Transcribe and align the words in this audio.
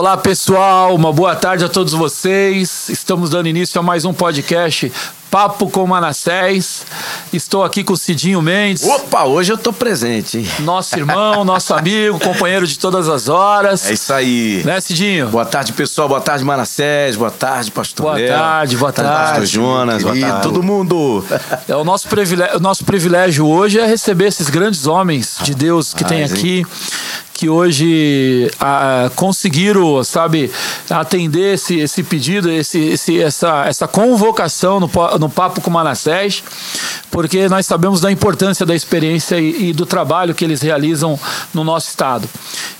Olá 0.00 0.16
pessoal, 0.16 0.94
uma 0.94 1.12
boa 1.12 1.36
tarde 1.36 1.62
a 1.62 1.68
todos 1.68 1.92
vocês. 1.92 2.88
Estamos 2.88 3.28
dando 3.28 3.50
início 3.50 3.78
a 3.78 3.82
mais 3.82 4.06
um 4.06 4.14
podcast 4.14 4.90
Papo 5.30 5.68
com 5.68 5.86
Manassés. 5.86 6.86
Estou 7.30 7.62
aqui 7.62 7.84
com 7.84 7.92
o 7.92 7.96
Cidinho 7.98 8.40
Mendes. 8.40 8.82
Opa, 8.82 9.24
hoje 9.24 9.52
eu 9.52 9.58
tô 9.58 9.74
presente, 9.74 10.38
hein? 10.38 10.48
Nosso 10.60 10.96
irmão, 10.98 11.44
nosso 11.44 11.74
amigo, 11.74 12.18
companheiro 12.18 12.66
de 12.66 12.78
todas 12.78 13.10
as 13.10 13.28
horas. 13.28 13.90
É 13.90 13.92
isso 13.92 14.10
aí. 14.14 14.62
Né, 14.64 14.80
Cidinho? 14.80 15.28
Boa 15.28 15.44
tarde, 15.44 15.74
pessoal. 15.74 16.08
Boa 16.08 16.20
tarde, 16.22 16.46
Manassés. 16.46 17.14
Boa 17.14 17.30
tarde, 17.30 17.70
pastor 17.70 18.06
Boa 18.06 18.16
Léo. 18.16 18.28
tarde, 18.28 18.76
boa 18.78 18.92
tarde. 18.94 19.12
Pastor 19.12 19.44
Jonas. 19.44 20.02
Boa 20.02 20.18
tarde, 20.18 20.42
todo 20.42 20.62
mundo. 20.62 21.22
É, 21.68 21.76
o, 21.76 21.84
nosso 21.84 22.08
privilégio, 22.08 22.56
o 22.56 22.60
nosso 22.60 22.86
privilégio 22.86 23.46
hoje 23.46 23.78
é 23.78 23.86
receber 23.86 24.28
esses 24.28 24.48
grandes 24.48 24.86
homens 24.86 25.36
de 25.42 25.54
Deus 25.54 25.92
que 25.92 26.04
tem 26.04 26.22
Mas, 26.22 26.32
aqui. 26.32 26.66
Que 27.40 27.48
hoje 27.48 28.50
ah, 28.60 29.10
conseguiram, 29.16 30.04
sabe, 30.04 30.52
atender 30.90 31.54
esse, 31.54 31.80
esse 31.80 32.02
pedido, 32.02 32.50
esse, 32.50 32.78
esse, 32.78 33.18
essa, 33.18 33.64
essa 33.64 33.88
convocação 33.88 34.78
no, 34.78 34.90
no 35.18 35.30
Papo 35.30 35.62
com 35.62 35.70
Manassés, 35.70 36.44
porque 37.10 37.48
nós 37.48 37.64
sabemos 37.64 37.98
da 37.98 38.12
importância 38.12 38.66
da 38.66 38.74
experiência 38.74 39.40
e, 39.40 39.70
e 39.70 39.72
do 39.72 39.86
trabalho 39.86 40.34
que 40.34 40.44
eles 40.44 40.60
realizam 40.60 41.18
no 41.54 41.64
nosso 41.64 41.88
estado. 41.88 42.28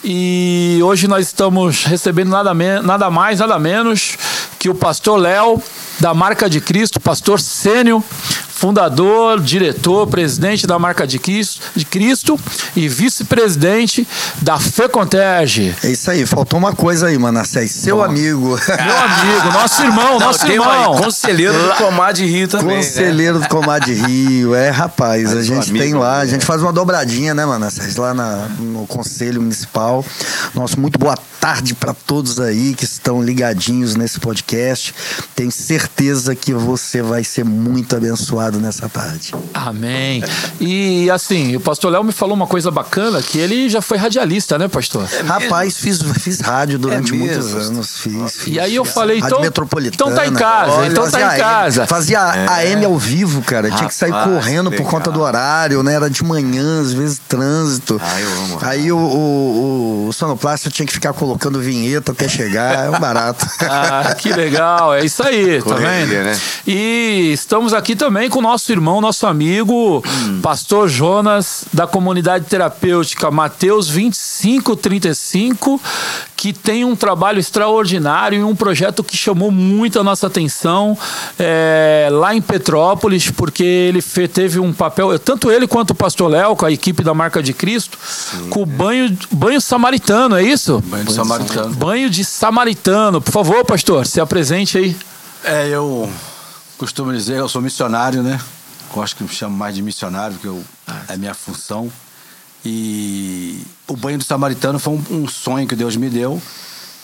E 0.05 0.79
hoje 0.83 1.09
nós 1.09 1.29
estamos 1.29 1.85
recebendo 1.85 2.29
nada, 2.29 2.53
nada 2.83 3.11
mais, 3.11 3.39
nada 3.39 3.59
menos 3.59 4.19
que 4.59 4.69
o 4.69 4.75
pastor 4.75 5.19
Léo, 5.19 5.63
da 5.99 6.13
Marca 6.13 6.51
de 6.51 6.61
Cristo, 6.61 7.01
pastor 7.01 7.41
sênior, 7.41 8.03
fundador, 8.61 9.41
diretor, 9.41 10.07
presidente 10.07 10.67
da 10.67 10.79
Marca 10.79 11.07
de 11.07 11.19
Cristo, 11.19 11.63
de 11.75 11.87
Cristo 11.87 12.39
e 12.77 12.91
vice-presidente 12.91 14.07
da 14.43 14.50
FECONTERGE. 14.59 15.75
É 15.85 15.91
isso 15.91 16.11
aí, 16.11 16.27
faltou 16.27 16.59
uma 16.59 16.73
coisa 16.75 17.07
aí, 17.09 17.19
Manassés. 17.19 17.71
Seu 17.71 18.03
amigo. 18.03 18.49
Meu 18.49 18.57
amigo, 18.99 19.53
nosso 19.53 19.83
irmão, 19.83 20.19
Não, 20.19 20.27
nosso 20.27 20.47
irmão. 20.47 20.93
uma 20.93 21.03
conselheiro 21.03 21.53
do 21.55 21.75
Comar 21.77 22.13
de 22.13 22.25
Rio 22.27 22.49
também. 22.49 22.77
né? 22.79 22.83
Conselheiro 22.83 23.39
do 23.41 23.49
Comadre 23.49 23.95
Rio, 23.95 24.55
é 24.55 24.71
rapaz, 24.71 25.33
a 25.37 25.43
gente 25.43 25.71
amigo, 25.71 25.85
tem 25.85 25.95
lá, 25.95 26.21
a 26.21 26.25
né? 26.25 26.31
gente 26.33 26.45
faz 26.45 26.63
uma 26.63 26.73
dobradinha, 26.73 27.35
né, 27.35 27.45
Manassés, 27.47 27.97
lá 27.97 28.13
na- 28.15 28.49
no 28.59 28.87
Conselho 28.87 29.41
Municipal. 29.41 30.05
Nosso 30.55 30.79
muito 30.81 30.99
boa 30.99 31.17
tarde 31.41 31.75
para 31.75 31.95
todos 31.95 32.39
aí 32.39 32.75
que 32.75 32.85
estão 32.85 33.23
ligadinhos 33.23 33.95
nesse 33.95 34.21
podcast. 34.21 34.95
Tenho 35.35 35.51
certeza 35.51 36.35
que 36.37 36.53
você 36.53 37.01
vai 37.01 37.25
ser 37.25 37.45
muito 37.45 37.97
abençoado 37.97 38.59
nessa 38.61 38.89
tarde. 38.91 39.33
Amém. 39.55 40.23
E 40.61 41.11
assim, 41.11 41.57
o 41.57 41.61
pastor 41.61 41.93
Léo 41.93 42.05
me 42.05 42.13
falou 42.13 42.35
uma 42.37 42.47
coisa 42.47 42.71
bacana, 42.71 43.23
que 43.23 43.39
ele 43.39 43.69
já 43.71 43.81
foi 43.81 43.97
radialista, 43.97 44.40
né, 44.59 44.69
pastor? 44.69 45.09
Rapaz, 45.25 45.77
fiz, 45.79 46.01
fiz 46.21 46.41
rádio 46.41 46.79
durante 46.79 47.13
É 47.13 47.17
muitos 47.17 47.55
anos, 47.55 47.99
fiz, 47.99 48.33
fiz. 48.37 48.55
E 48.55 48.61
aí 48.61 48.75
eu 48.75 48.85
falei, 48.85 49.19
Rádio 49.21 49.35
então, 49.35 49.41
Metropolitana. 49.43 49.95
então 49.95 50.15
tá 50.15 50.27
em 50.27 50.33
casa, 50.35 50.73
Olha, 50.73 50.91
então 50.91 51.05
tá 51.05 51.11
fazia 51.11 51.27
em 51.27 51.31
AM, 51.31 51.41
casa. 51.41 51.87
Fazia 51.87 52.21
AM 52.49 52.85
ao 52.85 52.99
vivo, 52.99 53.43
cara. 53.43 53.71
Tinha 53.71 53.89
que 53.89 53.95
sair 53.95 54.11
Rapaz, 54.11 54.31
correndo 54.35 54.71
por 54.71 54.79
legal. 54.79 54.91
conta 54.91 55.11
do 55.11 55.21
horário, 55.21 55.83
né? 55.83 55.95
Era 55.95 56.09
de 56.11 56.23
manhã, 56.25 56.81
às 56.81 56.93
vezes 56.93 57.21
trânsito. 57.29 58.01
Ah, 58.03 58.21
eu 58.21 58.33
amo. 58.45 58.59
Aí 58.63 58.93
o, 58.93 58.97
o, 58.99 60.07
o 60.09 60.13
sonoplasta 60.13 60.71
tinha 60.71 60.87
que 60.87 60.93
ficar 60.93 61.13
colocando 61.13 61.61
vinheta 61.61 62.13
até 62.13 62.29
chegar. 62.29 62.87
É 62.87 62.91
um 62.91 62.99
barato. 63.01 63.47
Ah, 63.73 64.15
que 64.15 64.33
legal, 64.33 64.95
é 64.95 65.05
isso 65.05 65.23
aí, 65.23 65.59
tá 65.63 65.65
Correria, 65.75 66.07
vendo? 66.07 66.25
né? 66.25 66.41
E 66.67 67.31
estamos 67.33 67.73
aqui 67.73 67.95
também 67.95 68.29
com 68.29 68.39
o 68.41 68.43
nosso 68.43 68.71
irmão, 68.73 69.01
nosso 69.01 69.27
amigo, 69.27 70.03
pastor 70.43 70.89
Jonas, 70.89 71.65
da 71.73 71.87
comunidade 71.87 72.47
terapêutica 72.47 73.31
Mateus 73.31 73.89
2535, 74.39 75.81
que 76.37 76.53
tem 76.53 76.85
um 76.85 76.95
trabalho 76.95 77.41
extraordinário 77.41 78.39
e 78.39 78.45
um 78.45 78.55
projeto 78.55 79.03
que 79.03 79.17
chamou 79.17 79.51
muito 79.51 79.99
a 79.99 80.05
nossa 80.05 80.29
atenção 80.29 80.97
é, 81.39 82.09
lá 82.11 82.35
em 82.35 82.41
Petrópolis, 82.41 83.31
porque 83.31 83.65
ele 83.65 84.01
teve 84.29 84.61
um 84.61 84.73
papel, 84.73 85.19
tanto 85.19 85.51
ele 85.51 85.67
quanto 85.67 85.91
o 85.91 85.95
pastor 85.95 86.31
Léo, 86.31 86.55
com 86.55 86.65
a 86.65 86.73
equipe 86.73 87.03
da 87.03 87.13
Marca 87.13 87.43
de 87.43 87.53
Cristo, 87.53 87.99
com 88.49 88.63
o 88.63 88.67
banho, 88.67 89.17
banho 89.33 89.61
samaritano, 89.61 90.37
é 90.37 90.43
isso? 90.43 90.81
Banho 90.87 91.05
de 91.05 91.13
samaritano. 91.13 91.75
Banho 91.75 92.11
de 92.11 92.25
samaritano. 92.25 93.21
Por 93.21 93.33
favor, 93.33 93.65
pastor, 93.65 94.07
se 94.07 94.21
apresente 94.21 94.79
aí. 94.79 94.97
É, 95.43 95.69
eu 95.69 96.11
costumo 96.79 97.13
dizer 97.13 97.35
que 97.35 97.41
eu 97.41 97.49
sou 97.49 97.61
missionário, 97.61 98.23
né? 98.23 98.41
Gosto 98.95 99.17
que 99.17 99.23
me 99.23 99.29
chamo 99.29 99.57
mais 99.57 99.75
de 99.75 99.83
missionário, 99.83 100.35
porque 100.35 100.49
eu, 100.49 100.63
é 101.09 101.17
minha 101.17 101.35
função. 101.35 101.91
E 102.65 103.63
o 103.91 103.97
banho 103.97 104.19
do 104.19 104.25
samaritano 104.25 104.79
foi 104.79 104.95
um, 104.95 105.05
um 105.11 105.29
sonho 105.29 105.67
que 105.67 105.75
Deus 105.75 105.97
me 105.97 106.09
deu, 106.09 106.41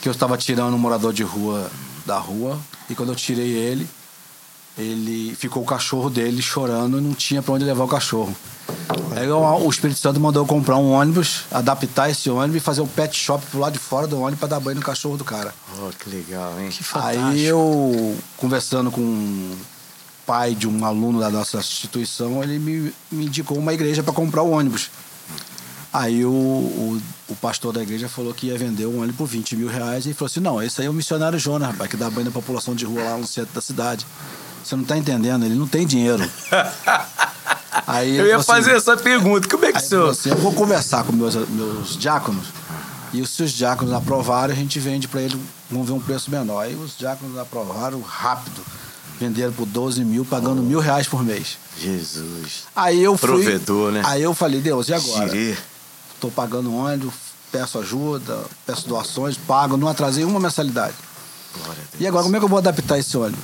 que 0.01 0.07
eu 0.07 0.11
estava 0.11 0.37
tirando 0.37 0.73
um 0.73 0.77
morador 0.77 1.11
de 1.11 1.23
rua 1.23 1.69
da 2.05 2.17
rua, 2.17 2.57
e 2.89 2.95
quando 2.95 3.09
eu 3.09 3.15
tirei 3.15 3.49
ele, 3.49 3.87
ele 4.77 5.35
ficou 5.35 5.63
o 5.63 5.65
cachorro 5.65 6.09
dele 6.09 6.41
chorando 6.41 6.97
e 6.97 7.01
não 7.01 7.13
tinha 7.13 7.41
para 7.41 7.53
onde 7.53 7.65
levar 7.65 7.83
o 7.83 7.87
cachorro. 7.87 8.33
Aí 9.15 9.29
o 9.29 9.69
Espírito 9.69 9.99
Santo 9.99 10.19
mandou 10.19 10.43
eu 10.43 10.47
comprar 10.47 10.77
um 10.77 10.91
ônibus, 10.91 11.41
adaptar 11.51 12.09
esse 12.09 12.29
ônibus 12.29 12.57
e 12.57 12.59
fazer 12.59 12.81
um 12.81 12.87
pet 12.87 13.17
shop 13.17 13.43
pro 13.47 13.59
lado 13.59 13.73
de 13.73 13.79
fora 13.79 14.07
do 14.07 14.19
ônibus 14.19 14.39
para 14.39 14.49
dar 14.49 14.59
banho 14.59 14.77
no 14.77 14.85
cachorro 14.85 15.17
do 15.17 15.25
cara. 15.25 15.53
Oh, 15.79 15.89
que 15.89 16.09
legal, 16.09 16.57
hein? 16.59 16.69
Aí 16.93 17.43
eu, 17.43 18.15
conversando 18.37 18.91
com 18.91 19.01
o 19.01 19.57
pai 20.25 20.53
de 20.53 20.67
um 20.67 20.85
aluno 20.85 21.19
da 21.19 21.29
nossa 21.29 21.57
instituição, 21.57 22.43
ele 22.43 22.59
me, 22.59 22.93
me 23.11 23.25
indicou 23.25 23.57
uma 23.57 23.73
igreja 23.73 24.03
para 24.03 24.13
comprar 24.13 24.43
o 24.43 24.51
ônibus. 24.51 24.89
Aí 25.97 26.23
o, 26.25 26.29
o, 26.29 27.01
o 27.29 27.35
pastor 27.35 27.73
da 27.73 27.81
igreja 27.81 28.07
falou 28.07 28.33
que 28.33 28.47
ia 28.47 28.57
vender 28.57 28.85
o 28.85 28.97
ônibus 28.97 29.15
por 29.15 29.25
20 29.25 29.55
mil 29.55 29.67
reais. 29.67 30.05
E 30.05 30.13
falou 30.13 30.27
assim: 30.27 30.39
não, 30.39 30.61
esse 30.61 30.81
aí 30.81 30.87
é 30.87 30.89
o 30.89 30.93
missionário 30.93 31.39
Jonas, 31.39 31.69
rapaz, 31.69 31.89
que 31.89 31.97
dá 31.97 32.09
banho 32.09 32.25
na 32.25 32.31
população 32.31 32.75
de 32.75 32.85
rua 32.85 33.03
lá 33.03 33.17
no 33.17 33.25
centro 33.25 33.53
da 33.53 33.61
cidade. 33.61 34.05
Você 34.63 34.75
não 34.75 34.83
tá 34.83 34.97
entendendo, 34.97 35.45
ele 35.45 35.55
não 35.55 35.67
tem 35.67 35.85
dinheiro. 35.87 36.29
Aí 37.85 38.17
Eu 38.17 38.25
ia 38.25 38.35
assim, 38.35 38.45
fazer 38.45 38.71
essa 38.71 38.97
pergunta. 38.97 39.47
Como 39.47 39.63
é 39.63 39.71
que 39.71 39.79
falou 39.79 40.05
sou? 40.05 40.09
assim, 40.09 40.29
eu 40.29 40.37
vou 40.37 40.51
conversar 40.51 41.05
com 41.05 41.13
meus, 41.13 41.35
meus 41.35 41.95
diáconos 41.95 42.47
e 43.13 43.25
se 43.25 43.43
os 43.43 43.51
diáconos 43.51 43.93
aprovarem, 43.93 44.53
a 44.53 44.57
gente 44.57 44.79
vende 44.79 45.07
para 45.07 45.21
eles, 45.21 45.37
vamos 45.69 45.87
ver 45.87 45.93
um 45.93 45.99
preço 45.99 46.29
menor. 46.29 46.61
Aí 46.61 46.75
os 46.75 46.97
diáconos 46.97 47.37
aprovaram 47.37 48.01
rápido, 48.01 48.61
venderam 49.19 49.53
por 49.53 49.65
12 49.65 50.03
mil, 50.03 50.25
pagando 50.25 50.61
mil 50.61 50.79
reais 50.79 51.07
por 51.07 51.23
mês. 51.23 51.57
Jesus. 51.79 52.65
Aí 52.75 53.01
eu 53.01 53.17
fui. 53.17 53.29
Provedor, 53.29 53.91
né? 53.91 54.01
Aí 54.05 54.21
eu 54.21 54.33
falei, 54.33 54.59
Deus, 54.59 54.89
e 54.89 54.93
agora? 54.93 55.29
Girê. 55.29 55.57
Estou 56.17 56.31
pagando 56.31 56.73
ônibus, 56.73 57.13
peço 57.51 57.77
ajuda, 57.77 58.43
peço 58.65 58.87
doações, 58.87 59.37
pago, 59.37 59.77
não 59.77 59.87
atrasei 59.87 60.25
uma 60.25 60.39
mensalidade. 60.39 60.95
E 61.99 62.07
agora, 62.07 62.23
como 62.23 62.35
é 62.35 62.39
que 62.39 62.45
eu 62.45 62.49
vou 62.49 62.57
adaptar 62.57 62.97
esse 62.97 63.15
ônibus? 63.15 63.43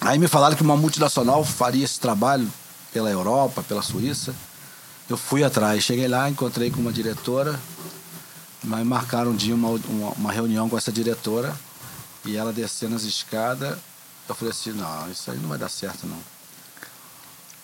Aí 0.00 0.18
me 0.18 0.26
falaram 0.26 0.56
que 0.56 0.62
uma 0.62 0.76
multinacional 0.76 1.44
faria 1.44 1.84
esse 1.84 2.00
trabalho 2.00 2.50
pela 2.94 3.10
Europa, 3.10 3.62
pela 3.62 3.82
Suíça. 3.82 4.34
Eu 5.06 5.18
fui 5.18 5.44
atrás, 5.44 5.84
cheguei 5.84 6.08
lá, 6.08 6.30
encontrei 6.30 6.70
com 6.70 6.80
uma 6.80 6.92
diretora, 6.92 7.60
mas 8.64 8.86
marcaram 8.86 9.32
um 9.32 9.36
dia 9.36 9.54
uma, 9.54 9.68
uma, 9.68 10.10
uma 10.12 10.32
reunião 10.32 10.66
com 10.66 10.78
essa 10.78 10.90
diretora 10.90 11.54
e 12.24 12.36
ela 12.36 12.54
descendo 12.54 12.96
as 12.96 13.02
escadas. 13.02 13.76
Eu 14.26 14.34
falei 14.34 14.50
assim: 14.50 14.72
não, 14.72 15.10
isso 15.10 15.30
aí 15.30 15.38
não 15.38 15.50
vai 15.50 15.58
dar 15.58 15.68
certo, 15.68 16.06
não. 16.06 16.18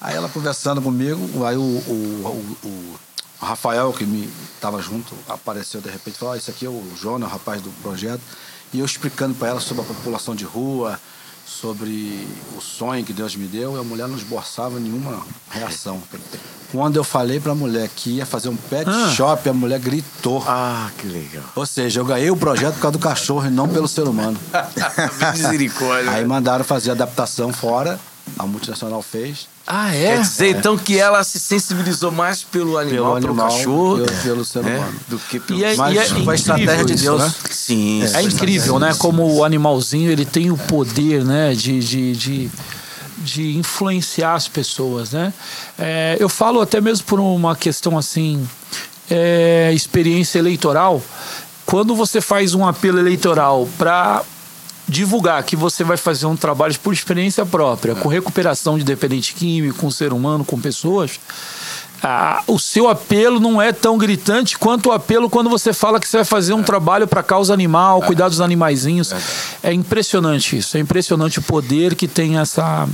Aí 0.00 0.15
ela 0.15 0.29
conversando 0.29 0.83
comigo, 0.83 1.44
aí 1.44 1.56
o, 1.56 1.61
o, 1.61 2.56
o, 2.62 2.69
o 2.69 2.99
Rafael, 3.44 3.92
que 3.92 4.04
me 4.04 4.28
estava 4.54 4.80
junto, 4.80 5.14
apareceu 5.28 5.80
de 5.80 5.88
repente 5.91 6.14
e 6.16 6.19
falou: 6.19 6.34
oh, 6.34 6.36
Isso 6.36 6.50
aqui 6.50 6.64
é 6.66 6.69
o 6.69 6.82
Jonas, 7.00 7.28
o 7.28 7.32
rapaz 7.32 7.60
do 7.60 7.70
projeto. 7.82 8.20
E 8.72 8.78
eu 8.78 8.86
explicando 8.86 9.34
para 9.34 9.48
ela 9.48 9.60
sobre 9.60 9.82
a 9.82 9.86
população 9.86 10.34
de 10.34 10.44
rua, 10.44 10.98
sobre 11.44 12.26
o 12.56 12.60
sonho 12.60 13.04
que 13.04 13.12
Deus 13.12 13.36
me 13.36 13.47
deu, 13.47 13.76
e 13.76 13.81
a 13.81 13.82
mulher 13.82 14.08
não 14.08 14.16
esboçava 14.16 14.78
nenhuma 14.81 15.22
reação. 15.50 16.00
Quando 16.70 16.97
eu 16.97 17.04
falei 17.04 17.38
para 17.38 17.52
a 17.52 17.54
mulher 17.54 17.91
que 17.94 18.12
ia 18.12 18.25
fazer 18.25 18.48
um 18.48 18.56
pet 18.56 18.88
Ah. 18.88 19.10
shop, 19.14 19.47
a 19.47 19.52
mulher 19.52 19.78
gritou. 19.78 20.42
Ah, 20.47 20.88
que 20.97 21.06
legal. 21.06 21.44
Ou 21.54 21.66
seja, 21.66 22.00
eu 22.00 22.04
ganhei 22.06 22.31
o 22.31 22.36
projeto 22.36 22.75
por 22.76 22.81
causa 22.81 22.97
do 22.97 23.02
cachorro 23.02 23.47
e 23.47 23.50
não 23.50 23.69
pelo 23.69 23.87
ser 23.87 24.05
humano. 24.08 24.38
Misericórdia. 25.32 26.11
Aí 26.12 26.25
mandaram 26.25 26.64
fazer 26.64 26.90
a 26.90 26.93
adaptação 26.94 27.52
fora, 27.52 28.00
a 28.38 28.46
multinacional 28.46 29.02
fez. 29.02 29.46
Ah, 29.66 29.94
é? 29.94 30.16
Quer 30.16 30.20
dizer, 30.22 30.56
então, 30.56 30.76
que 30.76 30.98
ela 30.98 31.22
se 31.22 31.38
sensibilizou 31.38 32.10
mais 32.10 32.42
pelo 32.42 32.76
animal, 32.78 33.14
pelo, 33.14 33.28
animal, 33.30 33.48
cachorro, 33.48 34.04
pelo- 34.04 34.22
pelo 34.22 34.44
ser 34.44 34.58
humano. 34.60 34.94
do 35.08 35.19
que 35.19 35.38
pelo... 35.38 35.58
E 35.58 35.64
é- 35.64 35.76
Mas 35.76 35.94
e 35.94 35.98
é 35.98 36.24
foi 36.24 36.34
estratégia 36.34 36.84
de 36.84 36.94
isso, 36.94 37.04
Deus. 37.04 37.20
né? 37.20 37.34
Sim, 37.50 38.02
É 38.14 38.22
incrível, 38.22 38.78
né? 38.78 38.94
Como 38.98 39.24
o 39.34 39.44
animalzinho 39.44 40.10
ele 40.10 40.24
tem 40.24 40.50
o 40.50 40.56
poder, 40.56 41.24
né? 41.24 41.54
De, 41.54 41.78
de, 41.80 42.12
de, 42.16 42.50
de 43.19 43.56
influenciar 43.56 44.34
as 44.34 44.48
pessoas, 44.48 45.12
né? 45.12 45.32
É, 45.78 46.16
eu 46.19 46.28
falo 46.28 46.60
até 46.60 46.80
mesmo 46.80 47.04
por 47.06 47.20
uma 47.20 47.54
questão 47.54 47.96
assim, 47.96 48.48
é, 49.10 49.70
experiência 49.74 50.38
eleitoral. 50.38 51.00
Quando 51.64 51.94
você 51.94 52.20
faz 52.20 52.52
um 52.54 52.66
apelo 52.66 52.98
eleitoral 52.98 53.69
para 53.78 54.22
divulgar 54.88 55.43
que 55.44 55.56
você 55.56 55.82
vai 55.84 55.96
fazer 55.96 56.26
um 56.26 56.37
trabalho 56.37 56.79
por 56.82 56.93
experiência 56.93 57.46
própria, 57.46 57.94
com 57.94 58.08
recuperação 58.08 58.79
de 58.79 58.84
dependente 58.84 59.34
químico, 59.34 59.79
com 59.79 59.90
ser 59.90 60.12
humano, 60.12 60.44
com 60.44 60.61
pessoas, 60.61 61.19
a- 62.02 62.43
o 62.49 62.58
seu 62.58 62.88
apelo 62.88 63.38
não 63.38 63.62
é 63.62 63.73
tão 63.73 63.96
gritante 63.96 64.58
quanto 64.58 64.88
o 64.88 64.93
apelo 64.93 65.31
quando 65.31 65.49
você 65.49 65.73
fala 65.73 66.00
que 66.00 66.08
você 66.08 66.17
vai 66.19 66.25
fazer 66.25 66.52
um 66.52 66.62
trabalho 66.62 67.06
para 67.06 67.23
causa 67.23 67.55
animal, 67.55 68.02
cuidar 68.02 68.29
dos 68.29 68.40
animaizinhos. 68.40 69.12
É 69.62 69.73
impressionante 69.73 70.56
isso. 70.58 70.76
É 70.76 70.81
impressionante 70.81 71.38
o 71.38 71.43
poder 71.43 71.94
que 71.94 72.08
tem 72.08 72.38
essa, 72.38 72.88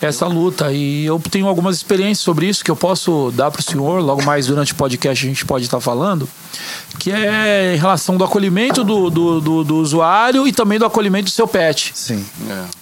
essa 0.00 0.26
luta. 0.26 0.72
E 0.72 1.04
eu 1.04 1.20
tenho 1.30 1.46
algumas 1.46 1.76
experiências 1.76 2.20
sobre 2.24 2.46
isso 2.46 2.64
que 2.64 2.70
eu 2.70 2.76
posso 2.76 3.32
dar 3.34 3.50
para 3.50 3.60
o 3.60 3.62
senhor. 3.62 4.00
Logo 4.00 4.22
mais 4.24 4.46
durante 4.46 4.72
o 4.72 4.76
podcast 4.76 5.24
a 5.24 5.28
gente 5.28 5.44
pode 5.44 5.64
estar 5.64 5.80
falando. 5.80 6.28
Que 6.98 7.10
é 7.12 7.74
em 7.74 7.78
relação 7.78 8.16
do 8.16 8.24
acolhimento 8.24 8.82
do, 8.84 9.08
do, 9.08 9.40
do- 9.40 9.64
do 9.64 9.76
usuário 9.76 10.46
e 10.46 10.52
também 10.52 10.78
do 10.78 10.84
acolhimento 10.84 11.24
do 11.26 11.30
seu 11.30 11.46
pet. 11.48 11.92
Sim. 11.94 12.24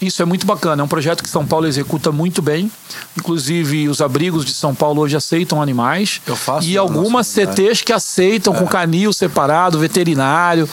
Isso 0.00 0.20
é 0.22 0.24
muito 0.24 0.46
bacana. 0.46 0.82
É 0.82 0.84
um 0.84 0.88
projeto 0.88 1.22
que 1.22 1.28
São 1.30 1.46
Paulo 1.46 1.66
executa 1.66 2.10
muito 2.10 2.40
bem. 2.42 2.70
Inclusive, 3.16 3.88
os 3.88 4.00
abrigos 4.00 4.44
de 4.44 4.52
São 4.54 4.74
Paulo 4.74 5.02
hoje 5.02 5.16
aceitam 5.16 5.60
animais. 5.62 6.20
Eu 6.26 6.36
faço 6.36 6.66
E 6.66 6.76
algumas. 6.76 7.26
CTs 7.28 7.82
que 7.82 7.92
aceitam 7.92 8.52
com 8.54 8.66
canil 8.66 9.12
separado, 9.12 9.78
veterinário. 9.78 10.68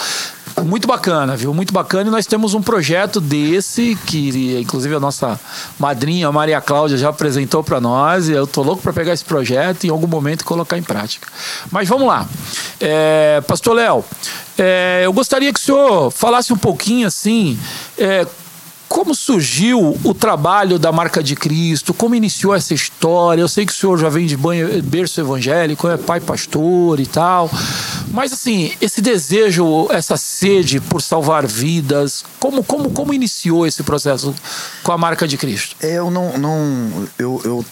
Muito 0.64 0.88
bacana, 0.88 1.36
viu? 1.36 1.54
Muito 1.54 1.74
bacana. 1.74 2.08
E 2.08 2.12
nós 2.12 2.26
temos 2.26 2.54
um 2.54 2.62
projeto 2.62 3.20
desse, 3.20 3.96
que 4.06 4.58
inclusive 4.60 4.96
a 4.96 5.00
nossa 5.00 5.40
madrinha, 5.78 6.28
a 6.28 6.32
Maria 6.32 6.62
Cláudia, 6.62 6.98
já 6.98 7.10
apresentou 7.10 7.64
para 7.64 7.82
nós. 7.82 8.30
E 8.30 8.32
eu 8.32 8.48
tô 8.48 8.64
louco 8.64 8.82
para 8.82 8.94
pegar 8.94 9.14
esse 9.14 9.26
projeto 9.26 9.84
e 9.84 9.88
em 9.88 9.90
algum 9.90 10.08
momento 10.08 10.46
colocar 10.46 10.78
em 10.78 10.84
prática. 10.84 11.28
Mas 11.70 11.90
vamos 11.90 12.08
lá. 12.08 12.28
É, 12.80 13.42
Pastor 13.46 13.76
Léo, 13.76 14.06
é, 14.58 15.02
eu 15.04 15.12
gostaria 15.12 15.52
que 15.52 15.60
o 15.60 15.64
senhor 15.64 16.12
falasse 16.12 16.54
um 16.54 16.58
pouquinho 16.58 17.08
assim. 17.08 17.60
é, 17.98 18.26
como 18.96 19.14
surgiu 19.14 20.00
o 20.06 20.14
trabalho 20.14 20.80
da 20.80 20.90
Marca 20.90 21.22
de 21.22 21.36
Cristo? 21.36 21.94
Como 21.94 22.16
iniciou 22.16 22.56
essa 22.56 22.74
história? 22.74 23.42
Eu 23.42 23.48
sei 23.50 23.66
que 23.66 23.74
o 23.74 23.76
senhor 23.76 23.98
já 23.98 24.08
vem 24.08 24.26
de 24.26 24.38
banho, 24.38 24.82
berço 24.82 25.20
evangélico, 25.20 25.90
é 25.90 25.98
pai 25.98 26.22
pastor 26.22 26.98
e 27.02 27.06
tal. 27.06 27.52
Mas 28.12 28.32
assim, 28.32 28.72
esse 28.80 29.02
desejo, 29.02 29.90
essa 29.92 30.16
sede 30.16 30.80
por 30.80 31.02
salvar 31.02 31.46
vidas, 31.46 32.24
como, 32.40 32.64
como, 32.64 32.90
como 32.90 33.14
iniciou 33.14 33.68
esse 33.68 33.84
processo 33.84 34.34
com 34.82 34.94
a 34.94 34.98
Marca 34.98 35.28
de 35.28 35.36
Cristo? 35.36 35.76
Eu 35.82 36.10
não. 36.10 36.38
não 36.38 37.06
eu, 37.20 37.42
eu 37.44 37.66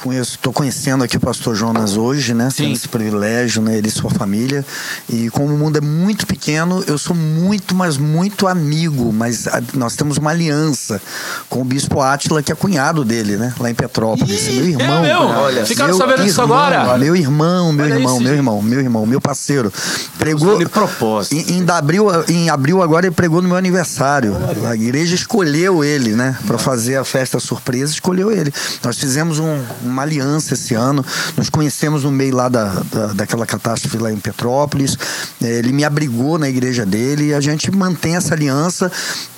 conheço, 0.00 0.32
estou 0.36 0.52
conhecendo 0.52 1.04
aqui 1.04 1.16
o 1.16 1.20
pastor 1.20 1.54
Jonas 1.54 1.96
hoje, 1.96 2.34
né? 2.34 2.48
Sim. 2.50 2.64
Tendo 2.64 2.72
esse 2.76 2.88
privilégio, 2.88 3.62
né? 3.62 3.76
Ele 3.76 3.88
e 3.88 3.90
sua 3.90 4.10
família. 4.10 4.64
E 5.08 5.28
como 5.30 5.54
o 5.54 5.58
mundo 5.58 5.76
é 5.78 5.80
muito 5.80 6.26
pequeno, 6.26 6.82
eu 6.86 6.98
sou 6.98 7.14
muito, 7.14 7.74
mas 7.74 7.96
muito 7.96 8.46
amigo. 8.46 9.12
Mas 9.12 9.46
nós 9.74 9.96
temos 9.96 10.16
uma 10.16 10.30
aliança 10.30 11.00
com 11.48 11.60
o 11.60 11.64
bispo 11.64 12.00
Átila, 12.00 12.42
que 12.42 12.50
é 12.52 12.54
cunhado 12.54 13.04
dele, 13.04 13.36
né? 13.36 13.54
Lá 13.58 13.70
em 13.70 13.74
Petrópolis. 13.74 14.48
Ih, 14.48 14.52
meu 14.52 14.66
irmão. 14.66 15.04
é, 15.04 15.08
meu? 15.08 15.20
Olha, 15.20 15.66
Ficaram 15.66 15.90
meu 15.90 15.98
sabendo 15.98 16.24
disso 16.24 16.40
irmão, 16.40 16.56
agora? 16.58 16.98
Meu 16.98 17.14
irmão, 17.16 17.72
meu 17.72 17.84
Olha 17.86 17.94
irmão, 17.94 18.14
esse- 18.16 18.24
meu 18.24 18.34
irmão, 18.34 18.62
meu 18.62 18.80
irmão, 18.80 19.06
meu 19.06 19.20
parceiro. 19.20 19.72
Pregou. 20.18 20.58
de 20.58 20.66
propósito. 20.68 21.34
Em, 21.34 21.58
em 21.58 21.70
abril, 21.70 22.06
em 22.28 22.50
abril 22.50 22.82
agora 22.82 23.06
ele 23.06 23.14
pregou 23.14 23.40
no 23.40 23.48
meu 23.48 23.56
aniversário. 23.56 24.36
A 24.68 24.74
igreja 24.74 25.14
escolheu 25.14 25.82
ele, 25.84 26.12
né? 26.12 26.36
Para 26.46 26.58
fazer 26.58 26.96
a 26.96 27.04
festa 27.04 27.38
surpresa, 27.40 27.92
escolheu 27.92 28.30
ele. 28.30 28.52
Nós 28.84 28.98
fizemos 28.98 29.38
um- 29.38 29.60
uma 29.90 30.02
aliança 30.02 30.54
esse 30.54 30.74
ano. 30.74 31.04
Nos 31.36 31.50
conhecemos 31.50 32.04
no 32.04 32.10
meio 32.10 32.34
lá 32.34 32.48
da, 32.48 32.82
da- 32.92 33.06
daquela 33.12 33.44
catástrofe 33.44 33.98
lá 33.98 34.10
em 34.12 34.16
Petrópolis. 34.16 34.96
Eh, 35.42 35.58
Ele 35.58 35.72
me 35.72 35.84
abrigou 35.84 36.38
na 36.38 36.48
igreja 36.48 36.86
dele 36.86 37.26
e 37.28 37.34
a 37.34 37.40
gente 37.40 37.70
mantém 37.70 38.16
essa 38.16 38.34
aliança, 38.34 38.90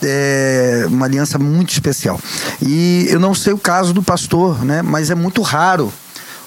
eh, 0.02 0.84
uma 0.88 1.06
aliança 1.06 1.38
muito 1.38 1.70
especial. 1.72 2.20
E 2.60 3.06
eu 3.08 3.19
não 3.19 3.34
sei 3.34 3.52
o 3.52 3.58
caso 3.58 3.93
do 3.93 4.02
pastor, 4.02 4.64
né? 4.64 4.82
Mas 4.82 5.10
é 5.10 5.14
muito 5.14 5.43
raro 5.43 5.93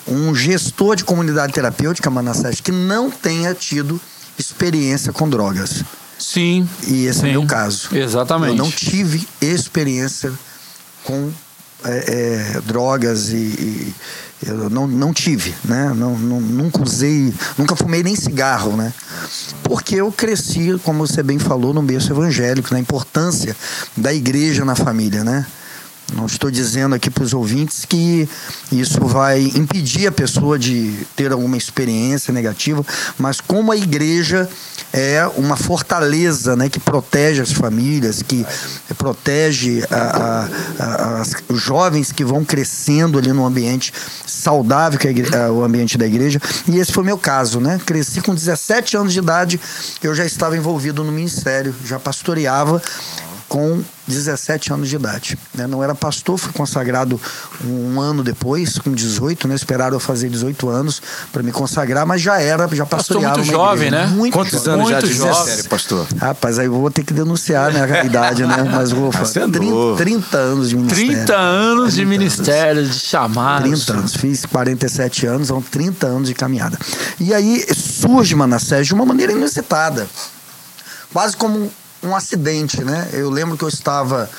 um 0.08 0.36
gestor 0.36 0.96
de 0.96 1.04
comunidade 1.04 1.52
terapêutica, 1.54 2.10
Manassés, 2.12 2.62
que 2.62 2.72
não 2.72 3.10
tenha 3.10 3.54
tido 3.56 4.00
experiência 4.38 5.12
com 5.12 5.28
drogas. 5.28 5.84
Sim. 6.20 6.68
E 6.88 7.06
esse 7.06 7.22
Sim. 7.22 7.28
é 7.28 7.30
o 7.38 7.42
meu 7.42 7.46
caso. 7.48 7.90
Exatamente. 7.92 8.52
Eu 8.58 8.64
não 8.64 8.70
tive 8.72 9.28
experiência 9.42 10.32
com 11.04 11.32
é, 11.86 12.56
é, 12.58 12.62
drogas 12.62 13.30
e, 13.30 13.36
e 13.36 13.94
eu 14.46 14.70
não, 14.70 14.86
não 14.88 15.14
tive, 15.14 15.56
né? 15.64 15.94
Não, 15.96 16.18
não- 16.18 16.42
nunca 16.42 16.82
usei, 16.82 17.34
nunca 17.58 17.76
fumei 17.76 18.04
nem 18.04 18.16
cigarro, 18.16 18.76
né? 18.76 18.94
Porque 19.64 19.96
eu 19.96 20.12
cresci, 20.12 20.80
como 20.84 21.06
você 21.08 21.24
bem 21.24 21.40
falou, 21.40 21.74
no 21.74 21.82
berço 21.82 22.12
evangélico, 22.12 22.74
na 22.74 22.80
importância 22.80 23.56
da 23.96 24.14
igreja 24.14 24.66
na 24.66 24.76
família, 24.76 25.24
né? 25.24 25.46
Não 26.14 26.28
estou 26.28 26.52
dizendo 26.52 26.94
aqui 26.94 27.10
para 27.10 27.24
os 27.24 27.34
ouvintes 27.34 27.84
que 27.84 28.30
isso 28.72 29.00
vai 29.06 29.42
impedir 29.56 30.06
a 30.08 30.12
pessoa 30.12 30.58
de 30.60 30.96
ter 31.16 31.32
alguma 31.32 31.58
experiência 31.58 32.32
negativa, 32.32 32.86
mas 33.18 33.42
como 33.42 33.72
a 33.72 33.76
igreja 33.76 34.48
é 34.94 35.26
uma 35.36 35.58
fortaleza 35.58 36.56
né, 36.56 36.70
que 36.70 36.80
protege 36.80 37.42
as 37.42 37.52
famílias, 37.52 38.22
que 38.22 38.46
protege 38.98 39.84
a- 39.90 40.48
a- 40.80 40.84
a- 40.84 41.24
os 41.50 41.60
jovens 41.62 42.12
que 42.12 42.24
vão 42.24 42.46
crescendo 42.46 43.18
ali 43.18 43.34
no 43.34 43.44
ambiente 43.46 43.92
saudável, 44.28 45.00
que 45.00 45.08
é 45.08 45.10
a 45.10 45.12
igre- 45.12 45.36
é 45.36 45.50
o 45.50 45.64
ambiente 45.64 45.98
da 45.98 46.06
igreja. 46.06 46.40
E 46.68 46.78
esse 46.78 46.92
foi 46.94 47.04
meu 47.04 47.18
caso, 47.18 47.60
né? 47.60 47.82
Cresci 47.84 48.22
com 48.22 48.34
17 48.34 48.96
anos 48.96 49.12
de 49.12 49.20
idade, 49.20 49.60
eu 50.04 50.14
já 50.14 50.24
estava 50.26 50.56
envolvido 50.56 51.04
no 51.04 51.12
ministério, 51.12 51.76
já 51.84 52.00
pastoreava 52.00 52.82
com 53.56 53.82
17 54.06 54.74
anos 54.74 54.90
de 54.90 54.98
idade. 54.98 55.38
né? 55.54 55.66
Não 55.66 55.82
era 55.82 55.96
pastor, 55.96 56.38
fui 56.38 56.52
consagrado 56.52 57.20
um 57.64 58.02
ano 58.02 58.22
depois, 58.22 58.78
com 58.78 58.92
18, 58.92 59.48
né? 59.48 59.56
Esperaram 59.56 59.94
eu 59.96 60.00
fazer 60.02 60.28
18 60.28 60.68
anos 60.68 61.02
para 61.32 61.42
me 61.42 61.54
consagrar, 61.54 62.06
mas 62.06 62.22
já 62.22 62.38
era, 62.42 62.68
já 62.76 62.86
Pastor 62.86 63.16
pastoreava 63.22 63.38
muito 63.38 63.48
uma 63.52 63.58
jovem, 63.58 63.88
igreja. 63.88 64.08
né? 64.08 64.12
Muito 64.14 64.34
Quantos 64.34 64.52
jovem. 64.62 64.74
anos 64.74 64.90
já 64.90 64.96
Muito 64.96 65.08
de 65.08 65.14
jovem. 65.14 65.34
ministério, 65.36 65.70
pastor? 65.70 66.08
Rapaz, 66.20 66.60
aí 66.60 66.66
eu 66.66 66.74
vou 66.74 66.92
ter 66.92 67.06
que 67.06 67.14
denunciar 67.14 67.72
né, 67.72 67.82
a 68.02 68.04
idade, 68.04 68.46
né? 68.46 68.70
Mas 68.70 68.92
vou 68.92 69.10
falar. 69.10 69.24
Você 69.26 69.40
é 69.40 69.48
30, 69.48 69.60
novo. 69.74 69.96
30 69.96 70.38
anos 70.38 70.70
de 70.70 70.76
ministério. 70.76 71.14
30 71.16 71.34
anos 71.38 71.94
de 71.94 72.06
ministério, 72.06 72.86
de 72.86 73.00
chamado. 73.00 73.64
30 73.64 73.94
anos, 73.94 74.16
fiz 74.18 74.46
47 74.46 75.28
anos, 75.28 75.48
são 75.48 75.62
30 75.62 76.08
anos 76.08 76.28
de 76.28 76.34
caminhada. 76.34 76.78
E 77.22 77.34
aí 77.34 77.66
surge 77.74 78.36
Manassés 78.36 78.86
de 78.86 78.94
uma 78.94 79.06
maneira 79.06 79.32
inusitada, 79.32 80.06
quase 81.14 81.38
como 81.38 81.72
um 82.08 82.16
acidente, 82.16 82.84
né? 82.84 83.10
Eu 83.14 83.30
lembro 83.30 83.58
que 83.58 83.64
eu 83.64 83.70
estava 83.70 84.30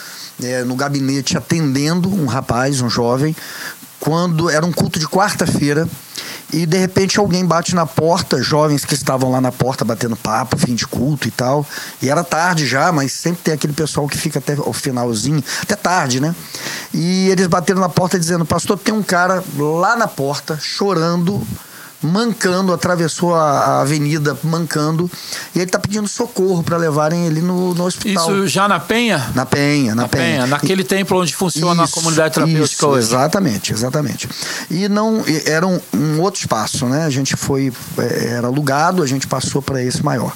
eh, 0.42 0.64
no 0.64 0.74
gabinete 0.74 1.36
atendendo 1.36 2.08
um 2.12 2.26
rapaz, 2.26 2.80
um 2.80 2.88
jovem, 2.88 3.34
quando 3.98 4.48
era 4.50 4.64
um 4.64 4.72
culto 4.72 4.98
de 4.98 5.08
quarta-feira. 5.08 5.88
E 6.52 6.64
de 6.64 6.78
repente 6.78 7.18
alguém 7.18 7.44
bate 7.44 7.74
na 7.74 7.84
porta, 7.84 8.40
jovens 8.40 8.84
que 8.84 8.94
estavam 8.94 9.32
lá 9.32 9.40
na 9.40 9.50
porta 9.50 9.84
batendo 9.84 10.14
papo, 10.14 10.56
fim 10.56 10.76
de 10.76 10.86
culto 10.86 11.26
e 11.26 11.30
tal. 11.30 11.66
E 12.00 12.08
era 12.08 12.22
tarde 12.22 12.66
já, 12.66 12.92
mas 12.92 13.10
sempre 13.10 13.42
tem 13.42 13.54
aquele 13.54 13.72
pessoal 13.72 14.06
que 14.06 14.16
fica 14.16 14.38
até 14.38 14.54
o 14.54 14.72
finalzinho, 14.72 15.42
até 15.62 15.74
tarde, 15.74 16.20
né? 16.20 16.34
E 16.94 17.28
eles 17.30 17.48
bateram 17.48 17.80
na 17.80 17.88
porta 17.88 18.18
dizendo: 18.18 18.44
Pastor, 18.44 18.78
tem 18.78 18.94
um 18.94 19.02
cara 19.02 19.42
lá 19.58 19.96
na 19.96 20.06
porta 20.06 20.56
chorando, 20.60 21.44
mancando, 22.06 22.72
atravessou 22.72 23.34
a, 23.34 23.42
a 23.42 23.80
avenida 23.82 24.36
mancando, 24.42 25.10
e 25.54 25.58
ele 25.58 25.70
tá 25.70 25.78
pedindo 25.78 26.08
socorro 26.08 26.62
para 26.62 26.76
levarem 26.76 27.26
ele 27.26 27.40
no, 27.40 27.74
no 27.74 27.84
hospital. 27.84 28.30
Isso 28.30 28.48
já 28.48 28.68
na 28.68 28.78
Penha? 28.80 29.30
Na 29.34 29.44
Penha, 29.44 29.94
na, 29.94 30.02
Na 30.02 30.08
Penha, 30.08 30.46
naquele 30.46 30.84
templo 30.84 31.20
onde 31.20 31.34
funciona 31.34 31.82
a 31.82 31.84
Isso, 31.84 31.94
comunidade 31.94 32.34
terapêutica 32.34 32.86
hoje. 32.86 33.06
Exatamente, 33.08 33.72
exatamente. 33.72 34.28
E 34.70 34.88
não 34.88 35.22
e 35.26 35.42
era 35.48 35.66
um, 35.66 35.80
um 35.94 36.20
outro 36.20 36.40
espaço, 36.40 36.86
né? 36.86 37.04
A 37.04 37.10
gente 37.10 37.36
foi 37.36 37.72
é, 37.98 38.26
era 38.36 38.46
alugado, 38.46 39.02
a 39.02 39.06
gente 39.06 39.26
passou 39.26 39.60
para 39.60 39.82
esse 39.82 40.02
maior. 40.04 40.32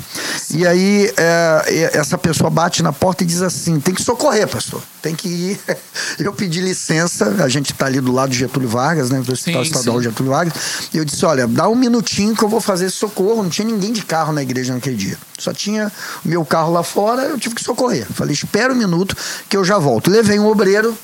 E 0.50 0.66
aí 0.66 1.12
é, 1.16 1.64
e- 1.68 1.98
essa 1.98 2.18
pessoa 2.18 2.50
bate 2.50 2.82
na 2.82 2.92
porta 2.92 3.22
e 3.22 3.26
diz 3.26 3.42
assim: 3.42 3.78
tem 3.80 3.94
que 3.94 4.02
socorrer, 4.02 4.48
pastor. 4.48 4.82
Tem 5.02 5.14
que 5.14 5.28
ir. 5.28 5.60
Eu 6.18 6.32
pedi 6.32 6.60
licença, 6.60 7.36
a 7.42 7.48
gente 7.48 7.72
está 7.72 7.86
ali 7.86 8.00
do 8.00 8.12
lado 8.12 8.30
de 8.30 8.38
Getúlio 8.38 8.68
Vargas, 8.68 9.10
né? 9.10 9.20
Do 9.20 9.32
Hospital 9.32 9.64
Sim, 9.64 9.70
Estadual 9.70 9.98
sim. 9.98 10.04
Getúlio 10.04 10.32
Vargas. 10.32 10.54
E 10.92 10.98
eu 10.98 11.04
disse: 11.04 11.24
olha, 11.24 11.46
dá 11.60 11.68
um 11.68 11.74
minutinho 11.74 12.34
que 12.34 12.42
eu 12.42 12.48
vou 12.48 12.60
fazer 12.60 12.88
socorro. 12.88 13.42
Não 13.42 13.50
tinha 13.50 13.68
ninguém 13.68 13.92
de 13.92 14.02
carro 14.02 14.32
na 14.32 14.42
igreja 14.42 14.72
naquele 14.72 14.96
dia. 14.96 15.18
Só 15.38 15.52
tinha 15.52 15.92
o 16.24 16.28
meu 16.28 16.42
carro 16.42 16.72
lá 16.72 16.82
fora, 16.82 17.24
eu 17.24 17.38
tive 17.38 17.54
que 17.54 17.62
socorrer. 17.62 18.06
Falei: 18.06 18.32
espera 18.32 18.72
um 18.72 18.76
minuto 18.76 19.14
que 19.46 19.58
eu 19.58 19.62
já 19.62 19.76
volto. 19.76 20.10
Levei 20.10 20.38
um 20.38 20.46
obreiro, 20.46 20.96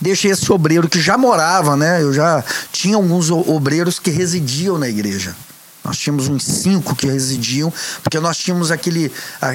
deixei 0.00 0.30
esse 0.30 0.50
obreiro 0.50 0.88
que 0.88 1.02
já 1.02 1.18
morava, 1.18 1.76
né? 1.76 2.00
Eu 2.02 2.14
já 2.14 2.42
tinha 2.72 2.96
alguns 2.96 3.30
obreiros 3.30 3.98
que 3.98 4.10
residiam 4.10 4.78
na 4.78 4.88
igreja. 4.88 5.36
Nós 5.84 5.98
tínhamos 5.98 6.28
uns 6.28 6.44
cinco 6.44 6.96
que 6.96 7.06
residiam, 7.06 7.70
porque 8.02 8.18
nós 8.20 8.38
tínhamos 8.38 8.70
aquele, 8.70 9.12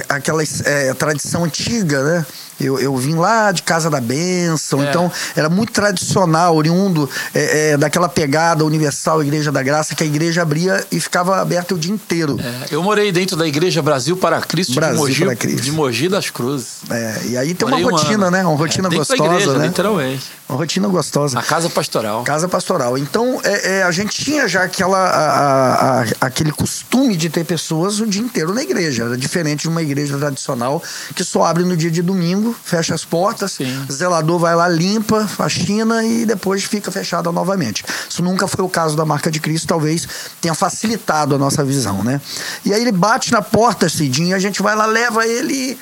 aquela 0.08 0.44
é, 0.44 0.94
tradição 0.94 1.44
antiga, 1.44 2.04
né? 2.04 2.26
Eu, 2.60 2.80
eu 2.80 2.96
vim 2.98 3.16
lá 3.16 3.52
de 3.52 3.62
Casa 3.64 3.90
da 3.90 4.02
Bênção, 4.02 4.82
É. 4.84 4.90
então 4.90 5.12
era 5.36 5.50
muito 5.50 5.72
tradicional, 5.72 6.56
oriundo 6.56 7.10
é, 7.34 7.72
é, 7.72 7.78
daquela 7.78 8.10
pegada 8.10 8.66
universal, 8.66 9.22
Igreja 9.24 9.52
da 9.52 9.62
Graça, 9.62 9.94
que 9.96 10.04
a 10.04 10.06
igreja 10.08 10.42
abria 10.42 10.84
e 10.92 11.00
ficava 11.00 11.40
aberta 11.40 11.76
o 11.76 11.78
dia 11.78 11.92
inteiro. 11.92 12.38
É, 12.42 12.68
eu 12.76 12.82
morei 12.82 13.12
dentro 13.12 13.36
da 13.36 13.48
Igreja 13.48 13.82
Brasil 13.82 14.18
para 14.18 14.40
Cristo 14.42 14.74
Brasil 14.76 14.96
de, 14.98 15.02
Mogi, 15.12 15.26
para 15.26 15.36
Cristo. 15.36 15.62
de 15.62 15.72
Mogi 15.72 16.10
das 16.10 16.30
Cruzes. 16.30 16.68
É, 16.90 17.22
e 17.26 17.38
aí 17.38 17.54
tem 17.54 17.68
Morei 17.68 17.84
uma 17.84 17.92
um 17.92 17.96
rotina, 17.96 18.28
ano. 18.28 18.32
né? 18.32 18.46
Uma 18.46 18.56
rotina 18.58 18.88
É, 18.88 18.92
dentro 18.92 19.06
gostosa, 19.08 19.34
igreja, 19.34 19.54
né? 19.58 19.68
literalmente. 19.68 20.26
Uma 20.50 20.58
rotina 20.58 20.88
gostosa. 20.88 21.38
A 21.40 21.44
casa 21.44 21.70
pastoral. 21.70 22.24
Casa 22.24 22.48
pastoral. 22.48 22.98
Então, 22.98 23.40
a 23.86 23.92
gente 23.92 24.24
tinha 24.24 24.48
já 24.48 24.64
aquela, 24.64 24.98
a- 24.98 25.32
a- 25.32 26.02
a- 26.04 26.06
aquele 26.22 26.52
costume 26.52 27.16
de 27.18 27.30
ter 27.30 27.44
pessoas 27.44 28.00
o 28.00 28.08
dia 28.08 28.22
inteiro 28.22 28.54
na 28.54 28.62
igreja. 28.64 29.04
Era 29.04 29.18
diferente 29.18 29.62
de 29.64 29.68
uma 29.70 29.82
igreja 29.82 30.18
tradicional 30.18 30.82
que 31.16 31.24
só 31.24 31.44
abre 31.44 31.64
no 31.66 31.76
dia 31.76 31.92
de 31.92 32.02
domingo, 32.02 32.47
fecha 32.54 32.94
as 32.94 33.06
portas, 33.06 33.54
Sim. 33.54 33.86
o 33.90 33.92
zelador 33.92 34.40
vai 34.40 34.56
lá, 34.56 34.68
limpa, 34.68 35.28
faxina 35.28 36.04
e 36.04 36.26
depois 36.26 36.64
fica 36.64 36.92
fechada 36.92 37.32
novamente. 37.32 37.84
Isso 38.10 38.22
nunca 38.22 38.48
foi 38.48 38.64
o 38.64 38.70
caso 38.70 38.96
da 38.96 39.06
marca 39.06 39.30
de 39.32 39.40
Cristo, 39.40 39.68
talvez 39.68 40.08
tenha 40.42 40.54
facilitado 40.54 41.36
a 41.36 41.38
nossa 41.38 41.64
visão, 41.64 42.04
né? 42.04 42.22
E 42.66 42.74
aí 42.74 42.82
ele 42.82 42.92
bate 42.92 43.32
na 43.32 43.42
porta, 43.42 43.90
Cidinho, 43.90 44.30
e 44.30 44.34
a 44.34 44.40
gente 44.40 44.62
vai 44.62 44.76
lá, 44.76 44.86
leva 44.86 45.26
ele. 45.26 45.78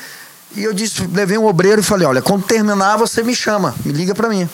E 0.55 0.63
eu 0.63 0.73
disse, 0.73 1.05
levei 1.07 1.37
um 1.37 1.45
obreiro 1.45 1.81
e 1.81 1.83
falei: 1.83 2.07
olha, 2.07 2.21
quando 2.21 2.43
terminar, 2.43 2.97
você 2.97 3.21
me 3.23 3.35
chama, 3.35 3.75
me 3.83 3.91
liga 3.91 4.15
pra 4.15 4.29
mim. 4.29 4.47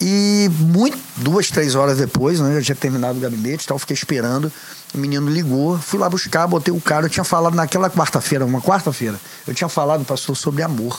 E 0.00 0.48
muito, 0.52 0.98
duas, 1.16 1.48
três 1.48 1.74
horas 1.74 1.98
depois, 1.98 2.38
né? 2.38 2.50
Eu 2.50 2.60
já 2.60 2.66
tinha 2.66 2.76
terminado 2.76 3.18
o 3.18 3.20
gabinete 3.20 3.66
tal, 3.66 3.78
fiquei 3.78 3.94
esperando. 3.94 4.52
O 4.94 4.98
menino 4.98 5.28
ligou, 5.28 5.78
fui 5.78 5.98
lá 5.98 6.08
buscar, 6.08 6.46
botei 6.46 6.72
o 6.72 6.80
cara. 6.80 7.06
Eu 7.06 7.10
tinha 7.10 7.24
falado 7.24 7.54
naquela 7.54 7.90
quarta-feira, 7.90 8.44
uma 8.44 8.60
quarta-feira, 8.60 9.18
eu 9.46 9.54
tinha 9.54 9.68
falado, 9.68 10.04
pastor, 10.04 10.36
sobre 10.36 10.62
amor. 10.62 10.98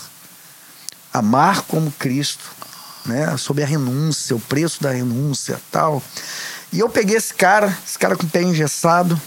Amar 1.14 1.62
como 1.64 1.92
Cristo, 1.92 2.44
né? 3.06 3.38
Sobre 3.38 3.64
a 3.64 3.66
renúncia, 3.66 4.36
o 4.36 4.40
preço 4.40 4.84
da 4.84 4.92
renúncia 4.92 5.60
tal. 5.72 6.04
E 6.72 6.80
eu 6.80 6.90
peguei 6.90 7.16
esse 7.16 7.34
cara, 7.34 7.76
esse 7.88 7.98
cara 7.98 8.16
com 8.16 8.26
o 8.26 8.30
pé 8.30 8.44
engessado, 8.44 9.20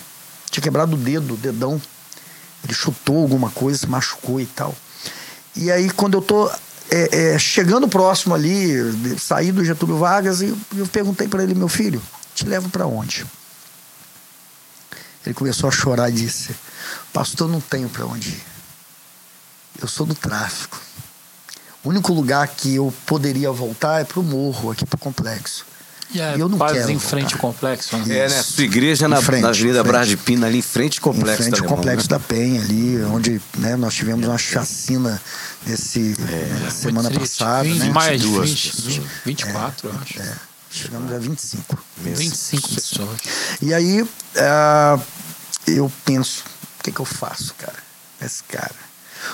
tinha 0.50 0.62
quebrado 0.62 0.94
o 0.94 0.98
dedo, 0.98 1.34
o 1.34 1.36
dedão. 1.36 1.80
Ele 2.62 2.74
chutou 2.74 3.16
alguma 3.22 3.50
coisa, 3.50 3.78
se 3.78 3.86
machucou 3.88 4.40
e 4.40 4.46
tal. 4.46 4.74
E 5.56 5.70
aí, 5.70 5.90
quando 5.90 6.14
eu 6.14 6.22
tô 6.22 6.50
é, 6.92 7.32
é, 7.34 7.38
chegando 7.38 7.88
próximo 7.88 8.34
ali, 8.34 9.18
saí 9.18 9.50
do 9.50 9.64
Getúlio 9.64 9.96
Vargas, 9.96 10.42
e 10.42 10.54
eu 10.76 10.86
perguntei 10.86 11.26
para 11.26 11.42
ele, 11.42 11.54
meu 11.54 11.68
filho, 11.68 12.02
te 12.34 12.44
levo 12.44 12.68
para 12.68 12.86
onde? 12.86 13.24
Ele 15.24 15.34
começou 15.34 15.68
a 15.68 15.72
chorar 15.72 16.10
e 16.10 16.12
disse, 16.12 16.54
pastor, 17.10 17.48
não 17.48 17.62
tenho 17.62 17.88
para 17.88 18.04
onde 18.04 18.28
ir. 18.28 18.44
Eu 19.80 19.88
sou 19.88 20.04
do 20.04 20.14
tráfico. 20.14 20.78
O 21.82 21.88
único 21.88 22.12
lugar 22.12 22.46
que 22.46 22.74
eu 22.74 22.92
poderia 23.06 23.50
voltar 23.50 24.02
é 24.02 24.04
pro 24.04 24.22
morro, 24.22 24.70
aqui 24.70 24.84
pro 24.84 24.98
complexo. 24.98 25.64
E 26.14 26.20
é 26.20 26.36
E 26.36 26.40
eu 26.40 26.48
não 26.48 26.58
quase 26.58 26.74
quero 26.74 26.90
em 26.90 26.98
frente 26.98 27.34
ao 27.34 27.40
complexo. 27.40 27.96
né? 27.96 28.18
É, 28.18 28.28
né? 28.28 28.42
Sua 28.42 28.64
igreja 28.64 29.08
na, 29.08 29.18
Em 29.18 29.22
frente, 29.22 29.42
na 29.42 29.48
Avenida. 29.48 29.82
Brás 29.82 30.08
de 30.08 30.16
Pina, 30.16 30.46
ali 30.46 30.58
em 30.58 30.62
frente 30.62 30.98
ao 30.98 31.02
complexo 31.12 31.42
em 31.42 31.44
frente 31.44 31.60
ao 31.60 31.66
complexo 31.68 32.06
Alemão, 32.08 32.18
da 32.28 32.34
Penha 32.34 32.60
ali, 32.60 33.02
onde 33.04 33.40
né, 33.58 33.76
nós 33.76 33.94
tivemos 33.94 34.26
uma 34.26 34.38
chacina 34.38 35.20
nesse 35.66 36.14
na 36.62 36.70
semana 36.70 37.08
Muito 37.08 37.20
triste. 37.20 37.38
passada, 37.38 37.64
20, 37.64 37.78
né? 37.78 37.90
Mais 37.90 38.20
de 38.20 38.26
22 38.26 38.50
20, 38.50 38.70
pessoas. 38.70 39.00
24, 39.24 39.88
eu 39.88 39.94
acho. 40.02 40.20
É, 40.20 40.36
chegamos 40.70 41.12
a 41.12 41.18
25. 41.18 41.84
Meu 41.98 42.14
25 42.14 42.68
pessoas. 42.74 43.18
E 43.60 43.72
aí 43.72 44.06
ah, 44.36 44.98
eu 45.66 45.90
penso, 46.04 46.44
o 46.80 46.82
que, 46.82 46.92
que 46.92 47.00
eu 47.00 47.06
faço, 47.06 47.54
cara? 47.54 47.78
Esse 48.20 48.42
cara. 48.44 48.74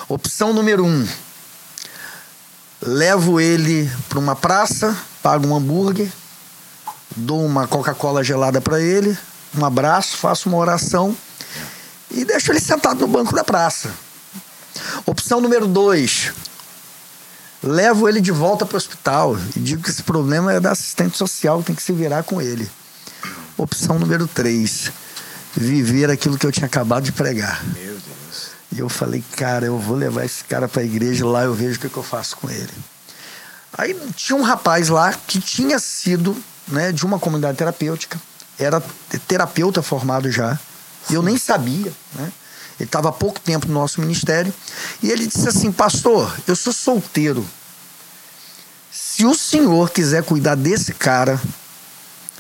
Opção 0.09 0.53
número 0.53 0.85
um. 0.85 1.07
Levo 2.81 3.41
ele 3.41 3.91
para 4.09 4.19
uma 4.19 4.37
praça, 4.37 4.97
pago 5.23 5.47
um 5.49 5.57
hambúrguer, 5.57 6.09
dou 7.17 7.45
uma 7.45 7.67
Coca-Cola 7.67 8.23
gelada 8.23 8.61
para 8.61 8.81
ele, 8.81 9.17
um 9.57 9.65
abraço, 9.65 10.17
faço 10.17 10.49
uma 10.49 10.59
oração 10.59 11.17
e 12.11 12.25
deixo 12.25 12.53
ele 12.53 12.61
sentado 12.61 13.01
no 13.01 13.09
banco 13.09 13.35
da 13.35 13.45
praça. 13.45 13.91
Opção 15.07 15.41
número 15.41 15.67
dois. 15.67 16.33
Levo 17.63 18.09
ele 18.09 18.21
de 18.21 18.31
volta 18.31 18.65
para 18.65 18.75
o 18.75 18.79
hospital 18.79 19.37
e 19.57 19.61
digo 19.61 19.83
que 19.83 19.91
esse 19.91 20.03
problema 20.03 20.53
é 20.53 20.61
da 20.61 20.71
assistente 20.71 21.17
social, 21.17 21.63
tem 21.63 21.75
que 21.75 21.83
se 21.83 21.93
virar 21.93 22.23
com 22.23 22.41
ele. 22.41 22.71
Opção 23.57 23.99
número 23.99 24.29
três. 24.29 24.93
Viver 25.57 26.09
aquilo 26.11 26.39
que 26.39 26.47
eu 26.47 26.53
tinha 26.53 26.67
acabado 26.67 27.05
de 27.05 27.13
pregar. 27.13 27.65
Meu 27.75 27.95
Deus. 27.95 28.51
E 28.71 28.79
eu 28.79 28.89
falei, 28.89 29.25
cara, 29.37 29.67
eu 29.67 29.77
vou 29.79 29.97
levar 29.97 30.25
esse 30.25 30.45
cara 30.45 30.69
para 30.69 30.83
a 30.83 30.85
igreja 30.85 31.27
lá, 31.27 31.43
eu 31.43 31.55
vejo 31.55 31.79
o 31.79 31.81
que, 31.81 31.89
que 31.89 31.97
eu 31.97 32.03
faço 32.03 32.37
com 32.37 32.49
ele. 32.49 32.73
Aí 33.77 33.99
tinha 34.15 34.37
um 34.37 34.43
rapaz 34.43 34.89
lá 34.89 35.13
que 35.13 35.41
tinha 35.41 35.79
sido 35.79 36.37
né, 36.69 36.93
de 36.93 37.05
uma 37.05 37.19
comunidade 37.19 37.59
terapêutica, 37.59 38.21
era 38.59 38.83
terapeuta 39.27 39.83
formado 39.83 40.31
já, 40.31 40.59
e 41.11 41.15
eu 41.15 41.23
nem 41.23 41.39
sabia, 41.39 41.93
né? 42.15 42.33
Ele 42.79 42.89
estava 42.89 43.09
há 43.09 43.13
pouco 43.13 43.41
tempo 43.41 43.67
no 43.67 43.75
nosso 43.75 44.01
ministério, 44.01 44.53
e 45.03 45.11
ele 45.11 45.27
disse 45.27 45.49
assim: 45.49 45.73
Pastor, 45.73 46.33
eu 46.47 46.55
sou 46.55 46.73
solteiro. 46.73 47.45
Se 48.91 49.25
o 49.25 49.35
senhor 49.35 49.91
quiser 49.91 50.23
cuidar 50.23 50.55
desse 50.55 50.95
cara, 50.95 51.41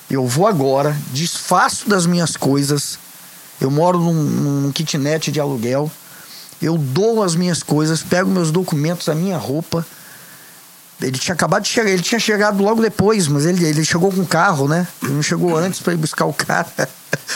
eu 0.09 0.27
vou 0.27 0.47
agora, 0.47 0.97
desfaço 1.13 1.89
das 1.89 2.07
minhas 2.07 2.37
coisas, 2.37 2.99
eu 3.61 3.71
moro 3.71 3.99
num, 3.99 4.15
num 4.15 4.73
kitnet 4.73 5.33
de 5.33 5.41
aluguel, 5.41 5.91
eu 6.63 6.79
dou 6.79 7.23
as 7.23 7.35
minhas 7.35 7.63
coisas, 7.63 8.03
pego 8.03 8.31
meus 8.31 8.51
documentos, 8.51 9.09
a 9.09 9.15
minha 9.15 9.37
roupa. 9.37 9.87
Ele 11.01 11.17
tinha 11.17 11.33
acabado 11.33 11.63
de 11.63 11.69
chegar, 11.69 11.91
ele 11.91 12.03
tinha 12.03 12.19
chegado 12.19 12.63
logo 12.63 12.83
depois, 12.83 13.29
mas 13.29 13.47
ele, 13.47 13.65
ele 13.65 13.85
chegou 13.85 14.11
com 14.11 14.23
o 14.23 14.27
carro, 14.27 14.67
né? 14.67 14.87
Ele 15.03 15.13
não 15.13 15.23
chegou 15.23 15.57
antes 15.57 15.81
para 15.81 15.93
ir 15.93 15.97
buscar 15.97 16.25
o 16.25 16.33
cara, 16.33 16.67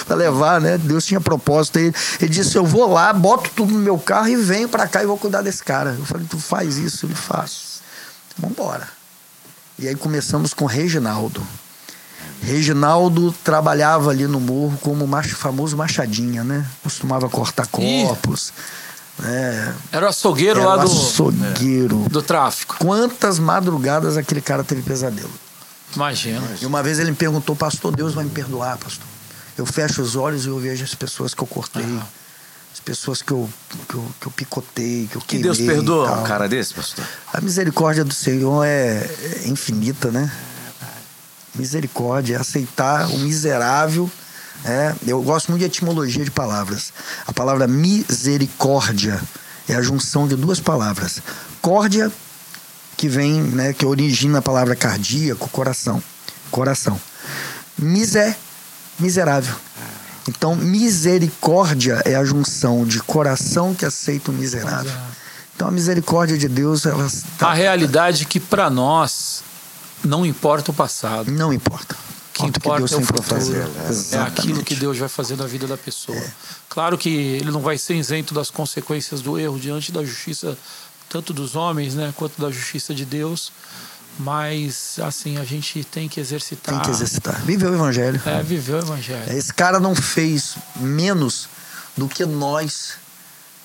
para 0.05 0.17
levar, 0.17 0.61
né? 0.61 0.77
Deus 0.79 1.07
tinha 1.07 1.21
propósito. 1.21 1.79
Ele, 1.79 1.95
ele 2.21 2.31
disse: 2.31 2.57
Eu 2.57 2.67
vou 2.67 2.93
lá, 2.93 3.13
boto 3.13 3.51
tudo 3.55 3.73
no 3.73 3.79
meu 3.79 3.99
carro 3.99 4.29
e 4.29 4.37
venho 4.37 4.69
para 4.69 4.89
cá 4.89 5.03
e 5.03 5.07
vou 5.07 5.17
cuidar 5.17 5.43
desse 5.43 5.63
cara. 5.63 5.95
Eu 5.97 6.05
falei: 6.05 6.27
Tu 6.29 6.39
faz 6.39 6.77
isso? 6.77 7.07
Ele 7.07 7.15
faz. 7.15 7.81
Vamos 8.37 8.59
embora. 8.59 8.89
E 9.79 9.87
aí 9.87 9.95
começamos 9.95 10.53
com 10.53 10.67
Reginaldo. 10.67 11.41
Reginaldo 12.43 13.33
trabalhava 13.45 14.11
ali 14.11 14.27
no 14.27 14.41
morro 14.41 14.77
como 14.83 15.05
o 15.05 15.09
macho, 15.09 15.37
famoso 15.37 15.77
machadinha, 15.77 16.43
né? 16.43 16.67
Costumava 16.83 17.29
cortar 17.29 17.67
Ih. 17.79 18.43
Né? 19.19 19.75
Era 19.93 20.07
o 20.07 20.09
açougueiro 20.09 20.61
Era 20.61 20.69
lá 20.69 20.77
do, 20.77 20.91
açougueiro. 20.91 22.07
do 22.11 22.23
tráfico. 22.23 22.77
Quantas 22.79 23.39
madrugadas 23.39 24.17
aquele 24.17 24.41
cara 24.41 24.65
teve 24.65 24.83
pesadelo? 24.83 25.31
Imagina. 25.95 26.43
E 26.61 26.67
uma 26.67 26.83
vez 26.83 26.99
ele 26.99 27.11
me 27.11 27.17
perguntou, 27.17 27.55
pastor, 27.55 27.95
Deus 27.95 28.15
vai 28.15 28.25
me 28.25 28.31
perdoar, 28.31 28.79
pastor. 28.79 29.07
Eu 29.57 29.67
fecho 29.67 30.01
os 30.01 30.17
olhos 30.17 30.47
e 30.47 30.49
eu 30.49 30.59
vejo 30.59 30.83
as 30.83 30.95
pessoas 30.95 31.35
que 31.35 31.43
eu 31.43 31.47
cortei, 31.47 31.85
as 32.73 32.81
pessoas 32.81 33.21
que 33.21 33.31
eu, 33.31 33.49
que 33.87 33.95
eu, 33.95 34.07
que 34.19 34.27
eu 34.27 34.33
picotei, 34.33 35.07
que 35.11 35.17
eu 35.17 35.21
Que. 35.21 35.39
Deus 35.39 35.59
perdoa 35.59 36.11
um 36.21 36.25
cara 36.25 36.49
desse, 36.49 36.73
pastor? 36.73 37.05
A 37.33 37.41
misericórdia 37.41 38.03
do 38.05 38.15
Senhor 38.15 38.65
é, 38.65 39.09
é 39.45 39.49
infinita, 39.49 40.11
né? 40.11 40.33
Misericórdia 41.55 42.37
é 42.37 42.41
aceitar 42.41 43.07
o 43.11 43.19
miserável. 43.19 44.11
É, 44.65 44.95
eu 45.07 45.21
gosto 45.23 45.49
muito 45.51 45.61
de 45.61 45.67
etimologia 45.67 46.25
de 46.25 46.31
palavras. 46.31 46.93
A 47.27 47.33
palavra 47.33 47.67
misericórdia 47.67 49.21
é 49.69 49.75
a 49.75 49.83
junção 49.83 50.27
de 50.29 50.37
duas 50.37 50.61
palavras. 50.61 51.21
Córdia, 51.61 52.11
que 52.97 53.09
vem, 53.09 53.41
né, 53.43 53.73
que 53.73 53.85
origina 53.85 54.39
a 54.39 54.43
palavra 54.43 54.77
cardíaco, 54.77 55.49
coração. 55.49 56.03
Coração. 56.51 57.01
Miser, 57.79 58.37
miserável. 58.99 59.55
Então, 60.29 60.55
misericórdia 60.55 62.01
é 62.05 62.15
a 62.15 62.25
junção 62.25 62.85
de 62.85 63.01
coração 63.01 63.75
que 63.75 63.85
aceita 63.85 64.31
o 64.31 64.35
miserável. 64.35 64.93
Então, 65.57 65.67
a 65.67 65.71
misericórdia 65.71 66.39
de 66.39 66.49
Deus, 66.49 66.87
ela 66.87 67.09
tá- 67.39 67.49
A 67.49 67.55
realidade 67.55 68.23
é 68.23 68.27
que 68.27 68.39
para 68.39 68.71
nós 68.71 69.43
não 70.05 70.25
importa 70.25 70.71
o 70.71 70.75
passado. 70.75 71.31
não 71.33 71.53
importa. 71.53 71.97
Que 72.51 72.59
Importa 72.59 72.83
importa 72.85 72.95
é 72.95 72.99
o 72.99 73.01
futuro. 73.07 73.23
fazer. 73.23 73.69
É 74.13 74.19
aquilo 74.21 74.63
que 74.65 74.75
Deus 74.75 74.99
vai 74.99 75.09
fazer 75.09 75.37
na 75.37 75.47
vida 75.47 75.67
da 75.67 75.77
pessoa. 75.77 76.23
Claro 76.69 76.99
que 76.99 77.09
ele 77.09 77.51
não 77.51 77.61
vai 77.61 77.79
ser 77.79 77.95
isento 77.95 78.35
das 78.35 78.51
consequências 78.51 79.21
do 79.21 79.39
erro 79.39 79.59
diante 79.59 79.93
da 79.93 80.05
justiça, 80.05 80.57
tanto 81.09 81.33
dos 81.33 81.55
homens, 81.55 81.95
né, 81.95 82.13
quanto 82.17 82.41
da 82.41 82.51
justiça 82.51 82.95
de 82.95 83.05
Deus. 83.05 83.53
Mas, 84.19 84.99
assim, 85.03 85.39
a 85.39 85.45
gente 85.45 85.83
tem 85.85 86.07
que 86.09 86.21
exercitar. 86.21 86.75
Tem 86.75 86.83
que 86.85 86.91
exercitar. 86.91 87.41
Viver 87.43 87.71
o 87.71 87.75
evangelho. 87.75 88.21
É, 88.27 88.43
viver 88.43 88.75
o 88.75 88.79
evangelho. 88.79 89.33
Esse 89.37 89.53
cara 89.55 89.81
não 89.81 89.95
fez 89.95 90.57
menos 90.77 91.49
do 91.97 92.07
que 92.09 92.25
nós 92.27 92.95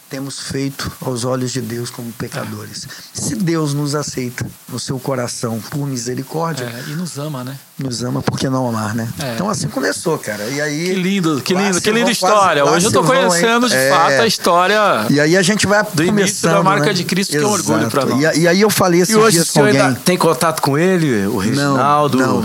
temos 0.10 0.40
feito 0.40 0.90
aos 1.02 1.26
olhos 1.26 1.52
de 1.52 1.60
Deus 1.60 1.90
como 1.90 2.12
pecadores. 2.14 2.88
Se 3.14 3.36
Deus 3.36 3.74
nos 3.74 3.94
aceita 3.94 4.50
no 4.70 4.80
seu 4.80 4.98
coração 5.00 5.60
por 5.70 5.86
misericórdia, 5.86 6.64
É, 6.64 6.92
e 6.92 6.96
nos 6.96 7.18
ama, 7.18 7.44
né? 7.44 7.60
Nos 7.80 8.04
ama, 8.04 8.22
por 8.24 8.40
que 8.40 8.50
não 8.50 8.68
amar, 8.68 8.96
né? 8.96 9.08
É. 9.22 9.36
Então 9.36 9.48
assim 9.50 9.68
começou, 9.68 10.18
cara. 10.18 10.44
E 10.46 10.60
aí. 10.60 10.86
Que 10.86 10.94
lindo, 10.96 11.42
que 11.42 11.54
lindo, 11.54 11.80
que 11.80 11.92
linda 11.92 12.10
história. 12.10 12.64
quase- 12.64 12.78
Hoje 12.78 12.86
eu 12.88 12.92
tô 12.92 13.04
conhecendo 13.04 13.70
de 13.70 13.76
É. 13.76 13.90
fato 13.92 14.22
a 14.22 14.26
história. 14.28 15.06
E 15.12 15.20
aí 15.20 15.38
a 15.38 15.42
gente 15.44 15.68
vai 15.68 15.86
Do 15.94 16.04
início 16.04 16.50
da 16.50 16.64
marca 16.64 16.88
né? 16.88 16.94
de 16.94 17.04
Cristo, 17.04 17.32
que 17.32 17.38
é 17.38 17.46
um 17.46 17.52
orgulho 17.52 17.88
pra 17.90 18.06
nós. 18.06 18.36
E, 18.36 18.40
e 18.42 18.48
aí 18.48 18.60
eu 18.62 18.70
falei 18.72 19.02
esses 19.02 19.14
E 19.14 19.18
hoje 19.18 19.28
o 19.28 19.32
dias 19.32 19.48
com 19.48 19.54
senhor 19.54 19.68
alguém. 19.68 19.82
ainda 19.82 20.00
tem 20.04 20.18
contato 20.18 20.62
com 20.62 20.76
ele, 20.78 21.28
o 21.28 21.34
Não, 21.34 21.38
Reginaldo? 21.40 22.18
não, 22.18 22.44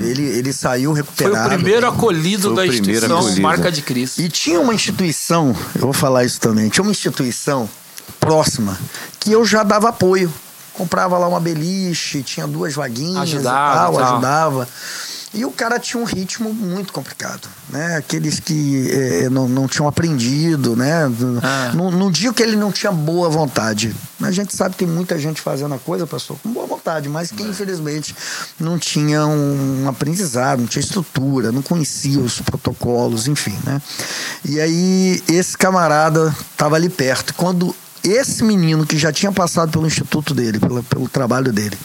ele, 0.00 0.22
ele 0.22 0.52
saiu 0.52 0.92
Foi 0.92 1.00
recuperado. 1.02 1.48
o 1.48 1.54
primeiro 1.56 1.86
acolhido 1.88 2.42
Foi 2.44 2.52
o 2.52 2.56
da 2.56 2.66
instituição 2.66 3.18
acolhido. 3.18 3.42
Marca 3.42 3.72
de 3.72 3.82
Cristo. 3.82 4.20
E 4.22 4.28
tinha 4.28 4.60
uma 4.60 4.72
instituição, 4.74 5.56
eu 5.74 5.80
vou 5.80 5.92
falar 5.92 6.24
isso 6.24 6.40
também, 6.40 6.68
tinha 6.68 6.82
uma 6.84 6.92
instituição 6.92 7.68
próxima 8.20 8.78
que 9.18 9.32
eu 9.32 9.44
já 9.44 9.62
dava 9.64 9.88
apoio. 9.88 10.32
Comprava 10.78 11.18
lá 11.18 11.26
uma 11.26 11.40
beliche, 11.40 12.22
tinha 12.22 12.46
duas 12.46 12.74
vaguinhas 12.76 13.22
Ajudava, 13.22 13.72
e 13.72 13.76
tal, 13.76 13.92
tal. 13.94 14.12
ajudava. 14.12 14.68
E 15.34 15.44
o 15.44 15.50
cara 15.50 15.78
tinha 15.78 16.00
um 16.00 16.06
ritmo 16.06 16.54
muito 16.54 16.90
complicado, 16.90 17.48
né? 17.68 17.96
Aqueles 17.96 18.40
que 18.40 18.90
eh, 18.90 19.28
não, 19.28 19.46
não 19.46 19.68
tinham 19.68 19.86
aprendido, 19.86 20.74
né? 20.74 21.02
Ah. 21.42 21.72
Não, 21.74 21.90
não 21.90 22.10
digo 22.10 22.32
que 22.32 22.42
ele 22.42 22.56
não 22.56 22.72
tinha 22.72 22.90
boa 22.90 23.28
vontade. 23.28 23.94
A 24.22 24.30
gente 24.30 24.56
sabe 24.56 24.70
que 24.74 24.84
tem 24.84 24.88
muita 24.88 25.18
gente 25.18 25.40
fazendo 25.40 25.74
a 25.74 25.78
coisa, 25.78 26.06
pastor, 26.06 26.38
com 26.42 26.50
boa 26.50 26.66
vontade, 26.66 27.10
mas 27.10 27.30
que 27.30 27.42
infelizmente 27.42 28.16
não 28.58 28.78
tinha 28.78 29.26
um 29.26 29.86
aprendizado, 29.86 30.60
não 30.60 30.66
tinha 30.66 30.80
estrutura, 30.80 31.52
não 31.52 31.60
conhecia 31.60 32.20
os 32.20 32.40
protocolos, 32.40 33.28
enfim, 33.28 33.56
né? 33.64 33.82
E 34.44 34.58
aí 34.58 35.22
esse 35.28 35.58
camarada 35.58 36.34
estava 36.52 36.76
ali 36.76 36.88
perto. 36.88 37.34
Quando 37.34 37.74
esse 38.04 38.42
menino 38.44 38.86
que 38.86 38.98
já 38.98 39.12
tinha 39.12 39.32
passado 39.32 39.70
pelo 39.70 39.86
instituto 39.86 40.34
dele, 40.34 40.58
pelo, 40.58 40.82
pelo 40.82 41.08
trabalho 41.08 41.52
dele, 41.52 41.76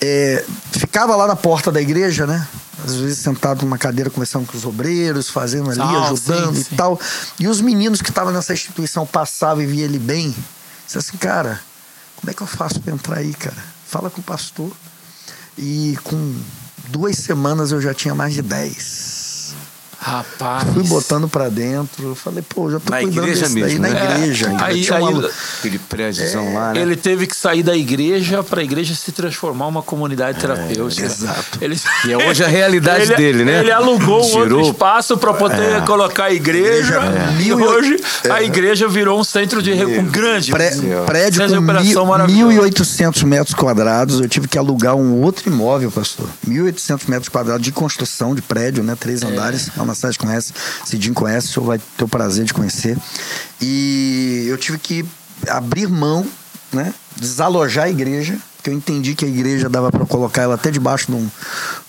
é, 0.00 0.44
ficava 0.72 1.16
lá 1.16 1.26
na 1.26 1.36
porta 1.36 1.70
da 1.72 1.80
igreja, 1.80 2.26
né? 2.26 2.46
Às 2.84 2.94
vezes 2.96 3.18
sentado 3.18 3.64
numa 3.64 3.78
cadeira 3.78 4.10
conversando 4.10 4.46
com 4.46 4.56
os 4.56 4.64
obreiros, 4.64 5.30
fazendo 5.30 5.70
ali, 5.70 5.80
Ah, 5.80 6.04
ajudando 6.10 6.54
sim, 6.54 6.60
e 6.60 6.64
sim. 6.64 6.76
tal. 6.76 7.00
E 7.40 7.48
os 7.48 7.60
meninos 7.60 8.02
que 8.02 8.10
estavam 8.10 8.32
nessa 8.32 8.52
instituição 8.52 9.06
passavam 9.06 9.62
e 9.62 9.66
via 9.66 9.84
ele 9.84 9.98
bem. 9.98 10.34
Disse 10.84 10.98
assim, 10.98 11.16
cara, 11.16 11.60
como 12.16 12.30
é 12.30 12.34
que 12.34 12.42
eu 12.42 12.46
faço 12.46 12.78
para 12.80 12.92
entrar 12.92 13.18
aí, 13.18 13.32
cara? 13.34 13.56
Fala 13.86 14.10
com 14.10 14.20
o 14.20 14.24
pastor. 14.24 14.70
E 15.58 15.98
com 16.04 16.34
duas 16.88 17.16
semanas 17.16 17.72
eu 17.72 17.80
já 17.80 17.94
tinha 17.94 18.14
mais 18.14 18.34
de 18.34 18.42
dez. 18.42 19.15
Rapaz. 20.06 20.68
Fui 20.72 20.84
botando 20.84 21.28
pra 21.28 21.48
dentro. 21.48 22.14
Falei, 22.14 22.40
pô, 22.48 22.70
já 22.70 22.78
tô 22.78 22.92
Na 22.92 23.00
cuidando 23.00 23.26
igreja 23.26 23.48
mesmo, 23.48 23.80
na 23.80 23.88
né? 23.88 24.14
igreja. 24.14 24.46
É, 24.46 24.62
aí- 24.64 24.82
Tinha 24.84 24.98
uma- 25.00 25.08
aí- 25.20 25.30
Aquele 25.58 25.78
prédiozão 25.80 26.54
lá, 26.54 26.72
né? 26.72 26.80
Ele 26.80 26.94
teve 26.94 27.26
que 27.26 27.34
sair 27.34 27.64
da 27.64 27.76
igreja 27.76 28.40
para 28.44 28.60
a 28.60 28.64
igreja 28.64 28.94
se 28.94 29.10
transformar 29.10 29.66
uma 29.66 29.82
comunidade 29.82 30.38
terapêutica. 30.38 31.06
exato. 31.06 31.58
Ele, 31.60 31.76
Que 32.02 32.12
é 32.12 32.16
hoje 32.16 32.44
a 32.44 32.46
realidade 32.46 33.02
ele, 33.02 33.16
dele, 33.16 33.44
né? 33.44 33.58
Ele 33.60 33.72
alugou 33.72 34.24
um 34.24 34.36
outro 34.38 34.60
espaço 34.60 35.16
para 35.18 35.34
poder 35.34 35.82
colocar 35.84 36.26
a 36.26 36.32
igreja. 36.32 36.56
Igreja, 36.66 37.42
E 37.42 37.52
hoje 37.52 37.96
a 38.30 38.42
igreja 38.44 38.86
virou 38.86 39.18
um 39.18 39.24
centro 39.24 39.60
de 39.60 39.72
um 39.72 40.04
grande. 40.06 40.52
Pré- 40.52 40.70
prédio 41.04 41.48
com 41.48 41.58
operação 41.58 41.84
mil- 41.92 42.06
maravilhoso. 42.06 42.52
1.800 42.60 43.22
metros 43.24 43.54
quadrados. 43.54 44.20
Eu 44.20 44.28
tive 44.28 44.46
que 44.46 44.56
alugar 44.56 44.94
um 44.94 45.20
outro 45.22 45.48
imóvel, 45.50 45.90
pastor. 45.90 46.28
1.800 46.46 47.08
metros 47.08 47.28
quadrados 47.28 47.62
de 47.62 47.72
construção 47.72 48.34
de 48.36 48.42
prédio, 48.42 48.84
né? 48.84 48.96
Três 48.98 49.22
andares. 49.24 49.68
A 49.76 49.84
Anastasia 49.96 50.18
conhece, 50.18 50.52
Cidinho 50.84 51.14
conhece, 51.14 51.48
o 51.48 51.52
senhor 51.52 51.66
vai 51.66 51.80
ter 51.96 52.04
o 52.04 52.08
prazer 52.08 52.44
de 52.44 52.54
conhecer. 52.54 52.96
E 53.60 54.46
eu 54.48 54.58
tive 54.58 54.78
que 54.78 55.04
abrir 55.48 55.88
mão, 55.88 56.26
né? 56.72 56.92
Desalojar 57.20 57.84
a 57.86 57.90
igreja. 57.90 58.36
Porque 58.56 58.70
eu 58.70 58.74
entendi 58.74 59.14
que 59.14 59.24
a 59.24 59.28
igreja 59.28 59.68
dava 59.68 59.92
para 59.92 60.04
colocar 60.06 60.42
ela 60.42 60.56
até 60.56 60.72
debaixo 60.72 61.06
de, 61.06 61.12
um, 61.16 61.28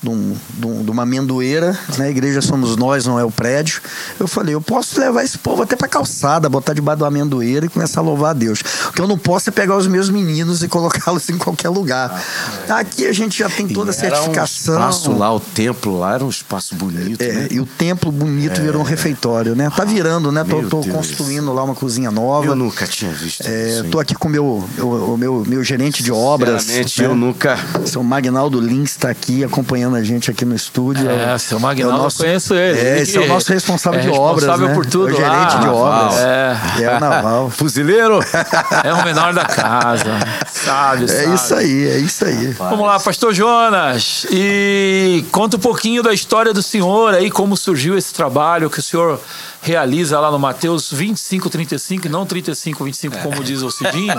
de, 0.04 0.10
um- 0.10 0.36
de 0.60 0.68
um- 0.68 0.84
de 0.84 0.92
uma 0.92 1.02
amendoeira, 1.04 1.76
né? 1.98 2.06
A 2.06 2.10
igreja 2.12 2.40
somos 2.40 2.76
nós, 2.76 3.04
não 3.04 3.20
é 3.20 3.24
o 3.26 3.32
prédio. 3.32 3.82
Eu 4.20 4.28
falei, 4.28 4.54
eu 4.54 4.62
posso 4.62 5.00
levar 5.00 5.24
esse 5.24 5.40
povo 5.40 5.64
até 5.64 5.76
para 5.76 5.88
calçada, 5.88 6.48
botar 6.48 6.74
debaixo 6.74 6.98
de 6.98 7.04
uma 7.04 7.08
amendoeira 7.08 7.66
e 7.66 7.70
começar 7.70 8.02
a 8.02 8.04
louvar 8.04 8.30
a 8.30 8.34
Deus. 8.34 8.60
O 8.90 8.94
que 8.94 9.02
eu 9.02 9.08
não 9.08 9.18
posso 9.18 9.50
é 9.50 9.52
pegar 9.52 9.76
os 9.76 9.88
meus 9.88 10.08
meninos 10.12 10.62
e 10.62 10.68
colocá-los 10.68 11.28
em 11.32 11.38
qualquer 11.40 11.70
lugar. 11.70 12.24
Aqui 12.70 13.08
a 13.08 13.12
gente 13.14 13.40
já 13.40 13.50
tem 13.50 13.68
toda 13.68 13.90
a 13.90 13.96
E 13.96 13.98
era 13.98 14.16
certificação. 14.16 14.76
Um 14.76 14.78
espaço 14.78 15.12
lá, 15.18 15.34
o 15.34 15.40
templo 15.40 15.98
lá 15.98 16.14
era 16.14 16.24
um 16.24 16.30
espaço 16.30 16.76
bonito, 16.76 17.20
É, 17.24 17.32
né? 17.32 17.48
e 17.50 17.60
o 17.60 17.66
templo 17.66 18.12
bonito 18.12 18.62
virou 18.62 18.82
um 18.82 18.86
refeitório, 18.86 19.56
né? 19.56 19.68
Tá 19.76 19.84
virando, 19.84 20.32
né? 20.32 20.44
Tô, 20.44 20.60
Meu 20.62 20.70
tô 20.70 20.82
Deus. 20.82 20.96
construindo 20.96 21.52
lá 21.52 21.64
uma 21.64 21.74
cozinha 21.74 22.12
nova. 22.12 22.46
Eu 22.46 22.56
nunca 22.56 22.86
tinha 22.86 23.12
visto 23.12 23.42
É, 23.48 23.80
isso. 23.80 23.86
tô 23.86 24.00
aqui 24.00 24.14
com 24.14 24.28
o 24.28 24.32
meu, 24.32 24.70
meu, 25.18 25.44
meu 25.48 25.64
gerente 25.64 26.02
de 26.04 26.12
obras. 26.12 26.64
Sinceramente, 26.64 27.02
né? 27.02 27.08
eu 27.08 27.16
nunca. 27.16 27.58
Seu 27.86 28.04
Magnaldo 28.04 28.60
Lins 28.60 28.92
está 28.92 29.10
aqui 29.10 29.44
acompanhando 29.44 29.96
a 29.96 30.04
gente 30.04 30.30
aqui 30.32 30.46
no 30.46 30.56
estúdio. 30.56 31.10
É, 31.10 31.38
seu 31.38 31.60
Magnaldo, 31.60 31.98
É 31.98 32.02
nosso- 32.04 32.22
eu 32.22 32.26
conheço 32.28 32.54
ele. 32.54 32.80
É, 32.80 32.92
Ele 32.94 33.02
esse 33.02 33.18
é 33.18 33.22
o 33.22 33.28
nosso 33.28 33.52
responsável 33.52 34.00
é 34.00 34.04
de 34.04 34.10
obras, 34.10 34.44
responsável 34.44 34.68
né? 34.70 34.74
por 34.76 34.86
tudo 34.86 35.10
É 35.10 35.14
o 35.14 35.16
gerente 35.16 35.54
lá. 35.56 35.60
de 35.60 35.68
obras. 35.68 36.16
É. 36.20 36.58
É 36.84 36.98
o 36.98 37.00
Naval. 37.00 37.50
Fuzileiro? 37.58 38.20
É 38.84 38.94
o 38.94 39.04
menor 39.04 39.34
da 39.34 39.46
casa. 39.46 40.06
Sabe, 40.52 41.06
É 41.06 41.08
sabe. 41.08 41.36
isso 41.36 41.56
aí, 41.56 41.88
é 41.88 41.98
isso 42.00 42.26
aí. 42.26 42.48
Vamos 42.54 42.86
lá, 42.86 43.00
Pastor 43.00 43.34
Jonas. 43.34 44.26
E 44.32 45.26
conta 45.32 45.58
um 45.58 45.60
pouquinho 45.60 46.04
da 46.04 46.14
história 46.14 46.54
do 46.54 46.62
senhor 46.62 47.14
aí, 47.14 47.32
como 47.32 47.56
surgiu 47.58 47.98
esse 47.98 48.14
trabalho 48.14 48.70
que 48.70 48.80
o 48.80 48.84
senhor 48.84 49.20
realiza 49.62 50.20
lá 50.20 50.30
no 50.32 50.38
Mateus 50.40 50.92
25, 50.92 51.50
35, 51.50 52.06
e 52.08 52.10
não 52.10 52.26
35, 52.26 52.84
25, 52.86 53.18
como 53.20 53.44
diz 53.44 53.62
o 53.62 53.72
Cidinho. 53.72 54.14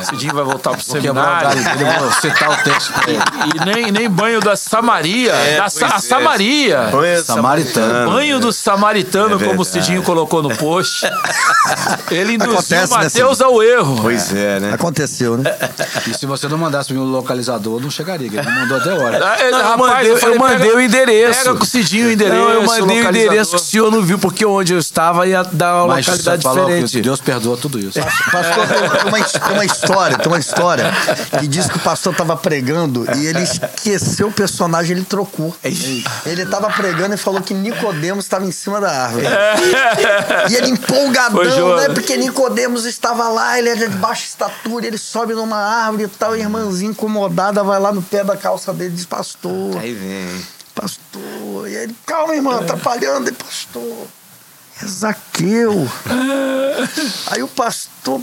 O 0.00 0.04
Cidinho 0.04 0.21
vai 0.28 0.44
voltar 0.44 0.70
pro 0.70 0.80
o 0.80 0.82
seminário. 0.82 1.58
eu 1.58 2.00
vou 2.00 2.12
citar 2.12 2.50
o 2.50 2.56
texto 2.64 2.92
ele. 3.06 3.18
E 3.54 3.64
nem, 3.64 3.92
nem 3.92 4.10
banho 4.10 4.40
da 4.40 4.56
Samaria. 4.56 5.32
da 5.56 5.68
Sa- 5.68 5.86
a 5.92 5.96
é. 5.96 6.00
Samaria. 6.00 6.78
Samaritano. 7.24 8.10
Banho 8.12 8.40
do 8.40 8.52
samaritano, 8.52 9.42
É 9.42 9.46
como 9.46 9.62
o. 9.62 9.64
Cidinho 9.64 10.02
colocou 10.02 10.42
no 10.42 10.54
post. 10.56 11.06
Ele 12.10 12.34
induziu 12.34 12.52
Acontece, 12.52 12.92
o 12.92 12.96
né, 12.98 13.04
Mateus 13.04 13.40
ao 13.40 13.62
erro. 13.62 13.98
Pois 14.02 14.34
é, 14.34 14.60
né? 14.60 14.72
Aconteceu, 14.74 15.36
né? 15.38 15.54
E 16.06 16.14
se 16.14 16.26
você 16.26 16.48
não 16.48 16.58
mandasse 16.58 16.92
o 16.92 17.02
localizador, 17.04 17.80
não 17.80 17.90
chegaria, 17.90 18.26
ele 18.26 18.42
não 18.42 18.50
mandou 18.52 18.76
até 18.78 18.92
agora. 18.92 19.16
Ah, 19.24 19.36
Não, 19.38 19.46
eu 19.58 19.62
rapaz, 19.64 19.78
mandei, 19.78 20.10
eu 20.12 20.16
falei, 20.18 20.38
mandei 20.38 20.58
pega- 20.58 20.76
o 20.76 20.80
endereço. 20.80 21.38
Pega 21.44 21.54
com 21.56 21.62
o 21.62 21.66
Cidinho 21.66 22.08
o 22.08 22.10
endereço. 22.12 22.36
Não, 22.36 22.50
eu 22.50 22.62
mandei 22.62 22.82
o 22.82 22.86
localizador. 22.86 23.20
endereço 23.26 23.50
que 23.50 23.56
o 23.56 23.58
senhor 23.60 23.90
não 23.90 24.02
viu, 24.02 24.18
porque 24.18 24.44
onde 24.44 24.72
eu 24.74 24.78
estava 24.78 25.26
ia 25.26 25.42
dar 25.44 25.84
uma 25.84 25.94
Mas 25.94 26.06
você 26.06 26.10
localidade 26.30 26.42
diferente. 26.60 27.00
Deus 27.02 27.20
perdoa 27.20 27.56
tudo 27.56 27.78
isso. 27.78 27.98
Pastor, 28.00 28.66
tem 28.66 29.08
uma, 29.08 29.52
uma 29.52 29.64
história, 30.12 30.18
tem 30.18 30.26
uma 30.32 30.38
história 30.38 30.92
que 31.40 31.46
diz 31.46 31.66
que 31.68 31.76
o 31.76 31.80
pastor 31.80 32.12
estava 32.12 32.36
pregando 32.36 33.06
e 33.16 33.26
ele 33.26 33.42
esqueceu 33.42 34.28
o 34.28 34.32
personagem, 34.32 34.96
ele 34.96 35.04
trocou. 35.04 35.54
Ele 35.62 36.42
estava 36.42 36.70
pregando 36.70 37.14
e 37.14 37.16
falou 37.16 37.40
que 37.42 37.54
Nicodemos 37.54 38.24
estava 38.24 38.44
em 38.44 38.52
cima 38.52 38.80
da 38.80 38.90
árvore. 38.90 39.26
E 40.50 40.54
ele 40.54 40.70
empolgadão, 40.70 41.44
Jonas. 41.44 41.88
né? 41.88 41.94
Porque 41.94 42.16
Nicodemos 42.16 42.84
estava 42.84 43.28
lá, 43.28 43.58
ele 43.58 43.68
era 43.68 43.88
de 43.88 43.96
baixa 43.96 44.24
estatura, 44.24 44.86
ele 44.86 44.98
sobe 44.98 45.34
numa 45.34 45.58
árvore 45.58 46.04
e 46.04 46.08
tal, 46.08 46.36
e 46.36 46.40
a 46.40 46.42
irmãzinha 46.44 46.90
incomodada 46.90 47.62
vai 47.62 47.78
lá 47.80 47.92
no 47.92 48.02
pé 48.02 48.24
da 48.24 48.36
calça 48.36 48.72
dele 48.72 48.92
e 48.92 48.96
diz, 48.96 49.06
pastor, 49.06 49.76
Aí 49.78 49.92
vem. 49.92 50.46
pastor. 50.74 51.68
E 51.68 51.74
ele, 51.74 51.96
calma, 52.06 52.34
irmão, 52.34 52.58
atrapalhando, 52.58 53.28
e 53.30 53.32
pastor. 53.32 54.06
É 54.82 54.86
Zaqueu. 54.86 55.88
Aí 57.30 57.42
o 57.42 57.48
pastor. 57.48 58.20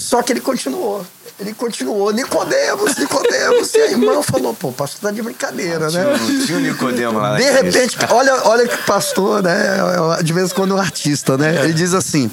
Só 0.00 0.22
que 0.22 0.32
ele 0.32 0.40
continuou. 0.40 1.04
Ele 1.38 1.52
continuou. 1.54 2.10
Nicodemos, 2.12 2.96
Nicodemos. 2.96 3.74
E 3.74 3.78
a 3.78 3.90
irmã 3.90 4.22
falou, 4.22 4.52
pô, 4.54 4.68
o 4.68 4.72
pastor 4.72 5.00
tá 5.00 5.10
de 5.10 5.22
brincadeira, 5.22 5.90
né? 5.90 6.04
Não 6.04 6.46
tinha 6.46 6.58
o 6.58 6.60
Nicodemo 6.60 7.18
lá. 7.18 7.36
De 7.36 7.44
naquele- 7.44 7.70
repente, 7.70 7.96
olha, 8.10 8.34
olha 8.46 8.66
que 8.68 8.76
pastor, 8.84 9.42
né? 9.42 9.76
De 10.22 10.32
vez 10.32 10.50
em 10.50 10.54
quando 10.54 10.74
um 10.74 10.78
artista, 10.78 11.36
né? 11.38 11.64
Ele 11.64 11.72
diz 11.72 11.94
assim: 11.94 12.30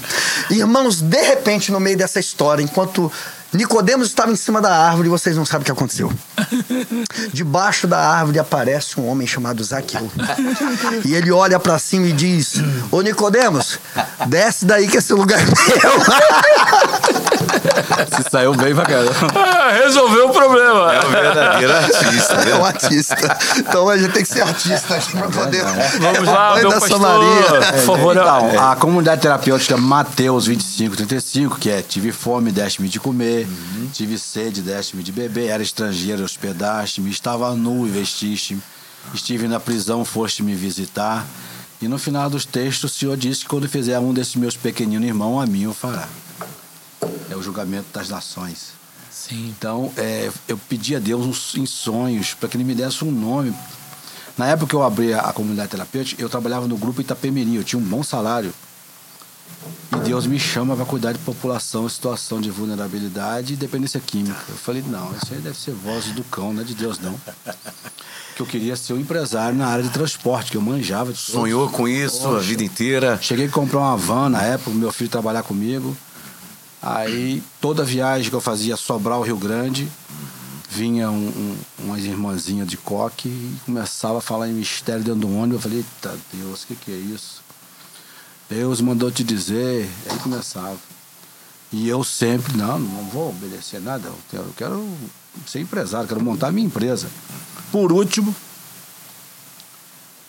Irmãos, 0.50 1.02
de 1.02 1.22
repente, 1.22 1.72
no 1.72 1.80
meio 1.80 1.98
dessa 1.98 2.20
história, 2.20 2.62
enquanto 2.62 3.10
Nicodemos 3.54 4.08
estava 4.10 4.30
em 4.32 4.36
cima 4.36 4.60
da 4.62 4.76
árvore, 4.76 5.08
vocês 5.08 5.38
não 5.38 5.46
sabem 5.46 5.62
o 5.62 5.66
que 5.66 5.72
aconteceu. 5.72 6.12
Debaixo 7.32 7.88
da 7.88 7.98
árvore 8.00 8.40
aparece 8.40 9.00
um 9.00 9.08
homem 9.08 9.26
chamado 9.26 9.64
Zaqueu. 9.64 10.10
E 11.06 11.16
ele 11.16 11.32
olha 11.32 11.58
pra 11.60 11.80
cima 11.80 12.08
e 12.08 12.12
diz: 12.12 12.56
Ô 12.92 13.00
Nicodemos, 13.02 13.80
desce 14.28 14.66
daí 14.66 14.86
que 14.88 14.98
esse 14.98 15.14
lugar 15.14 15.40
é 15.40 15.46
meu. 15.46 15.56
Se 18.16 18.30
saiu 18.30 18.56
bem 18.56 18.74
pra 18.74 18.86
caramba. 18.86 19.12
Ah, 19.36 19.72
resolveu 19.72 20.30
o 20.30 20.34
problema. 20.34 20.94
É 20.94 21.06
o 21.06 21.10
verdadeiro 21.10 21.74
artista. 21.74 22.34
É 22.34 22.56
um 22.56 22.62
né? 22.62 22.68
artista. 22.68 23.38
Então 23.58 23.90
a 23.90 23.98
gente 23.98 24.12
tem 24.12 24.24
que 24.24 24.30
ser 24.30 24.42
artista 24.42 24.96
aqui 24.96 25.12
pra 25.12 25.30
poder. 25.30 25.64
Vamos 25.64 26.28
lá, 26.28 26.56
meu 26.56 26.70
da 26.70 26.80
pastor. 26.80 27.00
Samaria. 27.00 27.72
Por 27.74 27.86
favor, 27.86 28.16
Então, 28.16 28.70
a 28.70 28.76
comunidade 28.76 29.22
terapêutica 29.22 29.78
Mateus 29.78 30.48
25, 30.48 30.96
35, 30.96 31.60
que 31.60 31.70
é 31.70 31.82
tive 31.82 32.12
fome, 32.12 32.52
deste-me 32.52 32.88
de 32.88 33.00
comer, 33.00 33.48
tive 33.94 34.18
sede, 34.18 34.62
deste-me 34.62 35.04
de 35.04 35.12
beber, 35.12 35.50
era 35.50 35.64
estrangeiro, 35.64 36.24
hospedaste-me, 36.24 37.10
estava 37.10 37.54
nu 37.56 37.88
e 37.88 37.90
vestiste-me, 37.90 38.62
estive 39.14 39.48
na 39.48 39.60
prisão, 39.60 40.04
foste 40.04 40.44
me 40.44 40.54
visitar. 40.54 41.26
E 41.82 41.88
no 41.88 42.00
final 42.00 42.30
dos 42.30 42.46
textos, 42.46 42.92
o 42.92 42.94
Senhor 42.94 43.16
disse 43.16 43.42
que 43.42 43.50
quando 43.50 43.70
fizer 43.70 44.00
um 44.00 44.12
desses 44.12 44.36
meus 44.36 44.58
pequeninos 44.58 45.08
irmãos, 45.08 45.42
a 45.42 45.46
mim 45.46 45.68
o 45.68 45.74
fará. 45.74 46.08
É 47.30 47.36
o 47.36 47.42
julgamento 47.42 47.88
das 47.94 48.10
nações. 48.10 48.78
Sim. 49.12 49.54
Então, 49.58 49.92
é, 49.98 50.32
eu 50.48 50.58
pedi 50.58 50.96
a 50.96 51.00
Deus 51.00 51.54
em 51.56 51.66
sonhos 51.66 52.34
para 52.34 52.48
que 52.48 52.56
ele 52.56 52.64
me 52.64 52.76
desse 52.76 53.04
um 53.04 53.12
nome. 53.12 53.54
Na 54.38 54.46
época 54.48 54.68
que 54.68 54.76
eu 54.76 54.84
abri 54.84 55.14
a, 55.14 55.22
a 55.22 55.34
comunidade 55.34 55.70
terapêutica, 55.70 56.22
eu 56.22 56.30
trabalhava 56.30 56.68
no 56.68 56.78
grupo 56.78 57.02
Itapemirim, 57.02 57.56
eu 57.56 57.64
tinha 57.64 57.80
um 57.80 57.84
bom 57.84 58.04
salário. 58.04 58.54
E 59.96 60.00
Deus 60.02 60.28
me 60.28 60.40
chama 60.40 60.76
para 60.76 60.86
cuidar 60.86 61.14
de 61.14 61.20
população 61.20 61.86
em 61.86 61.90
situação 61.90 62.40
de 62.40 62.52
vulnerabilidade 62.52 63.54
e 63.54 63.56
dependência 63.56 64.00
química. 64.00 64.40
Eu 64.50 64.56
falei, 64.56 64.84
não, 64.86 65.12
isso 65.14 65.34
aí 65.34 65.40
deve 65.40 65.58
ser 65.58 65.72
voz 65.72 66.06
do 66.08 66.24
cão, 66.26 66.54
não 66.54 66.62
é 66.62 66.66
de 66.66 66.76
Deus, 66.76 67.00
não. 67.00 67.20
Que 68.36 68.44
eu 68.44 68.46
queria 68.46 68.76
ser 68.76 68.94
um 68.94 69.00
empresário 69.00 69.58
na 69.58 69.66
área 69.66 69.84
de 69.84 69.90
transporte, 69.90 70.52
que 70.52 70.58
eu 70.58 70.62
manjava 70.62 71.12
de 71.12 71.18
Sonhou 71.18 71.68
com 71.72 71.88
isso 71.88 72.28
a 72.28 72.34
Poxa. 72.34 72.42
vida 72.42 72.64
inteira. 72.64 73.18
Cheguei 73.20 73.48
a 73.48 73.50
comprar 73.50 73.80
uma 73.80 73.98
van 73.98 74.30
na 74.30 74.44
época, 74.44 74.70
meu 74.70 74.92
filho 74.92 75.10
trabalhar 75.10 75.42
comigo. 75.42 75.98
Aí 76.82 77.44
toda 77.60 77.84
viagem 77.84 78.30
que 78.30 78.36
eu 78.36 78.42
fazia 78.42 78.78
Sobral 78.78 79.22
Rio 79.22 79.38
Grande, 79.38 79.90
vinha 80.70 81.10
um, 81.10 81.28
um, 81.28 81.58
umas 81.80 82.06
irmãzinhas 82.06 82.68
de 82.68 82.78
coque 82.78 83.30
e 83.30 83.58
começava 83.66 84.20
a 84.20 84.22
falar 84.22 84.48
em 84.48 84.54
mistério 84.54 85.04
dentro 85.04 85.22
do 85.22 85.36
ônibus. 85.36 85.56
Eu 85.56 85.62
falei, 85.62 85.78
eita 85.80 86.18
Deus, 86.34 86.64
o 86.64 86.68
que, 86.68 86.76
que 86.76 86.92
é 86.92 86.96
isso? 86.96 87.42
Deus 88.50 88.80
mandou 88.80 89.12
te 89.12 89.24
dizer. 89.24 89.90
Aí 90.10 90.20
começava. 90.20 90.78
E 91.72 91.88
eu 91.90 92.04
sempre, 92.04 92.56
não, 92.56 92.80
não 92.80 93.04
vou 93.06 93.30
obedecer 93.30 93.82
nada. 93.82 94.08
Eu 94.08 94.18
quero, 94.30 94.44
eu 94.44 94.54
quero 94.56 94.98
ser 95.46 95.60
empresário, 95.60 96.08
quero 96.08 96.24
montar 96.24 96.52
minha 96.52 96.68
empresa. 96.68 97.10
Por 97.72 97.92
último, 97.92 98.34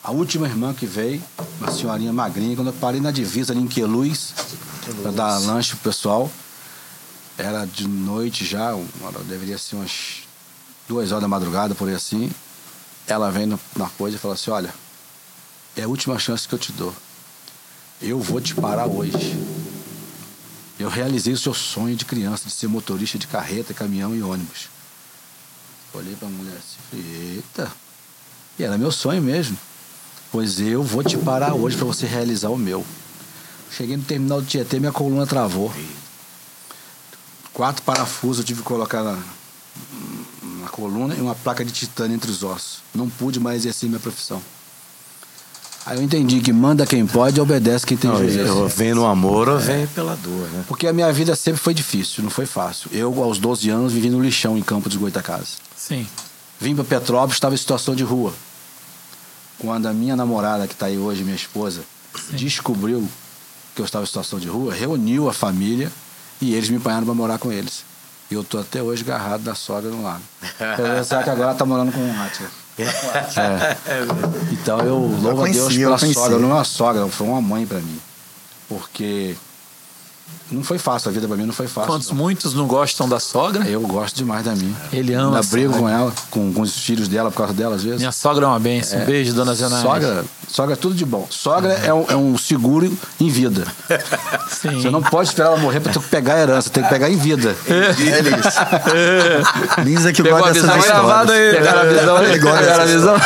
a 0.09 0.11
última 0.11 0.47
irmã 0.47 0.73
que 0.73 0.87
veio, 0.87 1.23
uma 1.61 1.71
senhorinha 1.71 2.11
magrinha, 2.15 2.57
quando 2.57 2.69
eu 2.69 2.73
parei 2.73 2.99
na 2.99 3.11
divisa 3.11 3.53
ali 3.53 3.61
em 3.61 3.67
Queluz, 3.67 4.33
para 5.03 5.11
dar 5.13 5.39
lanche 5.41 5.73
pro 5.77 5.91
pessoal, 5.91 6.31
era 7.37 7.67
de 7.67 7.87
noite 7.87 8.43
já, 8.47 8.75
uma- 8.75 9.13
deveria 9.29 9.59
ser 9.59 9.77
umas 9.77 10.21
duas 10.89 11.11
horas 11.13 11.21
da 11.21 11.29
madrugada, 11.29 11.75
por 11.75 11.87
aí 11.91 11.95
assim. 11.95 12.31
Ela 13.07 13.31
vem 13.31 13.45
no- 13.45 13.61
na 13.77 13.87
coisa 13.91 14.17
e 14.17 14.19
fala 14.19 14.33
assim: 14.33 14.51
Olha, 14.51 14.73
é 15.77 15.83
a 15.83 15.89
última 15.89 16.19
chance 16.19 16.49
que 16.49 16.55
eu 16.55 16.59
te 16.59 16.73
dou. 16.73 16.95
Eu 18.01 18.19
vou 18.19 18.41
te 18.41 18.55
parar 18.55 18.87
hoje. 18.87 19.37
Eu 20.81 20.89
realizei 20.89 21.35
o 21.35 21.39
seu 21.39 21.53
sonho 21.53 21.95
de 21.95 22.07
criança, 22.07 22.47
de 22.47 22.53
ser 22.55 22.67
motorista 22.69 23.19
de 23.19 23.27
carreta, 23.27 23.75
caminhão 23.75 24.15
e 24.17 24.23
ônibus. 24.23 24.71
Olhei 25.93 26.15
para 26.17 26.29
a 26.29 26.31
mulher 26.31 26.57
assim 26.57 26.99
Eita, 26.99 27.71
e 28.59 28.63
era 28.65 28.79
meu 28.79 28.91
sonho 28.91 29.21
mesmo. 29.21 29.59
Pois 30.31 30.61
eu 30.61 30.83
vou 30.83 31.03
te 31.03 31.17
parar 31.17 31.55
hoje 31.55 31.77
para 31.77 31.87
você 31.87 32.07
realizar 32.07 32.51
o 32.51 32.57
meu. 32.57 32.85
Cheguei 33.71 33.97
no 33.97 34.03
terminal 34.03 34.41
do 34.41 34.47
Tietê, 34.47 34.79
minha 34.79 34.93
coluna 34.93 35.27
travou. 35.27 35.73
Quatro 37.53 37.83
parafusos 37.83 38.39
eu 38.39 38.45
tive 38.45 38.61
que 38.61 38.67
colocar 38.67 39.03
na, 39.03 39.19
na 40.61 40.69
coluna 40.69 41.15
e 41.15 41.21
uma 41.21 41.35
placa 41.35 41.65
de 41.65 41.73
titânio 41.73 42.15
entre 42.15 42.31
os 42.31 42.43
ossos. 42.43 42.79
Não 42.95 43.09
pude 43.09 43.41
mais 43.41 43.59
exercer 43.59 43.89
minha 43.89 44.01
profissão. 44.01 44.41
Aí 45.87 45.97
eu 45.97 46.03
entendi 46.03 46.41
que 46.41 46.53
manda 46.53 46.85
quem 46.85 47.07
pode 47.07 47.39
e 47.39 47.41
obedece 47.41 47.87
quem 47.87 47.97
tem 47.97 48.15
juízo. 48.15 48.39
eu 48.41 48.69
vem 48.69 48.93
no 48.93 49.07
amor 49.07 49.49
ou 49.49 49.59
vem 49.59 49.87
pela 49.87 50.15
dor, 50.17 50.47
né? 50.51 50.63
Porque 50.69 50.87
a 50.87 50.93
minha 50.93 51.11
vida 51.11 51.35
sempre 51.35 51.61
foi 51.61 51.73
difícil, 51.73 52.23
não 52.23 52.31
foi 52.31 52.45
fácil. 52.45 52.91
Eu, 52.93 53.23
aos 53.23 53.39
12 53.39 53.71
anos, 53.71 53.93
vivi 53.95 54.11
no 54.11 54.23
lixão 54.23 54.59
em 54.59 54.63
Campo 54.63 54.91
de 54.91 54.99
Goitacazes. 54.99 55.57
Sim. 55.75 56.07
Vim 56.61 56.75
para 56.75 56.85
Petrópolis, 56.85 57.37
estava 57.37 57.55
em 57.55 57.59
situação 57.59 57.95
de 57.95 58.05
rua. 58.05 58.35
Quando 59.59 59.87
a 59.87 59.93
minha 59.93 60.15
namorada, 60.15 60.67
que 60.67 60.75
está 60.75 60.87
aí 60.87 60.97
hoje, 60.97 61.25
minha 61.25 61.37
esposa, 61.37 61.83
descobriu 62.31 63.07
que 63.75 63.81
eu 63.81 63.85
estava 63.85 64.05
em 64.05 64.07
situação 64.07 64.39
de 64.39 64.49
rua, 64.49 64.73
reuniu 64.73 65.29
a 65.29 65.33
família 65.33 65.91
e 66.41 66.55
eles 66.55 66.69
me 66.71 66.77
empanharam 66.77 67.05
para 67.05 67.15
morar 67.15 67.39
com 67.39 67.53
eles. 67.53 67.85
E 68.31 68.35
eu 68.35 68.45
tô 68.45 68.59
até 68.59 68.83
hoje 68.83 69.03
agarrado 69.03 69.43
da 69.43 69.55
sogra 69.55 69.91
no 69.91 70.03
lago. 70.03 70.23
Apesar 70.61 71.25
que 71.25 71.31
agora 71.31 71.55
tá 71.55 71.65
morando 71.65 71.93
com 71.93 72.01
um 72.01 72.21
Átila. 72.23 72.51
É. 72.79 73.77
Então 74.53 74.79
eu 74.81 74.99
louvo 74.99 75.31
a 75.31 75.35
conheci, 75.43 75.59
Deus 75.59 75.75
eu 75.75 75.81
pela 75.81 75.99
sogra. 75.99 76.39
Não 76.39 76.51
é 76.51 76.55
uma 76.55 76.65
sogra, 76.65 77.09
foi 77.09 77.27
uma 77.27 77.41
mãe 77.41 77.67
para 77.67 77.81
mim. 77.81 78.01
Porque 78.69 79.35
não 80.51 80.65
foi 80.65 80.79
fácil, 80.79 81.11
a 81.11 81.13
vida 81.13 81.29
para 81.29 81.37
mim 81.37 81.45
não 81.45 81.53
foi 81.53 81.67
fácil. 81.67 81.91
Quantos 81.91 82.09
não. 82.09 82.17
muitos 82.17 82.55
não 82.55 82.67
gostam 82.67 83.07
da 83.07 83.21
sogra? 83.21 83.69
Eu 83.69 83.83
gosto 83.83 84.17
demais 84.17 84.43
da 84.45 84.55
minha. 84.55 84.75
Ele 84.91 85.13
ama 85.13 85.37
Ainda 85.37 85.47
brigo 85.49 85.75
sogra. 85.75 85.79
com 85.79 85.87
ela, 85.89 86.13
com, 86.31 86.53
com 86.55 86.63
os 86.63 86.79
filhos 86.79 87.07
dela 87.07 87.31
por 87.31 87.37
causa 87.37 87.53
dela, 87.53 87.75
às 87.77 87.83
vezes. 87.83 87.99
Minha 87.99 88.13
sogra 88.13 88.47
é 88.47 88.49
uma 88.49 88.59
benção. 88.59 88.99
Um 89.01 89.05
beijo, 89.05 89.35
dona 89.35 89.55
Zenaide. 89.55 89.83
Sogra, 89.83 90.25
sogra 90.49 90.73
é 90.73 90.77
tudo 90.77 90.95
de 90.95 91.05
bom. 91.05 91.27
Sogra 91.29 91.75
é 91.75 91.93
um, 91.93 92.07
é 92.09 92.17
um 92.17 92.39
seguro 92.39 92.91
em 93.21 93.29
vida. 93.29 93.67
Sim. 94.49 94.81
Você 94.81 94.89
não 94.89 95.03
pode 95.03 95.29
esperar 95.29 95.49
ela 95.49 95.59
morrer 95.59 95.81
para 95.81 95.93
tu 95.93 96.01
pegar 96.01 96.37
a 96.37 96.41
herança, 96.41 96.71
tem 96.71 96.83
que 96.83 96.89
pegar 96.89 97.11
em 97.11 97.17
vida. 97.17 97.55
É 97.69 97.93
Lisa 99.83 100.13
que 100.15 100.23
Pegou 100.23 100.39
gosta 100.39 100.55
visão 100.55 100.75
dessas 100.75 100.91
gravada 100.91 101.33
histórias. 101.33 101.55
aí. 101.55 101.59
Pegaram 101.59 101.81
a 101.81 101.85
visão, 101.85 102.25
Ele 102.25 102.39
gosta 102.39 102.59
pegaram 102.59 102.83
a 102.83 102.87
visão. 102.87 103.17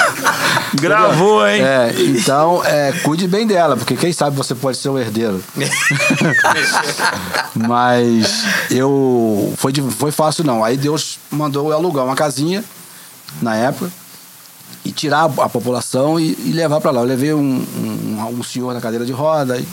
Gravou, 0.75 1.47
hein? 1.47 1.63
É, 1.63 1.95
então, 1.99 2.63
é, 2.65 2.93
cuide 3.03 3.29
bem 3.29 3.47
dela, 3.47 3.77
porque 3.77 3.95
quem 3.95 4.11
sabe 4.13 4.35
você 4.37 4.55
pode 4.55 4.79
ser 4.79 4.89
o 4.89 4.99
herdeiro. 4.99 5.43
Mas 7.55 8.45
eu. 8.71 9.53
Foi, 9.57 9.73
foi 9.91 10.11
fácil, 10.11 10.45
não. 10.45 10.65
Aí 10.65 10.77
Deus 10.77 11.19
mandou 11.31 11.71
eu 11.71 11.77
alugar 11.77 12.05
uma 12.05 12.17
casinha, 12.17 12.65
na 13.41 13.55
época, 13.55 13.91
e 14.85 14.93
tirar 14.93 15.21
a, 15.21 15.45
a 15.45 15.49
população 15.49 16.19
e, 16.19 16.33
e 16.45 16.53
levar 16.53 16.81
para 16.81 16.91
lá. 16.91 17.01
Eu 17.01 17.07
levei 17.07 17.33
um, 17.33 17.39
um, 17.41 18.39
um 18.39 18.43
senhor 18.43 18.73
na 18.75 18.81
cadeira 18.81 19.05
de 19.05 19.13
roda. 19.13 19.59
E 19.59 19.67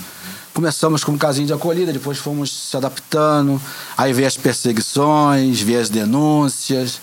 começamos 0.53 1.03
com 1.03 1.13
um 1.13 1.17
casinho 1.17 1.47
de 1.47 1.53
acolhida, 1.53 1.93
depois 1.93 2.17
fomos 2.17 2.51
se 2.51 2.75
adaptando. 2.75 3.62
Aí 3.97 4.13
veio 4.13 4.27
as 4.27 4.38
perseguições, 4.38 5.62
veio 5.62 5.79
as 5.79 5.89
denúncias. 5.89 6.99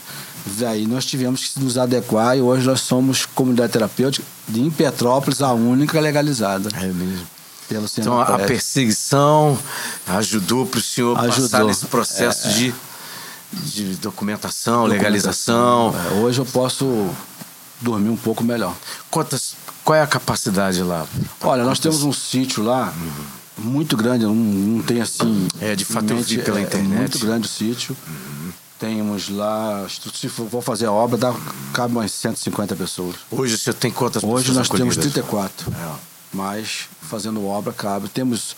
Aí 0.69 0.87
nós 0.87 1.05
tivemos 1.05 1.45
que 1.45 1.61
nos 1.61 1.77
adequar 1.77 2.37
e 2.37 2.41
hoje 2.41 2.67
nós 2.67 2.81
somos 2.81 3.27
comunidade 3.27 3.73
terapêutica 3.73 4.25
de 4.47 4.61
em 4.61 4.71
Petrópolis, 4.71 5.43
a 5.43 5.53
única 5.53 5.99
legalizada 5.99 6.69
É 6.81 6.87
mesmo. 6.87 7.36
Então 7.99 8.21
a 8.21 8.39
perseguição 8.39 9.59
ajudou 10.07 10.67
para 10.67 10.79
o 10.79 10.83
senhor 10.83 11.17
passar 11.17 11.29
Ajudou. 11.29 11.67
nesse 11.67 11.87
processo 11.87 12.49
de, 12.51 12.73
de 13.53 13.97
documentação, 13.97 14.87
legalização. 14.87 15.95
É, 16.11 16.15
hoje 16.15 16.41
eu 16.41 16.47
posso 16.47 17.11
dormir 17.81 18.09
um 18.09 18.17
pouco 18.17 18.45
melhor. 18.45 18.75
Quantas, 19.11 19.55
qual 19.85 19.97
é 19.97 20.03
a 20.03 20.07
capacidade 20.07 20.83
lá? 20.83 21.07
Olha, 21.43 21.65
nós 21.65 21.79
temos 21.79 22.03
um 22.05 22.13
sítio 22.13 22.63
lá 22.63 22.95
muito 23.59 23.97
grande, 23.97 24.25
não, 24.25 24.35
não 24.35 24.83
tem 24.83 25.01
assim. 25.01 25.49
É, 25.61 25.75
de 25.75 25.85
fato 25.85 26.11
eu 26.11 26.19
vi 26.19 26.39
pela 26.39 26.61
é, 26.61 26.63
internet. 26.63 26.95
É 26.95 27.01
muito 27.01 27.19
grande 27.19 27.47
o 27.47 27.51
sítio. 27.51 27.97
Temos 28.79 29.31
lá, 29.31 29.87
se 29.89 30.29
for 30.29 30.63
fazer 30.63 30.85
a 30.85 30.93
obra, 30.93 31.17
dá, 31.17 31.35
cabe 31.73 31.95
umas 31.95 32.13
150 32.13 32.77
pessoas. 32.77 33.17
Hoje 33.31 33.55
o 33.55 33.59
senhor 33.59 33.75
tem 33.75 33.91
quantas 33.91 34.23
Hoje 34.23 34.49
pessoas 34.49 34.57
nós 34.57 34.69
temos 34.69 34.99
acolhidas? 34.99 35.23
34. 35.23 35.73
É. 35.73 36.16
Mas 36.37 36.87
fazendo 37.01 37.47
obra 37.47 37.73
cabe. 37.73 38.11
Temos 38.11 38.55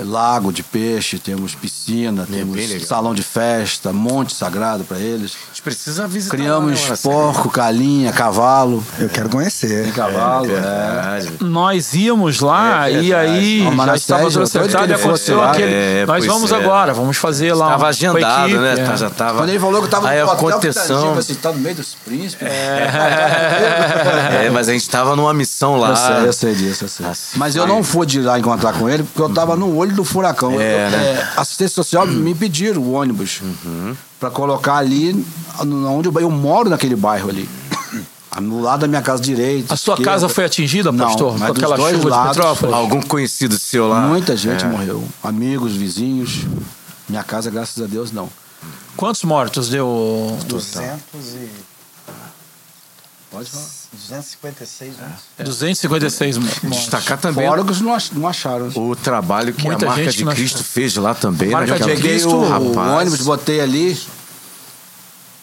lago 0.00 0.52
de 0.52 0.62
peixe, 0.62 1.18
temos 1.18 1.54
piscina, 1.54 2.26
bem 2.28 2.40
temos 2.40 2.86
salão 2.86 3.14
de 3.14 3.22
festa, 3.22 3.92
monte 3.92 4.34
sagrado 4.34 4.84
para 4.84 4.98
eles. 4.98 5.32
A 5.32 5.48
gente 5.50 5.62
precisa 5.62 6.08
visitar 6.08 6.36
Criamos 6.36 6.82
lá, 6.82 6.90
né, 6.90 6.96
porco, 7.02 7.50
galinha, 7.50 8.12
cavalo. 8.12 8.82
Eu 8.98 9.08
quero 9.08 9.28
conhecer. 9.28 9.84
Tem 9.84 9.92
cavalo, 9.92 10.46
É 10.50 11.20
é. 11.40 11.44
Nós 11.44 11.94
íamos 11.94 12.40
lá 12.40 12.88
É 12.88 13.02
e 13.02 13.14
aí 13.14 13.66
Ó, 13.66 13.86
já 13.86 13.94
estava 13.94 14.30
tô 14.30 14.42
acertado 14.42 14.90
e 14.90 14.94
aconteceu 14.94 15.38
lá. 15.38 15.52
aquele. 15.52 15.72
É, 15.72 16.04
Nós 16.06 16.24
vamos 16.26 16.52
é. 16.52 16.56
agora, 16.56 16.94
vamos 16.94 17.16
fazer 17.16 17.52
lá. 17.52 17.66
Estava 17.66 17.74
uma- 17.74 17.78
com 17.78 17.86
a 17.86 17.88
agendado, 17.88 18.48
equipe, 18.48 18.62
né? 18.62 18.92
é. 18.92 18.96
Já 18.96 19.10
tava... 19.10 19.38
Quando 19.38 19.48
ele 19.50 19.58
falou 19.58 19.80
que 19.80 19.86
eu 19.86 19.90
tava 19.90 20.08
Aí 20.08 20.22
no 20.22 20.30
a 20.30 20.32
hotel 20.32 20.50
contenção. 20.52 20.82
Pitangui, 20.82 20.94
eu 20.94 21.08
falei 21.08 21.18
assim, 21.18 21.34
tá 21.34 21.52
no 21.52 21.58
meio 21.58 21.74
dos 21.76 21.94
príncipes. 22.04 22.48
É, 22.48 24.50
mas 24.52 24.68
a 24.68 24.72
gente 24.72 24.82
estava 24.82 25.16
numa 25.16 25.34
missão 25.34 25.76
lá. 25.76 25.90
Eu 25.90 25.96
sei, 25.96 26.26
eu 26.28 26.32
sei 26.32 26.54
disso, 26.54 26.84
eu 26.84 26.88
sei. 26.88 27.06
Assim, 27.06 27.38
Mas 27.38 27.56
eu 27.56 27.66
não 27.66 27.82
fui 27.82 28.06
de 28.06 28.20
lá 28.20 28.38
encontrar 28.38 28.72
com 28.74 28.88
ele, 28.88 29.02
porque 29.02 29.20
eu 29.20 29.30
tava 29.32 29.56
no 29.56 29.71
olho 29.76 29.94
do 29.94 30.04
furacão. 30.04 30.60
É, 30.60 30.86
Eu- 30.86 30.90
né? 30.90 30.96
é, 30.96 31.28
assistência 31.36 31.74
social 31.74 32.06
me 32.06 32.34
pediram 32.34 32.80
o 32.82 32.92
ônibus 32.92 33.40
Uhum. 33.42 33.96
pra 34.20 34.30
colocar 34.30 34.76
ali 34.76 35.24
onde 35.60 36.08
eu, 36.08 36.20
eu 36.20 36.30
moro 36.30 36.68
naquele 36.70 36.96
bairro 36.96 37.28
ali. 37.30 37.48
No 38.40 38.62
lado 38.62 38.80
da 38.80 38.88
minha 38.88 39.02
casa 39.02 39.22
direita. 39.22 39.74
A 39.74 39.76
sua 39.76 39.92
esquerda. 39.92 40.10
casa 40.12 40.26
foi 40.26 40.46
atingida, 40.46 40.90
Não, 40.90 41.04
pastor? 41.06 41.32
mas 41.38 41.48
com 41.48 41.54
dos 41.54 41.62
aquela 41.62 41.76
dois 41.76 41.96
chuva 41.96 42.08
lados 42.08 42.32
de 42.32 42.38
Petrópolis? 42.38 42.74
Algum 42.74 43.02
conhecido 43.02 43.58
seu 43.58 43.88
lá? 43.88 44.00
Muita 44.08 44.34
gente 44.38 44.64
É. 44.64 44.68
morreu. 44.68 45.04
Amigos, 45.22 45.72
vizinhos. 45.72 46.46
Minha 47.06 47.22
casa, 47.22 47.50
graças 47.50 47.82
a 47.84 47.86
Deus, 47.86 48.10
não. 48.10 48.30
Quantos 48.96 49.22
mortos 49.24 49.68
deu? 49.68 50.38
200 50.46 50.98
e... 51.34 51.50
Pode 53.30 53.50
falar. 53.50 53.66
256 53.92 54.94
anos. 55.00 55.20
256 55.38 56.38
mortos. 56.38 56.70
Destacar 56.70 57.18
também 57.18 57.46
Fora 57.46 57.62
que 57.64 57.82
não 57.82 57.94
ach- 57.94 58.10
não 58.12 58.26
acharam. 58.26 58.68
o 58.74 58.96
trabalho 58.96 59.52
que 59.52 59.64
Muita 59.64 59.84
a 59.84 59.88
marca 59.90 60.10
de 60.10 60.24
não 60.24 60.32
Cristo 60.32 60.54
achou. 60.56 60.64
fez 60.66 60.96
lá 60.96 61.14
também. 61.14 61.50
Marca 61.50 61.72
né? 61.72 61.76
de 61.76 61.82
Aquela- 61.82 61.96
Peguei 61.96 62.10
Cristo, 62.12 62.30
o, 62.34 62.48
rapaz. 62.48 62.66
o 62.76 62.94
ônibus, 63.00 63.20
botei 63.20 63.60
ali. 63.60 63.98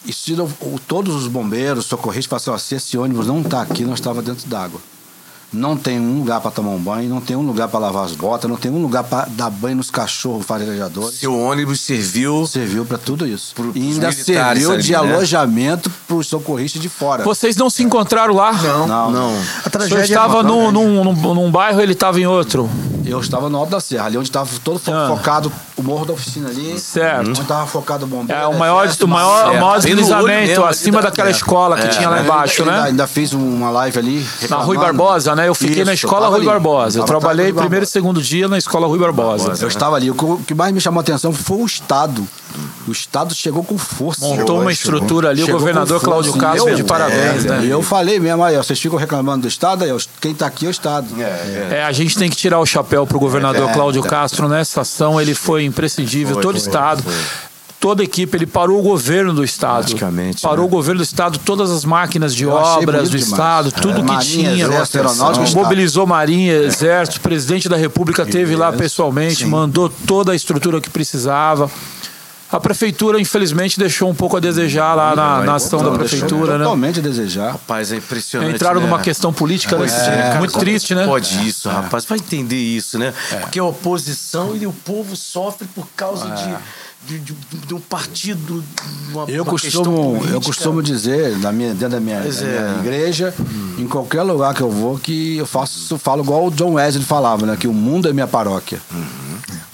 E 0.04 0.12
se 0.12 0.32
o- 0.32 0.80
todos 0.86 1.14
os 1.14 1.28
bombeiros, 1.28 1.86
socorristas, 1.86 2.44
falaram 2.44 2.56
assim: 2.62 2.74
esse 2.76 2.98
ônibus 2.98 3.26
não 3.26 3.42
tá 3.42 3.62
aqui, 3.62 3.84
nós 3.84 3.98
estava 4.00 4.20
dentro 4.22 4.48
d'água. 4.48 4.80
Não 5.52 5.76
tem 5.76 5.98
um 5.98 6.18
lugar 6.18 6.40
para 6.40 6.50
tomar 6.50 6.70
um 6.70 6.78
banho, 6.78 7.08
não 7.08 7.20
tem 7.20 7.36
um 7.36 7.42
lugar 7.42 7.68
para 7.68 7.80
lavar 7.80 8.04
as 8.04 8.12
botas, 8.12 8.48
não 8.48 8.56
tem 8.56 8.70
um 8.70 8.80
lugar 8.80 9.04
para 9.04 9.26
dar 9.30 9.50
banho 9.50 9.76
nos 9.76 9.90
cachorros 9.90 10.44
farejadores. 10.46 11.18
Seu 11.18 11.36
ônibus 11.38 11.80
serviu. 11.80 12.46
Serviu 12.46 12.84
para 12.84 12.98
tudo 12.98 13.26
isso. 13.26 13.54
Pro- 13.54 13.72
e 13.74 13.80
ainda 13.92 14.12
serviu 14.12 14.72
ali, 14.72 14.82
de 14.82 14.92
né? 14.92 14.98
alojamento 14.98 15.90
para 16.06 16.16
os 16.16 16.26
socorristas 16.26 16.80
de 16.80 16.88
fora. 16.88 17.24
Vocês 17.24 17.56
não 17.56 17.68
se 17.70 17.82
encontraram 17.82 18.34
lá? 18.34 18.52
Não, 18.52 18.86
Não. 18.86 19.10
não. 19.10 19.28
A 19.30 19.30
O 19.30 19.32
senhor 19.34 19.70
tragédia 19.70 20.02
estava 20.04 20.40
é 20.40 20.42
num, 20.42 20.70
num, 20.70 21.04
num, 21.04 21.34
num 21.34 21.50
bairro, 21.50 21.80
ele 21.80 21.92
estava 21.92 22.20
em 22.20 22.26
outro. 22.26 22.68
Eu 23.04 23.18
estava 23.18 23.48
no 23.48 23.58
Alto 23.58 23.70
da 23.70 23.80
Serra, 23.80 24.06
ali 24.06 24.16
onde 24.18 24.28
estava 24.28 24.48
todo 24.62 24.78
fo- 24.78 24.92
Ah. 24.92 25.06
focado 25.08 25.50
o 25.76 25.82
morro 25.82 26.04
da 26.04 26.12
oficina 26.12 26.48
ali. 26.48 26.78
Certo. 26.78 27.30
Onde 27.30 27.40
estava 27.40 27.66
focado 27.66 28.04
o 28.04 28.08
bombeiro. 28.08 28.40
É 28.40 28.46
o 28.46 28.56
maior, 28.56 28.82
exército, 28.84 29.06
o 29.06 29.08
maior, 29.08 29.46
o 29.50 29.54
maior 29.54 29.72
olho 29.72 29.80
deslizamento 29.82 30.46
mesmo, 30.48 30.64
acima 30.66 31.00
da- 31.00 31.08
daquela 31.08 31.28
é. 31.28 31.32
escola 31.32 31.76
que 31.76 31.88
tinha 31.88 32.08
lá 32.08 32.16
Ainda- 32.18 32.28
embaixo, 32.28 32.62
ainda, 32.62 32.72
né? 32.82 32.82
Ainda 32.88 33.06
fiz 33.06 33.32
uma 33.32 33.70
live 33.70 33.98
ali. 33.98 34.26
Na. 34.48 34.56
Rui 34.58 34.76
Barbosa, 34.76 35.34
né? 35.34 35.39
Eu 35.46 35.54
fiquei 35.54 35.76
Isso, 35.76 35.84
na 35.84 35.92
eu 35.92 35.94
escola 35.94 36.28
Rui 36.28 36.36
ali. 36.38 36.46
Barbosa. 36.46 36.98
Eu 36.98 37.02
atrás 37.04 37.20
trabalhei 37.20 37.46
primeiro 37.46 37.66
e 37.68 37.70
Barbosa. 37.70 37.90
segundo 37.90 38.22
dia 38.22 38.48
na 38.48 38.58
escola 38.58 38.86
Rui 38.86 38.98
Barbosa. 38.98 39.54
Eu 39.60 39.68
estava 39.68 39.96
ali. 39.96 40.10
O 40.10 40.14
que- 40.14 40.24
o 40.24 40.38
que 40.38 40.54
mais 40.54 40.72
me 40.72 40.80
chamou 40.80 41.00
a 41.00 41.02
atenção 41.02 41.32
foi 41.32 41.58
o 41.58 41.66
Estado. 41.66 42.26
O 42.88 42.92
Estado 42.92 43.34
chegou 43.34 43.62
com 43.62 43.78
força. 43.78 44.24
Montou 44.26 44.60
uma 44.60 44.72
estrutura 44.72 45.30
ali, 45.30 45.42
o 45.42 45.46
Chegou 45.46 45.60
governador 45.60 46.00
com 46.00 46.06
força. 46.06 46.30
Cláudio 46.30 46.34
Castro 46.40 46.68
Eu- 46.70 46.76
de 46.76 46.84
parabéns, 46.84 47.44
é, 47.44 47.48
né? 47.48 47.64
E 47.66 47.70
eu 47.70 47.82
falei 47.82 48.18
mesmo, 48.18 48.42
aí, 48.42 48.56
ó, 48.56 48.62
vocês 48.62 48.78
ficam 48.80 48.98
reclamando 48.98 49.42
do 49.42 49.48
Estado, 49.48 49.84
aí, 49.84 49.92
ó, 49.92 49.98
quem 50.20 50.32
está 50.32 50.46
aqui 50.46 50.66
é 50.66 50.68
o 50.68 50.70
Estado. 50.70 51.06
É, 51.70 51.84
a 51.84 51.92
gente 51.92 52.16
tem 52.18 52.28
que 52.28 52.36
tirar 52.36 52.58
o 52.58 52.66
chapéu 52.66 53.06
pro 53.06 53.20
governador 53.20 53.70
Cláudio 53.72 54.02
Castro 54.02 54.48
nessa 54.48 54.80
ação. 54.80 55.20
Ele 55.20 55.34
foi 55.34 55.64
imprescindível, 55.64 56.40
todo 56.40 56.54
o 56.54 56.58
Estado. 56.58 57.04
Toda 57.80 58.02
a 58.02 58.04
equipe, 58.04 58.36
ele 58.36 58.46
parou 58.46 58.78
o 58.78 58.82
governo 58.82 59.32
do 59.32 59.42
Estado. 59.42 59.86
Praticamente, 59.86 60.42
Parou 60.42 60.58
né? 60.58 60.64
o 60.66 60.68
governo 60.68 60.98
do 60.98 61.02
Estado, 61.02 61.38
todas 61.38 61.70
as 61.70 61.82
máquinas 61.82 62.34
de 62.34 62.44
Eu 62.44 62.50
obras 62.50 63.08
do 63.08 63.16
demais. 63.16 63.32
Estado, 63.32 63.72
tudo 63.72 63.92
É. 63.92 63.94
que 63.94 64.02
Marinha, 64.02 64.50
tinha. 64.52 64.66
Exército, 64.66 65.56
mobilizou 65.56 66.06
Marinha, 66.06 66.52
Exército, 66.52 67.16
o 67.16 67.20
presidente 67.22 67.70
da 67.70 67.76
República 67.76 68.26
teve 68.26 68.54
lá 68.54 68.70
pessoalmente, 68.70 69.46
mandou 69.46 69.88
toda 70.06 70.32
a 70.32 70.36
estrutura 70.36 70.78
que 70.78 70.90
precisava. 70.90 71.70
A 72.52 72.58
prefeitura, 72.58 73.20
infelizmente, 73.20 73.78
deixou 73.78 74.10
um 74.10 74.14
pouco 74.14 74.36
a 74.36 74.40
desejar 74.40 74.94
lá 74.94 75.14
na, 75.14 75.40
na 75.42 75.54
ação 75.54 75.84
da 75.84 75.92
prefeitura, 75.92 76.58
né? 76.58 76.64
Totalmente 76.64 76.98
a 76.98 77.02
desejar. 77.02 77.52
Rapaz, 77.52 77.92
é 77.92 77.96
impressionante. 77.96 78.56
Entraram 78.56 78.80
né? 78.80 78.86
numa 78.86 78.98
questão 78.98 79.32
política 79.32 79.78
né? 79.78 79.86
É, 79.86 79.88
cara, 79.88 80.38
muito 80.40 80.52
como 80.54 80.64
triste, 80.64 80.94
né? 80.94 81.06
Pode 81.06 81.48
isso, 81.48 81.68
rapaz. 81.68 82.04
Vai 82.04 82.18
entender 82.18 82.56
isso, 82.56 82.98
né? 82.98 83.14
Porque 83.40 83.58
a 83.60 83.64
oposição 83.64 84.56
e 84.56 84.66
o 84.66 84.72
povo 84.72 85.14
sofre 85.14 85.68
por 85.72 85.86
causa 85.96 86.28
de, 86.28 86.56
de, 87.06 87.18
de, 87.18 87.34
de 87.66 87.74
um 87.74 87.80
partido. 87.80 88.62
Uma, 89.10 89.24
Eu 89.24 89.42
uma 89.42 89.58
questão 89.58 89.84
costumo, 89.84 90.26
eu 90.26 90.40
costumo 90.40 90.82
dizer, 90.82 91.38
na 91.38 91.52
minha, 91.52 91.70
dentro 91.70 91.90
da 91.90 92.00
minha, 92.00 92.18
é. 92.18 92.28
minha 92.28 92.78
igreja, 92.80 93.34
em 93.78 93.86
qualquer 93.86 94.22
lugar 94.22 94.54
que 94.54 94.60
eu 94.60 94.70
vou, 94.70 94.98
que 94.98 95.38
eu 95.38 95.46
faço, 95.46 95.98
falo 95.98 96.22
igual 96.22 96.46
o 96.46 96.50
John 96.50 96.74
Wesley 96.74 97.04
falava, 97.04 97.46
né? 97.46 97.56
Que 97.56 97.66
o 97.66 97.72
mundo 97.72 98.08
é 98.08 98.12
minha 98.12 98.26
paróquia. 98.26 98.80
Eu 98.92 99.69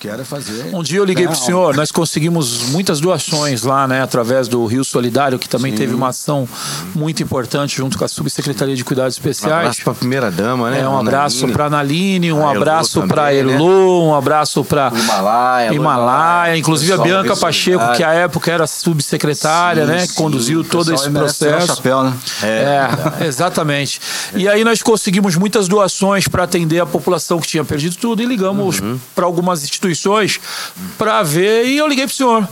quero 0.00 0.22
é 0.22 0.24
fazer. 0.24 0.70
Um 0.74 0.82
dia 0.82 0.98
eu 0.98 1.04
liguei 1.04 1.26
Não, 1.26 1.32
pro 1.32 1.40
senhor, 1.40 1.76
nós 1.76 1.92
conseguimos 1.92 2.62
muitas 2.70 3.00
doações 3.00 3.62
lá, 3.64 3.86
né, 3.86 4.00
através 4.02 4.48
do 4.48 4.64
Rio 4.64 4.82
Solidário, 4.82 5.38
que 5.38 5.46
também 5.48 5.74
teve 5.74 5.94
uma 5.94 6.08
ação 6.08 6.48
muito 6.94 7.22
importante 7.22 7.76
junto 7.76 7.98
com 7.98 8.04
a 8.04 8.08
Subsecretaria 8.08 8.74
de 8.74 8.82
Cuidados 8.82 9.16
Um 9.16 9.20
Especiais. 9.20 9.52
abraço 9.60 9.82
pra 9.84 9.92
primeira 9.94 10.30
dama, 10.30 10.70
né? 10.70 10.80
É, 10.80 10.88
um 10.88 10.98
abraço 10.98 11.46
para 11.48 11.68
Naline, 11.68 12.32
um 12.32 12.48
A 12.48 12.52
abraço 12.56 13.06
para 13.06 13.24
né? 13.24 13.36
Elu, 13.36 14.04
um 14.06 14.14
abraço 14.14 14.64
para 14.64 14.90
O 14.90 14.96
Himalaia, 14.96 15.74
Himalaia, 15.74 16.56
inclusive 16.56 16.92
a 16.94 16.96
Bianca 16.98 17.36
Pacheco, 17.36 17.92
que 17.92 18.02
à 18.02 18.12
época 18.14 18.50
era 18.50 18.66
subsecretária, 18.66 19.84
Sim, 19.84 19.92
né, 19.92 20.00
que 20.06 20.08
sim, 20.08 20.14
conduziu 20.14 20.60
o 20.60 20.64
todo 20.64 20.94
esse 20.94 21.08
o 21.08 21.12
processo. 21.12 21.66
chapéu, 21.66 22.04
né? 22.04 22.14
É, 22.42 22.88
exatamente. 23.26 24.00
E 24.34 24.48
aí 24.48 24.64
nós 24.64 24.82
conseguimos 24.82 25.36
muitas 25.36 25.68
doações 25.68 26.26
para 26.26 26.44
atender 26.44 26.80
a 26.80 26.86
população 26.86 27.38
que 27.38 27.46
tinha 27.46 27.64
perdido 27.64 27.96
tudo 27.96 28.22
e 28.22 28.24
ligamos 28.26 28.80
Uhum. 28.80 28.98
para 29.14 29.26
algumas 29.26 29.62
instituições 29.62 29.89
para 30.96 31.22
ver 31.22 31.66
e 31.66 31.78
eu 31.78 31.86
liguei 31.86 32.06
para 32.06 32.12
o 32.12 32.16
senhor. 32.16 32.48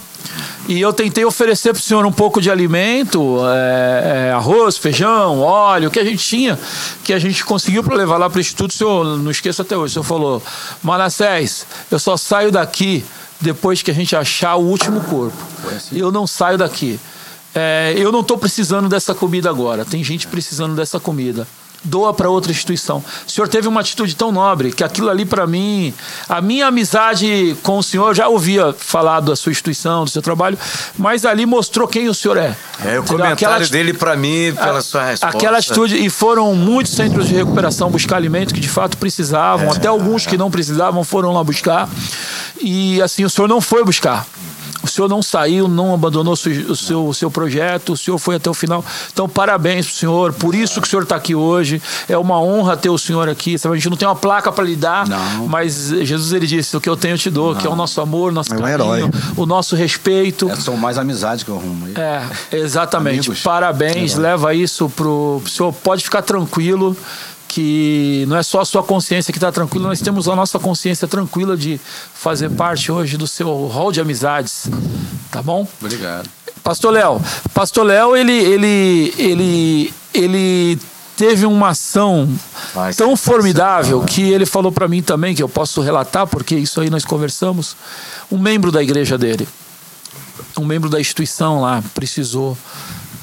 E 0.69 0.79
eu 0.81 0.93
tentei 0.93 1.25
oferecer 1.25 1.73
para 1.73 1.81
o 1.81 1.83
senhor 1.83 2.05
um 2.05 2.13
pouco 2.13 2.43
de 2.43 2.51
alimento, 2.51 3.39
é, 3.47 4.29
é, 4.29 4.33
arroz, 4.33 4.77
feijão, 4.77 5.41
óleo, 5.41 5.91
que 5.91 5.99
a 5.99 6.05
gente 6.05 6.23
tinha, 6.23 6.59
que 7.03 7.15
a 7.15 7.19
gente 7.19 7.43
conseguiu 7.45 7.83
para 7.83 7.97
levar 7.97 8.19
lá 8.19 8.29
para 8.29 8.37
o 8.37 8.41
Instituto. 8.41 8.71
O 8.71 8.75
senhor, 8.75 9.19
não 9.19 9.31
esqueço 9.31 9.63
até 9.63 9.77
hoje, 9.77 9.93
o 9.93 9.95
senhor 9.95 10.05
falou, 10.05 10.43
Manassés, 10.83 11.67
eu 11.91 11.99
só 11.99 12.17
saio 12.19 12.53
daqui 12.53 13.03
depois 13.41 13.81
que 13.81 13.91
a 13.91 13.95
gente 13.95 14.15
achar 14.15 14.57
o 14.57 14.65
último 14.65 15.01
corpo. 15.01 15.37
Eu 15.93 16.13
não 16.13 16.27
saio 16.27 16.59
daqui. 16.59 17.01
É, 17.55 17.95
eu 17.97 18.13
não 18.13 18.21
estou 18.21 18.37
precisando 18.37 18.89
dessa 18.89 19.15
comida 19.15 19.49
agora. 19.49 19.85
Tem 19.85 20.05
gente 20.05 20.27
precisando 20.27 20.75
dessa 20.75 21.01
comida. 21.01 21.47
Doa 21.85 22.13
para 22.13 22.29
outra 22.29 22.51
instituição. 22.51 23.03
O 23.27 23.31
senhor 23.31 23.49
teve 23.49 23.69
uma 23.69 23.81
atitude 23.81 24.15
tão 24.17 24.33
nobre 24.33 24.73
que 24.73 24.83
aquilo 24.83 25.09
ali 25.09 25.25
para 25.25 25.47
mim, 25.47 25.95
a 26.29 26.41
minha 26.41 26.67
amizade 26.67 27.57
com 27.63 27.79
o 27.79 27.83
senhor, 27.83 28.15
já 28.15 28.27
ouvia 28.29 28.75
falar 28.77 29.21
da 29.21 29.37
sua 29.37 29.53
instituição, 29.53 30.05
do 30.05 30.11
seu 30.11 30.21
trabalho, 30.21 30.59
mas 30.99 31.25
ali 31.25 31.47
mostrou 31.47 31.87
quem 31.87 32.09
o 32.09 32.15
senhor 32.15 32.37
é. 32.37 32.57
É, 32.85 32.99
o 32.99 33.05
comentário 33.05 33.35
Aquela 33.35 33.59
dele 33.69 33.95
pra 33.95 34.17
mim, 34.17 34.53
pela 34.55 34.79
a- 34.79 34.83
sua 34.83 35.05
resposta. 35.05 35.37
Aquela 35.37 35.59
atitude, 35.59 35.97
e 35.97 36.11
foram 36.11 36.53
muitos 36.55 36.93
centros 36.93 37.29
de 37.29 37.35
recuperação 37.35 37.89
buscar 37.91 38.17
alimento 38.17 38.53
que 38.53 38.61
de 38.61 38.69
fato 38.69 38.95
É. 38.95 38.97
precisavam, 39.01 39.71
até 39.71 39.87
alguns 39.89 40.27
que 40.27 40.37
não 40.37 40.51
precisavam 40.51 41.05
foram 41.05 41.33
lá 41.33 41.45
buscar. 41.45 41.89
E 42.61 43.01
assim, 43.01 43.25
o 43.25 43.31
senhor 43.31 43.47
não 43.49 43.61
foi 43.61 43.85
buscar. 43.85 44.27
O 44.89 44.91
senhor 44.91 45.09
não 45.09 45.23
saiu, 45.23 45.69
não 45.69 45.95
abandonou 45.95 46.33
o 46.33 46.37
seu, 46.37 47.07
o 47.07 47.15
seu, 47.15 47.29
o 47.29 47.31
projeto, 47.31 47.93
o 47.93 47.97
senhor 47.97 48.19
foi 48.19 48.37
até 48.37 48.49
o 48.49 48.55
final. 48.55 48.85
Então, 49.13 49.29
parabéns 49.29 49.87
pro 49.87 49.95
senhor, 49.95 50.33
por 50.33 50.55
isso 50.55 50.81
que 50.81 50.87
o 50.87 50.91
senhor 50.91 51.03
está 51.03 51.17
aqui 51.17 51.35
hoje. 51.35 51.81
É 52.09 52.17
uma 52.17 52.41
honra 52.41 52.77
ter 52.77 52.89
o 52.89 52.99
senhor 52.99 53.29
aqui. 53.29 53.59
Sabe? 53.59 53.75
A 53.75 53.79
gente 53.79 53.91
não 53.91 53.97
tem 53.97 54.09
uma 54.09 54.17
placa 54.17 54.51
para 54.51 54.65
lhe 54.65 54.77
dar, 54.77 55.07
Não. 55.07 55.47
mas 55.47 55.89
Jesus 55.89 56.33
ele 56.33 56.47
disse: 56.47 56.77
o 56.77 56.81
que 56.81 56.89
eu 56.89 56.97
tenho 56.97 57.15
eu 57.15 57.19
te 57.19 57.31
dou, 57.31 57.55
que 57.55 57.67
é 57.67 57.71
o 57.71 57.77
nosso 57.77 58.01
amor, 58.01 58.33
nosso 58.33 58.53
É 58.53 58.57
um 58.57 58.61
carinho, 58.61 58.75
herói. 58.75 59.11
o 59.37 59.47
nosso 59.47 59.77
respeito. 59.77 60.49
É, 60.51 60.57
são 60.57 60.77
mais 60.77 60.99
amizades 60.99 61.45
que 61.45 61.51
eu 61.51 61.57
arrumo 61.57 61.87
aí. 61.87 61.95
É, 61.97 62.57
exatamente. 62.57 63.29
Amigos. 63.29 63.43
Parabéns, 63.43 64.15
leva 64.15 64.55
isso 64.55 64.89
pro, 64.89 65.41
pro 65.43 65.51
senhor. 65.53 65.73
Pode 65.73 66.03
ficar 66.03 66.23
tranquilo 66.23 66.97
que 67.49 68.27
não 68.29 68.37
é 68.37 68.43
só 68.43 68.61
a 68.61 68.65
sua 68.65 68.83
consciência 68.83 69.33
que 69.33 69.39
está 69.39 69.51
tranquila, 69.51 69.89
nós 69.89 70.01
temos 70.01 70.29
a 70.29 70.37
nossa 70.37 70.59
consciência 70.59 71.09
tranquila 71.09 71.57
de 71.57 71.81
fazer 72.15 72.51
parte 72.51 72.93
hoje 72.93 73.17
do 73.17 73.27
seu 73.27 73.67
hall 73.67 73.91
de 73.91 74.01
amizades, 74.01 74.69
tá 75.31 75.43
bom? 75.43 75.67
Obrigado. 75.81 76.29
Pastor 76.63 76.93
Léo, 76.93 77.21
Pastor 77.55 77.87
Léo, 77.87 78.15
ele, 78.15 78.33
ele, 78.33 79.15
ele, 79.17 79.95
ele 80.13 80.79
teve 81.17 81.47
uma 81.47 81.71
ação 81.71 82.29
tão 82.97 83.17
formidável 83.17 84.03
que 84.03 84.23
ele 84.31 84.45
falou 84.45 84.71
para 84.71 84.87
mim 84.87 85.03
também, 85.03 85.35
que 85.35 85.43
eu 85.43 85.49
posso 85.49 85.81
relatar, 85.81 86.27
porque 86.27 86.55
isso 86.55 86.81
aí 86.81 86.91
nós 86.91 87.05
conversamos, 87.05 87.75
um 88.31 88.39
membro 88.39 88.71
da 88.71 88.83
igreja 88.83 89.17
dele, 89.17 89.49
um 90.59 90.67
membro 90.67 90.91
da 90.91 91.01
instituição 91.01 91.61
lá, 91.61 91.83
precisou 91.95 92.57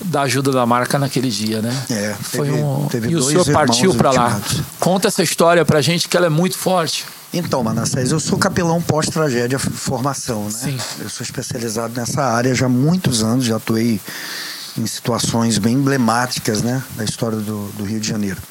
da 0.06 0.22
ajuda 0.22 0.52
da 0.52 0.66
marca 0.66 0.98
naquele 0.98 1.30
dia, 1.30 1.62
né? 1.62 1.74
É, 1.90 2.16
Foi 2.22 2.48
teve- 2.48 2.62
um... 2.62 2.88
teve 2.88 3.10
e 3.10 3.16
o 3.16 3.22
senhor 3.24 3.46
partiu 3.52 3.94
para 3.94 4.12
lá. 4.12 4.42
Conta 4.80 5.08
essa 5.08 5.24
história 5.24 5.66
pra 5.66 5.82
gente, 5.82 6.08
que 6.08 6.16
ela 6.16 6.28
é 6.28 6.30
muito 6.30 6.58
forte. 6.58 7.06
Então, 7.34 7.62
Manassés, 7.64 8.12
eu 8.12 8.20
sou 8.20 8.38
capelão 8.38 8.82
pós-tragédia 8.82 9.60
formação, 9.60 10.46
né? 10.46 10.52
Sim. 10.52 10.78
Eu 11.02 11.10
sou 11.10 11.24
especializado 11.24 11.94
nessa 12.00 12.24
área 12.24 12.56
já 12.56 12.68
há 12.68 12.70
muitos 12.70 13.24
anos, 13.24 13.44
já 13.46 13.58
atuei 13.58 14.00
em 14.78 14.86
situações 14.86 15.58
bem 15.58 15.76
emblemáticas, 15.76 16.62
né, 16.62 16.84
da 16.98 17.04
história 17.04 17.38
do, 17.38 17.68
do 17.78 17.84
Rio 17.84 18.00
de 18.00 18.08
Janeiro. 18.08 18.42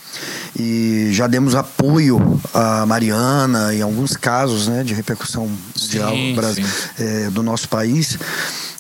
E 0.59 1.09
já 1.13 1.27
demos 1.27 1.55
apoio 1.55 2.41
a 2.53 2.87
Mariana 2.87 3.75
em 3.75 3.83
alguns 3.83 4.17
casos, 4.17 4.69
né, 4.69 4.83
de 4.83 4.95
repercussão 4.95 5.47
mundial 5.77 6.15
eh, 6.99 7.29
do 7.31 7.43
nosso 7.43 7.69
país. 7.69 8.19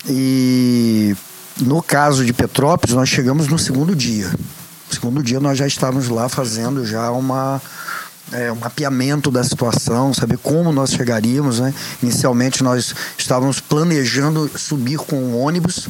E 0.08 1.14
no 1.60 1.82
caso 1.82 2.24
de 2.24 2.32
Petrópolis, 2.32 2.94
nós 2.94 3.08
chegamos 3.08 3.48
no 3.48 3.58
segundo 3.58 3.94
dia. 3.94 4.28
No 4.28 4.94
segundo 4.94 5.22
dia 5.22 5.40
nós 5.40 5.58
já 5.58 5.66
estávamos 5.66 6.08
lá 6.08 6.28
fazendo 6.28 6.86
já 6.86 7.10
uma 7.10 7.60
é, 8.32 8.50
um 8.50 8.56
mapeamento 8.56 9.30
da 9.30 9.44
situação, 9.44 10.12
saber 10.12 10.38
como 10.38 10.72
nós 10.72 10.90
chegaríamos. 10.90 11.60
Né? 11.60 11.72
Inicialmente 12.02 12.62
nós 12.62 12.94
estávamos 13.16 13.60
planejando 13.60 14.50
subir 14.56 14.98
com 14.98 15.16
um 15.16 15.40
ônibus 15.40 15.88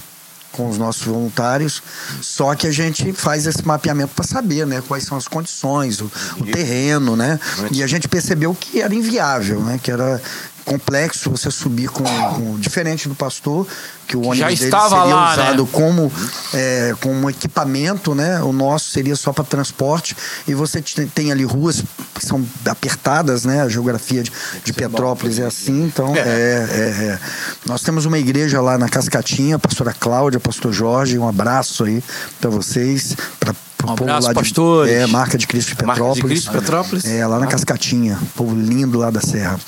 com 0.53 0.71
os 0.71 0.79
nossos 0.79 1.03
voluntários, 1.03 1.83
só 2.23 2.55
que 2.55 2.69
a 2.69 2.71
gente 2.71 3.13
faz 3.13 3.45
esse 3.45 3.67
mapeamento 3.67 4.15
para 4.15 4.25
saber, 4.25 4.65
né, 4.65 4.81
quais 4.87 5.03
são 5.03 5.19
as 5.19 5.27
condições, 5.27 6.01
o, 6.01 6.11
o 6.39 6.47
terreno, 6.47 7.17
né, 7.17 7.41
e 7.73 7.83
a 7.83 7.89
gente 7.89 8.07
percebeu 8.07 8.55
que 8.55 8.81
era 8.81 8.95
inviável, 8.95 9.61
né, 9.61 9.81
que 9.83 9.91
era 9.91 10.23
complexo 10.65 11.31
você 11.31 11.51
subir 11.51 11.89
com, 11.89 12.05
com 12.05 12.59
diferente 12.59 13.09
do 13.09 13.15
pastor, 13.15 13.67
que 14.07 14.17
o 14.17 14.21
ônibus 14.21 14.39
Já 14.39 14.49
dele 14.49 14.65
estava 14.65 14.97
seria 15.01 15.15
lá, 15.15 15.37
né? 15.37 15.43
usado 15.45 15.67
como 15.67 16.13
é, 16.53 16.95
como 17.01 17.29
equipamento, 17.31 18.15
né? 18.15 18.41
O 18.43 18.53
nosso 18.53 18.91
seria 18.91 19.17
só 19.17 19.33
para 19.33 19.45
transporte 19.45 20.17
e 20.49 20.55
você 20.55 20.81
te- 20.83 21.07
tem 21.07 21.31
ali 21.33 21.45
ruas 21.45 21.83
que 22.15 22.25
são 22.25 22.45
apertadas, 22.67 23.45
né? 23.45 23.63
A 23.63 23.69
geografia 23.69 24.23
de, 24.23 24.33
de 24.65 24.73
Petrópolis 24.73 25.39
é 25.39 25.47
assim, 25.47 25.85
então 25.85 26.15
é, 26.17 26.19
é, 26.21 26.23
é. 26.23 27.19
Nós 27.67 27.83
temos 27.83 28.05
uma 28.05 28.19
igreja 28.19 28.61
lá 28.61 28.77
na 28.79 28.89
Cascatinha, 28.89 29.57
a 29.57 29.59
pastora 29.59 29.93
Cláudia, 29.99 30.39
pastor 30.41 30.73
Jorge, 30.73 31.19
um 31.19 31.29
abraço 31.29 31.85
aí 31.85 32.03
para 32.41 32.51
vocês, 32.51 33.17
para 33.41 33.55
pro 33.85 33.93
Um 33.93 33.97
povo 33.97 34.11
abraço, 34.11 34.27
lá 34.29 34.33
de 34.33 34.39
pastores. 34.39 34.93
É, 34.93 35.07
marca 35.07 35.39
de 35.39 35.47
Cristo 35.47 35.77
de 35.77 35.85
Marca 35.85 36.03
de 36.03 36.09
Petrópolis. 36.09 36.41
Cristo, 36.41 36.53
Petrópolis. 36.53 37.05
É, 37.05 37.27
lá 37.27 37.39
na 37.39 37.47
Cascatinha, 37.47 38.19
povo 38.35 38.55
lindo 38.55 38.99
lá 38.99 39.11
da 39.11 39.21
Serra. 39.21 39.59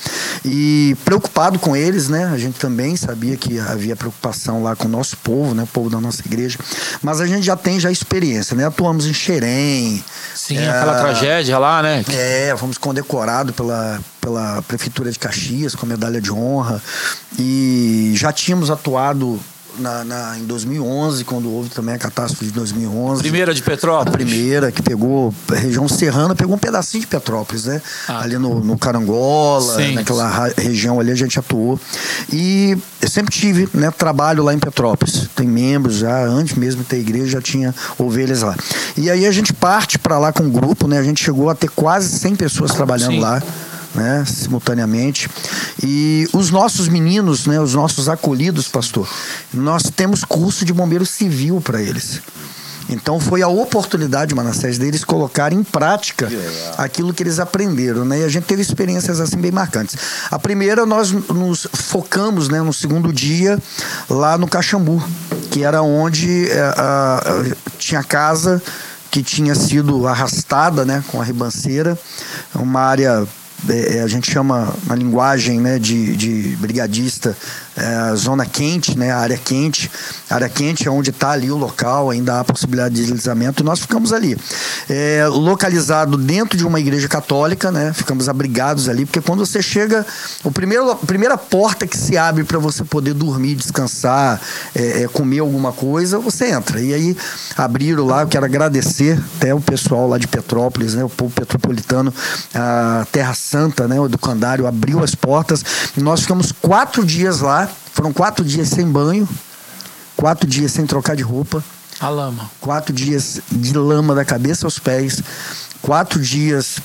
E 0.43 0.95
preocupado 1.03 1.59
com 1.59 1.75
eles, 1.75 2.09
né? 2.09 2.25
A 2.25 2.37
gente 2.37 2.59
também 2.59 2.95
sabia 2.95 3.35
que 3.37 3.59
havia 3.59 3.95
preocupação 3.95 4.63
lá 4.63 4.75
com 4.75 4.87
o 4.87 4.91
nosso 4.91 5.17
povo, 5.17 5.53
né? 5.53 5.63
O 5.63 5.67
povo 5.67 5.89
da 5.89 5.99
nossa 5.99 6.21
igreja. 6.25 6.57
Mas 7.01 7.21
a 7.21 7.27
gente 7.27 7.45
já 7.45 7.55
tem 7.55 7.79
já 7.79 7.91
experiência, 7.91 8.55
né? 8.55 8.65
Atuamos 8.65 9.05
em 9.05 9.13
Xerém. 9.13 10.03
Sim, 10.35 10.57
é, 10.57 10.69
aquela 10.69 10.99
tragédia 10.99 11.57
lá, 11.57 11.81
né? 11.81 12.03
É, 12.09 12.55
fomos 12.57 12.77
condecorados 12.77 13.55
pela, 13.55 13.99
pela 14.21 14.61
Prefeitura 14.63 15.11
de 15.11 15.19
Caxias 15.19 15.75
com 15.75 15.85
a 15.85 15.89
medalha 15.89 16.21
de 16.21 16.31
honra. 16.31 16.81
E 17.37 18.13
já 18.15 18.31
tínhamos 18.31 18.69
atuado 18.69 19.39
na, 19.77 20.03
na- 20.03 20.37
em 20.37 20.43
2011, 20.45 21.23
quando 21.23 21.49
houve 21.51 21.69
também 21.69 21.95
a 21.95 21.97
catástrofe 21.97 22.45
de 22.45 22.51
2011. 22.51 23.21
Primeira 23.21 23.53
de 23.53 23.61
A 23.61 23.65
Petrópolis. 23.65 24.13
primeira, 24.13 24.71
que 24.71 24.81
pegou 24.81 25.33
a 25.51 25.55
região 25.55 25.87
serrana, 25.87 26.35
pegou 26.35 26.55
um 26.55 26.59
pedacinho 26.59 27.01
de 27.01 27.07
Petrópolis, 27.07 27.65
né? 27.65 27.81
Ah. 28.07 28.21
Ali 28.21 28.37
no, 28.37 28.59
no 28.59 28.77
Carangola, 28.77 29.75
Sim. 29.77 29.93
naquela 29.95 30.49
região 30.57 30.99
ali 30.99 31.11
a 31.11 31.15
gente 31.15 31.37
atuou. 31.39 31.79
E 32.31 32.77
eu 33.01 33.09
sempre 33.09 33.33
tive 33.33 33.69
né, 33.73 33.91
trabalho 33.91 34.43
lá 34.43 34.53
em 34.53 34.59
Petrópolis. 34.59 35.27
Tem 35.35 35.47
membros 35.47 35.95
já, 35.97 36.19
antes 36.25 36.55
mesmo 36.55 36.81
de 36.83 36.87
ter 36.89 36.97
igreja, 36.99 37.27
já 37.27 37.41
tinha 37.41 37.73
ovelhas 37.97 38.41
lá. 38.41 38.55
E 38.95 39.09
aí 39.09 39.25
a 39.25 39.31
gente 39.31 39.53
parte 39.53 39.97
para 39.99 40.17
lá 40.19 40.31
com 40.33 40.43
um 40.43 40.49
grupo, 40.49 40.87
né? 40.87 40.97
A 40.97 41.03
gente 41.03 41.23
chegou 41.23 41.49
a 41.49 41.55
ter 41.55 41.69
quase 41.69 42.09
100 42.19 42.35
pessoas 42.35 42.71
trabalhando 42.73 43.11
Sim. 43.13 43.19
lá. 43.19 43.41
Né, 43.97 44.23
simultaneamente. 44.27 45.27
E 45.81 46.29
os 46.31 46.51
nossos 46.51 46.87
meninos, 46.87 47.47
né, 47.47 47.59
os 47.59 47.73
nossos 47.73 48.07
acolhidos, 48.07 48.67
pastor, 48.67 49.09
nós 49.51 49.89
temos 49.89 50.23
curso 50.23 50.63
de 50.63 50.71
bombeiro 50.71 51.03
civil 51.03 51.59
para 51.59 51.81
eles. 51.81 52.21
Então 52.89 53.19
foi 53.19 53.41
a 53.41 53.47
oportunidade, 53.47 54.33
Manassés, 54.33 54.77
deles 54.77 55.03
colocarem 55.03 55.59
em 55.59 55.63
prática 55.63 56.29
aquilo 56.77 57.13
que 57.13 57.23
eles 57.23 57.39
aprenderam, 57.39 58.05
né? 58.05 58.19
E 58.19 58.23
a 58.23 58.29
gente 58.29 58.45
teve 58.45 58.61
experiências 58.61 59.19
assim 59.19 59.37
bem 59.37 59.51
marcantes. 59.51 59.97
A 60.31 60.39
primeira 60.39 60.85
nós 60.85 61.11
nos 61.11 61.67
focamos, 61.73 62.47
né, 62.47 62.61
no 62.61 62.73
segundo 62.73 63.11
dia 63.11 63.59
lá 64.09 64.37
no 64.37 64.47
Caxambu, 64.47 65.03
que 65.51 65.63
era 65.63 65.81
onde 65.81 66.49
eh, 66.49 67.55
tinha 67.77 68.03
casa 68.03 68.61
que 69.11 69.23
tinha 69.23 69.55
sido 69.55 70.07
arrastada, 70.07 70.85
né, 70.85 71.03
com 71.07 71.19
a 71.19 71.23
ribanceira, 71.23 71.97
uma 72.53 72.81
área 72.81 73.27
é, 73.69 74.01
a 74.01 74.07
gente 74.07 74.31
chama 74.31 74.73
na 74.85 74.95
linguagem 74.95 75.59
né, 75.59 75.79
de, 75.79 76.15
de 76.15 76.55
brigadista 76.57 77.35
é, 77.77 78.15
zona 78.15 78.45
quente, 78.45 78.97
né, 78.97 79.11
área 79.11 79.37
quente. 79.37 79.89
A 80.29 80.35
área 80.35 80.49
quente 80.49 80.87
é 80.87 80.91
onde 80.91 81.11
está 81.11 81.31
ali 81.31 81.51
o 81.51 81.55
local, 81.55 82.09
ainda 82.09 82.39
há 82.39 82.43
possibilidade 82.43 82.95
de 82.95 83.01
deslizamento, 83.01 83.63
nós 83.63 83.79
ficamos 83.79 84.11
ali. 84.11 84.37
É, 84.89 85.25
localizado 85.27 86.17
dentro 86.17 86.57
de 86.57 86.65
uma 86.65 86.79
igreja 86.79 87.07
católica, 87.07 87.71
né, 87.71 87.93
ficamos 87.93 88.27
abrigados 88.27 88.89
ali, 88.89 89.05
porque 89.05 89.21
quando 89.21 89.45
você 89.45 89.61
chega, 89.61 90.05
o 90.43 90.51
primeiro, 90.51 90.89
a 90.89 90.95
primeira 90.95 91.37
porta 91.37 91.85
que 91.85 91.97
se 91.97 92.17
abre 92.17 92.43
para 92.43 92.57
você 92.57 92.83
poder 92.83 93.13
dormir, 93.13 93.55
descansar, 93.55 94.41
é, 94.75 95.03
é, 95.03 95.07
comer 95.07 95.39
alguma 95.39 95.71
coisa, 95.71 96.19
você 96.19 96.51
entra. 96.51 96.81
E 96.81 96.93
aí 96.93 97.17
abriram 97.55 98.05
lá, 98.05 98.21
eu 98.21 98.27
quero 98.27 98.45
agradecer 98.45 99.21
até 99.37 99.53
o 99.53 99.61
pessoal 99.61 100.07
lá 100.07 100.17
de 100.17 100.27
Petrópolis, 100.27 100.95
né, 100.95 101.03
o 101.03 101.09
povo 101.09 101.31
petropolitano, 101.31 102.13
a 102.53 103.05
Terra 103.11 103.35
Santa, 103.35 103.87
né, 103.87 103.99
o 103.99 104.05
educandário 104.05 104.65
abriu 104.65 105.03
as 105.03 105.13
portas 105.13 105.63
e 105.95 106.01
nós 106.01 106.21
ficamos 106.21 106.51
quatro 106.51 107.05
dias 107.05 107.41
lá, 107.41 107.66
foram 107.93 108.11
quatro 108.13 108.43
dias 108.43 108.69
sem 108.69 108.85
banho, 108.89 109.27
quatro 110.15 110.47
dias 110.47 110.71
sem 110.71 110.85
trocar 110.85 111.15
de 111.15 111.23
roupa, 111.23 111.63
A 111.99 112.09
lama. 112.09 112.49
quatro 112.59 112.93
dias 112.93 113.41
de 113.51 113.73
lama 113.77 114.13
da 114.15 114.25
cabeça 114.25 114.65
aos 114.65 114.79
pés, 114.79 115.21
quatro 115.81 116.19
dias. 116.21 116.77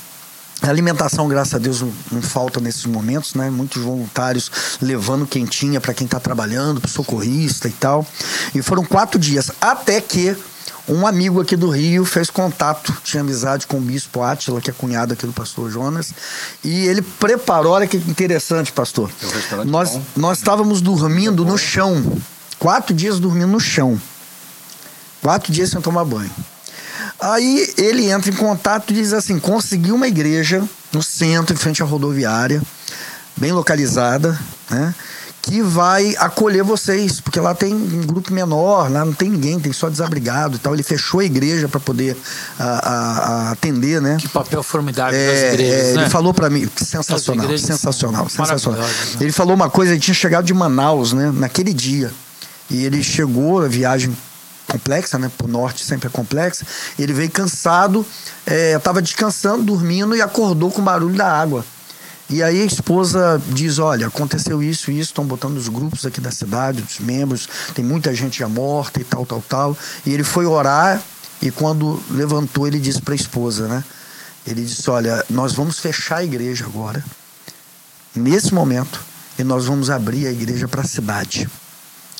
A 0.61 0.69
alimentação, 0.69 1.27
graças 1.27 1.53
a 1.55 1.57
Deus, 1.57 1.81
não, 1.81 1.91
não 2.09 2.21
falta 2.21 2.61
nesses 2.61 2.85
momentos, 2.85 3.33
né? 3.35 3.49
Muitos 3.49 3.83
voluntários 3.83 4.49
levando 4.81 5.27
quentinha 5.27 5.81
para 5.81 5.93
quem 5.93 6.05
está 6.05 6.21
trabalhando, 6.21 6.79
para 6.79 6.89
socorrista 6.89 7.67
e 7.67 7.71
tal. 7.73 8.07
E 8.55 8.61
foram 8.61 8.85
quatro 8.85 9.19
dias, 9.19 9.51
até 9.59 9.99
que 9.99 10.37
um 10.87 11.07
amigo 11.07 11.39
aqui 11.39 11.55
do 11.55 11.69
Rio 11.69 12.03
fez 12.03 12.29
contato, 12.29 12.95
tinha 13.03 13.21
amizade 13.21 13.65
com 13.65 13.77
o 13.77 13.81
bispo 13.81 14.21
Átila, 14.21 14.59
que 14.59 14.69
é 14.69 14.73
cunhado 14.73 15.13
aqui 15.13 15.25
do 15.25 15.33
pastor 15.33 15.71
Jonas, 15.71 16.13
e 16.63 16.85
ele 16.87 17.01
preparou, 17.01 17.73
olha 17.73 17.87
que 17.87 17.97
interessante, 17.97 18.71
pastor. 18.71 19.09
Restaurante 19.21 19.69
Nós, 19.69 19.91
bom. 19.91 20.03
nós 20.17 20.37
estávamos 20.39 20.81
dormindo 20.81 21.45
no 21.45 21.57
chão, 21.57 22.17
quatro 22.59 22.93
dias 22.93 23.19
dormindo 23.19 23.47
no 23.47 23.59
chão. 23.59 23.99
Quatro 25.21 25.53
dias 25.53 25.69
sem 25.69 25.79
tomar 25.79 26.03
banho. 26.03 26.29
Aí 27.17 27.73
ele 27.77 28.11
entra 28.11 28.29
em 28.29 28.35
contato 28.35 28.91
e 28.91 28.93
diz 28.93 29.13
assim: 29.13 29.39
conseguiu 29.39 29.95
uma 29.95 30.07
igreja 30.07 30.61
no 30.91 31.01
centro, 31.01 31.53
em 31.53 31.57
frente 31.57 31.81
à 31.81 31.85
rodoviária, 31.85 32.61
bem 33.37 33.53
localizada, 33.53 34.37
né? 34.69 34.93
Que 35.45 35.61
vai 35.61 36.15
acolher 36.19 36.63
vocês, 36.63 37.19
porque 37.19 37.37
lá 37.37 37.53
tem 37.53 37.73
um 37.75 38.01
grupo 38.07 38.33
menor, 38.33 38.89
lá 38.89 39.03
não 39.03 39.11
tem 39.11 39.29
ninguém, 39.29 39.59
tem 39.59 39.73
só 39.73 39.89
desabrigado 39.89 40.55
e 40.55 40.57
tal. 40.57 40.73
Ele 40.73 40.83
fechou 40.83 41.19
a 41.19 41.25
igreja 41.25 41.67
para 41.67 41.81
poder 41.81 42.15
a- 42.57 42.63
a- 42.63 43.19
a 43.49 43.51
atender, 43.51 44.01
né? 44.01 44.15
Que 44.21 44.29
papel 44.29 44.63
formidável 44.63 45.11
das 45.11 45.37
É, 45.39 45.53
igrejas, 45.53 45.87
é, 45.89 45.93
né? 45.95 46.01
Ele 46.03 46.09
falou 46.09 46.33
pra 46.33 46.49
mim, 46.49 46.65
sensacional, 46.77 47.45
sensacional, 47.57 48.29
sensacional. 48.29 48.79
né? 48.81 49.17
Ele 49.19 49.31
falou 49.33 49.53
uma 49.53 49.69
coisa, 49.69 49.91
ele 49.91 49.99
tinha 49.99 50.15
chegado 50.15 50.45
de 50.45 50.53
Manaus, 50.53 51.11
né, 51.11 51.29
naquele 51.35 51.73
dia. 51.73 52.09
E 52.69 52.85
ele 52.85 53.03
chegou, 53.03 53.61
a 53.65 53.67
viagem 53.67 54.15
complexa, 54.65 55.19
né, 55.19 55.29
pro 55.37 55.45
norte 55.47 55.83
sempre 55.83 56.07
é 56.07 56.09
complexa. 56.09 56.65
Ele 56.97 57.11
veio 57.11 57.29
cansado, 57.29 58.05
é, 58.45 58.79
tava 58.79 59.01
descansando, 59.01 59.61
dormindo 59.63 60.15
e 60.15 60.21
acordou 60.21 60.71
com 60.71 60.79
o 60.81 60.83
barulho 60.85 61.15
da 61.15 61.29
água. 61.29 61.65
E 62.33 62.41
aí 62.41 62.63
a 62.63 62.65
esposa 62.65 63.39
diz, 63.49 63.77
olha, 63.77 64.07
aconteceu 64.07 64.63
isso 64.63 64.89
e 64.89 64.99
isso, 64.99 65.11
estão 65.11 65.23
botando 65.23 65.55
os 65.55 65.67
grupos 65.67 66.03
aqui 66.03 66.19
da 66.19 66.31
cidade, 66.31 66.81
os 66.81 66.97
membros, 66.97 67.47
tem 67.75 67.85
muita 67.85 68.11
gente 68.15 68.39
já 68.39 68.49
morta 68.49 68.99
e 68.99 69.03
tal, 69.03 69.23
tal, 69.23 69.43
tal. 69.47 69.77
E 70.03 70.11
ele 70.11 70.23
foi 70.23 70.47
orar 70.47 70.99
e 71.43 71.51
quando 71.51 72.01
levantou 72.09 72.65
ele 72.65 72.79
disse 72.79 72.99
para 72.99 73.13
a 73.13 73.15
esposa, 73.15 73.67
né? 73.67 73.83
Ele 74.47 74.65
disse, 74.65 74.89
olha, 74.89 75.23
nós 75.29 75.53
vamos 75.53 75.77
fechar 75.77 76.17
a 76.17 76.23
igreja 76.23 76.65
agora, 76.65 77.05
nesse 78.15 78.51
momento, 78.51 78.99
e 79.37 79.43
nós 79.43 79.67
vamos 79.67 79.91
abrir 79.91 80.25
a 80.25 80.31
igreja 80.31 80.67
para 80.67 80.81
a 80.81 80.87
cidade. 80.87 81.47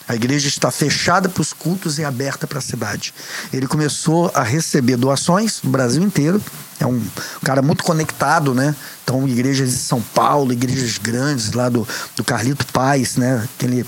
A 0.07 0.15
igreja 0.15 0.47
está 0.47 0.69
fechada 0.69 1.29
para 1.29 1.41
os 1.41 1.53
cultos 1.53 1.97
e 1.97 2.03
aberta 2.03 2.45
para 2.45 2.59
a 2.59 2.61
cidade. 2.61 3.13
Ele 3.51 3.67
começou 3.67 4.29
a 4.33 4.43
receber 4.43 4.97
doações 4.97 5.59
do 5.61 5.69
Brasil 5.69 6.03
inteiro. 6.03 6.41
É 6.79 6.85
um 6.85 7.01
cara 7.43 7.61
muito 7.61 7.83
conectado, 7.83 8.53
né? 8.53 8.75
Então, 9.03 9.27
igrejas 9.27 9.71
de 9.71 9.77
São 9.77 10.01
Paulo, 10.01 10.51
igrejas 10.51 10.97
grandes 10.97 11.53
lá 11.53 11.69
do, 11.69 11.87
do 12.15 12.23
Carlito 12.23 12.65
Paz, 12.67 13.15
né? 13.15 13.47
Aquele 13.55 13.85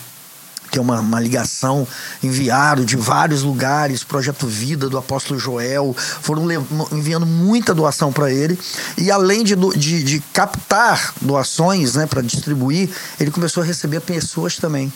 tem 0.76 0.82
uma, 0.82 1.00
uma 1.00 1.22
ligação, 1.22 1.88
enviaram 2.22 2.84
de 2.84 2.98
vários 2.98 3.44
lugares, 3.44 4.04
Projeto 4.04 4.46
Vida 4.46 4.90
do 4.90 4.98
Apóstolo 4.98 5.40
Joel, 5.40 5.96
foram 6.22 6.46
enviando 6.92 7.26
muita 7.26 7.74
doação 7.74 8.12
para 8.12 8.30
ele. 8.30 8.60
E 8.98 9.10
além 9.10 9.44
de, 9.44 9.56
de, 9.56 10.04
de 10.04 10.20
captar 10.34 11.14
doações 11.22 11.96
né, 11.96 12.06
para 12.06 12.22
distribuir, 12.22 12.90
ele 13.18 13.32
começou 13.32 13.64
a 13.64 13.66
receber 13.66 14.02
pessoas 14.02 14.58
também. 14.58 14.92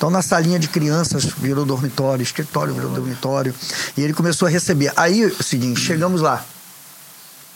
Então, 0.00 0.08
na 0.08 0.22
salinha 0.22 0.58
de 0.58 0.66
crianças 0.66 1.24
virou 1.26 1.66
dormitório, 1.66 2.22
escritório 2.22 2.72
virou 2.72 2.90
dormitório. 2.90 3.54
E 3.94 4.00
ele 4.00 4.14
começou 4.14 4.48
a 4.48 4.50
receber. 4.50 4.90
Aí, 4.96 5.26
o 5.26 5.42
seguinte, 5.42 5.78
chegamos 5.78 6.22
lá. 6.22 6.42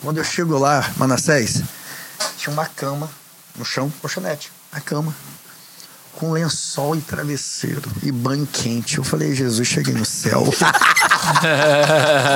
Quando 0.02 0.18
eu 0.18 0.24
chego 0.24 0.59
lá, 0.59 0.87
Manassés, 0.98 1.62
tinha 2.37 2.52
uma 2.52 2.66
cama 2.66 3.09
no 3.57 3.64
chão, 3.64 3.90
colchonete, 3.98 4.52
a 4.70 4.78
cama 4.78 5.16
com 6.16 6.33
lençol 6.33 6.96
e 6.96 7.00
travesseiro 7.00 7.83
e 8.03 8.11
banho 8.11 8.46
quente. 8.50 8.98
Eu 8.98 9.05
falei, 9.05 9.35
Jesus, 9.35 9.66
cheguei 9.66 9.94
no 9.94 10.05
céu. 10.05 10.44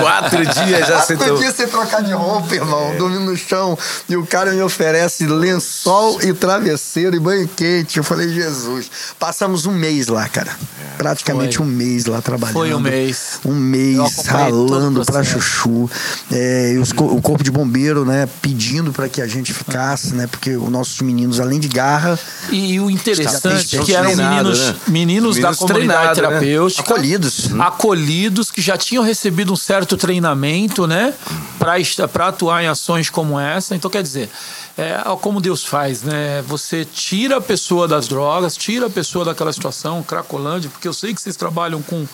Quatro 0.00 0.44
dias 0.44 0.86
já 0.86 0.96
Quatro 0.96 1.18
sentou. 1.18 1.38
dias 1.38 1.54
sem 1.54 1.68
trocar 1.68 2.02
de 2.02 2.12
roupa, 2.12 2.54
irmão, 2.54 2.96
dormindo 2.96 3.30
no 3.30 3.36
chão. 3.36 3.78
E 4.08 4.16
o 4.16 4.26
cara 4.26 4.52
me 4.52 4.62
oferece 4.62 5.26
lençol 5.26 6.20
e 6.22 6.32
travesseiro 6.32 7.14
e 7.16 7.20
banho 7.20 7.48
quente. 7.48 7.98
Eu 7.98 8.04
falei, 8.04 8.28
Jesus. 8.28 8.90
Passamos 9.18 9.66
um 9.66 9.72
mês 9.72 10.08
lá, 10.08 10.28
cara. 10.28 10.56
Praticamente 10.96 11.58
Foi. 11.58 11.66
um 11.66 11.68
mês 11.68 12.06
lá 12.06 12.20
trabalhando. 12.20 12.54
Foi 12.54 12.74
um 12.74 12.80
mês. 12.80 13.40
Um 13.44 13.54
mês 13.54 14.26
ralando 14.26 15.04
pra 15.04 15.22
chuchu. 15.22 15.88
É, 16.32 16.72
e 16.72 16.78
os 16.78 16.92
o 16.98 17.20
corpo 17.22 17.44
de 17.44 17.50
bombeiro, 17.50 18.04
né, 18.04 18.28
pedindo 18.42 18.92
para 18.92 19.08
que 19.08 19.22
a 19.22 19.26
gente 19.26 19.52
ficasse, 19.52 20.14
né, 20.14 20.26
porque 20.26 20.56
os 20.56 20.68
nossos 20.68 21.00
meninos, 21.00 21.38
além 21.38 21.60
de 21.60 21.68
garra, 21.68 22.18
E 22.50 22.80
o 22.80 22.90
interessante 22.90 23.67
Que 23.85 23.94
eram 23.94 24.14
meninos, 24.16 24.59
né? 24.61 24.76
meninos, 24.87 25.37
da 25.37 25.50
Meninos 25.50 25.59
comunidade 25.59 26.14
treinados, 26.14 26.18
né? 26.18 26.28
terapêutica, 26.28 26.83
acolhidos. 26.83 27.50
acolhidos, 27.61 28.50
que 28.50 28.61
já 28.61 28.76
tinham 28.76 29.04
recebido 29.04 29.52
um 29.52 29.57
certo 29.57 29.96
treinamento, 29.96 30.87
né, 30.87 31.12
para 31.59 32.28
atuar 32.28 32.62
em 32.62 32.66
ações 32.66 33.11
como 33.11 33.38
essa. 33.38 33.74
Então, 33.74 33.90
quer 33.90 34.02
dizer, 34.02 34.31
é 34.78 35.02
como 35.20 35.40
Deus 35.40 35.64
faz, 35.64 36.04
né? 36.04 36.40
Você 36.42 36.84
tira 36.84 37.38
a 37.38 37.40
pessoa 37.40 37.88
das 37.88 38.06
drogas, 38.06 38.56
tira 38.56 38.86
a 38.86 38.90
pessoa 38.90 39.24
daquela 39.24 39.52
situação, 39.52 40.04
cracolândia, 40.04 40.70
porque 40.70 40.86
eu 40.86 40.92
sei 40.92 41.12
que 41.12 41.20
vocês 41.20 41.34
trabalham 41.34 41.82
com 41.82 42.06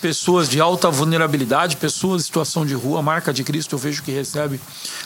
pessoas 0.00 0.48
de 0.48 0.60
alta 0.60 0.88
vulnerabilidade, 0.88 1.76
pessoas 1.76 2.22
em 2.22 2.24
situação 2.24 2.64
de 2.64 2.74
rua, 2.74 3.02
marca 3.02 3.32
de 3.32 3.42
Cristo, 3.42 3.74
eu 3.74 3.78
vejo 3.78 4.04
que 4.04 4.12
recebe, 4.12 4.60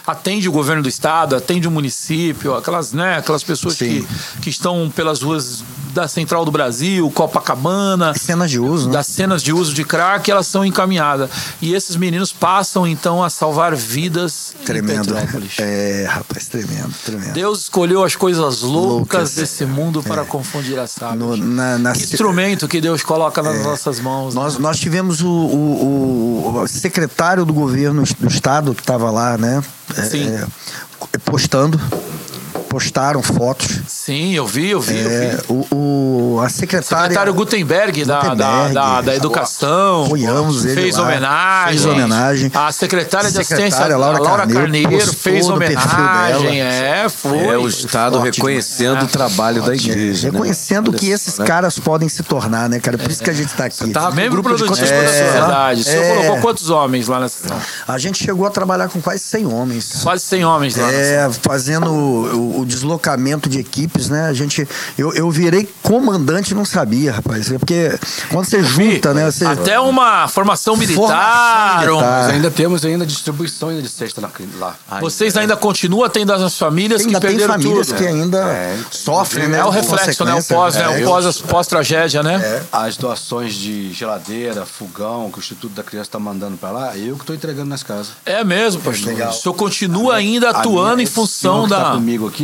atende 0.06 0.46
o 0.46 0.52
governo 0.52 0.82
do 0.82 0.90
estado, 0.90 1.34
atende 1.34 1.66
o 1.66 1.70
município, 1.70 2.54
aquelas, 2.54 2.92
né, 2.92 3.16
aquelas 3.16 3.42
pessoas 3.42 3.76
que, 3.76 4.06
que 4.42 4.50
estão 4.50 4.92
pelas 4.94 5.22
ruas 5.22 5.64
da 5.96 6.06
Central 6.06 6.44
do 6.44 6.50
Brasil, 6.50 7.10
Copacabana. 7.10 8.12
Cenas 8.14 8.50
de 8.50 8.60
uso, 8.60 8.88
né? 8.88 8.92
Das 8.92 9.06
cenas 9.06 9.42
de 9.42 9.50
uso 9.50 9.72
de 9.72 9.82
crack, 9.82 10.30
elas 10.30 10.46
são 10.46 10.62
encaminhadas. 10.62 11.30
E 11.62 11.72
esses 11.72 11.96
meninos 11.96 12.34
passam, 12.34 12.86
então, 12.86 13.24
a 13.24 13.30
salvar 13.30 13.74
vidas 13.74 14.54
tremendo. 14.66 15.10
em 15.10 15.14
Petrópolis. 15.14 15.58
É, 15.58 16.06
rapaz, 16.06 16.48
tremendo, 16.48 16.94
tremendo. 17.06 17.32
Deus 17.32 17.60
escolheu 17.60 18.02
as 18.02 18.16
coisas 18.16 18.62
loucas, 18.62 18.72
loucas 18.72 19.34
desse 19.34 19.64
mundo 19.64 20.02
para 20.02 20.22
é. 20.22 20.24
confundir 20.24 20.78
as 20.78 20.90
sábias. 20.90 21.38
Na, 21.38 21.78
na... 21.78 21.92
Que 21.92 22.02
instrumento 22.02 22.66
que 22.66 22.80
Deus 22.80 23.02
coloca 23.02 23.42
nas 23.42 23.56
é. 23.56 23.62
nossas 23.62 24.00
mãos. 24.00 24.34
Nós, 24.34 24.54
né? 24.54 24.60
nós 24.60 24.78
tivemos 24.78 25.22
o, 25.22 25.28
o, 25.28 26.62
o, 26.62 26.68
secretário 26.68 27.44
do 27.44 27.54
governo 27.54 28.02
do 28.18 28.28
estado 28.28 28.74
que 28.74 28.82
estava 28.82 29.10
lá, 29.10 29.38
né? 29.38 29.62
Sim. 30.10 30.28
É, 30.28 30.46
postando 31.24 31.80
postaram 32.68 33.22
fotos. 33.22 33.80
Sim, 33.86 34.34
eu 34.34 34.46
vi, 34.46 34.70
eu 34.70 34.80
vi. 34.80 34.98
É, 34.98 35.40
eu 35.48 35.56
vi. 35.56 35.66
O, 35.74 36.36
o, 36.36 36.40
a 36.40 36.48
secretária. 36.48 37.04
secretário 37.04 37.34
Gutenberg, 37.34 38.00
Gutenberg 38.00 38.04
da, 38.04 38.68
da, 38.68 39.00
da, 39.00 39.16
Educação. 39.16 40.04
Apoiamos 40.04 40.64
ele. 40.64 40.74
Fez 40.74 40.96
lá, 40.96 41.02
homenagem. 41.04 41.72
Fez 41.72 41.86
homenagem. 41.86 42.52
A 42.54 42.72
secretária, 42.72 43.30
de 43.30 43.40
Assistência, 43.40 43.80
Laura, 43.96 44.18
Laura 44.18 44.46
Carneiro, 44.46 44.62
Carneiro 44.62 45.12
fez 45.14 45.48
homenagem. 45.48 46.60
É, 46.60 47.08
foi. 47.08 47.38
É 47.38 47.58
o 47.58 47.68
Estado 47.68 48.18
Forte, 48.18 48.36
reconhecendo 48.36 49.04
o 49.04 49.08
trabalho 49.08 49.62
Forte, 49.62 49.86
da 49.86 49.92
igreja. 49.92 50.26
Né? 50.26 50.32
Reconhecendo 50.32 50.92
né? 50.92 50.98
que 50.98 51.08
esses 51.08 51.38
né? 51.38 51.46
caras 51.46 51.78
podem 51.78 52.08
se 52.08 52.22
tornar, 52.22 52.68
né, 52.68 52.78
cara? 52.80 52.98
Por 52.98 53.10
isso 53.10 53.22
que 53.22 53.30
a 53.30 53.34
gente 53.34 53.48
está 53.48 53.66
aqui. 53.66 53.76
Você 53.76 53.88
tá 53.88 54.10
membro 54.10 54.42
produtivo 54.42 54.70
da 54.70 54.76
sociedade. 54.76 55.80
O 55.80 55.84
senhor 55.84 56.04
é. 56.04 56.16
colocou 56.16 56.40
quantos 56.40 56.70
homens 56.70 57.08
lá 57.08 57.20
nessa 57.20 57.38
A 57.86 57.98
gente 57.98 58.22
chegou 58.22 58.46
a 58.46 58.50
trabalhar 58.50 58.88
com 58.88 59.00
quase 59.00 59.20
100 59.20 59.46
homens. 59.46 60.00
Quase 60.02 60.24
100 60.24 60.44
homens 60.44 60.76
lá. 60.76 60.92
É, 60.92 61.30
fazendo 61.42 62.45
o, 62.46 62.60
o 62.60 62.66
deslocamento 62.66 63.48
de 63.48 63.58
equipes, 63.58 64.08
né? 64.08 64.26
A 64.26 64.32
gente, 64.32 64.66
eu, 64.96 65.12
eu 65.14 65.30
virei 65.30 65.68
comandante 65.82 66.54
não 66.54 66.64
sabia, 66.64 67.12
rapaz. 67.12 67.50
É 67.50 67.58
porque 67.58 67.98
quando 68.30 68.46
você 68.46 68.62
junta, 68.62 69.12
né? 69.12 69.30
Você... 69.30 69.44
Até 69.44 69.78
uma 69.80 70.28
formação 70.28 70.76
militar. 70.76 71.84
Formação 71.84 71.96
militar. 71.96 72.30
Ainda 72.30 72.50
temos 72.50 72.84
ainda 72.84 73.06
distribuição 73.06 73.68
ainda 73.70 73.82
de 73.82 73.88
cesta 73.88 74.20
lá. 74.20 74.76
Ainda, 74.90 75.00
Vocês 75.00 75.36
ainda 75.36 75.54
é. 75.54 75.56
continuam 75.56 76.08
tendo 76.08 76.32
as 76.32 76.58
famílias 76.58 77.04
que 77.04 77.12
perderam 77.12 77.38
tem 77.38 77.46
famílias 77.46 77.86
tudo. 77.88 77.98
que 77.98 78.06
ainda 78.06 78.38
é, 78.38 78.78
sofrem, 78.90 79.48
né? 79.48 79.58
É 79.58 79.64
o 79.64 79.70
reflexo, 79.70 80.24
né? 80.24 80.34
O 80.34 80.44
pós, 80.44 80.74
né? 80.74 80.88
O 80.88 81.04
pós, 81.04 81.40
pós 81.40 81.66
tragédia, 81.66 82.22
né? 82.22 82.34
É. 82.36 82.62
As 82.72 82.96
doações 82.96 83.54
de 83.54 83.92
geladeira, 83.92 84.64
fogão 84.66 85.30
que 85.30 85.38
o 85.38 85.40
Instituto 85.40 85.74
da 85.74 85.82
Criança 85.82 86.08
está 86.08 86.18
mandando 86.18 86.56
para 86.56 86.70
lá, 86.70 86.96
eu 86.96 87.14
que 87.14 87.22
estou 87.22 87.34
entregando 87.34 87.68
nas 87.68 87.82
casas. 87.82 88.12
É 88.24 88.44
mesmo, 88.44 88.82
pastor. 88.82 89.12
O 89.12 89.32
senhor 89.32 89.54
continua 89.54 90.16
ainda 90.16 90.50
atuando 90.50 91.02
em 91.02 91.06
função 91.06 91.66
da. 91.66 91.76
Tá 91.76 91.92
comigo 91.92 92.28
aqui, 92.28 92.35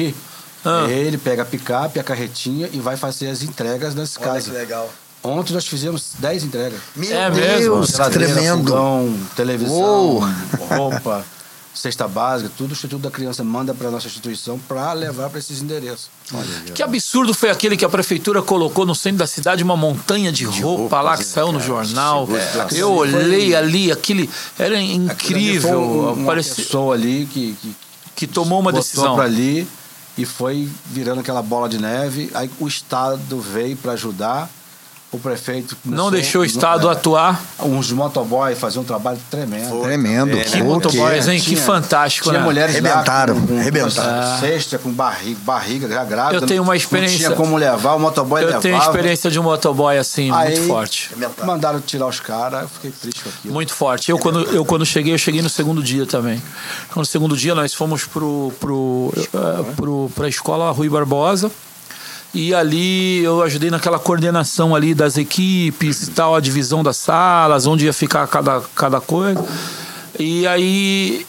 ah. 0.64 0.86
Ele 0.88 1.18
pega 1.18 1.42
a 1.42 1.44
picape, 1.44 1.98
a 1.98 2.04
carretinha 2.04 2.68
e 2.72 2.78
vai 2.78 2.96
fazer 2.96 3.28
as 3.28 3.42
entregas 3.42 3.94
nas 3.94 4.16
Olha 4.16 4.26
casas. 4.26 4.44
Que 4.44 4.50
legal. 4.50 4.90
Ontem 5.22 5.52
nós 5.52 5.66
fizemos 5.66 6.12
10 6.18 6.44
entregas. 6.44 6.80
Meu 6.96 7.16
é 7.16 7.30
Deus, 7.30 7.92
tremendo. 7.92 8.70
Fogão, 8.70 9.16
televisão, 9.36 9.76
Uou. 9.76 10.24
roupa, 10.68 11.24
cesta 11.72 12.08
básica, 12.08 12.50
tudo 12.56 12.70
o 12.70 12.72
Instituto 12.72 13.02
da 13.02 13.10
Criança 13.10 13.44
manda 13.44 13.72
para 13.72 13.88
nossa 13.88 14.08
instituição 14.08 14.58
para 14.58 14.92
levar 14.92 15.30
para 15.30 15.38
esses 15.38 15.62
endereços. 15.62 16.10
Olha, 16.34 16.72
que 16.74 16.82
absurdo 16.82 17.32
foi 17.32 17.50
aquele 17.50 17.76
que 17.76 17.84
a 17.84 17.88
prefeitura 17.88 18.42
colocou 18.42 18.84
no 18.84 18.96
centro 18.96 19.18
da 19.18 19.26
cidade 19.26 19.62
uma 19.62 19.76
montanha 19.76 20.32
de, 20.32 20.44
de 20.44 20.60
roupa, 20.60 21.00
lá 21.00 21.16
que 21.16 21.24
saiu 21.24 21.52
no 21.52 21.60
jornal. 21.60 22.28
É, 22.32 22.80
eu 22.80 22.92
olhei 22.92 23.50
foi... 23.50 23.54
ali, 23.54 23.92
aquele 23.92 24.28
era 24.58 24.80
incrível. 24.80 25.80
Um, 25.80 26.12
uma 26.14 26.26
Parecia... 26.26 26.56
pessoa 26.56 26.96
ali 26.96 27.28
que, 27.32 27.56
que, 27.62 27.76
que 28.16 28.26
tomou 28.26 28.58
uma 28.58 28.72
decisão. 28.72 29.20
ali 29.20 29.68
e 30.16 30.24
foi 30.24 30.68
virando 30.86 31.20
aquela 31.20 31.42
bola 31.42 31.68
de 31.68 31.78
neve. 31.78 32.30
Aí 32.34 32.50
o 32.60 32.68
Estado 32.68 33.40
veio 33.40 33.76
para 33.76 33.92
ajudar 33.92 34.50
o 35.12 35.18
prefeito 35.18 35.76
não 35.84 36.10
deixou 36.10 36.40
o 36.40 36.44
Estado 36.44 36.88
é, 36.88 36.92
atuar. 36.92 37.38
Uns 37.58 37.92
motoboys 37.92 38.58
faziam 38.58 38.82
um 38.82 38.84
trabalho 38.84 39.18
tremendo. 39.30 39.68
Foi. 39.68 39.82
Tremendo. 39.82 40.38
É, 40.38 40.42
que 40.42 40.62
motoboys, 40.62 41.28
hein? 41.28 41.38
Tinha, 41.38 41.54
que 41.54 41.62
fantástico, 41.62 42.30
tinha 42.30 42.40
né? 42.40 42.44
mulheres 42.44 42.74
rebentaram, 42.74 43.38
com, 43.38 43.46
com, 43.46 43.58
rebentaram. 43.58 44.32
Com 44.32 44.40
cesta, 44.40 44.78
com 44.78 44.90
barriga, 44.90 45.38
barriga 45.44 45.86
já 45.86 46.02
grávida. 46.02 46.42
Eu 46.42 46.46
tenho 46.46 46.62
uma 46.62 46.74
experiência. 46.74 47.28
Não 47.28 47.36
tinha 47.36 47.36
como 47.36 47.58
levar, 47.58 47.94
o 47.94 48.00
motoboy 48.00 48.40
eu 48.40 48.46
levava. 48.46 48.66
Eu 48.66 48.72
tenho 48.72 48.82
experiência 48.82 49.30
de 49.30 49.38
um 49.38 49.42
motoboy 49.42 49.98
assim, 49.98 50.30
Aí, 50.32 50.54
muito 50.54 50.66
forte. 50.66 51.10
Mandaram 51.44 51.78
tirar 51.80 52.06
os 52.06 52.18
caras, 52.18 52.62
eu 52.62 52.68
fiquei 52.68 52.90
triste 52.90 53.22
com 53.22 53.28
aquilo. 53.28 53.52
Muito 53.52 53.74
forte. 53.74 54.10
Eu 54.10 54.18
quando, 54.18 54.40
eu 54.44 54.64
quando 54.64 54.86
cheguei, 54.86 55.12
eu 55.12 55.18
cheguei 55.18 55.42
no 55.42 55.50
segundo 55.50 55.82
dia 55.82 56.06
também. 56.06 56.42
No 56.96 57.04
segundo 57.04 57.36
dia 57.36 57.54
nós 57.54 57.74
fomos 57.74 58.06
pro, 58.06 58.50
pro, 58.58 59.12
uh, 59.12 59.74
pro, 59.76 60.10
pra 60.14 60.26
escola 60.26 60.70
Rui 60.70 60.88
Barbosa. 60.88 61.50
E 62.34 62.54
ali 62.54 63.22
eu 63.22 63.42
ajudei 63.42 63.70
naquela 63.70 63.98
coordenação 63.98 64.74
ali 64.74 64.94
das 64.94 65.18
equipes 65.18 66.08
e 66.08 66.10
tal, 66.12 66.34
a 66.34 66.40
divisão 66.40 66.82
das 66.82 66.96
salas, 66.96 67.66
onde 67.66 67.84
ia 67.84 67.92
ficar 67.92 68.26
cada, 68.26 68.62
cada 68.74 69.00
coisa. 69.00 69.44
E 70.18 70.46
aí 70.46 71.26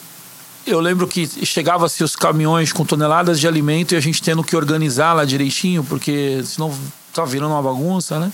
eu 0.66 0.80
lembro 0.80 1.06
que 1.06 1.26
chegava-se 1.44 2.02
os 2.02 2.16
caminhões 2.16 2.72
com 2.72 2.86
toneladas 2.86 3.38
de 3.38 3.46
alimento 3.46 3.92
e 3.92 3.96
a 3.96 4.00
gente 4.00 4.22
tendo 4.22 4.42
que 4.42 4.56
organizá-la 4.56 5.26
direitinho, 5.26 5.84
porque 5.84 6.42
senão 6.44 6.74
estava 7.10 7.28
virando 7.28 7.52
uma 7.52 7.62
bagunça, 7.62 8.18
né? 8.18 8.32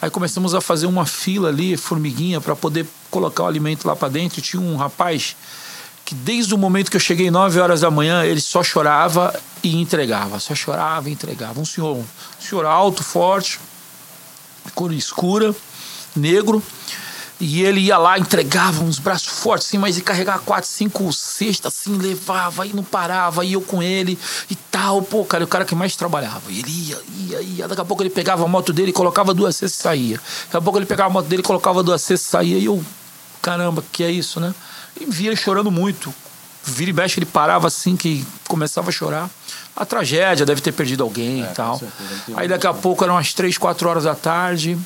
Aí 0.00 0.10
começamos 0.10 0.54
a 0.54 0.60
fazer 0.60 0.86
uma 0.86 1.06
fila 1.06 1.48
ali, 1.48 1.76
formiguinha, 1.76 2.40
para 2.40 2.54
poder 2.54 2.86
colocar 3.10 3.44
o 3.44 3.46
alimento 3.46 3.86
lá 3.86 3.96
para 3.96 4.08
dentro. 4.08 4.42
Tinha 4.42 4.60
um 4.60 4.76
rapaz 4.76 5.34
que 6.04 6.14
desde 6.14 6.54
o 6.54 6.58
momento 6.58 6.90
que 6.90 6.96
eu 6.96 7.00
cheguei 7.00 7.30
9 7.30 7.60
horas 7.60 7.80
da 7.80 7.90
manhã, 7.90 8.24
ele 8.24 8.40
só 8.40 8.62
chorava 8.62 9.34
e 9.62 9.80
entregava, 9.80 10.38
só 10.40 10.54
chorava 10.54 11.08
e 11.08 11.12
entregava. 11.12 11.60
Um 11.60 11.64
senhor, 11.64 11.96
um 11.96 12.04
senhor 12.40 12.66
alto, 12.66 13.02
forte, 13.02 13.60
cor 14.74 14.92
escura, 14.92 15.54
negro, 16.14 16.62
e 17.44 17.64
ele 17.64 17.80
ia 17.80 17.98
lá, 17.98 18.16
entregava 18.20 18.84
uns 18.84 19.00
braços 19.00 19.26
fortes, 19.26 19.66
assim, 19.66 19.76
mas 19.76 19.96
ele 19.96 20.04
carregava 20.04 20.38
quatro, 20.38 20.70
cinco 20.70 21.12
cestas, 21.12 21.74
assim, 21.74 21.98
levava, 21.98 22.64
e 22.64 22.72
não 22.72 22.84
parava, 22.84 23.44
e 23.44 23.54
eu 23.54 23.60
com 23.60 23.82
ele 23.82 24.16
e 24.48 24.54
tal. 24.54 25.02
Pô, 25.02 25.24
cara, 25.24 25.42
o 25.42 25.48
cara 25.48 25.64
que 25.64 25.74
mais 25.74 25.96
trabalhava. 25.96 26.42
E 26.50 26.60
ele 26.60 26.70
ia, 26.70 27.00
ia, 27.18 27.42
ia. 27.42 27.68
Daqui 27.68 27.80
a 27.80 27.84
pouco 27.84 28.00
ele 28.00 28.10
pegava 28.10 28.44
a 28.44 28.48
moto 28.48 28.72
dele, 28.72 28.92
colocava 28.92 29.34
duas 29.34 29.56
cestas 29.56 29.80
e 29.80 29.82
saía. 29.82 30.20
Daqui 30.44 30.56
a 30.56 30.60
pouco 30.60 30.78
ele 30.78 30.86
pegava 30.86 31.10
a 31.10 31.12
moto 31.12 31.26
dele, 31.26 31.42
colocava 31.42 31.82
duas 31.82 32.00
cestas 32.00 32.28
e 32.28 32.30
saía. 32.30 32.58
E 32.58 32.66
eu, 32.66 32.80
caramba, 33.40 33.82
que 33.90 34.04
é 34.04 34.10
isso, 34.12 34.38
né? 34.38 34.54
E 35.00 35.06
via 35.06 35.28
ele 35.28 35.36
chorando 35.36 35.70
muito. 35.70 36.14
Vira 36.64 36.90
e 36.90 36.92
mexe, 36.92 37.18
ele 37.18 37.26
parava 37.26 37.66
assim, 37.66 37.96
que 37.96 38.24
começava 38.46 38.90
a 38.90 38.92
chorar. 38.92 39.28
A 39.74 39.84
tragédia, 39.84 40.46
deve 40.46 40.60
ter 40.60 40.72
perdido 40.72 41.02
alguém 41.02 41.42
é, 41.42 41.50
e 41.50 41.54
tal. 41.54 41.80
Aí 42.36 42.46
daqui 42.46 42.66
a 42.66 42.74
pouco 42.74 43.02
eram 43.02 43.14
umas 43.14 43.32
três, 43.32 43.58
quatro 43.58 43.88
horas 43.88 44.04
da 44.04 44.14
tarde. 44.14 44.78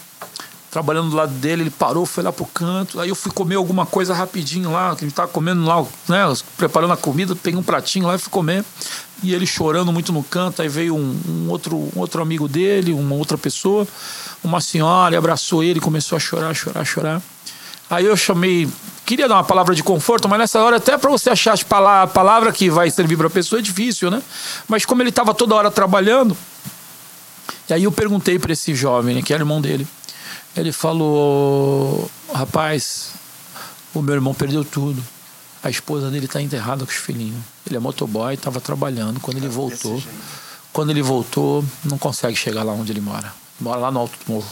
Trabalhando 0.70 1.10
do 1.10 1.16
lado 1.16 1.32
dele, 1.32 1.62
ele 1.62 1.70
parou, 1.70 2.04
foi 2.06 2.22
lá 2.22 2.32
pro 2.32 2.44
canto. 2.46 3.00
Aí 3.00 3.08
eu 3.08 3.14
fui 3.14 3.32
comer 3.32 3.56
alguma 3.56 3.86
coisa 3.86 4.14
rapidinho 4.14 4.72
lá, 4.72 4.94
que 4.94 5.04
a 5.04 5.08
gente 5.08 5.16
tava 5.16 5.28
comendo 5.28 5.64
lá, 5.64 5.82
né? 6.08 6.32
Preparando 6.56 6.92
a 6.92 6.96
comida, 6.96 7.34
peguei 7.34 7.58
um 7.58 7.62
pratinho 7.62 8.06
lá 8.06 8.14
e 8.14 8.18
fui 8.18 8.30
comer. 8.30 8.64
E 9.22 9.34
ele 9.34 9.46
chorando 9.46 9.92
muito 9.92 10.12
no 10.12 10.22
canto. 10.22 10.62
Aí 10.62 10.68
veio 10.68 10.94
um, 10.94 11.20
um 11.28 11.50
outro, 11.50 11.76
um 11.76 11.98
outro 11.98 12.20
amigo 12.22 12.46
dele, 12.48 12.92
uma 12.92 13.14
outra 13.14 13.38
pessoa, 13.38 13.86
uma 14.44 14.60
senhora, 14.60 15.16
abraçou 15.16 15.64
ele, 15.64 15.80
começou 15.80 16.16
a 16.16 16.20
chorar, 16.20 16.54
chorar, 16.54 16.84
chorar. 16.84 17.22
Aí 17.88 18.04
eu 18.04 18.16
chamei, 18.16 18.68
queria 19.06 19.28
dar 19.28 19.36
uma 19.36 19.44
palavra 19.44 19.74
de 19.74 19.82
conforto, 19.82 20.28
mas 20.28 20.38
nessa 20.38 20.60
hora 20.60 20.76
até 20.76 20.98
para 20.98 21.08
você 21.08 21.30
achar 21.30 21.54
a 21.54 22.06
palavra 22.06 22.52
que 22.52 22.68
vai 22.68 22.90
servir 22.90 23.16
para 23.16 23.28
a 23.28 23.30
pessoa 23.30 23.60
é 23.60 23.62
difícil, 23.62 24.10
né? 24.10 24.20
Mas 24.66 24.84
como 24.84 25.00
ele 25.00 25.10
estava 25.10 25.32
toda 25.32 25.54
hora 25.54 25.70
trabalhando, 25.70 26.36
e 27.68 27.72
aí 27.72 27.84
eu 27.84 27.92
perguntei 27.92 28.38
para 28.38 28.52
esse 28.52 28.74
jovem, 28.74 29.14
né, 29.14 29.22
que 29.22 29.32
era 29.32 29.42
irmão 29.42 29.60
dele. 29.60 29.86
Ele 30.56 30.72
falou: 30.72 32.10
"Rapaz, 32.34 33.12
o 33.94 34.02
meu 34.02 34.14
irmão 34.14 34.34
perdeu 34.34 34.64
tudo. 34.64 35.02
A 35.62 35.70
esposa 35.70 36.10
dele 36.10 36.26
está 36.26 36.40
enterrada 36.40 36.84
com 36.84 36.90
os 36.90 36.96
filhinhos. 36.96 37.40
Ele 37.66 37.76
é 37.76 37.80
motoboy, 37.80 38.34
estava 38.34 38.60
trabalhando. 38.60 39.20
Quando 39.20 39.38
ele 39.38 39.48
voltou, 39.48 40.02
quando 40.72 40.90
ele 40.90 41.02
voltou, 41.02 41.64
não 41.84 41.98
consegue 41.98 42.36
chegar 42.36 42.62
lá 42.62 42.72
onde 42.72 42.92
ele 42.92 43.00
mora. 43.00 43.32
Mora 43.60 43.80
lá 43.80 43.90
no 43.90 44.00
alto 44.00 44.16
do 44.24 44.32
morro. 44.32 44.46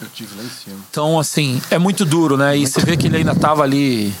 Eu 0.00 0.08
tive 0.14 0.34
lá 0.36 0.42
em 0.42 0.50
cima. 0.50 0.76
Então, 0.90 1.18
assim, 1.18 1.60
é 1.70 1.78
muito 1.78 2.04
duro, 2.04 2.36
né? 2.36 2.56
E 2.56 2.66
você 2.66 2.80
vê 2.80 2.96
que 2.96 3.06
ele 3.06 3.18
ainda 3.18 3.32
estava 3.32 3.62
ali 3.62 4.12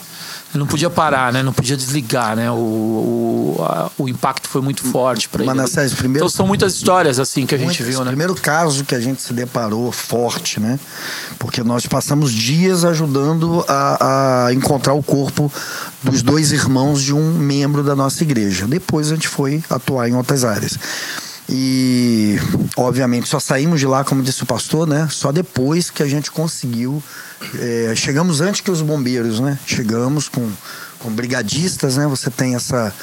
não 0.58 0.66
podia 0.66 0.90
parar, 0.90 1.32
né? 1.32 1.42
Não 1.42 1.52
podia 1.52 1.76
desligar, 1.76 2.36
né? 2.36 2.50
O, 2.50 2.54
o, 2.54 3.64
a, 3.64 3.90
o 3.96 4.08
impacto 4.08 4.48
foi 4.48 4.60
muito 4.60 4.84
forte 4.84 5.28
para 5.28 5.42
ele. 5.42 5.46
Manassés, 5.46 5.94
primeiro... 5.94 6.26
Então 6.26 6.28
são 6.28 6.46
muitas 6.46 6.74
histórias 6.74 7.18
assim 7.18 7.46
que 7.46 7.54
a 7.54 7.58
gente 7.58 7.68
Muitas. 7.68 7.86
viu, 7.86 8.00
né? 8.04 8.10
Primeiro 8.10 8.34
caso 8.34 8.84
que 8.84 8.94
a 8.94 9.00
gente 9.00 9.22
se 9.22 9.32
deparou 9.32 9.90
forte, 9.90 10.60
né? 10.60 10.78
Porque 11.38 11.62
nós 11.62 11.86
passamos 11.86 12.32
dias 12.32 12.84
ajudando 12.84 13.64
a, 13.66 14.46
a 14.46 14.52
encontrar 14.52 14.92
o 14.92 15.02
corpo 15.02 15.50
dos 16.02 16.22
dois 16.22 16.52
irmãos 16.52 17.02
de 17.02 17.14
um 17.14 17.32
membro 17.32 17.82
da 17.82 17.96
nossa 17.96 18.22
igreja. 18.22 18.66
Depois 18.66 19.10
a 19.10 19.14
gente 19.14 19.28
foi 19.28 19.62
atuar 19.70 20.08
em 20.08 20.14
outras 20.14 20.44
áreas. 20.44 20.78
E, 21.48 22.38
obviamente, 22.76 23.28
só 23.28 23.40
saímos 23.40 23.80
de 23.80 23.86
lá, 23.86 24.04
como 24.04 24.22
disse 24.22 24.42
o 24.42 24.46
pastor, 24.46 24.86
né? 24.86 25.08
Só 25.10 25.32
depois 25.32 25.90
que 25.90 26.02
a 26.02 26.06
gente 26.06 26.30
conseguiu. 26.30 27.02
é, 27.58 27.92
chegamos 27.96 28.40
antes 28.40 28.60
que 28.60 28.70
os 28.70 28.80
bombeiros, 28.80 29.40
né? 29.40 29.58
Chegamos 29.66 30.28
com, 30.28 30.50
com 30.98 31.10
brigadistas, 31.10 31.96
né? 31.96 32.06
Você 32.06 32.30
tem 32.30 32.54
essa, 32.54 32.94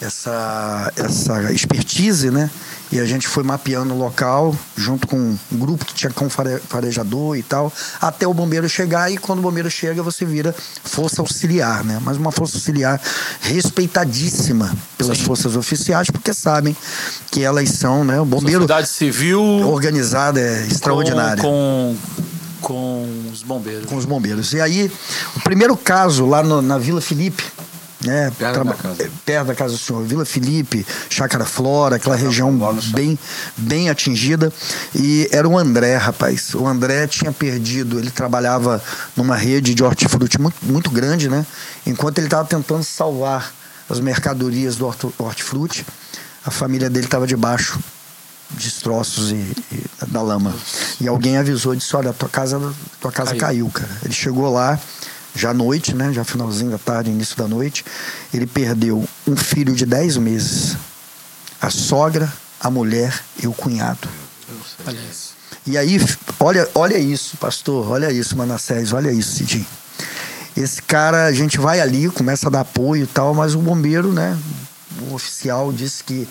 essa, 0.00 0.92
essa 0.96 1.52
expertise, 1.52 2.30
né? 2.30 2.50
E 2.92 3.00
a 3.00 3.04
gente 3.04 3.26
foi 3.26 3.42
mapeando 3.42 3.92
o 3.92 3.98
local, 3.98 4.54
junto 4.76 5.08
com 5.08 5.16
um 5.18 5.58
grupo 5.58 5.84
que 5.84 5.92
tinha 5.92 6.10
com 6.12 6.30
fare- 6.30 6.60
farejador 6.68 7.36
e 7.36 7.42
tal, 7.42 7.72
até 8.00 8.28
o 8.28 8.32
bombeiro 8.32 8.68
chegar. 8.68 9.10
E 9.10 9.16
quando 9.18 9.40
o 9.40 9.42
bombeiro 9.42 9.68
chega, 9.68 10.04
você 10.04 10.24
vira 10.24 10.54
força 10.84 11.20
auxiliar, 11.20 11.82
né? 11.82 11.98
Mas 12.00 12.16
uma 12.16 12.30
força 12.30 12.56
auxiliar 12.56 13.00
respeitadíssima 13.40 14.72
pelas 14.96 15.18
forças 15.18 15.56
oficiais, 15.56 16.08
porque 16.10 16.32
sabem 16.32 16.76
que 17.30 17.42
elas 17.42 17.68
são, 17.70 18.04
né? 18.04 18.20
O 18.20 18.24
bombeiro 18.24 18.60
Sociedade 18.60 18.88
civil 18.88 19.42
organizado 19.68 20.38
é. 20.38 20.64
Com, 21.42 21.96
com, 22.60 22.62
com 22.62 23.30
os 23.32 23.42
bombeiros. 23.42 23.86
com 23.86 23.96
os 23.96 24.04
bombeiros. 24.04 24.52
E 24.52 24.60
aí, 24.60 24.90
o 25.36 25.40
primeiro 25.40 25.76
caso 25.76 26.24
lá 26.24 26.42
no- 26.42 26.62
na 26.62 26.78
Vila 26.78 27.00
Felipe, 27.00 27.42
né, 28.04 28.30
Perto 28.30 28.38
da 28.40 28.52
traba- 28.52 28.74
casa. 28.74 29.02
é, 29.02 29.10
perto 29.24 29.46
da 29.48 29.54
casa 29.54 29.72
do 29.72 29.78
senhor, 29.78 30.02
Vila 30.04 30.24
Felipe, 30.24 30.86
Chácara 31.08 31.44
Flora, 31.44 31.96
aquela 31.96 32.14
região 32.16 32.56
Flora, 32.56 32.78
bem, 32.88 33.18
bem 33.56 33.88
atingida. 33.88 34.52
E 34.94 35.28
era 35.32 35.48
o 35.48 35.56
André, 35.56 35.96
rapaz. 35.96 36.54
O 36.54 36.66
André 36.66 37.06
tinha 37.06 37.32
perdido, 37.32 37.98
ele 37.98 38.10
trabalhava 38.10 38.82
numa 39.16 39.34
rede 39.36 39.74
de 39.74 39.82
hortifruti 39.82 40.40
muito, 40.40 40.56
muito 40.62 40.90
grande, 40.90 41.28
né? 41.28 41.44
Enquanto 41.86 42.18
ele 42.18 42.26
estava 42.26 42.46
tentando 42.46 42.84
salvar 42.84 43.52
as 43.88 43.98
mercadorias 44.00 44.76
do 44.76 44.86
hortifruti, 45.18 45.86
a 46.44 46.50
família 46.50 46.90
dele 46.90 47.06
estava 47.06 47.26
debaixo 47.26 47.78
destroços 48.50 49.30
e, 49.32 49.34
e 49.72 49.84
da 50.08 50.22
lama. 50.22 50.54
E 51.00 51.08
alguém 51.08 51.36
avisou 51.36 51.74
e 51.74 51.76
disse: 51.78 51.94
Olha, 51.96 52.12
tua 52.12 52.28
casa, 52.28 52.60
tua 53.00 53.10
casa 53.10 53.30
Caiu. 53.34 53.40
caiu. 53.40 53.70
cara. 53.70 53.90
Ele 54.04 54.14
chegou 54.14 54.52
lá, 54.52 54.78
já 55.36 55.50
à 55.50 55.54
noite, 55.54 55.94
né? 55.94 56.12
Já 56.12 56.24
finalzinho 56.24 56.70
da 56.70 56.78
tarde, 56.78 57.10
início 57.10 57.36
da 57.36 57.46
noite. 57.46 57.84
Ele 58.32 58.46
perdeu 58.46 59.06
um 59.26 59.36
filho 59.36 59.74
de 59.74 59.86
10 59.86 60.16
meses, 60.16 60.76
a 61.60 61.70
sogra, 61.70 62.32
a 62.60 62.70
mulher 62.70 63.18
e 63.42 63.46
o 63.46 63.52
cunhado. 63.52 64.08
Olha 64.86 64.98
isso. 65.10 65.36
E 65.66 65.76
aí, 65.76 66.00
olha, 66.38 66.68
olha 66.74 66.96
isso, 66.96 67.36
pastor, 67.38 67.90
olha 67.90 68.10
isso, 68.12 68.36
Manassés, 68.36 68.92
olha 68.92 69.10
isso, 69.10 69.36
Cidinho. 69.36 69.66
Esse 70.56 70.80
cara, 70.80 71.26
a 71.26 71.32
gente 71.32 71.58
vai 71.58 71.80
ali, 71.80 72.08
começa 72.08 72.46
a 72.46 72.50
dar 72.50 72.60
apoio 72.60 73.02
e 73.02 73.06
tal, 73.06 73.34
mas 73.34 73.54
o 73.54 73.58
bombeiro, 73.58 74.12
né, 74.12 74.38
o 75.02 75.14
oficial 75.14 75.72
disse 75.72 76.04
que 76.04 76.26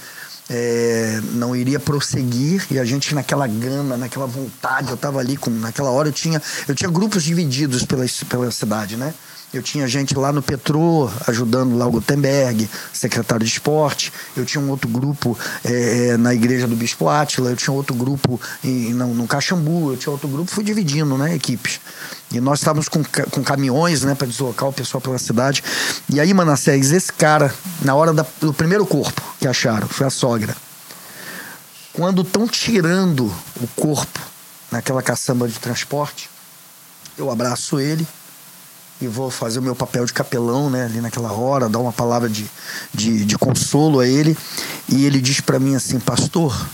é, 0.50 1.20
não 1.34 1.56
iria 1.56 1.80
prosseguir 1.80 2.66
e 2.70 2.80
a 2.80 2.86
gente 2.86 3.16
naquela 3.16 3.48
gana, 3.48 3.98
naquela 3.98 4.28
vontade, 4.28 4.92
eu 4.92 4.98
tava 4.98 5.20
ali, 5.20 5.38
com, 5.38 5.50
naquela 5.50 5.90
hora 5.90 6.10
eu 6.10 6.14
tinha, 6.14 6.42
eu 6.68 6.76
tinha 6.76 6.90
grupos 6.90 7.24
divididos 7.24 7.84
pela, 7.84 8.06
pela 8.30 8.52
cidade, 8.52 8.96
né? 8.96 9.14
Eu 9.56 9.64
tinha 9.64 9.88
gente 9.88 10.14
lá 10.18 10.34
no 10.34 10.42
Petrô, 10.42 11.10
ajudando 11.28 11.78
lá 11.78 11.88
o 11.88 11.92
Gutenberg, 11.92 12.70
secretário 12.92 13.46
de 13.46 13.52
esporte. 13.54 14.12
Eu 14.36 14.44
tinha 14.44 14.62
um 14.62 14.70
outro 14.70 14.90
grupo 14.90 15.40
eh, 15.64 16.18
na 16.18 16.34
igreja 16.34 16.68
do 16.68 16.76
Bispo 16.76 17.08
Átila. 17.08 17.52
Eu 17.52 17.56
tinha 17.56 17.74
outro 17.74 17.96
grupo 17.96 18.40
em, 18.62 18.94
no, 18.94 19.14
no 19.14 19.26
Caxambu. 19.26 19.94
Eu 19.94 19.98
tinha 19.98 20.12
outro 20.12 20.28
grupo. 20.28 20.52
Fui 20.52 20.62
dividindo, 20.62 21.18
né, 21.18 21.34
equipes. 21.34 21.80
E 22.34 22.42
nós 22.42 22.60
estávamos 22.60 22.90
com, 22.90 23.02
com 23.02 23.42
caminhões, 23.46 24.04
né, 24.04 24.14
para 24.14 24.28
deslocar 24.28 24.68
o 24.68 24.74
pessoal 24.74 25.00
pela 25.00 25.18
cidade. 25.18 25.64
E 26.12 26.20
aí, 26.20 26.34
Manassés, 26.34 26.92
esse 26.92 27.14
cara, 27.14 27.56
na 27.82 27.96
hora 27.96 28.12
da- 28.12 28.26
do 28.42 28.54
primeiro 28.54 28.86
corpo 28.86 29.22
que 29.40 29.48
acharam, 29.48 29.88
foi 29.88 30.06
a 30.06 30.10
sogra. 30.10 30.54
Quando 31.94 32.24
estão 32.24 32.46
tirando 32.46 33.34
o 33.62 33.68
corpo 33.74 34.20
naquela 34.70 35.02
caçamba 35.02 35.48
de 35.48 35.58
transporte, 35.60 36.30
eu 37.18 37.32
abraço 37.32 37.80
ele 37.80 38.06
e 39.02 39.08
vou 39.08 39.30
fazer 39.30 39.60
o 39.60 39.62
meu 39.62 39.76
papel 39.76 40.06
de 40.06 40.14
capelão, 40.14 40.70
né, 40.70 40.86
ali 40.86 41.02
naquela 41.02 41.32
hora, 41.34 41.68
dar 41.68 41.80
uma 41.80 41.92
palavra 41.92 42.30
de, 42.30 42.50
de, 42.94 43.26
de 43.26 43.38
consolo 43.38 44.00
a 44.00 44.08
ele. 44.08 44.38
E 44.88 45.06
ele 45.06 45.20
diz 45.20 45.42
para 45.42 45.60
mim 45.60 45.76
assim: 45.76 46.00
Pastor, 46.00 46.68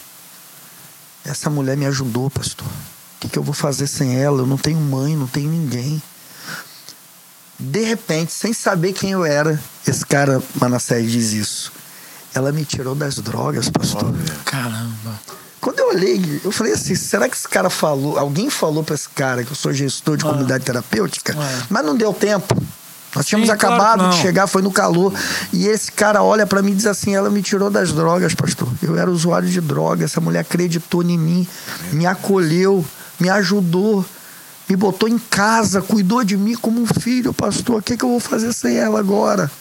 essa 1.25 1.49
mulher 1.49 1.75
me 1.75 1.85
ajudou, 1.85 2.29
pastor. 2.29 2.67
O 2.67 3.19
que, 3.21 3.29
que 3.29 3.39
eu 3.39 3.43
vou 3.43 3.53
fazer 3.53 3.87
sem 3.87 4.19
ela? 4.19 4.41
Eu 4.41 4.47
não 4.47 4.57
tenho 4.57 4.79
mãe, 4.79 5.15
não 5.15 5.27
tenho 5.27 5.49
ninguém. 5.49 6.01
De 7.59 7.83
repente, 7.83 8.33
sem 8.33 8.53
saber 8.53 8.93
quem 8.93 9.11
eu 9.11 9.23
era, 9.23 9.61
esse 9.87 10.03
cara, 10.03 10.41
Manassés, 10.55 11.11
diz 11.11 11.31
isso. 11.31 11.71
Ela 12.33 12.51
me 12.51 12.65
tirou 12.65 12.95
das 12.95 13.15
drogas, 13.15 13.69
pastor. 13.69 14.13
Caramba. 14.45 15.19
Quando 15.61 15.79
eu 15.79 15.89
olhei, 15.89 16.41
eu 16.43 16.51
falei 16.51 16.73
assim: 16.73 16.95
será 16.95 17.29
que 17.29 17.37
esse 17.37 17.47
cara 17.47 17.69
falou? 17.69 18.17
Alguém 18.17 18.49
falou 18.49 18.83
para 18.83 18.95
esse 18.95 19.07
cara 19.07 19.43
que 19.43 19.51
eu 19.51 19.55
sou 19.55 19.71
gestor 19.71 20.17
de 20.17 20.23
comunidade 20.23 20.65
terapêutica? 20.65 21.33
É. 21.33 21.63
Mas 21.69 21.85
não 21.85 21.95
deu 21.95 22.11
tempo. 22.11 22.59
Nós 23.15 23.25
tínhamos 23.25 23.49
Sim, 23.49 23.55
claro 23.57 23.75
acabado 23.75 24.09
que 24.09 24.15
de 24.15 24.21
chegar, 24.21 24.47
foi 24.47 24.61
no 24.61 24.71
calor. 24.71 25.13
E 25.53 25.67
esse 25.67 25.91
cara 25.91 26.23
olha 26.23 26.47
para 26.47 26.61
mim 26.63 26.71
e 26.71 26.75
diz 26.75 26.87
assim: 26.87 27.13
ela 27.13 27.29
me 27.29 27.43
tirou 27.43 27.69
das 27.69 27.93
drogas, 27.93 28.33
pastor. 28.33 28.67
Eu 28.81 28.97
era 28.97 29.11
usuário 29.11 29.47
de 29.47 29.61
droga. 29.61 30.03
Essa 30.03 30.19
mulher 30.19 30.39
acreditou 30.39 31.03
em 31.03 31.17
mim, 31.17 31.47
me 31.91 32.07
acolheu, 32.07 32.83
me 33.19 33.29
ajudou, 33.29 34.03
me 34.67 34.75
botou 34.75 35.07
em 35.07 35.19
casa, 35.19 35.81
cuidou 35.81 36.23
de 36.23 36.37
mim 36.37 36.55
como 36.55 36.81
um 36.81 36.87
filho, 36.87 37.33
pastor. 37.33 37.79
O 37.79 37.83
que, 37.83 37.95
que 37.95 38.03
eu 38.03 38.09
vou 38.09 38.19
fazer 38.19 38.51
sem 38.51 38.77
ela 38.77 38.99
agora? 38.99 39.51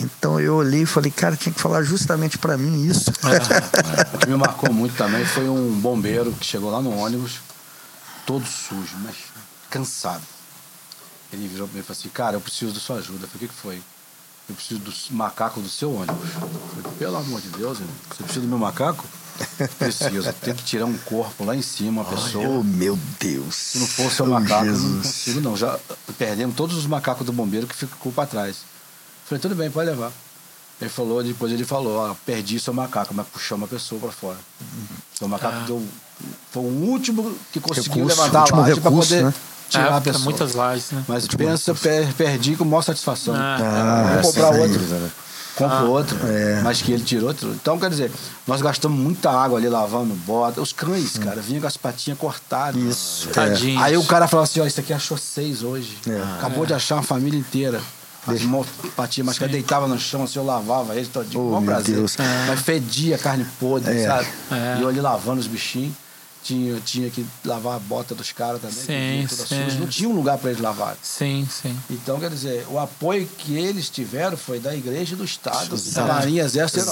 Então 0.00 0.40
eu 0.40 0.56
olhei 0.56 0.82
e 0.82 0.86
falei, 0.86 1.10
cara, 1.10 1.36
tinha 1.36 1.52
que 1.54 1.60
falar 1.60 1.82
justamente 1.82 2.36
para 2.38 2.56
mim 2.58 2.84
isso. 2.86 3.10
É, 3.24 4.16
O 4.16 4.18
que 4.18 4.26
me 4.28 4.36
marcou 4.36 4.72
muito 4.72 4.96
também 4.96 5.24
foi 5.24 5.48
um 5.48 5.72
bombeiro 5.80 6.32
que 6.32 6.44
chegou 6.44 6.70
lá 6.70 6.80
no 6.82 6.96
ônibus, 6.96 7.40
todo 8.26 8.44
sujo, 8.46 8.96
mas 9.02 9.14
cansado. 9.70 10.22
Ele 11.32 11.48
virou 11.48 11.66
pra 11.66 11.74
mim 11.74 11.80
e 11.80 11.82
falou 11.84 11.98
assim, 11.98 12.08
cara, 12.08 12.36
eu 12.36 12.40
preciso 12.40 12.72
da 12.72 12.80
sua 12.80 12.96
ajuda. 12.96 13.24
Eu 13.24 13.28
falei, 13.28 13.46
o 13.46 13.48
que, 13.48 13.54
foi? 13.54 13.82
Eu 14.48 14.54
preciso 14.54 14.80
do 14.80 14.92
macaco 15.10 15.60
do 15.60 15.68
seu 15.68 15.92
ônibus. 15.94 16.28
Eu 16.34 16.82
falei, 16.82 16.98
pelo 16.98 17.16
amor 17.16 17.40
de 17.40 17.48
Deus, 17.48 17.78
você 17.78 18.22
precisa 18.22 18.40
do 18.42 18.48
meu 18.48 18.58
macaco? 18.58 19.04
Preciso. 19.78 20.32
Tem 20.34 20.54
que 20.54 20.62
tirar 20.62 20.84
um 20.86 20.96
corpo 20.98 21.44
lá 21.44 21.56
em 21.56 21.62
cima, 21.62 22.02
uma 22.02 22.04
pessoa. 22.04 22.46
oh, 22.46 22.62
meu 22.62 22.96
Deus. 23.18 23.54
Se 23.54 23.78
não 23.78 23.86
fosse 23.86 24.22
o 24.22 24.26
Oh, 24.26 24.28
macaco, 24.28 24.66
eu 24.66 24.72
não 24.72 24.78
Jesus. 24.80 25.06
consigo 25.06 25.40
não. 25.40 25.56
Já 25.56 25.78
perdemos 26.18 26.54
todos 26.54 26.76
os 26.76 26.86
macacos 26.86 27.26
do 27.26 27.32
bombeiro 27.32 27.66
que 27.66 27.74
ficou 27.74 28.12
para 28.12 28.26
trás. 28.28 28.58
Falei, 29.26 29.40
tudo 29.40 29.54
bem, 29.54 29.70
pode 29.70 29.88
levar. 29.90 30.12
Ele 30.80 30.90
falou, 30.90 31.22
depois 31.22 31.52
ele 31.52 31.64
falou, 31.64 31.96
ó, 31.98 32.14
perdi 32.26 32.58
seu 32.58 32.74
macaco, 32.74 33.14
mas 33.14 33.26
puxou 33.28 33.56
uma 33.56 33.66
pessoa 33.68 34.00
para 34.00 34.10
fora. 34.12 34.36
Seu 35.16 35.28
macaco 35.28 35.56
Ah. 35.62 35.64
deu. 35.66 35.82
Foi 36.50 36.62
o 36.62 36.66
último 36.66 37.34
que 37.52 37.60
conseguiu 37.60 37.92
Recurso, 38.06 38.16
levantar 38.20 38.40
último 38.40 38.58
a 38.60 38.62
laje 38.62 38.80
para 38.80 38.90
recurso, 38.90 39.08
poder 39.10 39.24
né? 39.24 39.34
tirar 39.70 39.92
É, 39.92 39.96
a 39.96 40.00
pessoa. 40.00 40.24
muitas 40.24 40.54
lajes, 40.54 40.90
né? 40.90 41.04
Mas 41.08 41.26
pensa, 41.28 41.70
eu 41.70 41.74
per- 41.76 42.12
perdi 42.14 42.56
com 42.56 42.64
maior 42.64 42.82
satisfação. 42.82 43.34
Ah. 43.36 44.18
Vou 44.22 44.32
comprar 44.32 44.50
outro. 44.60 44.80
Compro 45.56 45.76
Ah. 45.76 45.82
outro, 45.84 46.18
É. 46.26 46.60
mas 46.62 46.82
que 46.82 46.90
ele 46.92 47.04
tirou 47.04 47.28
outro. 47.28 47.50
Então, 47.52 47.78
quer 47.78 47.88
dizer, 47.88 48.10
nós 48.44 48.60
gastamos 48.60 48.98
muita 48.98 49.30
água 49.30 49.56
ali 49.58 49.68
lavando 49.68 50.12
bota. 50.26 50.60
Os 50.60 50.72
cães, 50.72 51.16
cara, 51.16 51.40
vinham 51.40 51.60
com 51.60 51.68
as 51.68 51.76
patinhas 51.76 52.18
cortadas. 52.18 52.82
Isso. 52.82 53.28
Tadinho. 53.28 53.80
Aí 53.80 53.96
o 53.96 54.04
cara 54.04 54.26
falou 54.26 54.42
assim, 54.42 54.58
ó, 54.60 54.66
isso 54.66 54.80
aqui 54.80 54.92
achou 54.92 55.16
seis 55.16 55.62
hoje. 55.62 55.96
É. 56.08 56.20
Acabou 56.38 56.66
de 56.66 56.74
achar 56.74 56.96
uma 56.96 57.02
família 57.04 57.38
inteira. 57.38 57.80
Mãos 58.44 58.66
patinhas, 58.96 59.26
mas 59.26 59.38
que 59.38 59.46
deitava 59.48 59.86
no 59.86 59.98
chão, 59.98 60.24
assim, 60.24 60.38
eu 60.38 60.44
lavava 60.44 60.94
eles 60.94 61.08
todinho. 61.08 61.40
Oh, 61.52 61.60
meu 61.60 61.72
prazer. 61.74 61.96
Deus. 61.96 62.16
Mas 62.48 62.60
fedia 62.60 63.18
carne 63.18 63.46
podre, 63.60 63.96
É. 63.98 64.06
sabe? 64.06 64.28
É. 64.50 64.78
E 64.78 64.82
eu 64.82 64.88
ali 64.88 65.00
lavando 65.00 65.40
os 65.40 65.46
bichinhos. 65.46 65.94
Tinha, 66.42 66.78
tinha 66.84 67.08
que 67.08 67.24
lavar 67.42 67.76
a 67.76 67.78
bota 67.78 68.14
dos 68.14 68.30
caras 68.30 68.60
também. 68.60 69.26
Sim, 69.26 69.46
sim. 69.46 69.78
Não 69.80 69.86
tinha 69.86 70.06
um 70.06 70.12
lugar 70.12 70.36
para 70.36 70.50
eles 70.50 70.60
lavarem. 70.60 70.98
Sim, 71.02 71.48
sim. 71.50 71.74
Então, 71.88 72.20
quer 72.20 72.28
dizer, 72.28 72.66
o 72.68 72.78
apoio 72.78 73.26
que 73.38 73.56
eles 73.56 73.88
tiveram 73.88 74.36
foi 74.36 74.60
da 74.60 74.74
igreja 74.76 75.14
e 75.14 75.16
do 75.16 75.24
Estado, 75.24 75.68
da 75.70 75.74
Exato. 75.74 76.06
Marinha, 76.06 76.44
Exército 76.44 76.80
e 76.80 76.82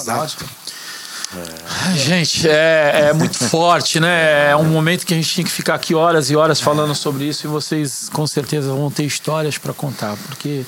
Aeronáutica. 1.39 1.97
Gente, 1.97 2.49
é, 2.49 3.09
é 3.09 3.13
muito 3.13 3.37
forte, 3.49 3.99
né? 4.01 4.51
É 4.51 4.57
um 4.57 4.65
momento 4.65 5.05
que 5.07 5.15
a 5.15 5.17
gente 5.17 5.29
tinha 5.29 5.45
que 5.45 5.51
ficar 5.51 5.75
aqui 5.75 5.95
horas 5.95 6.31
e 6.31 6.37
horas 6.37 6.61
falando 6.61 6.95
sobre 6.95 7.25
isso 7.25 7.47
e 7.47 7.49
vocês 7.49 8.09
com 8.13 8.27
certeza 8.27 8.69
vão 8.73 8.91
ter 8.91 9.05
histórias 9.05 9.59
para 9.59 9.73
contar, 9.73 10.17
porque 10.27 10.65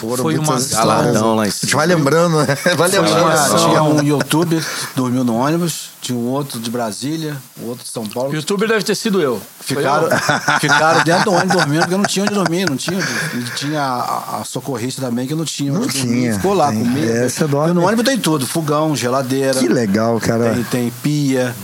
Foram 0.00 0.22
foi 0.22 0.38
uma. 0.38 0.56
Galadão 0.60 1.34
lá 1.36 1.44
em 1.44 1.48
A 1.48 1.50
gente 1.50 1.66
cima. 1.66 1.78
vai 1.78 1.86
lembrando, 1.86 2.38
né? 2.38 2.46
Vai 2.76 2.88
lembrando. 2.88 3.58
Tinha, 3.58 3.82
um 3.82 4.02
youtuber 4.02 4.60
que 4.62 4.96
dormiu 4.96 5.24
no 5.24 5.36
ônibus, 5.36 5.90
tinha 6.00 6.16
um 6.18 6.26
outro 6.28 6.58
de 6.60 6.70
Brasília, 6.70 7.36
um 7.60 7.66
outro 7.66 7.84
de 7.84 7.90
São 7.90 8.06
Paulo. 8.06 8.30
O 8.30 8.34
youtuber 8.34 8.68
deve 8.68 8.82
ter 8.84 8.94
sido 8.94 9.20
eu. 9.20 9.40
Ficaram, 9.60 10.08
eu. 10.08 10.18
ficaram 10.60 11.02
dentro 11.04 11.24
do 11.24 11.32
ônibus 11.32 11.56
dormindo, 11.56 11.80
porque 11.80 11.96
não 11.96 12.04
tinha 12.04 12.24
onde 12.24 12.34
dormir, 12.34 12.68
não 12.68 12.76
tinha. 12.76 12.98
onde- 12.98 13.46
E 13.46 13.50
tinha 13.56 13.80
a, 13.82 14.40
a 14.40 14.44
socorrista 14.44 15.00
também 15.02 15.26
que 15.26 15.34
não 15.34 15.44
tinha 15.44 15.72
Não 15.72 15.86
tinha, 15.88 16.34
Ficou 16.34 16.54
lá 16.54 16.68
comigo. 16.68 17.06
É, 17.08 17.28
você 17.28 17.46
dorme. 17.46 17.74
no 17.74 17.84
ônibus 17.84 18.04
tem 18.04 18.18
tudo: 18.18 18.46
fogão, 18.46 18.94
geladeira. 18.94 19.58
Que 19.58 19.68
legal, 19.68 20.05
cara. 20.20 20.54
Tem, 20.54 20.64
tem 20.64 20.92
pia, 21.02 21.54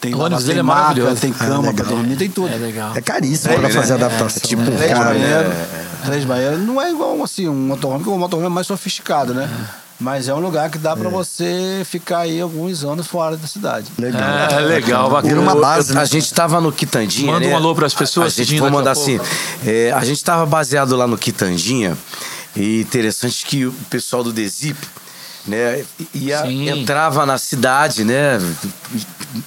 tem, 0.00 0.14
O 0.14 0.18
ônibus 0.18 0.38
tem 0.44 0.48
dele 0.48 0.60
é 0.60 0.62
maravilhoso. 0.62 1.16
tem 1.20 1.32
cama 1.32 1.54
Ah, 1.54 1.60
pra 1.60 1.70
legal. 1.84 1.86
dormir, 1.86 2.16
tem 2.16 2.28
tudo. 2.30 2.52
É 2.52 2.56
legal. 2.56 2.92
É 2.96 3.00
caríssimo 3.00 3.54
É, 3.54 3.58
pra 3.58 3.70
fazer 3.70 3.92
É, 3.92 3.96
adaptação. 3.96 4.40
é 4.42 4.46
tipo 4.46 4.62
né? 4.62 4.70
um 4.70 4.76
Três 4.76 4.92
Cara, 4.92 5.04
banheiros. 5.10 5.52
é, 5.52 5.66
Três 6.06 6.24
banheiros. 6.24 6.60
Não 6.60 6.80
é 6.80 6.90
igual 6.90 7.22
assim, 7.22 7.48
um 7.48 7.54
motorhome, 7.54 7.98
porque 8.04 8.14
o 8.14 8.18
motorhome 8.18 8.46
é 8.46 8.50
mais 8.50 8.66
sofisticado, 8.66 9.34
né? 9.34 9.48
Mas 10.00 10.28
é 10.28 10.34
um 10.34 10.38
lugar 10.38 10.70
que 10.70 10.78
dá 10.78 10.94
pra 10.96 11.08
você 11.08 11.82
ficar 11.84 12.18
aí 12.20 12.40
alguns 12.40 12.84
anos 12.84 13.08
fora 13.08 13.36
da 13.36 13.48
cidade. 13.48 13.86
Legal. 13.98 14.22
É, 14.22 14.60
legal, 14.60 15.10
bacana. 15.10 15.28
Vira 15.34 15.40
uma 15.40 15.56
base, 15.60 15.92
né? 15.92 16.00
A 16.00 16.04
gente 16.04 16.32
tava 16.32 16.60
no 16.60 16.70
Quitandinha, 16.70 17.32
Manda 17.32 17.44
né? 17.48 17.52
um 17.52 17.56
alô 17.56 17.74
pras 17.74 17.92
pessoas 17.94 18.26
A 18.26 18.28
gente, 18.28 18.40
assistindo 18.42 18.60
vou 18.60 18.70
mandar 18.70 18.90
a 18.90 18.92
assim. 18.92 19.18
é, 19.66 19.90
a 19.92 20.04
gente 20.04 20.22
tava 20.22 20.46
baseado 20.46 20.94
lá 20.94 21.04
no 21.08 21.18
Quitandinha 21.18 21.98
e 22.54 22.80
interessante 22.82 23.44
que 23.44 23.66
o 23.66 23.72
pessoal 23.90 24.22
do 24.22 24.32
Desip, 24.32 24.78
né, 25.48 25.84
ia, 26.14 26.42
Sim. 26.42 26.68
entrava 26.68 27.24
na 27.26 27.38
cidade, 27.38 28.04
né, 28.04 28.38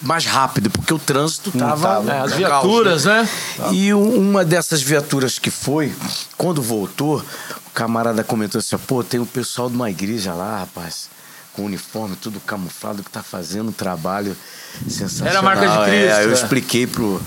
mais 0.02 0.26
rápido, 0.26 0.70
porque 0.70 0.94
o 0.94 1.00
trânsito 1.00 1.52
tava... 1.52 1.88
tava. 1.96 2.12
É, 2.14 2.20
as 2.20 2.34
viaturas, 2.34 3.04
caos, 3.06 3.06
né? 3.06 3.30
E 3.72 3.94
um- 3.94 4.18
uma 4.18 4.44
dessas 4.46 4.82
viaturas 4.82 5.40
que 5.40 5.50
foi, 5.50 5.94
quando 6.38 6.62
voltou, 6.62 7.24
o 7.68 7.70
camarada 7.74 8.24
comentou 8.24 8.60
assim, 8.60 8.78
pô, 8.78 9.04
tem 9.04 9.20
um 9.20 9.26
pessoal 9.26 9.70
de 9.70 9.76
uma 9.76 9.90
igreja 9.90 10.34
lá, 10.34 10.60
rapaz, 10.60 11.10
com 11.54 11.64
uniforme 11.66 12.16
tudo 12.16 12.40
camuflado, 12.40 13.04
que 13.04 13.10
tá 13.10 13.22
fazendo 13.22 13.70
um 13.70 13.74
trabalho 13.74 14.36
sensacional. 14.88 15.30
Era 15.32 15.40
a 15.40 15.42
marca 15.42 15.68
de 15.68 15.74
Cristo, 15.86 16.12
É, 16.16 16.24
eu 16.26 16.30
é. 16.30 16.34
expliquei 16.34 16.88
pro, 16.88 17.22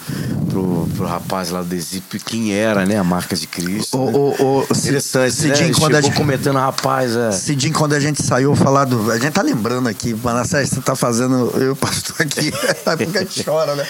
pro, 0.51 0.89
pro 0.97 1.07
rapaz 1.07 1.51
lá 1.51 1.61
do 1.61 1.69
Desip 1.69 2.19
quem 2.21 2.55
era, 2.55 2.87
né, 2.87 2.97
a 2.97 3.05
marca 3.05 3.37
de 3.37 3.47
Cristo. 3.47 3.99
Ô, 3.99 4.07
né? 4.07 4.13
ô, 4.41 4.45
ô, 4.61 4.63
Interessante, 4.75 5.35
Cidinho, 5.35 5.55
né? 5.57 5.65
Ele 5.67 5.75
quando 5.75 5.95
a 5.97 6.01
gente- 6.01 6.17
comentando, 6.17 6.57
rapaz, 6.57 7.15
é... 7.15 7.33
Cidinho, 7.33 7.75
quando 7.75 7.93
a 7.93 8.01
gente 8.01 8.23
saiu 8.23 8.55
falar 8.57 8.87
do. 8.87 9.11
A 9.11 9.19
gente 9.19 9.33
tá 9.33 9.43
lembrando 9.43 9.89
aqui, 9.89 10.15
Manassés, 10.15 10.71
você 10.71 10.81
tá 10.81 10.97
fazendo. 10.97 11.51
Eu, 11.61 11.77
pastor, 11.77 12.17
aqui. 12.21 12.51
Porque 12.97 13.19
a 13.19 13.21
gente 13.23 13.45
chora, 13.45 13.75
né? 13.75 13.87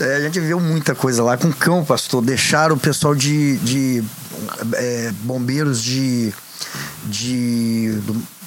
É, 0.00 0.16
a 0.16 0.20
gente 0.22 0.40
viu 0.40 0.58
muita 0.58 0.94
coisa 0.94 1.22
lá 1.22 1.36
com 1.36 1.52
cão, 1.52 1.84
pastor. 1.84 2.20
Deixaram 2.22 2.74
o 2.74 2.78
pessoal 2.80 3.14
de. 3.14 3.56
de 3.58 4.02
é, 4.74 5.12
bombeiros 5.22 5.82
de. 5.82 6.32
de. 7.06 7.92
do- 8.04 8.37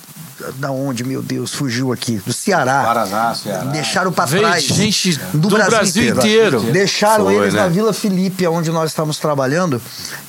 da 0.56 0.72
onde, 0.72 1.04
meu 1.04 1.22
Deus, 1.22 1.54
fugiu 1.54 1.92
aqui? 1.92 2.22
Do 2.26 2.34
Ceará. 2.34 2.84
Paraná, 2.84 3.36
Ceará. 3.36 3.66
Deixaram 3.66 4.12
pra 4.12 4.26
Veio 4.26 4.44
trás. 4.44 4.64
gente 4.64 5.20
do 5.34 5.50
Brasil 5.50 6.10
inteiro. 6.16 6.62
Deixaram 6.72 7.26
Foi, 7.26 7.36
eles 7.36 7.54
né? 7.54 7.62
na 7.62 7.68
Vila 7.68 7.94
Felipe, 7.94 8.46
onde 8.48 8.72
nós 8.72 8.92
estávamos 8.92 9.18
trabalhando. 9.18 9.82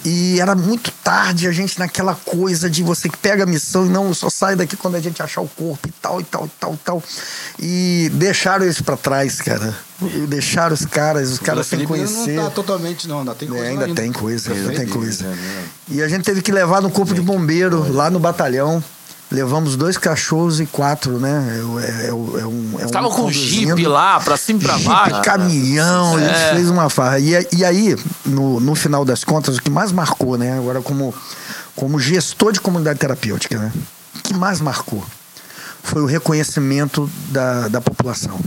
E 0.05 0.41
era 0.41 0.55
muito 0.55 0.91
tarde, 1.05 1.47
a 1.47 1.53
gente 1.53 1.79
naquela 1.79 2.15
coisa 2.15 2.69
de 2.69 2.83
você 2.83 3.09
que 3.09 3.17
pega 3.17 3.45
a 3.45 3.47
missão 3.47 3.87
e 3.87 3.89
não 3.89 4.13
só 4.13 4.29
sai 4.29 4.57
daqui 4.57 4.77
quando 4.77 4.97
a 4.97 5.01
gente 5.01 5.23
achar 5.23 5.41
o 5.41 5.49
corpo 5.49 5.89
e 5.89 5.93
tal, 5.93 6.21
e 6.21 6.25
tal, 6.25 6.47
e 6.47 6.51
tal, 6.59 6.75
e 6.75 6.79
tal. 6.79 7.03
E 7.59 8.11
deixaram 8.15 8.65
eles 8.65 8.81
pra 8.81 8.97
trás, 8.97 9.41
cara. 9.41 9.75
E 10.03 10.27
deixaram 10.27 10.75
os 10.75 10.85
caras, 10.85 11.31
os 11.31 11.39
caras 11.39 11.67
sem 11.67 11.85
conhecer. 11.87 12.35
Não 12.35 12.45
tá 12.45 12.51
totalmente, 12.51 13.07
não. 13.07 13.21
Ainda 13.21 13.35
tem 13.35 13.49
coisa 13.49 13.65
É, 13.65 13.73
lá 13.75 13.83
ainda 13.83 13.95
tem 13.95 14.13
coisa, 14.13 14.53
ainda 14.53 14.73
tem 14.73 14.87
coisa. 14.89 15.27
E 15.89 16.03
a 16.03 16.09
gente 16.09 16.25
teve 16.25 16.43
que 16.43 16.51
levar 16.51 16.83
no 16.83 16.91
corpo 16.91 17.15
de 17.15 17.21
bombeiro, 17.21 17.93
lá 17.93 18.11
no 18.11 18.19
batalhão. 18.19 18.83
Levamos 19.33 19.77
dois 19.77 19.97
cachorros 19.97 20.61
e 20.61 20.67
quatro, 20.67 21.19
né? 21.19 21.59
É, 21.81 22.05
é, 22.05 22.09
é 22.09 22.13
um, 22.13 22.39
é 22.79 22.85
um 22.87 22.89
Tava 22.91 23.09
com 23.09 23.31
jipe 23.33 23.87
lá, 23.87 24.21
pra 24.21 24.37
cima 24.37 24.61
e 24.61 24.63
pra 24.63 24.77
Jipe, 24.79 24.89
baixo. 24.89 25.23
caminhão, 25.23 26.17
a 26.17 26.21
gente 26.21 26.31
É. 26.35 26.55
fez 26.55 26.69
uma 26.69 26.91
farra. 26.91 27.19
E, 27.19 27.31
e 27.51 27.65
aí, 27.65 27.97
no, 28.27 28.61
no 28.61 28.75
final 28.75 29.05
das 29.07 29.25
contas, 29.25 29.57
o 29.57 29.63
que 29.63 29.71
mais 29.71 29.91
marcou, 29.91 30.37
né? 30.37 30.53
Agora, 30.59 30.83
como, 30.83 31.15
como 31.75 31.99
gestor 31.99 32.53
de 32.53 32.61
comunidade 32.61 32.99
terapêutica, 32.99 33.59
né? 33.59 33.73
O 34.17 34.21
que 34.21 34.35
mais 34.35 34.61
marcou 34.61 35.03
foi 35.83 36.03
o 36.03 36.07
reconhecimento 36.07 37.11
da, 37.31 37.69
da 37.69 37.81
população. 37.81 38.39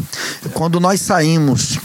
Quando 0.53 0.79
nós 0.79 1.01
saímos 1.01 1.79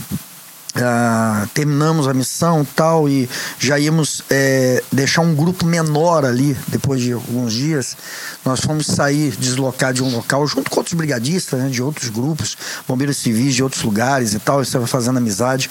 ah, 0.76 1.48
terminamos 1.52 2.06
a 2.06 2.14
missão 2.14 2.66
tal 2.76 3.08
e 3.08 3.28
já 3.58 3.78
íamos 3.78 4.22
é, 4.30 4.82
deixar 4.92 5.22
um 5.22 5.34
grupo 5.34 5.66
menor 5.66 6.24
ali 6.24 6.56
depois 6.68 7.00
de 7.00 7.12
alguns 7.12 7.52
dias. 7.52 7.96
Nós 8.44 8.60
fomos 8.60 8.86
sair 8.86 9.32
deslocar 9.36 9.92
de 9.92 10.02
um 10.02 10.14
local 10.14 10.46
junto 10.46 10.70
com 10.70 10.80
outros 10.80 10.94
brigadistas 10.94 11.60
né, 11.60 11.68
de 11.68 11.82
outros 11.82 12.08
grupos 12.08 12.56
bombeiros 12.86 13.16
civis 13.16 13.54
de 13.54 13.62
outros 13.62 13.82
lugares 13.82 14.34
e 14.34 14.38
tal 14.38 14.62
estava 14.62 14.86
fazendo 14.86 15.18
amizade. 15.18 15.68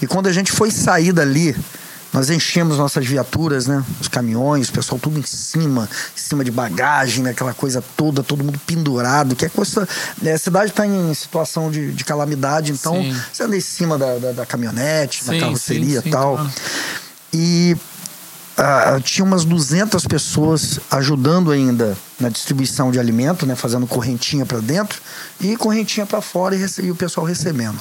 E 0.00 0.06
quando 0.06 0.26
a 0.26 0.32
gente 0.32 0.52
foi 0.52 0.70
sair 0.70 1.12
dali 1.12 1.56
nós 2.12 2.30
enchemos 2.30 2.78
nossas 2.78 3.04
viaturas, 3.06 3.66
né? 3.66 3.84
Os 4.00 4.08
caminhões, 4.08 4.68
o 4.68 4.72
pessoal 4.72 4.98
tudo 4.98 5.18
em 5.18 5.22
cima, 5.22 5.88
em 6.16 6.20
cima 6.20 6.42
de 6.44 6.50
bagagem, 6.50 7.22
né? 7.22 7.30
aquela 7.30 7.52
coisa 7.52 7.82
toda, 7.96 8.22
todo 8.22 8.42
mundo 8.42 8.58
pendurado, 8.66 9.36
que 9.36 9.44
é 9.44 9.48
coisa. 9.48 9.86
né, 10.22 10.32
A 10.32 10.38
cidade 10.38 10.70
está 10.70 10.86
em 10.86 11.12
situação 11.12 11.70
de, 11.70 11.92
de 11.92 12.04
calamidade, 12.04 12.72
então 12.72 12.94
Sim. 12.94 13.16
você 13.32 13.42
anda 13.42 13.56
em 13.56 13.60
cima 13.60 13.98
da, 13.98 14.16
da, 14.18 14.32
da 14.32 14.46
caminhonete, 14.46 15.22
Sim, 15.24 15.32
da 15.32 15.40
carroceria 15.40 16.00
sim, 16.00 16.08
e 16.08 16.10
tal. 16.10 16.36
claro. 16.36 16.50
E 17.34 17.76
ah, 18.56 18.98
tinha 19.04 19.22
umas 19.24 19.44
200 19.44 20.06
pessoas 20.06 20.80
ajudando 20.90 21.50
ainda 21.50 21.94
na 22.18 22.30
distribuição 22.30 22.90
de 22.90 22.98
alimento, 22.98 23.44
né, 23.44 23.54
fazendo 23.54 23.86
correntinha 23.86 24.46
para 24.46 24.60
dentro 24.60 24.98
e 25.38 25.54
correntinha 25.56 26.06
para 26.06 26.22
fora 26.22 26.56
e, 26.56 26.64
e 26.82 26.90
o 26.90 26.94
pessoal 26.96 27.26
recebendo 27.26 27.78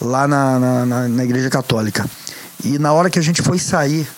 lá 0.00 0.26
na, 0.26 0.86
na- 0.86 1.08
na 1.08 1.24
igreja 1.24 1.50
católica. 1.50 2.08
E 2.64 2.78
na 2.78 2.92
hora 2.92 3.08
que 3.10 3.18
a 3.18 3.22
gente 3.22 3.42
foi 3.42 3.58
sair 3.58 4.08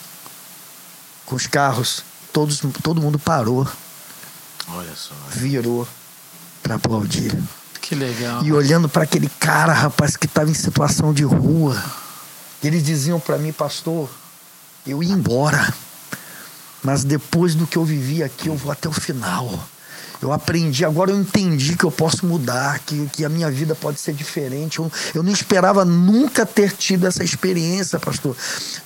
com 1.26 1.36
os 1.36 1.47
carros, 1.47 2.03
todos, 2.32 2.61
todo 2.82 3.01
mundo 3.01 3.18
parou, 3.18 3.68
Olha 4.68 4.95
só. 4.97 5.14
virou 5.32 5.86
para 6.62 6.76
aplaudir. 6.76 7.36
Que 7.80 7.95
legal. 7.95 8.45
E 8.45 8.53
olhando 8.53 8.88
para 8.88 9.03
aquele 9.03 9.28
cara, 9.41 9.72
rapaz, 9.72 10.16
que 10.16 10.26
estava 10.26 10.51
em 10.51 10.55
situação 10.55 11.12
de 11.12 11.24
rua. 11.24 11.82
Eles 12.62 12.82
diziam 12.84 13.18
para 13.18 13.38
mim, 13.38 13.53
pastor, 13.53 14.09
eu 14.86 15.03
ia 15.03 15.12
embora. 15.12 15.72
Mas 16.82 17.05
depois 17.05 17.55
do 17.55 17.66
que 17.66 17.76
eu 17.76 17.84
vivi 17.84 18.22
aqui, 18.22 18.49
eu 18.49 18.57
vou 18.57 18.70
até 18.72 18.88
o 18.88 18.93
final. 18.93 19.49
Eu 20.22 20.32
aprendi, 20.32 20.84
agora 20.84 21.10
eu 21.10 21.16
entendi 21.16 21.76
que 21.76 21.84
eu 21.84 21.90
posso 21.90 22.26
mudar, 22.26 22.78
que, 22.80 23.06
que 23.12 23.24
a 23.24 23.28
minha 23.28 23.50
vida 23.50 23.74
pode 23.74 23.98
ser 23.98 24.12
diferente. 24.12 24.78
Eu, 24.78 24.92
eu 25.14 25.22
não 25.22 25.32
esperava 25.32 25.84
nunca 25.84 26.44
ter 26.44 26.72
tido 26.72 27.06
essa 27.06 27.24
experiência, 27.24 27.98
pastor. 27.98 28.36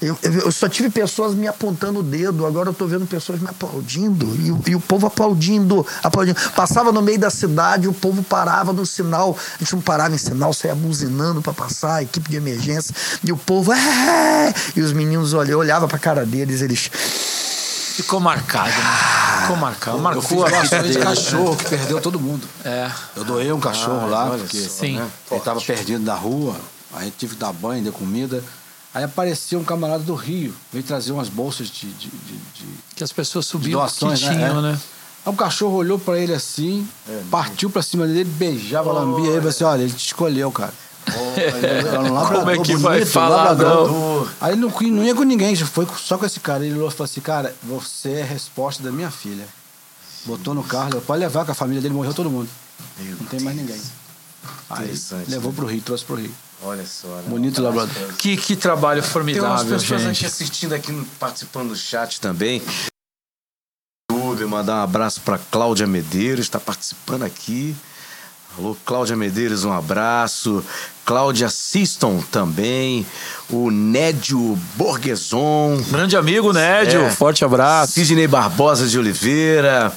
Eu, 0.00 0.16
eu, 0.22 0.32
eu 0.32 0.52
só 0.52 0.68
tive 0.68 0.90
pessoas 0.90 1.34
me 1.34 1.48
apontando 1.48 1.98
o 2.00 2.02
dedo, 2.04 2.46
agora 2.46 2.68
eu 2.68 2.72
estou 2.72 2.86
vendo 2.86 3.04
pessoas 3.06 3.40
me 3.40 3.48
aplaudindo. 3.48 4.26
E, 4.40 4.52
o- 4.52 4.62
e 4.68 4.74
o 4.76 4.80
povo 4.80 5.06
aplaudindo, 5.08 5.84
aplaudindo. 6.02 6.38
Passava 6.54 6.92
no 6.92 7.02
meio 7.02 7.18
da 7.18 7.30
cidade, 7.30 7.88
o 7.88 7.92
povo 7.92 8.22
parava 8.22 8.72
no 8.72 8.86
sinal. 8.86 9.36
A 9.56 9.58
gente 9.58 9.74
não 9.74 9.82
parava 9.82 10.14
em 10.14 10.18
sinal, 10.18 10.52
saia 10.52 10.74
buzinando 10.74 11.42
para 11.42 11.52
passar, 11.52 12.02
equipe 12.02 12.30
de 12.30 12.36
emergência. 12.36 12.94
E 13.24 13.32
o 13.32 13.36
povo, 13.36 13.72
é! 13.72 14.54
E 14.76 14.80
os 14.80 14.92
meninos 14.92 15.32
olhavam, 15.32 15.58
olhava 15.60 15.88
para 15.88 15.96
a 15.96 16.00
cara 16.00 16.24
deles, 16.24 16.62
eles. 16.62 16.90
Ficou 17.94 18.18
marcado, 18.20 18.68
né? 18.68 19.40
Ficou 19.42 19.56
marcado. 19.56 19.96
Eu 19.98 20.02
Marcou 20.02 20.22
fiz 20.22 20.42
a 20.42 20.60
vida 20.62 20.82
de 20.82 20.88
dele. 20.94 21.04
cachorro 21.04 21.56
que 21.56 21.64
perdeu 21.66 22.00
todo 22.00 22.18
mundo. 22.18 22.46
É. 22.64 22.90
Eu 23.16 23.24
doei 23.24 23.52
um 23.52 23.60
cachorro 23.60 24.08
lá, 24.08 24.30
olha 24.30 24.38
porque 24.38 24.58
Sim. 24.60 24.96
né, 24.96 25.08
ele 25.30 25.38
estava 25.38 25.60
perdido 25.60 26.02
na 26.04 26.14
rua. 26.14 26.56
Aí 26.92 27.10
tive 27.16 27.34
que 27.34 27.40
dar 27.40 27.52
banho, 27.52 27.84
dar 27.84 27.92
comida. 27.92 28.42
Aí 28.92 29.02
apareceu 29.04 29.58
um 29.58 29.64
camarada 29.64 30.02
do 30.04 30.14
Rio, 30.14 30.54
veio 30.72 30.84
trazer 30.84 31.10
umas 31.12 31.28
bolsas 31.28 31.66
de, 31.68 31.86
de, 31.88 32.08
de- 32.08 32.38
de- 32.54 32.78
Que 32.94 33.02
as 33.02 33.12
pessoas 33.12 33.44
subiam 33.46 33.80
doações, 33.80 34.20
que 34.20 34.26
né? 34.26 34.34
tinham, 34.36 34.58
É. 34.58 34.62
né? 34.62 34.80
Aí 35.26 35.32
o 35.32 35.36
cachorro 35.36 35.74
olhou 35.76 35.98
pra 35.98 36.18
ele 36.18 36.32
assim, 36.34 36.86
partiu 37.30 37.68
pra 37.70 37.82
cima 37.82 38.06
dele, 38.06 38.24
beijava, 38.24 38.92
lambia 38.92 39.26
ele 39.28 39.32
e 39.32 39.38
falou 39.38 39.50
assim: 39.50 39.64
olha, 39.64 39.82
ele 39.82 39.92
te 39.92 40.06
escolheu, 40.06 40.50
cara. 40.52 40.72
Um 41.08 42.26
Como 42.28 42.50
é 42.50 42.54
que 42.54 42.58
bonito, 42.72 42.78
vai 42.78 43.04
falar, 43.04 43.54
não? 43.56 44.28
Aí 44.40 44.52
ele 44.52 44.60
não, 44.60 44.70
não 44.70 45.04
ia 45.04 45.14
com 45.14 45.22
ninguém, 45.22 45.54
foi 45.56 45.86
só 45.98 46.16
com 46.16 46.24
esse 46.24 46.40
cara. 46.40 46.64
Ele 46.64 46.74
olhou 46.74 46.88
e 46.88 46.92
falou 46.92 47.04
assim: 47.04 47.20
cara, 47.20 47.54
você 47.62 48.12
é 48.12 48.22
a 48.22 48.26
resposta 48.26 48.82
da 48.82 48.90
minha 48.90 49.10
filha. 49.10 49.46
Botou 50.24 50.54
no 50.54 50.64
carro, 50.64 51.00
pode 51.02 51.20
levar, 51.20 51.44
que 51.44 51.50
a 51.50 51.54
família 51.54 51.82
dele 51.82 51.92
morreu 51.94 52.14
todo 52.14 52.30
mundo. 52.30 52.48
Não 52.98 53.26
tem 53.26 53.40
mais 53.40 53.56
ninguém. 53.56 53.80
Aí 54.70 54.84
Interessante, 54.84 55.30
levou 55.30 55.50
né? 55.52 55.56
pro 55.56 55.66
Rio, 55.66 55.82
trouxe 55.82 56.04
pro 56.04 56.16
Rio. 56.16 56.34
Olha 56.62 56.86
só. 56.86 57.08
né? 57.08 57.24
Bonito 57.26 57.60
labrador. 57.60 58.12
Que, 58.14 58.36
que 58.36 58.56
trabalho 58.56 59.00
Tem 59.02 59.06
umas 59.08 59.12
formidável, 59.12 59.64
pessoas 59.78 60.02
aqui 60.02 60.14
gente. 60.14 60.26
assistindo 60.26 60.72
aqui, 60.72 61.06
participando 61.18 61.68
do 61.68 61.76
chat 61.76 62.20
também. 62.20 62.62
YouTube, 64.10 64.44
mandar 64.46 64.76
um 64.76 64.82
abraço 64.84 65.20
para 65.20 65.38
Cláudia 65.38 65.86
Medeiros, 65.86 66.46
está 66.46 66.58
participando 66.58 67.22
aqui. 67.24 67.76
Alô, 68.58 68.76
Cláudia 68.84 69.16
Medeiros, 69.16 69.64
um 69.64 69.72
abraço. 69.72 70.62
Cláudia 71.04 71.48
Siston 71.48 72.22
também. 72.30 73.04
O 73.50 73.70
Nédio 73.70 74.56
Borgeson. 74.76 75.82
Grande 75.90 76.16
amigo, 76.16 76.52
Nédio. 76.52 77.02
É. 77.02 77.10
Forte 77.10 77.44
abraço. 77.44 77.92
Sidney 77.94 78.26
Barbosa 78.28 78.86
de 78.86 78.98
Oliveira. 78.98 79.92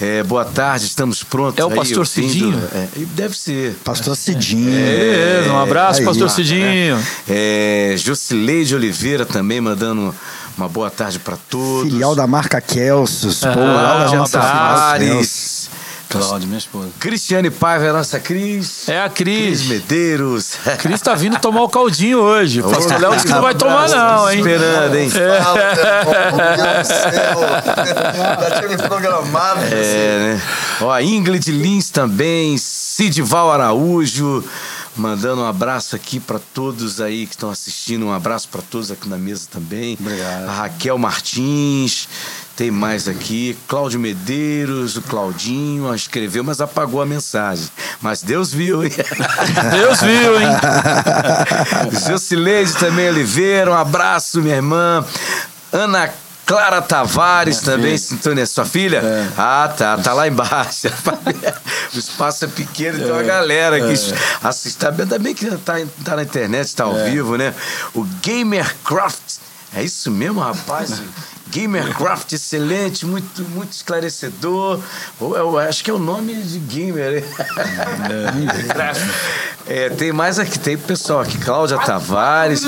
É, 0.00 0.22
boa 0.22 0.44
tarde, 0.44 0.86
estamos 0.86 1.22
prontos. 1.22 1.58
É 1.58 1.64
o 1.64 1.68
aí, 1.68 1.76
pastor 1.76 1.98
ouvindo- 1.98 2.32
Cidinho? 2.32 2.62
É, 2.74 2.88
deve 3.14 3.36
ser. 3.36 3.74
Pastor 3.84 4.16
Cidinho. 4.16 4.64
Beleza, 4.70 5.52
um 5.52 5.58
abraço, 5.58 6.00
aí. 6.00 6.06
pastor 6.06 6.30
Cidinho. 6.30 6.98
É, 7.28 7.94
Jocileide 7.98 8.74
Oliveira 8.74 9.24
também 9.26 9.60
mandando 9.60 10.12
uma 10.56 10.68
boa 10.68 10.90
tarde 10.90 11.18
para 11.20 11.36
todos. 11.48 11.92
Filial 11.92 12.16
da 12.16 12.26
marca 12.26 12.60
Kelsos. 12.60 13.40
Pô, 13.40 13.52
Cláudia 13.52 14.18
nossa 14.18 14.40
filial 14.40 14.58
Kelsos. 14.98 15.10
Tavares. 15.10 15.70
Cláudio, 16.18 16.48
minha 16.48 16.58
esposa. 16.58 16.88
Cristiane 16.98 17.50
Paiva, 17.50 17.90
a 17.90 17.92
nossa 17.92 18.20
Cris. 18.20 18.88
É 18.88 19.00
a 19.00 19.08
Cris 19.08 19.32
Cris. 19.32 19.62
Medeiros. 19.68 20.56
Cris 20.80 21.00
tá 21.00 21.14
vindo 21.14 21.38
tomar 21.38 21.62
o 21.62 21.68
caldinho 21.68 22.18
hoje. 22.18 22.60
O 22.60 22.68
pastor 22.70 23.00
Léo 23.00 23.14
disse 23.14 23.26
que 23.26 23.32
não 23.32 23.42
vai 23.42 23.54
tomar, 23.54 23.88
não, 23.88 24.30
hein? 24.30 24.38
Esperando, 24.38 24.96
hein? 24.96 25.08
Já 28.40 28.58
tinha 28.58 28.68
me 28.68 28.76
programado. 28.76 29.60
É, 29.64 30.34
né? 30.34 30.42
Ó, 30.80 30.90
a 30.90 31.02
Ingrid 31.02 31.50
Lins 31.50 31.90
também, 31.90 32.56
Sidival 32.58 33.50
Araújo, 33.52 34.44
mandando 34.96 35.42
um 35.42 35.46
abraço 35.46 35.96
aqui 35.96 36.20
para 36.20 36.38
todos 36.38 37.00
aí 37.00 37.26
que 37.26 37.34
estão 37.34 37.50
assistindo, 37.50 38.06
um 38.06 38.12
abraço 38.12 38.48
para 38.48 38.62
todos 38.62 38.90
aqui 38.90 39.08
na 39.08 39.16
mesa 39.16 39.48
também. 39.50 39.96
Obrigado. 39.98 40.48
A 40.48 40.52
Raquel 40.52 40.98
Martins, 40.98 42.08
tem 42.56 42.70
mais 42.70 43.08
aqui, 43.08 43.56
Cláudio 43.66 43.98
Medeiros, 43.98 44.96
o 44.96 45.02
Claudinho, 45.02 45.92
escreveu, 45.94 46.44
mas 46.44 46.60
apagou 46.60 47.00
a 47.00 47.06
mensagem. 47.06 47.66
Mas 48.00 48.22
Deus 48.22 48.52
viu, 48.52 48.84
hein? 48.84 48.90
Deus 49.72 50.00
viu, 50.00 50.40
hein? 50.40 50.48
Jocileide 52.06 52.74
também 52.74 53.08
Oliveira, 53.08 53.70
um 53.70 53.74
abraço, 53.74 54.40
minha 54.42 54.56
irmã. 54.56 55.04
Ana 55.72 56.10
Clara 56.44 56.82
Tavares 56.82 57.60
também, 57.60 57.96
sintonia. 57.96 58.44
Sua 58.44 58.66
filha? 58.66 59.02
Ah, 59.38 59.72
tá, 59.74 59.96
tá 59.96 60.12
lá 60.12 60.28
embaixo. 60.28 60.88
o 61.94 61.98
espaço 61.98 62.44
é 62.44 62.48
pequeno, 62.48 62.98
então 63.02 63.18
a 63.18 63.22
galera 63.22 63.80
que 63.80 63.92
assiste. 64.42 64.76
tá- 64.76 64.90
Ainda 64.90 65.18
bem 65.18 65.34
que 65.34 65.46
tá, 65.58 65.76
tá 66.04 66.16
na 66.16 66.22
internet, 66.22 66.74
tá 66.74 66.84
ao 66.84 66.94
vivo, 67.04 67.36
né? 67.36 67.54
O 67.94 68.06
Gamercraft. 68.22 69.38
É 69.74 69.82
isso 69.82 70.10
mesmo, 70.10 70.40
rapaz? 70.40 71.00
Gamercraft, 71.52 72.32
excelente, 72.32 73.04
muito, 73.06 73.42
muito 73.50 73.72
esclarecedor. 73.72 74.80
Ou 75.20 75.36
Eu 75.36 75.58
acho 75.58 75.84
que 75.84 75.90
é 75.90 75.94
o 75.94 75.98
nome 75.98 76.34
de 76.34 76.58
gamer. 76.58 77.24
É, 79.64 79.88
tem 79.90 80.12
mais 80.12 80.40
aqui, 80.40 80.58
tem 80.58 80.76
pessoal 80.76 81.20
aqui, 81.20 81.38
Cláudia 81.38 81.78
Tavares. 81.78 82.62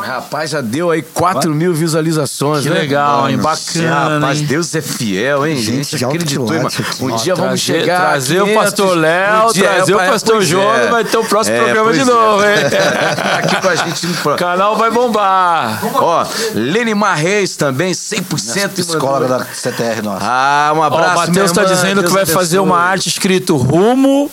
Rapaz, 0.00 0.50
já 0.50 0.62
deu 0.62 0.90
aí 0.90 1.02
4 1.02 1.54
mil 1.54 1.74
visualizações, 1.74 2.62
Que 2.62 2.70
legal, 2.70 3.28
hein? 3.28 3.36
Bacana, 3.36 4.14
Rapaz, 4.18 4.40
hein? 4.40 4.46
Deus 4.46 4.74
é 4.74 4.80
fiel, 4.80 5.46
hein? 5.46 5.56
Gente, 5.56 5.90
Gente, 5.98 6.04
acreditou, 6.06 6.50
irmão. 6.54 6.66
aqui. 6.68 6.82
Um 7.04 7.12
Ó, 7.12 7.16
dia 7.16 7.34
vamos 7.34 7.62
trazer- 7.62 7.80
chegar. 7.82 7.98
a 7.98 8.08
trazer 8.12 8.40
o 8.40 8.46
500, 8.46 8.64
pastor 8.64 8.96
Léo, 8.96 9.48
um 9.48 9.52
dia- 9.52 9.68
trazer 9.68 9.94
o 9.94 10.00
é, 10.00 10.08
pastor 10.08 10.34
pois 10.36 10.48
João, 10.48 10.74
é. 10.74 10.86
vai 10.88 11.04
ter 11.04 11.16
o 11.18 11.24
próximo 11.24 11.56
É, 11.56 11.62
programa 11.64 11.92
de 11.92 12.00
é. 12.00 12.04
novo, 12.04 12.42
hein? 12.42 12.56
Aqui 13.38 13.60
com 13.60 13.68
a 13.68 13.74
gente 13.76 14.06
no 14.06 14.32
O 14.32 14.36
canal 14.36 14.76
vai 14.76 14.90
bombar. 14.90 15.78
Ó, 15.94 16.26
Lenimar 16.54 17.18
Reis 17.18 17.54
também, 17.54 17.87
100% 17.92 18.68
Psicóloga 18.74 19.28
mandou- 19.28 19.38
da 19.38 19.54
CTR 19.54 20.02
nossa. 20.02 20.24
Ah, 20.26 20.72
um 20.74 20.78
Ó, 20.78 20.82
abraço, 20.84 21.12
o 21.14 21.16
Matheus 21.18 21.50
irmã, 21.56 21.64
dizendo 21.74 22.00
Deus 22.00 22.06
que 22.06 22.12
vai 22.12 22.26
fazer 22.26 22.58
abençoe. 22.58 22.76
uma 22.76 22.78
arte 22.78 23.08
escrito 23.08 23.56
rumo 23.56 24.30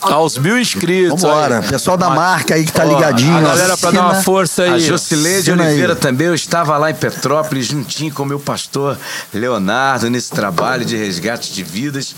aos 0.00 0.38
mil 0.38 0.56
inscritos. 0.58 1.22
Vambora. 1.22 1.58
aí. 1.58 1.68
Pessoal 1.68 1.96
da 1.96 2.08
marca 2.10 2.54
aí 2.54 2.64
que 2.64 2.72
tá 2.72 2.84
Ó, 2.84 2.88
ligadinho. 2.94 3.36
A 3.36 3.40
galera 3.40 3.76
pra 3.76 3.90
dar 3.90 4.00
uma 4.02 4.22
força 4.22 4.62
A 4.62 4.74
aí. 4.74 4.80
Jocileide 4.80 5.50
Assina 5.50 5.62
aí. 5.64 5.68
Oliveira 5.70 5.96
também, 5.96 6.26
eu 6.28 6.34
estava 6.34 6.76
lá 6.78 6.90
em 6.90 6.94
Petrópolis, 6.94 7.66
juntinho 7.66 8.12
com 8.14 8.22
o 8.22 8.26
meu 8.26 8.38
pastor 8.38 8.96
Leonardo, 9.34 10.08
nesse 10.08 10.30
trabalho 10.30 10.84
de 10.84 10.96
resgate 10.96 11.52
de 11.52 11.62
vidas. 11.62 12.14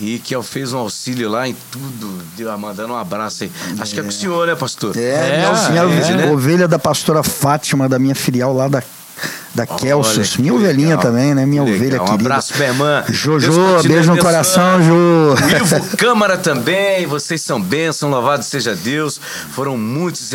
E 0.00 0.18
que 0.18 0.34
eu 0.34 0.42
fez 0.42 0.72
um 0.72 0.78
auxílio 0.78 1.30
lá 1.30 1.46
em 1.46 1.56
tudo, 1.70 2.20
deu- 2.36 2.56
mandando 2.58 2.92
um 2.92 2.96
abraço 2.96 3.44
aí. 3.44 3.52
Acho 3.78 3.94
que 3.94 4.00
é 4.00 4.02
com 4.02 4.08
o 4.08 4.12
senhor, 4.12 4.44
né, 4.46 4.56
pastor? 4.56 4.96
É, 4.96 5.00
É, 5.00 5.68
minha, 5.70 5.82
é, 5.82 5.86
minha 5.86 6.16
né? 6.16 6.30
ovelha 6.32 6.66
da 6.66 6.80
pastora 6.80 7.22
Fátima, 7.22 7.88
da 7.88 7.96
minha 7.96 8.14
filial 8.14 8.52
lá 8.52 8.66
da, 8.66 8.82
da 9.54 9.66
Kelsos. 9.66 10.30
que 10.36 10.42
Minha 10.42 10.52
legal. 10.54 10.68
ovelhinha 10.70 10.96
também, 10.98 11.34
né? 11.34 11.46
Minha 11.46 11.64
Que 11.64 11.70
ovelha 11.70 11.84
legal. 11.92 12.02
Um 12.02 12.10
querida. 12.10 12.24
abraço, 12.28 12.54
minha 12.56 12.68
irmã. 12.68 13.04
Jojo, 13.08 13.52
beijo 13.86 14.10
no 14.14 14.18
coração, 14.18 14.82
Jo. 14.82 15.34
Ivo 15.56 15.96
Câmara 15.96 16.36
também, 16.36 17.06
vocês 17.06 17.40
são 17.42 17.60
bênção, 17.60 18.10
louvado 18.10 18.44
seja 18.44 18.74
Deus. 18.74 19.20
Foram 19.52 19.76
muitos, 19.76 20.30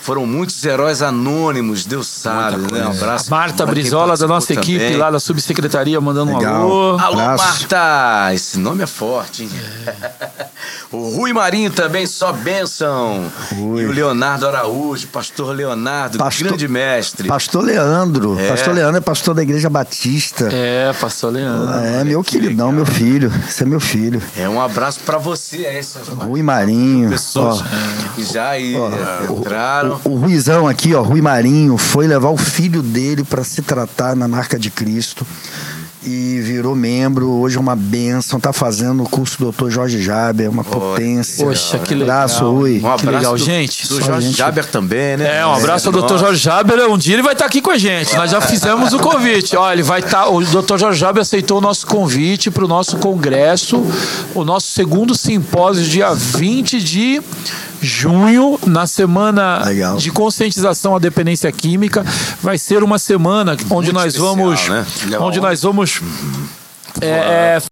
foram 0.00 0.24
muitos 0.26 0.64
heróis 0.64 1.02
anônimos, 1.02 1.84
Deus 1.84 2.06
sabe, 2.06 2.72
né? 2.72 2.86
Um 2.86 2.90
abraço. 2.90 3.30
Marta 3.30 3.56
pra 3.64 3.66
quem 3.66 3.74
Brizola, 3.82 4.16
da 4.16 4.26
nossa 4.26 4.52
equipe 4.52 4.78
também. 4.84 4.96
lá 4.96 5.10
da 5.10 5.20
subsecretaria, 5.20 6.00
mandando 6.00 6.32
um 6.32 6.38
Legal. 6.38 6.62
alô. 6.62 6.98
Alô, 6.98 7.20
Abraço. 7.20 7.44
Marta! 7.44 8.34
Esse 8.34 8.58
nome 8.58 8.82
é 8.82 8.86
forte, 8.86 9.42
hein? 9.44 9.50
o 10.90 11.10
Rui 11.16 11.32
Marinho 11.32 11.70
também, 11.70 12.06
só 12.06 12.32
bênção. 12.32 13.30
Rui. 13.54 13.82
E 13.82 13.86
o 13.86 13.92
Leonardo 13.92 14.46
Araújo, 14.46 15.06
pastor 15.08 15.54
Leonardo, 15.54 16.18
Pastor- 16.18 16.48
grande 16.48 16.68
mestre. 16.68 17.28
Pastor 17.28 17.64
Leandro. 17.64 18.38
É. 18.38 18.48
Pastor 18.48 18.61
Leandro 18.70 18.96
é 18.98 19.00
pastor 19.00 19.34
da 19.34 19.42
Igreja 19.42 19.68
Batista. 19.70 20.48
É, 20.52 20.92
pastor 20.92 21.32
Leandro. 21.32 21.74
É, 21.84 22.04
meu 22.04 22.22
que 22.22 22.32
queridão, 22.38 22.70
legal. 22.70 22.84
meu 22.84 22.86
filho. 22.86 23.32
Esse 23.48 23.62
é 23.62 23.66
meu 23.66 23.80
filho. 23.80 24.22
É 24.36 24.48
um 24.48 24.60
abraço 24.60 25.00
pra 25.00 25.18
você, 25.18 25.64
é 25.64 25.78
essas 25.78 26.06
Rui 26.08 26.42
Marinho. 26.42 27.10
pessoas 27.10 27.60
Ó, 27.60 28.14
que 28.14 28.24
já 28.24 28.50
aí 28.50 28.76
Ó, 28.76 28.90
entraram. 29.32 30.00
O 30.04 30.16
Ruizão 30.16 30.68
aqui, 30.68 30.94
ó, 30.94 31.02
Rui 31.02 31.20
Marinho, 31.20 31.76
foi 31.76 32.06
levar 32.06 32.30
o 32.30 32.36
filho 32.36 32.82
dele 32.82 33.24
para 33.24 33.42
se 33.44 33.62
tratar 33.62 34.14
na 34.14 34.28
marca 34.28 34.58
de 34.58 34.70
Cristo 34.70 35.26
e 36.04 36.40
virou 36.40 36.74
membro. 36.74 37.30
Hoje 37.30 37.56
é 37.56 37.60
uma 37.60 37.76
benção, 37.76 38.40
tá 38.40 38.52
fazendo 38.52 39.02
o 39.02 39.08
curso 39.08 39.38
do 39.38 39.52
Dr. 39.52 39.70
Jorge 39.70 40.02
Jaber, 40.02 40.50
uma 40.50 40.64
potência. 40.64 41.44
Poxa, 41.44 41.78
que 41.78 41.94
legal. 41.94 42.16
Abraço, 42.16 42.50
Rui. 42.50 42.80
Um 42.82 42.86
abraço 42.88 43.16
legal, 43.16 43.32
do, 43.36 43.38
gente. 43.44 43.88
Do 43.88 44.00
Jorge 44.00 44.26
gente- 44.28 44.38
Jaber 44.38 44.66
também, 44.66 45.16
né? 45.16 45.38
É, 45.38 45.46
um 45.46 45.52
abraço 45.54 45.88
ao 45.88 45.92
Dr. 45.92 46.18
Jorge 46.18 46.42
Jaber. 46.42 46.90
Um 46.90 46.98
dia 46.98 47.14
ele 47.14 47.22
vai 47.22 47.34
estar 47.34 47.46
aqui 47.46 47.60
com 47.60 47.70
a 47.70 47.78
gente. 47.78 48.14
Nós 48.16 48.30
já 48.30 48.40
fizemos 48.40 48.92
o 48.92 48.98
convite. 48.98 49.56
Ó, 49.56 49.72
ele 49.72 49.82
vai 49.82 50.00
estar. 50.00 50.28
o 50.28 50.40
Dr. 50.42 50.78
Jorge 50.78 50.98
Jaber 50.98 51.22
aceitou 51.22 51.58
o 51.58 51.60
nosso 51.60 51.86
convite 51.86 52.50
para 52.50 52.64
o 52.64 52.68
nosso 52.68 52.96
congresso, 52.96 53.84
o 54.34 54.44
nosso 54.44 54.68
segundo 54.68 55.14
simpósio, 55.14 55.84
dia 55.84 56.12
20 56.14 56.80
de 56.82 57.22
junho, 57.82 58.58
na 58.66 58.86
semana 58.86 59.64
Legal. 59.64 59.96
de 59.96 60.10
conscientização 60.10 60.96
à 60.96 60.98
dependência 60.98 61.50
química. 61.50 62.04
Vai 62.40 62.58
ser 62.58 62.82
uma 62.82 62.98
semana 62.98 63.56
onde 63.70 63.92
nós 63.92 64.14
especial, 64.14 64.36
vamos. 64.36 64.68
né? 64.68 64.86
Onde 65.20 65.40
nós 65.40 65.62
vamos. 65.62 66.00
é, 67.00 67.06
é, 67.08 67.62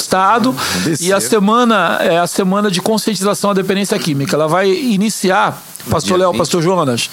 Estado 0.00 0.54
e 1.00 1.12
a 1.12 1.20
semana 1.20 1.98
é 2.00 2.18
a 2.18 2.26
semana 2.26 2.70
de 2.70 2.80
conscientização 2.80 3.50
à 3.50 3.54
dependência 3.54 3.98
química. 3.98 4.36
Ela 4.36 4.46
vai 4.46 4.70
iniciar, 4.70 5.60
Pastor 5.90 6.18
Léo, 6.18 6.30
20. 6.30 6.38
Pastor 6.38 6.62
Jonas, 6.62 7.10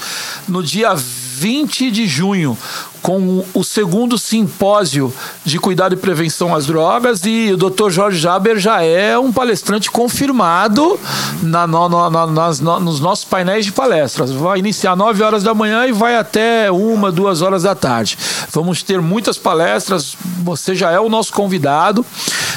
no 0.48 0.62
dia 0.64 0.94
20 0.94 1.90
de 1.90 2.08
junho, 2.08 2.56
com 3.02 3.44
o 3.54 3.64
segundo 3.64 4.18
simpósio 4.18 5.14
de 5.44 5.58
cuidado 5.60 5.94
e 5.94 5.98
prevenção 5.98 6.54
às 6.54 6.68
drogas. 6.68 7.22
E 7.26 7.52
o 7.54 7.58
Dr. 7.58 7.90
Jorge 7.90 8.20
Jaber 8.20 8.60
já 8.60 8.84
é 8.84 9.18
um 9.18 9.32
palestrante 9.32 9.90
confirmado 9.90 11.00
na, 11.42 11.66
no- 11.66 11.90
na- 12.10 12.28
nas- 12.28 12.60
no- 12.60 12.80
nos 12.80 13.00
nossos 13.00 13.26
painéis 13.26 13.66
de 13.66 13.72
palestras. 13.72 14.32
Vai 14.32 14.60
iniciar 14.60 14.96
9 14.96 15.24
horas 15.24 15.42
da 15.44 15.54
manhã 15.54 15.86
e 15.88 15.92
vai 15.92 16.16
até 16.16 16.72
uma, 16.72 17.12
duas 17.12 17.42
horas 17.42 17.64
da 17.64 17.74
tarde. 17.74 18.18
Vamos 18.52 18.84
ter 18.84 19.02
muitas 19.02 19.38
palestras. 19.38 20.16
Você 20.44 20.76
já 20.76 20.92
é 20.92 21.00
o 21.00 21.10
nosso 21.10 21.34
convidado. 21.34 22.06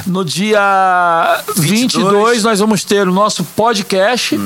No 0.07 0.24
dia 0.24 1.42
22, 1.57 2.42
nós 2.42 2.61
vamos 2.61 2.84
ter 2.84 3.09
o 3.09 3.12
nosso 3.12 3.42
podcast 3.45 4.36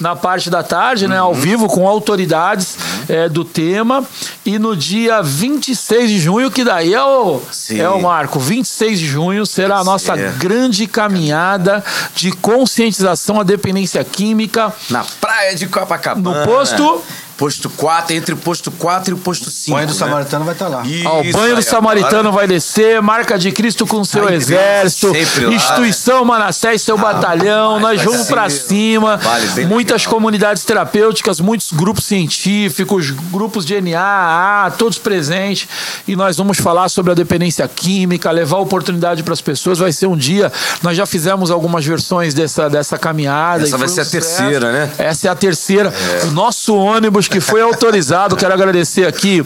na 0.00 0.16
parte 0.16 0.48
da 0.48 0.62
tarde, 0.62 1.06
né, 1.06 1.18
ao 1.18 1.34
vivo, 1.34 1.66
com 1.66 1.86
autoridades 1.86 2.76
é, 3.08 3.28
do 3.28 3.44
tema. 3.44 4.04
E 4.44 4.58
no 4.58 4.74
dia 4.76 5.22
26 5.46 6.08
de 6.08 6.20
junho, 6.20 6.50
que 6.52 6.62
daí 6.62 6.94
é 6.94 7.02
o, 7.02 7.42
Sim. 7.50 7.80
é 7.80 7.88
o 7.88 8.00
marco, 8.00 8.38
26 8.38 8.96
de 9.00 9.06
junho 9.08 9.44
será 9.44 9.78
a 9.78 9.84
nossa 9.84 10.14
grande 10.14 10.86
caminhada 10.86 11.82
de 12.14 12.30
conscientização 12.30 13.40
à 13.40 13.42
dependência 13.42 14.04
química 14.04 14.72
Na 14.88 15.04
praia 15.20 15.56
de 15.56 15.66
Copacabana. 15.66 16.40
no 16.42 16.46
posto 16.46 17.02
Posto 17.36 17.68
4, 17.70 18.14
entre 18.14 18.34
o 18.34 18.36
posto 18.36 18.70
4 18.70 19.10
e 19.10 19.14
o 19.14 19.16
posto 19.18 19.50
5. 19.50 19.74
Banho 19.76 19.86
do 19.88 19.92
né? 19.92 19.98
Samaritano 19.98 20.44
vai 20.44 20.54
estar 20.54 20.68
lá. 20.68 20.82
Isso 20.84 21.08
Ó, 21.08 21.20
o 21.20 21.32
banho 21.32 21.54
do 21.54 21.58
aí, 21.58 21.62
Samaritano 21.62 22.28
agora- 22.28 22.32
vai 22.32 22.46
descer, 22.46 23.00
marca 23.02 23.38
de 23.38 23.50
Cristo 23.50 23.86
com 23.86 24.04
seu 24.04 24.28
exército, 24.28 25.12
lá, 25.12 25.48
né? 25.48 25.54
instituição 25.56 26.24
Manassés, 26.24 26.82
seu 26.82 26.96
batalhão, 26.96 27.80
nós 27.80 28.02
vamos 28.02 28.26
um 28.28 28.48
cima, 28.50 29.18
bem 29.54 29.66
muitas 29.66 30.02
legal. 30.02 30.14
comunidades 30.14 30.64
terapêuticas, 30.64 31.40
muitos 31.40 31.72
grupos 31.72 32.04
científicos, 32.04 33.10
grupos 33.10 33.64
de 33.64 33.80
NA, 33.80 33.98
AA, 34.00 34.70
todos 34.72 34.98
presentes, 34.98 35.68
e 36.06 36.14
nós 36.14 36.36
vamos 36.36 36.58
falar 36.58 36.88
sobre 36.88 37.12
a 37.12 37.14
dependência 37.14 37.66
química, 37.66 38.30
levar 38.30 38.58
oportunidade 38.58 39.22
para 39.22 39.32
as 39.32 39.40
pessoas, 39.40 39.78
vai 39.78 39.92
ser 39.92 40.06
um 40.06 40.16
dia, 40.16 40.52
nós 40.82 40.96
já 40.96 41.06
fizemos 41.06 41.50
algumas 41.50 41.84
versões 41.84 42.34
dessa, 42.34 42.68
dessa 42.68 42.98
caminhada. 42.98 43.64
Essa 43.64 43.76
e 43.76 43.78
vai 43.78 43.88
ser 43.88 44.00
um 44.00 44.02
a 44.02 44.06
terceira, 44.06 44.72
né? 44.72 44.90
Essa 44.98 45.28
é 45.28 45.30
a 45.30 45.34
terceira. 45.34 45.92
O 46.24 46.30
nosso 46.30 46.74
ônibus 46.76 47.21
que 47.28 47.40
foi 47.40 47.60
autorizado, 47.60 48.36
quero 48.36 48.52
agradecer 48.52 49.06
aqui 49.06 49.44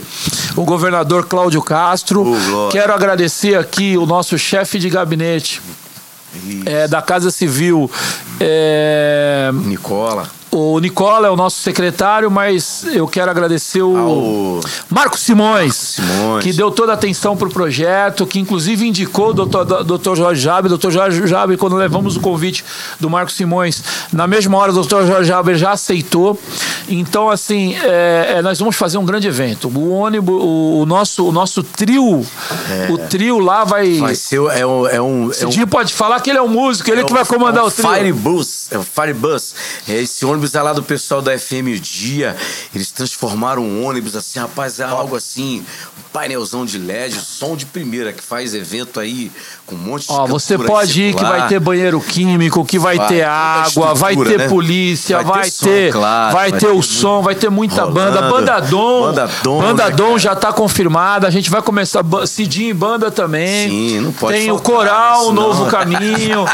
o 0.56 0.64
governador 0.64 1.26
Cláudio 1.26 1.62
Castro. 1.62 2.24
Glória. 2.24 2.72
quero 2.72 2.92
agradecer 2.92 3.56
aqui 3.56 3.96
o 3.96 4.06
nosso 4.06 4.38
chefe 4.38 4.78
de 4.78 4.88
gabinete 4.88 5.60
é, 6.64 6.88
da 6.88 7.00
Casa 7.02 7.30
Civil. 7.30 7.90
é, 8.40 9.50
Nicola. 9.52 10.28
O 10.56 10.78
Nicola 10.80 11.28
é 11.28 11.30
o 11.30 11.36
nosso 11.36 11.60
secretário, 11.60 12.30
mas 12.30 12.84
eu 12.92 13.06
quero 13.06 13.30
agradecer 13.30 13.82
o 13.82 13.96
Ao- 13.96 14.60
Marcos 14.90 15.20
Simões, 15.20 15.74
Simões. 15.74 16.42
que 16.42 16.52
deu 16.52 16.70
toda 16.70 16.92
a 16.92 16.94
atenção 16.94 17.36
para 17.36 17.48
o 17.48 17.50
projeto, 17.50 18.26
que 18.26 18.38
inclusive 18.38 18.86
indicou 18.86 19.30
o 19.30 19.32
doutor, 19.34 19.64
doutor 19.84 20.16
Jorge 20.16 20.40
Jaber. 20.40 20.68
Doutor 20.68 20.90
Jorge 20.90 21.26
Jaber, 21.26 21.58
quando 21.58 21.76
levamos 21.76 22.16
o 22.16 22.20
convite 22.20 22.64
do 22.98 23.10
Marcos 23.10 23.34
Simões, 23.34 23.82
na 24.12 24.26
mesma 24.26 24.56
hora 24.56 24.70
o 24.72 24.74
doutor 24.74 25.06
Jorge 25.06 25.28
Jaber 25.28 25.56
já 25.56 25.72
aceitou. 25.72 26.38
Então, 26.88 27.28
assim, 27.28 27.74
é, 27.76 28.36
é, 28.36 28.42
nós 28.42 28.58
vamos 28.58 28.76
fazer 28.76 28.98
um 28.98 29.04
grande 29.04 29.26
evento. 29.28 29.68
O 29.68 29.90
ônibus, 29.90 30.40
o, 30.40 30.80
o 30.82 30.86
nosso, 30.86 31.26
o 31.28 31.32
nosso 31.32 31.62
trio, 31.62 32.24
o 32.90 32.98
trio 33.08 33.38
lá 33.38 33.64
vai. 33.64 33.98
Vai 33.98 34.14
ser 34.14 34.36
é 34.36 34.66
um. 34.66 34.86
É 34.86 35.00
um, 35.00 35.30
é 35.32 35.46
um 35.46 35.66
pode 35.66 35.92
falar 35.92 36.20
que 36.20 36.30
ele 36.30 36.38
é 36.38 36.42
um 36.42 36.48
músico, 36.48 36.90
ele 36.90 37.00
é 37.02 37.04
que 37.04 37.12
vai 37.12 37.24
comandar 37.24 37.62
é 37.62 37.64
um 37.64 37.68
o 37.68 37.70
trio. 37.70 37.88
Firebus. 37.88 38.68
É 38.70 38.78
o 38.78 38.82
Firebus. 38.82 39.54
É 39.88 40.00
esse 40.00 40.24
ônibus 40.24 40.45
é 40.54 40.62
lá 40.62 40.72
do 40.72 40.82
pessoal 40.82 41.20
da 41.20 41.36
FM 41.38 41.76
O 41.76 41.80
Dia. 41.80 42.36
Eles 42.74 42.90
transformaram 42.90 43.62
um 43.62 43.84
ônibus 43.84 44.14
assim, 44.14 44.38
rapaz, 44.38 44.80
é 44.80 44.84
algo 44.84 45.16
assim. 45.16 45.64
Painelzão 46.16 46.64
de 46.64 46.78
LED, 46.78 47.20
som 47.20 47.54
de 47.54 47.66
primeira, 47.66 48.10
que 48.10 48.22
faz 48.22 48.54
evento 48.54 48.98
aí 48.98 49.30
com 49.66 49.74
um 49.74 49.78
monte 49.78 50.06
de 50.06 50.12
Ó, 50.12 50.26
você 50.26 50.56
pode 50.56 51.02
ir 51.02 51.14
que 51.14 51.22
vai 51.22 51.46
ter 51.46 51.60
banheiro 51.60 52.00
químico, 52.00 52.64
que 52.64 52.78
vai, 52.78 52.96
Vai, 52.96 53.08
ter 53.08 53.22
água, 53.24 53.94
vai 53.94 54.16
ter 54.16 54.38
né? 54.38 54.48
polícia, 54.48 55.16
Vai 55.16 55.24
ter 55.24 55.30
vai 55.32 55.50
som, 55.50 55.66
ter, 55.66 55.92
claro, 55.92 56.32
vai 56.34 56.52
ter 56.52 56.68
o 56.68 56.82
som, 56.82 57.20
vai 57.20 57.34
ter 57.34 57.50
muita 57.50 57.82
rolando. 57.82 57.94
banda, 58.00 58.22
banda 58.22 58.60
Dom, 58.60 59.02
Banda 59.02 59.30
Dom, 59.42 59.60
Banda 59.60 59.84
né, 59.84 59.90
Dom 59.90 60.06
cara? 60.06 60.18
já 60.18 60.34
tá 60.36 60.52
confirmada, 60.52 61.26
a 61.26 61.30
gente 61.30 61.50
vai 61.50 61.60
começar 61.60 62.02
Cidinho 62.26 62.70
e 62.70 62.74
banda 62.74 63.10
também. 63.10 63.68
Sim, 63.68 64.00
não 64.00 64.12
pode 64.12 64.38
Tem 64.38 64.50
o 64.50 64.58
Coral, 64.58 65.24
né? 65.24 65.28
o 65.28 65.32
Novo 65.32 65.66
Senão- 65.66 65.70
Caminho, 65.70 66.44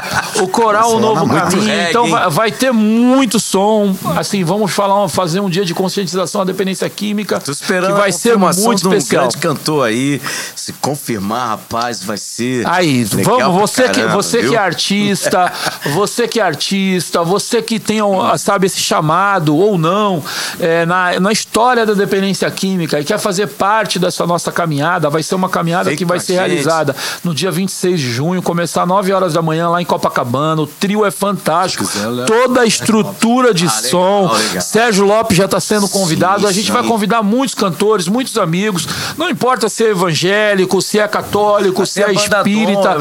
o 0.41 0.49
Coral, 0.49 0.97
o 0.97 1.01
Novo 1.01 1.29
Caminho. 1.29 1.63
reggae, 1.63 1.91
então 1.91 2.09
vai, 2.11 2.31
vai 2.31 2.51
ter 2.53 2.73
muito 2.73 3.39
som. 3.39 3.95
Assim, 4.17 4.43
vamos 4.43 4.73
falar, 4.73 5.07
fazer 5.09 5.39
um 5.39 5.49
dia 5.49 5.65
de 5.65 5.73
conscientização 5.73 6.45
da 6.45 6.51
dependência 6.53 6.89
química, 6.91 7.39
Tô 7.39 7.53
esperando 7.53 7.93
que 7.95 8.01
vai 8.01 8.11
ser 8.11 8.37
muito 8.37 8.89
um 8.89 9.52
cantor 9.55 9.87
aí. 9.87 10.21
Se 10.57 10.73
confirmar, 10.75 11.49
rapaz, 11.51 12.03
vai 12.03 12.17
ser. 12.17 12.67
Aí, 12.67 13.05
legal 13.15 13.53
vamos, 13.53 13.71
você, 13.71 13.89
que, 13.89 14.01
caramba, 14.01 14.15
você 14.15 14.39
que 14.39 14.45
viu? 14.45 14.55
é 14.55 14.59
artista, 14.59 15.53
você 15.95 16.29
que 16.29 16.41
é 16.41 16.43
artista, 16.43 17.23
você 17.23 17.63
que 17.63 17.79
tem, 17.79 18.03
um, 18.03 18.37
sabe, 18.39 18.67
esse 18.67 18.81
chamado 18.81 19.57
ou 19.57 19.77
não 19.79 20.23
é, 20.61 20.85
na, 20.87 21.19
na 21.21 21.33
história 21.33 21.85
da 21.87 21.95
dependência 21.95 22.51
química 22.51 23.01
e 23.01 23.05
quer 23.05 23.19
fazer 23.19 23.47
parte 23.49 23.99
dessa 23.99 24.27
nossa 24.27 24.51
caminhada, 24.53 25.09
vai 25.11 25.23
ser 25.23 25.35
uma 25.35 25.49
caminhada 25.49 25.91
Vem 25.91 25.97
que 25.97 26.05
vai 26.05 26.19
ser 26.21 26.35
gente. 26.35 26.39
realizada 26.39 26.95
no 27.25 27.35
dia 27.35 27.51
26 27.51 28.01
de 28.01 28.11
junho, 28.13 28.43
começar 28.43 28.83
às 28.83 28.89
9 28.89 29.13
horas 29.13 29.33
da 29.35 29.43
manhã 29.43 29.69
lá 29.69 29.81
em 29.83 29.85
Copacabana. 29.85 30.63
O 30.63 30.67
trio 30.67 31.05
é 31.05 31.11
fantástico. 31.11 31.85
Toda 32.27 32.61
a 32.63 32.67
estrutura 32.67 33.53
de 33.55 33.67
Ah, 33.67 33.75
legal, 33.77 33.91
som. 33.91 34.33
legal. 34.33 34.63
Sérgio 34.63 35.05
Lopes 35.05 35.37
já 35.37 35.45
está 35.45 35.61
sendo 35.61 35.89
convidado. 35.89 36.43
Sim, 36.43 36.47
a 36.49 36.53
gente 36.53 36.73
vai 36.73 36.83
convidar 36.83 37.23
muitos 37.23 37.55
cantores, 37.55 38.09
muitos 38.09 38.37
amigos. 38.39 38.87
Não 39.17 39.29
importa 39.33 39.69
se 39.69 39.85
é 39.85 39.91
evangélico, 39.91 40.81
se 40.81 40.99
é 40.99 41.09
católico, 41.09 41.85
se 41.85 42.03
é 42.03 42.13
espírita. 42.13 42.99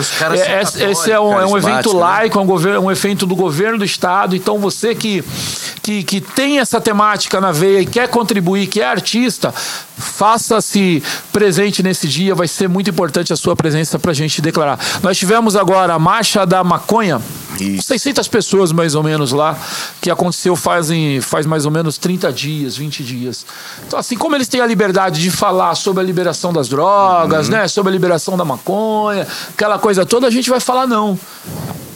É, 0.48 0.92
esse, 0.92 1.12
é 1.12 1.20
um, 1.20 1.40
é 1.40 1.46
um 1.46 1.58
evento 1.58 1.94
né? 1.94 2.00
laico, 2.00 2.40
é 2.40 2.42
um, 2.42 2.46
governo, 2.46 2.82
um 2.82 2.92
evento 2.92 3.26
do 3.26 3.36
governo 3.36 3.78
do 3.78 3.86
estado. 3.86 4.36
Então 4.36 4.58
você 4.58 4.96
que, 4.96 5.24
que, 5.82 6.04
que 6.04 6.22
tem 6.22 6.60
essa 6.60 6.82
temática 6.82 7.40
na 7.40 7.52
veia 7.52 7.82
e 7.82 7.86
quer 7.86 8.08
contribuir, 8.08 8.68
que 8.68 8.82
é 8.82 8.86
artista, 8.86 9.54
faça-se 9.98 11.04
presente 11.32 11.84
nesse 11.84 12.08
dia. 12.08 12.34
Vai 12.34 12.48
ser 12.48 12.68
muito 12.68 12.90
importante 12.90 13.32
a 13.32 13.36
sua 13.36 13.56
presença 13.56 14.00
para 14.00 14.12
a 14.12 14.16
gente 14.16 14.42
declarar. 14.42 14.80
Nós 15.04 15.18
tivemos 15.18 15.56
agora 15.56 15.94
a 15.94 16.00
Marcha 16.00 16.46
da 16.46 16.64
Maconha. 16.64 17.22
Isso. 17.60 17.84
600 17.88 18.28
pessoas 18.28 18.72
mais 18.72 18.96
ou 18.96 19.04
menos 19.04 19.32
lá, 19.32 19.58
que 20.02 20.10
aconteceu 20.10 20.56
fazem, 20.56 21.20
faz 21.22 21.46
mais 21.46 21.66
ou 21.66 21.72
menos 21.72 21.98
30 21.98 22.32
dias, 22.32 22.78
20 22.78 23.04
dias. 23.04 23.46
Então, 23.86 24.00
assim 24.00 24.18
como 24.18 24.36
eles 24.36 24.48
têm 24.48 24.62
a 24.62 24.66
liberdade 24.66 25.22
de 25.22 25.30
falar 25.32 25.76
sobre 25.76 26.02
a 26.02 26.06
liberação 26.06 26.52
das 26.54 26.68
drogas, 26.70 27.48
Uhum. 27.48 27.54
né, 27.54 27.68
sobre 27.68 27.90
a 27.90 27.94
liberação 27.94 28.38
da 28.38 28.46
maconha, 28.46 29.28
aquela 29.54 29.78
coisa 29.80 30.06
toda, 30.06 30.28
a 30.28 30.32
gente 30.32 30.50
vai 30.50 30.60
falar 30.60 30.88
não. 30.88 31.20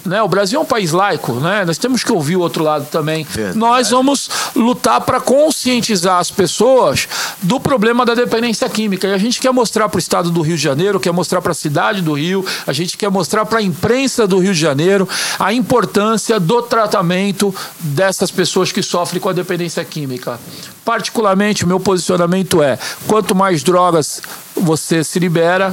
Né? 0.06 0.22
O 0.22 0.28
Brasil 0.28 0.60
é 0.60 0.62
um 0.62 0.66
país 0.66 0.92
laico, 0.92 1.34
né? 1.34 1.66
Nós 1.66 1.80
temos 1.80 2.04
que 2.04 2.14
ouvir 2.14 2.36
o 2.36 2.40
outro 2.40 2.64
lado 2.64 2.86
também. 2.92 3.26
Verdade. 3.28 3.58
Nós 3.58 3.90
vamos 3.90 4.30
lutar 4.56 5.02
para 5.02 5.20
conscientizar 5.20 6.20
as 6.20 6.30
pessoas 6.30 7.08
do 7.42 7.60
problema 7.60 8.06
da 8.06 8.14
dependência 8.14 8.70
química. 8.70 9.08
E 9.08 9.14
a 9.16 9.18
gente 9.18 9.40
quer 9.42 9.52
mostrar 9.52 9.90
para 9.90 9.98
o 9.98 10.00
estado 10.00 10.30
do 10.30 10.42
Rio 10.42 10.58
de 10.58 10.62
Janeiro, 10.62 11.00
quer 11.00 11.12
mostrar 11.12 11.42
para 11.42 11.54
a 11.54 11.56
cidade 11.56 12.04
do 12.04 12.14
Rio, 12.14 12.46
a 12.68 12.72
gente 12.72 12.96
quer 12.98 13.10
mostrar 13.10 13.48
para 13.48 13.58
a 13.58 13.62
imprensa 13.64 14.28
do 14.28 14.38
Rio 14.38 14.54
de 14.54 14.60
Janeiro 14.60 15.10
a 15.46 15.54
importância 15.54 16.40
do 16.40 16.60
tratamento 16.64 17.54
dessas 17.80 18.32
pessoas 18.32 18.72
que 18.72 18.82
sofrem 18.82 19.22
com 19.22 19.30
a 19.30 19.34
dependência 19.34 19.86
química. 19.86 20.40
Particularmente, 20.84 21.64
o 21.64 21.68
meu 21.68 21.80
posicionamento 21.80 22.64
é: 22.64 22.80
quanto 23.06 23.36
mais 23.36 23.62
drogas 23.62 24.24
você 24.56 25.04
se 25.04 25.20
libera, 25.20 25.72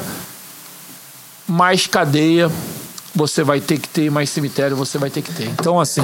mais 1.48 1.86
cadeia 1.86 2.50
você 3.14 3.42
vai 3.42 3.60
ter 3.60 3.78
que 3.78 3.88
ter, 3.88 4.10
mais 4.10 4.30
cemitério 4.30 4.76
você 4.76 4.98
vai 4.98 5.10
ter 5.10 5.22
que 5.22 5.32
ter. 5.32 5.46
Então, 5.48 5.78
assim, 5.78 6.00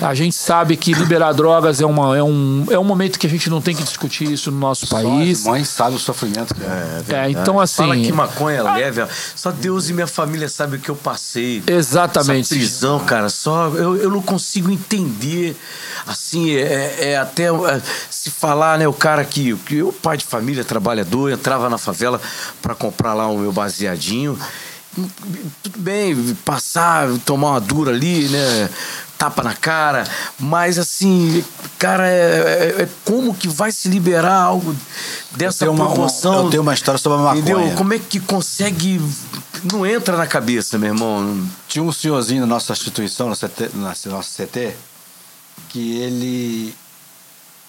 a 0.00 0.14
gente 0.14 0.34
sabe 0.34 0.76
que 0.76 0.92
liberar 0.92 1.32
drogas 1.32 1.80
é, 1.80 1.86
uma, 1.86 2.16
é, 2.16 2.22
um, 2.22 2.66
é 2.70 2.78
um 2.78 2.84
momento 2.84 3.18
que 3.18 3.26
a 3.26 3.30
gente 3.30 3.50
não 3.50 3.60
tem 3.60 3.74
que 3.74 3.82
discutir 3.82 4.30
isso 4.30 4.50
no 4.50 4.58
nosso 4.58 4.86
país. 4.86 5.38
Só 5.38 5.50
as 5.50 5.56
mães 5.56 5.68
sabem 5.68 5.96
o 5.96 5.98
sofrimento 5.98 6.54
que 6.54 6.62
é. 6.62 7.24
É, 7.24 7.30
então, 7.30 7.58
assim. 7.58 7.82
Fala 7.82 7.96
que 7.96 8.12
maconha 8.12 8.58
é 8.58 8.62
leve, 8.62 9.02
ó. 9.02 9.08
só 9.34 9.50
Deus 9.50 9.88
e 9.88 9.92
minha 9.92 10.06
família 10.06 10.48
sabem 10.48 10.78
o 10.78 10.82
que 10.82 10.90
eu 10.90 10.96
passei. 10.96 11.62
Exatamente. 11.66 12.46
Essa 12.46 12.54
prisão, 12.54 13.00
cara, 13.00 13.28
só 13.28 13.68
eu, 13.68 13.96
eu 13.96 14.10
não 14.10 14.22
consigo 14.22 14.70
entender. 14.70 15.56
Assim, 16.06 16.54
é, 16.54 17.12
é 17.12 17.16
até 17.16 17.44
é, 17.44 17.82
se 18.10 18.30
falar, 18.30 18.78
né, 18.78 18.86
o 18.86 18.92
cara 18.92 19.24
que, 19.24 19.54
que 19.58 19.82
o 19.82 19.92
pai 19.92 20.16
de 20.16 20.24
família, 20.24 20.64
trabalhador, 20.64 21.32
entrava 21.32 21.68
na 21.68 21.78
favela 21.78 22.20
para 22.62 22.74
comprar 22.74 23.14
lá 23.14 23.26
o 23.28 23.38
meu 23.38 23.52
baseadinho. 23.52 24.38
Tudo 25.62 25.78
bem, 25.78 26.34
passar, 26.44 27.08
tomar 27.24 27.50
uma 27.52 27.60
dura 27.60 27.90
ali, 27.90 28.28
né? 28.28 28.68
Tapa 29.18 29.42
na 29.42 29.54
cara, 29.54 30.04
mas 30.38 30.78
assim, 30.78 31.42
cara, 31.78 32.06
é, 32.08 32.74
é- 32.78 32.82
é 32.82 32.88
como 33.04 33.32
que 33.34 33.48
vai 33.48 33.70
se 33.70 33.88
liberar 33.88 34.34
algo 34.34 34.74
dessa 35.36 35.64
Eu 35.64 35.72
uma- 35.72 35.88
uma- 35.88 36.08
eu 36.44 36.50
tenho 36.50 36.62
uma 36.62 36.74
história 36.74 36.98
sobre 36.98 37.18
a 37.18 37.22
maconha. 37.22 37.40
Entendeu? 37.40 37.76
Como 37.76 37.94
é 37.94 37.98
que 37.98 38.18
consegue. 38.20 39.00
Não 39.72 39.86
entra 39.86 40.16
na 40.16 40.26
cabeça, 40.26 40.76
meu 40.78 40.88
irmão. 40.88 41.48
Tinha 41.68 41.82
um 41.82 41.92
senhorzinho 41.92 42.40
na 42.40 42.46
nossa 42.46 42.72
instituição, 42.72 43.28
na, 43.28 43.36
CT, 43.36 43.70
na 43.74 43.94
nossa 44.06 44.28
CT, 44.44 44.74
que 45.68 45.96
ele 45.98 46.74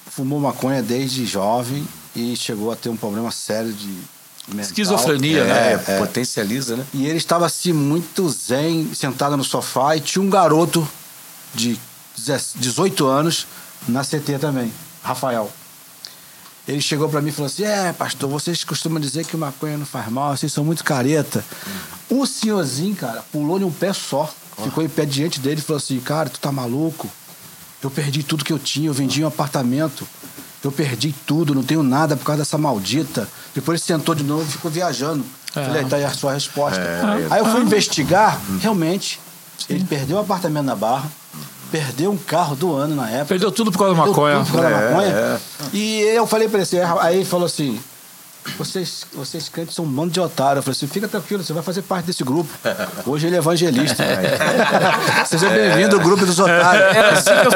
fumou 0.09 0.39
maconha 0.39 0.82
desde 0.82 1.26
jovem 1.26 1.88
e 2.15 2.36
chegou 2.36 2.71
a 2.71 2.76
ter 2.76 2.89
um 2.89 2.97
problema 2.97 3.32
sério 3.32 3.71
de 3.71 3.97
mental. 4.48 4.66
Esquizofrenia, 4.66 5.41
É, 5.41 5.78
né? 5.78 5.84
É. 5.88 6.00
potencializa, 6.00 6.76
né? 6.76 6.86
E 6.93 7.06
ele 7.08 7.18
estava 7.18 7.46
assim, 7.46 7.74
muito 7.74 8.30
zen, 8.30 8.93
sentado 8.93 9.36
no 9.36 9.43
sofá, 9.43 9.96
e 9.96 10.00
tinha 10.02 10.22
um 10.22 10.30
garoto 10.30 10.88
de 11.54 11.80
18 12.56 13.06
anos 13.08 13.48
na 13.88 14.04
CT 14.04 14.39
também, 14.39 14.72
Rafael. 15.04 15.52
Ele 16.68 16.82
chegou 16.82 17.08
para 17.08 17.22
mim 17.22 17.30
e 17.30 17.32
falou 17.32 17.46
assim: 17.48 17.64
É, 17.64 17.93
pastor, 17.93 18.28
vocês 18.30 18.64
costumam 18.64 19.00
dizer 19.00 19.26
que 19.26 19.38
maconha 19.38 19.78
não 19.78 19.86
faz 19.86 20.10
mal, 20.10 20.36
vocês 20.36 20.52
são 20.52 20.64
muito 20.66 20.84
careta. 20.84 21.43
O 22.10 22.26
senhorzinho, 22.26 22.96
cara, 22.96 23.24
pulou 23.32 23.60
em 23.60 23.64
um 23.64 23.72
pé 23.72 23.93
só, 23.93 24.34
ficou 24.64 24.84
em 24.84 24.89
pé 24.89 25.06
diante 25.06 25.39
dele 25.39 25.60
e 25.60 25.64
falou 25.64 25.78
assim: 25.78 26.00
Cara, 26.00 26.28
tu 26.30 26.39
tá 26.39 26.52
maluco? 26.52 27.08
Eu 27.84 27.91
perdi 27.91 28.24
tudo 28.24 28.43
que 28.43 28.52
eu 28.52 28.58
tinha, 28.58 28.88
eu 28.88 28.93
vendi 28.93 29.24
um 29.24 29.28
apartamento. 29.28 30.08
Eu 30.68 30.72
perdi 30.72 31.13
tudo, 31.26 31.53
não 31.53 31.63
tenho 31.63 31.84
nada 31.84 32.16
por 32.16 32.26
causa 32.26 32.41
dessa 32.41 32.57
maldita. 32.57 33.28
Depois 33.53 33.80
ele 33.80 33.86
sentou 33.86 34.16
de 34.16 34.24
novo 34.24 34.43
e 34.43 34.51
ficou 34.51 34.70
viajando. 34.72 35.24
É. 35.55 35.63
Falei, 35.63 35.86
tá 35.86 35.95
aí 35.97 36.03
a 36.05 36.09
sua 36.09 36.34
resposta. 36.34 36.80
É, 36.80 37.28
aí 37.30 37.39
eu 37.39 37.45
fui 37.45 37.61
investigar, 37.61 38.39
realmente, 38.59 39.20
ele 39.70 39.84
perdeu 39.86 40.18
o 40.18 40.20
apartamento 40.20 40.66
na 40.66 40.76
Barra, 40.76 41.09
perdeu 41.72 42.11
um 42.11 42.18
carro 42.18 42.55
do 42.55 42.76
ano 42.76 42.95
na 42.95 43.09
época. 43.09 43.26
Perdeu 43.28 43.51
tudo 43.51 43.72
por 43.72 43.78
causa 43.80 43.93
da 43.95 44.05
maconha. 44.05 44.38
tudo 44.39 44.51
por 44.51 44.61
causa 44.61 44.70
da 44.70 44.82
É, 44.82 44.89
maconha. 44.91 45.09
é. 45.09 45.39
E 45.74 46.01
eu 46.01 46.28
falei 46.28 46.47
pra 46.49 46.57
ele 46.57 46.63
assim, 46.63 46.78
aí 46.99 47.18
ele 47.18 47.26
falou 47.26 47.45
assim. 47.45 47.80
Vocês, 48.59 49.05
vocês 49.11 49.49
crentes 49.49 49.74
são 49.74 49.86
um 49.86 49.88
bando 49.88 50.11
de 50.11 50.20
otário. 50.20 50.59
Eu 50.59 50.63
falei 50.63 50.76
assim: 50.78 50.86
fica 50.86 51.07
tranquilo, 51.07 51.43
você 51.43 51.51
vai 51.51 51.63
fazer 51.63 51.82
parte 51.82 52.05
desse 52.05 52.24
grupo. 52.24 52.47
Hoje 53.07 53.26
ele 53.26 53.36
é 53.36 53.39
evangelista. 53.39 54.03
Seja 55.26 55.49
bem-vindo 55.49 55.95
ao 55.95 56.01
grupo 56.03 56.26
dos 56.28 56.38
otários. 56.39 56.95
Era 56.95 57.09
assim 57.13 57.32
que 57.41 57.47
eu 57.47 57.51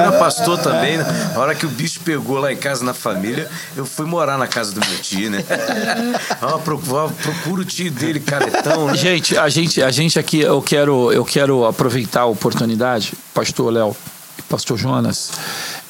era 0.00 0.12
pastor 0.12 0.58
também, 0.58 0.98
né? 0.98 1.32
A 1.34 1.38
hora 1.38 1.54
que 1.54 1.66
o 1.66 1.68
bicho 1.68 2.00
pegou 2.00 2.38
lá 2.38 2.52
em 2.52 2.56
casa 2.56 2.84
na 2.84 2.94
família, 2.94 3.48
eu 3.76 3.84
fui 3.86 4.06
morar 4.06 4.38
na 4.38 4.46
casa 4.46 4.72
do 4.72 4.80
meu 4.80 4.98
tio, 4.98 5.30
né? 5.30 5.44
Ó, 6.42 6.58
procura, 6.58 7.08
procura 7.08 7.62
o 7.62 7.64
tio 7.64 7.90
dele, 7.90 8.20
caretão, 8.20 8.86
né? 8.86 8.96
Gente, 8.96 9.36
a 9.36 9.48
gente, 9.48 9.82
a 9.82 9.90
gente 9.90 10.18
aqui, 10.18 10.40
eu 10.40 10.60
quero, 10.62 11.12
eu 11.12 11.24
quero 11.24 11.64
aproveitar 11.64 12.22
a 12.22 12.26
oportunidade, 12.26 13.12
Pastor 13.34 13.72
Léo 13.72 13.96
e 14.38 14.42
Pastor 14.42 14.76
Jonas, 14.76 15.30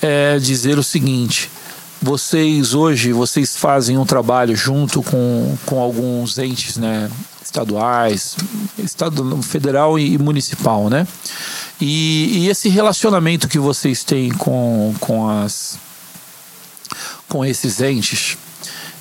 é 0.03 0.39
dizer 0.39 0.79
o 0.79 0.83
seguinte: 0.83 1.51
vocês 2.01 2.75
hoje, 2.75 3.13
vocês 3.13 3.57
fazem 3.57 3.99
um 3.99 4.07
trabalho 4.07 4.57
junto 4.57 5.03
com, 5.03 5.57
com 5.67 5.81
alguns 5.81 6.39
entes, 6.39 6.77
né, 6.77 7.11
estaduais, 7.51 8.37
estado 8.79 9.43
federal 9.43 9.99
e 9.99 10.17
municipal, 10.17 10.89
né? 10.89 11.07
E, 11.81 12.45
e 12.45 12.49
esse 12.49 12.69
relacionamento 12.69 13.49
que 13.49 13.59
vocês 13.59 14.05
têm 14.05 14.31
com, 14.31 14.95
com 15.01 15.29
as 15.29 15.79
com 17.29 17.45
esses 17.45 17.81
entes. 17.81 18.37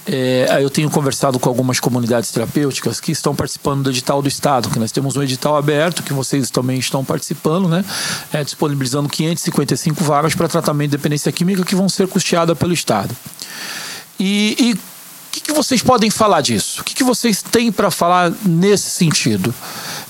É, 0.06 0.60
eu 0.62 0.70
tenho 0.70 0.90
conversado 0.90 1.40
com 1.40 1.50
algumas 1.50 1.80
comunidades 1.80 2.32
terapêuticas 2.32 3.00
que 3.00 3.12
estão 3.12 3.36
participando 3.36 3.84
do 3.84 3.90
edital 3.90 4.22
do 4.22 4.28
Estado, 4.28 4.70
que 4.70 4.80
nós 4.80 4.92
temos 4.92 5.16
um 5.16 5.22
edital 5.22 5.56
aberto, 5.56 6.02
que 6.02 6.14
vocês 6.14 6.50
também 6.50 6.80
estão 6.80 7.04
participando, 7.04 7.68
né? 7.68 7.84
É, 8.32 8.44
disponibilizando 8.44 9.10
555 9.10 10.04
vagas 10.04 10.34
para 10.34 10.48
tratamento 10.48 10.92
de 10.92 10.98
dependência 10.98 11.32
química 11.32 11.64
que 11.64 11.76
vão 11.76 11.90
ser 11.90 12.08
custeadas 12.08 12.58
pelo 12.58 12.74
Estado. 12.74 13.16
E, 14.20 14.56
e 14.60 14.80
o 15.30 15.32
que, 15.32 15.42
que 15.42 15.54
vocês 15.54 15.84
podem 15.84 16.10
falar 16.10 16.42
disso? 16.42 16.82
O 16.82 16.84
que, 16.84 16.96
que 16.96 17.04
vocês 17.04 17.44
têm 17.44 17.72
para 17.72 17.92
falar 17.92 18.34
nesse 18.44 18.90
sentido? 18.90 19.54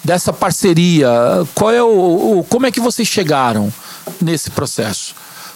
Dessa 0.02 0.32
parceria? 0.32 1.10
Qual 1.54 1.72
é 1.72 1.84
o, 1.84 2.40
o, 2.40 2.44
como 2.46 2.66
é 2.66 2.72
que 2.72 2.80
vocês 2.80 3.06
chegaram 3.06 3.72
nesse 4.22 4.50
processo? 4.50 5.14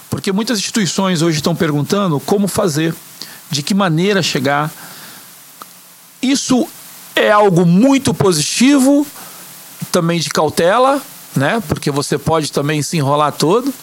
Porque 0.09 0.33
muitas 0.33 0.59
instituições 0.59 1.21
hoje 1.21 1.37
estão 1.37 1.55
perguntando 1.55 2.19
como 2.19 2.45
fazer, 2.45 2.93
de 3.49 3.63
que 3.63 3.73
maneira 3.73 4.21
chegar. 4.21 4.69
Isso 6.21 6.67
é 7.15 7.31
algo 7.31 7.65
muito 7.65 8.13
positivo, 8.13 9.07
também 9.93 10.19
de 10.19 10.29
cautela, 10.29 11.01
né? 11.33 11.63
Porque 11.69 11.89
você 11.89 12.17
pode 12.17 12.51
também 12.51 12.81
se 12.83 12.97
enrolar 12.97 13.31
todo. 13.31 13.73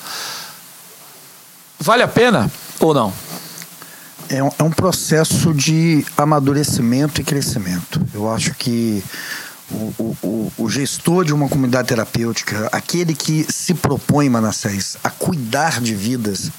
Vale 1.79 2.03
a 2.03 2.09
pena 2.09 2.53
ou 2.79 2.93
não? 2.93 3.15
É 4.31 4.43
um, 4.43 4.51
é 4.59 4.63
um 4.63 4.71
processo 4.71 5.53
de 5.53 6.07
amadurecimento 6.17 7.21
e 7.21 7.25
crescimento. 7.25 8.01
Eu 8.15 8.31
acho 8.31 8.55
que 8.55 9.03
o, 9.71 10.17
o, 10.23 10.53
o, 10.57 10.71
gestor 10.71 11.25
de 11.25 11.33
uma 11.33 11.49
comunidade 11.49 11.89
terapêutica, 11.89 12.69
aquele 12.71 13.15
que 13.15 13.45
se 13.53 13.75
propõe, 13.75 14.29
Manassés, 14.29 14.97
a 15.03 15.11
cuidar 15.11 15.81
de 15.81 15.97
vidas, 15.97 16.51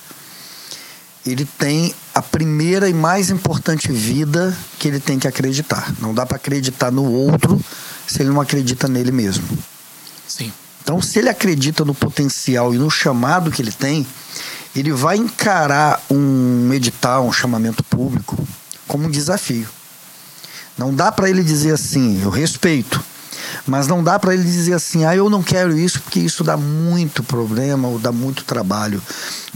ele 1.25 1.45
tem 1.45 1.93
a 2.13 2.21
primeira 2.21 2.89
e 2.89 2.93
mais 2.93 3.29
importante 3.29 3.91
vida 3.91 4.55
que 4.77 4.89
ele 4.89 4.99
tem 4.99 5.17
que 5.17 5.27
acreditar. 5.27 5.93
Não 5.99 6.13
dá 6.13 6.25
para 6.25 6.37
acreditar 6.37 6.91
no 6.91 7.09
outro 7.09 7.59
se 8.05 8.21
ele 8.21 8.29
não 8.29 8.41
acredita 8.41 8.87
nele 8.87 9.11
mesmo. 9.11 9.45
Sim. 10.27 10.51
Então, 10.83 11.01
se 11.01 11.19
ele 11.19 11.29
acredita 11.29 11.85
no 11.85 11.93
potencial 11.93 12.73
e 12.73 12.77
no 12.77 12.89
chamado 12.89 13.51
que 13.51 13.61
ele 13.61 13.71
tem, 13.71 14.05
ele 14.75 14.91
vai 14.91 15.17
encarar 15.17 16.01
um 16.09 16.71
edital, 16.73 17.25
um 17.25 17.33
chamamento 17.33 17.83
público, 17.83 18.37
como 18.87 19.05
um 19.05 19.11
desafio. 19.11 19.67
Não 20.77 20.93
dá 20.93 21.11
para 21.11 21.29
ele 21.29 21.43
dizer 21.43 21.73
assim, 21.73 22.21
eu 22.23 22.29
respeito, 22.29 23.03
mas 23.65 23.87
não 23.87 24.03
dá 24.03 24.19
para 24.19 24.33
ele 24.33 24.43
dizer 24.43 24.73
assim, 24.73 25.05
ah, 25.05 25.15
eu 25.15 25.29
não 25.29 25.41
quero 25.43 25.77
isso 25.77 26.01
porque 26.01 26.19
isso 26.19 26.43
dá 26.43 26.57
muito 26.57 27.23
problema 27.23 27.87
ou 27.87 27.99
dá 27.99 28.11
muito 28.11 28.43
trabalho. 28.43 29.01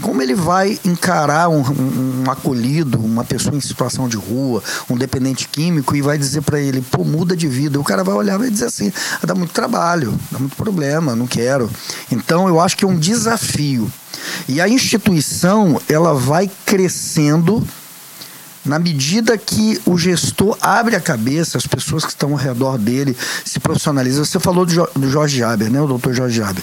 Como 0.00 0.20
ele 0.20 0.34
vai 0.34 0.78
encarar 0.84 1.48
um, 1.48 1.60
um, 1.60 2.24
um 2.24 2.30
acolhido, 2.30 2.98
uma 2.98 3.24
pessoa 3.24 3.56
em 3.56 3.60
situação 3.60 4.08
de 4.08 4.16
rua, 4.16 4.62
um 4.90 4.96
dependente 4.96 5.48
químico 5.48 5.96
e 5.96 6.02
vai 6.02 6.18
dizer 6.18 6.42
para 6.42 6.60
ele, 6.60 6.82
pô, 6.82 7.04
muda 7.04 7.36
de 7.36 7.48
vida. 7.48 7.80
O 7.80 7.84
cara 7.84 8.04
vai 8.04 8.14
olhar 8.14 8.40
e 8.42 8.50
dizer 8.50 8.66
assim, 8.66 8.92
ah, 9.22 9.26
dá 9.26 9.34
muito 9.34 9.52
trabalho, 9.52 10.18
dá 10.30 10.38
muito 10.38 10.56
problema, 10.56 11.16
não 11.16 11.26
quero. 11.26 11.70
Então 12.10 12.48
eu 12.48 12.60
acho 12.60 12.76
que 12.76 12.84
é 12.84 12.88
um 12.88 12.98
desafio. 12.98 13.90
E 14.48 14.60
a 14.60 14.68
instituição, 14.68 15.80
ela 15.88 16.14
vai 16.14 16.50
crescendo 16.64 17.66
na 18.66 18.78
medida 18.78 19.38
que 19.38 19.80
o 19.86 19.96
gestor 19.96 20.56
abre 20.60 20.96
a 20.96 21.00
cabeça, 21.00 21.56
as 21.56 21.66
pessoas 21.66 22.04
que 22.04 22.10
estão 22.10 22.32
ao 22.32 22.36
redor 22.36 22.76
dele 22.76 23.16
se 23.44 23.60
profissionalizam. 23.60 24.24
Você 24.24 24.40
falou 24.40 24.66
do, 24.66 24.72
jo 24.72 24.86
do 24.94 25.08
Jorge 25.08 25.38
Jaber, 25.38 25.70
né? 25.70 25.80
O 25.80 25.86
doutor 25.86 26.12
Jorge 26.12 26.36
Jaber. 26.36 26.62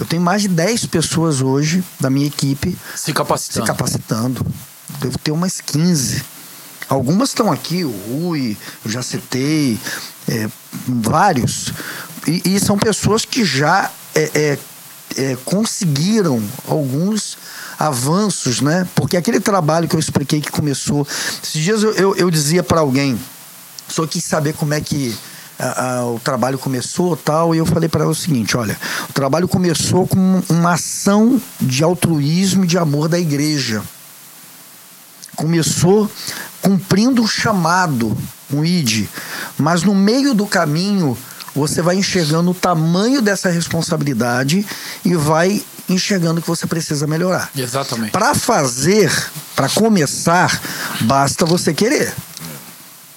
Eu 0.00 0.06
tenho 0.06 0.22
mais 0.22 0.42
de 0.42 0.48
10 0.48 0.86
pessoas 0.86 1.40
hoje 1.40 1.84
da 2.00 2.10
minha 2.10 2.26
equipe 2.26 2.76
Se 2.96 3.12
capacitando. 3.12 3.66
se 3.66 3.72
capacitando. 3.72 4.46
Devo 5.00 5.18
ter 5.18 5.30
umas 5.30 5.60
15. 5.60 6.22
Algumas 6.88 7.30
estão 7.30 7.50
aqui, 7.50 7.84
o 7.84 7.90
Rui, 7.90 8.56
eu 8.84 8.90
já 8.90 9.02
citei, 9.02 9.78
é, 10.28 10.48
vários. 10.86 11.72
E, 12.26 12.42
e 12.44 12.60
são 12.60 12.76
pessoas 12.76 13.24
que 13.24 13.44
já 13.44 13.90
é, 14.14 14.30
é, 14.34 14.58
é, 15.16 15.36
conseguiram 15.44 16.42
alguns 16.68 17.36
avanços, 17.78 18.60
né? 18.60 18.86
Porque 18.94 19.16
aquele 19.16 19.40
trabalho 19.40 19.88
que 19.88 19.96
eu 19.96 20.00
expliquei 20.00 20.40
que 20.40 20.50
começou. 20.50 21.06
Esses 21.42 21.62
dias 21.62 21.82
eu, 21.82 21.92
eu, 21.94 22.16
eu 22.16 22.30
dizia 22.30 22.62
para 22.62 22.80
alguém, 22.80 23.18
só 23.88 24.06
quis 24.06 24.24
saber 24.24 24.54
como 24.54 24.74
é 24.74 24.80
que 24.80 25.16
a, 25.58 25.98
a, 25.98 26.06
o 26.06 26.20
trabalho 26.20 26.58
começou 26.58 27.16
tal, 27.16 27.54
e 27.54 27.58
eu 27.58 27.66
falei 27.66 27.88
para 27.88 28.02
ela 28.02 28.10
o 28.10 28.14
seguinte: 28.14 28.56
olha, 28.56 28.76
o 29.08 29.12
trabalho 29.12 29.48
começou 29.48 30.06
com 30.06 30.42
uma 30.48 30.74
ação 30.74 31.40
de 31.60 31.82
altruísmo 31.84 32.64
e 32.64 32.66
de 32.66 32.78
amor 32.78 33.08
da 33.08 33.18
igreja. 33.18 33.82
Começou 35.36 36.10
cumprindo 36.60 37.22
um 37.22 37.26
chamado, 37.26 38.16
um 38.52 38.64
ID, 38.64 39.08
mas 39.58 39.82
no 39.82 39.94
meio 39.94 40.34
do 40.34 40.46
caminho 40.46 41.16
você 41.54 41.82
vai 41.82 41.96
enxergando 41.96 42.50
o 42.50 42.54
tamanho 42.54 43.20
dessa 43.20 43.50
responsabilidade 43.50 44.66
e 45.04 45.14
vai 45.14 45.62
enxergando 45.88 46.40
que 46.40 46.48
você 46.48 46.66
precisa 46.66 47.06
melhorar. 47.06 47.50
Exatamente. 47.56 48.12
Para 48.12 48.34
fazer, 48.34 49.12
para 49.54 49.68
começar, 49.68 50.60
basta 51.02 51.44
você 51.44 51.74
querer. 51.74 52.14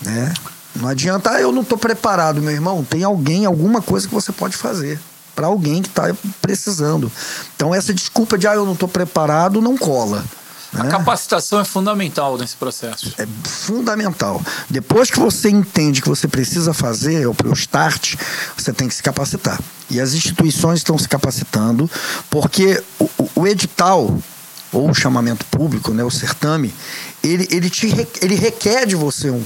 Né? 0.01 0.33
Não 0.75 0.89
adianta, 0.89 1.31
ah, 1.31 1.41
eu 1.41 1.51
não 1.51 1.61
estou 1.61 1.77
preparado, 1.77 2.41
meu 2.41 2.51
irmão. 2.51 2.83
Tem 2.83 3.03
alguém, 3.03 3.45
alguma 3.45 3.81
coisa 3.81 4.07
que 4.07 4.13
você 4.13 4.31
pode 4.31 4.57
fazer 4.57 4.99
para 5.35 5.47
alguém 5.47 5.81
que 5.81 5.89
está 5.89 6.15
precisando. 6.41 7.11
Então 7.55 7.75
essa 7.75 7.93
desculpa 7.93 8.37
de 8.37 8.47
ah, 8.47 8.55
eu 8.55 8.65
não 8.65 8.73
estou 8.73 8.87
preparado 8.87 9.61
não 9.61 9.77
cola. 9.77 10.23
A 10.79 10.83
né? 10.83 10.89
capacitação 10.89 11.59
é 11.59 11.65
fundamental 11.65 12.37
nesse 12.37 12.55
processo. 12.55 13.13
É 13.17 13.25
fundamental. 13.43 14.41
Depois 14.69 15.09
que 15.09 15.19
você 15.19 15.49
entende 15.49 16.01
que 16.01 16.09
você 16.09 16.27
precisa 16.27 16.73
fazer, 16.73 17.27
o 17.27 17.53
start, 17.53 18.15
você 18.55 18.73
tem 18.73 18.87
que 18.87 18.95
se 18.95 19.01
capacitar. 19.01 19.59
E 19.89 19.99
as 19.99 20.13
instituições 20.13 20.79
estão 20.79 20.97
se 20.97 21.07
capacitando, 21.07 21.89
porque 22.29 22.81
o, 22.99 23.09
o 23.35 23.47
edital, 23.47 24.17
ou 24.73 24.89
o 24.89 24.93
chamamento 24.93 25.45
público, 25.45 25.93
né, 25.93 26.03
o 26.03 26.11
certame, 26.11 26.73
ele, 27.23 27.47
ele, 27.49 27.69
te, 27.69 27.87
ele 28.21 28.35
requer 28.35 28.85
de 28.85 28.95
você 28.95 29.29
um, 29.29 29.37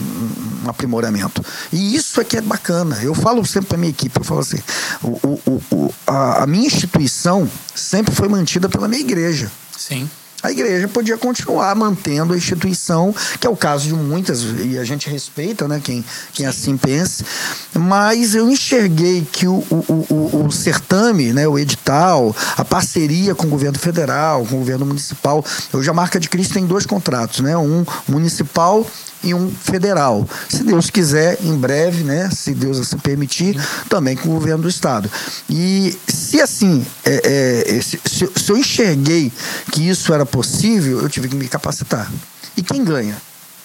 um, 0.66 0.70
aprimoramento. 0.70 1.46
E 1.72 1.96
isso 1.96 2.20
é 2.20 2.24
que 2.24 2.38
é 2.38 2.42
bacana. 2.42 3.00
Eu 3.04 3.14
falo 3.14 3.46
sempre 3.46 3.70
para 3.70 3.78
minha 3.78 3.92
equipe, 3.92 4.18
eu 4.20 4.24
falo 4.24 4.40
assim, 4.40 4.60
o, 5.04 5.40
o, 5.46 5.62
o, 5.72 5.94
a, 6.08 6.44
a 6.44 6.48
minha 6.48 6.66
instituição 6.66 7.50
sempre 7.76 8.16
foi 8.16 8.28
mantida 8.28 8.68
pela 8.68 8.88
minha 8.88 9.02
igreja. 9.02 9.52
Sim 9.78 10.10
a 10.42 10.52
igreja 10.52 10.88
podia 10.88 11.18
continuar 11.18 11.76
mantendo 11.76 12.34
a 12.34 12.38
instituição, 12.38 13.14
que 13.40 13.46
é 13.46 13.50
o 13.50 13.56
caso 13.56 13.88
de 13.88 13.94
muitas, 13.94 14.42
e 14.44 14.78
a 14.78 14.84
gente 14.84 15.10
respeita 15.10 15.68
né, 15.68 15.82
quem, 15.84 16.04
quem 16.34 16.46
assim 16.46 16.78
pense, 16.78 17.26
mas 17.74 18.36
eu 18.36 18.50
enxerguei 18.50 19.28
que 19.32 19.48
o, 19.48 19.64
o, 19.70 20.06
o, 20.10 20.46
o, 20.46 20.52
certame, 20.52 21.34
né, 21.34 21.48
o 21.48 21.60
edital, 21.60 22.36
a 22.58 22.64
parceria 22.64 23.36
com 23.36 23.48
o 23.48 23.50
governo 23.50 23.78
federal, 23.78 24.46
com 24.46 24.56
o 24.56 24.60
governo 24.60 24.86
municipal, 24.86 25.44
hoje 25.74 25.90
a 25.90 25.94
marca 25.94 26.20
de 26.20 26.30
Cristo 26.30 26.54
tem 26.54 26.66
dois 26.66 26.86
contratos, 26.86 27.42
né, 27.42 27.58
um 27.58 27.86
municipal 28.08 28.86
e 29.24 29.34
um 29.34 29.50
federal. 29.52 30.28
Se 30.48 30.64
Deus 30.64 30.90
quiser, 30.90 31.38
em 31.44 31.56
breve, 31.56 32.04
né, 32.04 32.30
se 32.32 32.54
Deus 32.54 32.80
assim 32.80 32.98
permitir, 32.98 33.60
também 33.90 34.16
com 34.16 34.30
o 34.30 34.34
governo 34.34 34.64
do 34.64 34.70
estado. 34.70 35.10
E 35.50 35.98
se 36.08 36.42
assim, 36.42 36.86
é, 37.06 37.68
é, 37.78 37.82
se, 37.82 38.00
se 38.06 38.52
eu 38.52 38.58
enxerguei 38.58 39.32
que 39.72 39.88
isso 39.88 40.14
era 40.14 40.26
possível, 40.26 41.02
eu 41.02 41.10
tive 41.10 41.28
que 41.28 41.36
me 41.36 41.48
capacitar. 41.48 42.12
E 42.56 42.62
quem 42.62 42.84
ganha? 42.84 43.18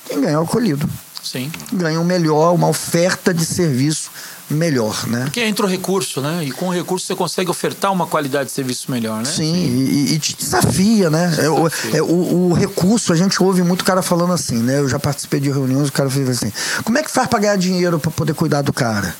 Quem 0.07 0.20
ganha 0.20 0.34
é 0.34 0.38
o 0.38 0.42
acolhido. 0.42 0.88
Sim. 1.22 1.50
Ganha 1.72 1.98
um 1.98 2.05
melhor, 2.05 2.55
uma 2.55 2.68
oferta 2.68 3.32
de 3.32 3.44
serviço 3.44 4.11
melhor, 4.51 5.07
né? 5.07 5.24
Porque 5.24 5.40
entra 5.40 5.64
o 5.64 5.68
recurso, 5.68 6.20
né? 6.20 6.45
E 6.45 6.51
com 6.51 6.68
o 6.68 6.70
recurso 6.70 7.07
você 7.07 7.14
consegue 7.14 7.51
ofertar 7.51 7.92
uma 7.92 8.07
qualidade 8.07 8.47
de 8.47 8.53
serviço 8.53 8.90
melhor, 8.90 9.18
né? 9.18 9.24
Sim, 9.24 9.55
E, 9.55 10.14
e, 10.14 10.18
te 10.18 10.36
desafia, 10.36 11.09
né? 11.11 11.34
É, 11.38 11.49
o, 11.49 11.68
é, 11.95 12.03
o, 12.03 12.51
o, 12.51 12.53
recurso, 12.53 13.12
a 13.12 13.16
gente 13.16 13.42
ouve 13.42 13.62
muito 13.62 13.84
cara 13.84 14.03
falando 14.03 14.32
assim, 14.32 14.59
né? 14.59 14.78
Eu 14.78 14.88
já 14.88 14.99
participei 14.99 15.40
de 15.40 15.51
reuniões, 15.51 15.88
o 15.88 15.92
cara 15.92 16.11
fala 16.11 16.30
assim: 16.30 16.53
como 16.84 16.99
é 16.99 17.03
que 17.03 17.11
faz 17.11 17.28
pra 17.28 17.38
ganhar 17.38 17.57
dinheiro 17.57 17.99
para 17.99 18.11
poder 18.11 18.34
cuidar 18.34 18.62
do 18.62 18.72
cara? 18.72 19.14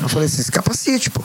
Eu 0.00 0.08
falei 0.08 0.26
assim: 0.26 0.42
se 0.42 0.50
capacite, 0.50 1.10
pô 1.10 1.22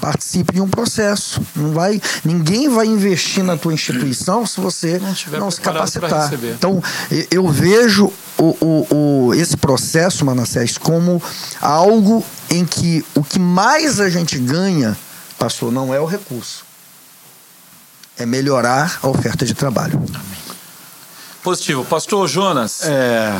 participe 0.00 0.54
de 0.54 0.60
um 0.60 0.68
processo. 0.68 1.40
Não 1.54 1.72
vai, 1.72 2.00
ninguém 2.24 2.68
vai 2.68 2.86
investir 2.86 3.42
na 3.42 3.56
tua 3.56 3.72
instituição 3.72 4.46
se 4.46 4.60
você 4.60 4.98
não, 4.98 5.40
não 5.40 5.50
se 5.50 5.60
capacitar. 5.60 6.32
Então, 6.34 6.82
eu 7.30 7.48
vejo 7.48 8.12
o, 8.38 8.56
o, 8.60 8.94
o, 8.94 9.34
esse 9.34 9.56
processo, 9.56 10.24
Manassés, 10.24 10.78
como 10.78 11.22
algo 11.60 12.24
em 12.50 12.64
que 12.64 13.04
o 13.14 13.22
que 13.22 13.38
mais 13.38 14.00
a 14.00 14.08
gente 14.08 14.38
ganha, 14.38 14.96
pastor, 15.38 15.72
não 15.72 15.92
é 15.94 16.00
o 16.00 16.06
recurso. 16.06 16.64
É 18.18 18.24
melhorar 18.24 18.98
a 19.02 19.08
oferta 19.08 19.44
de 19.44 19.54
trabalho. 19.54 19.96
Amém. 19.96 20.36
Positivo. 21.42 21.84
Pastor 21.84 22.26
Jonas, 22.26 22.82
é, 22.82 23.32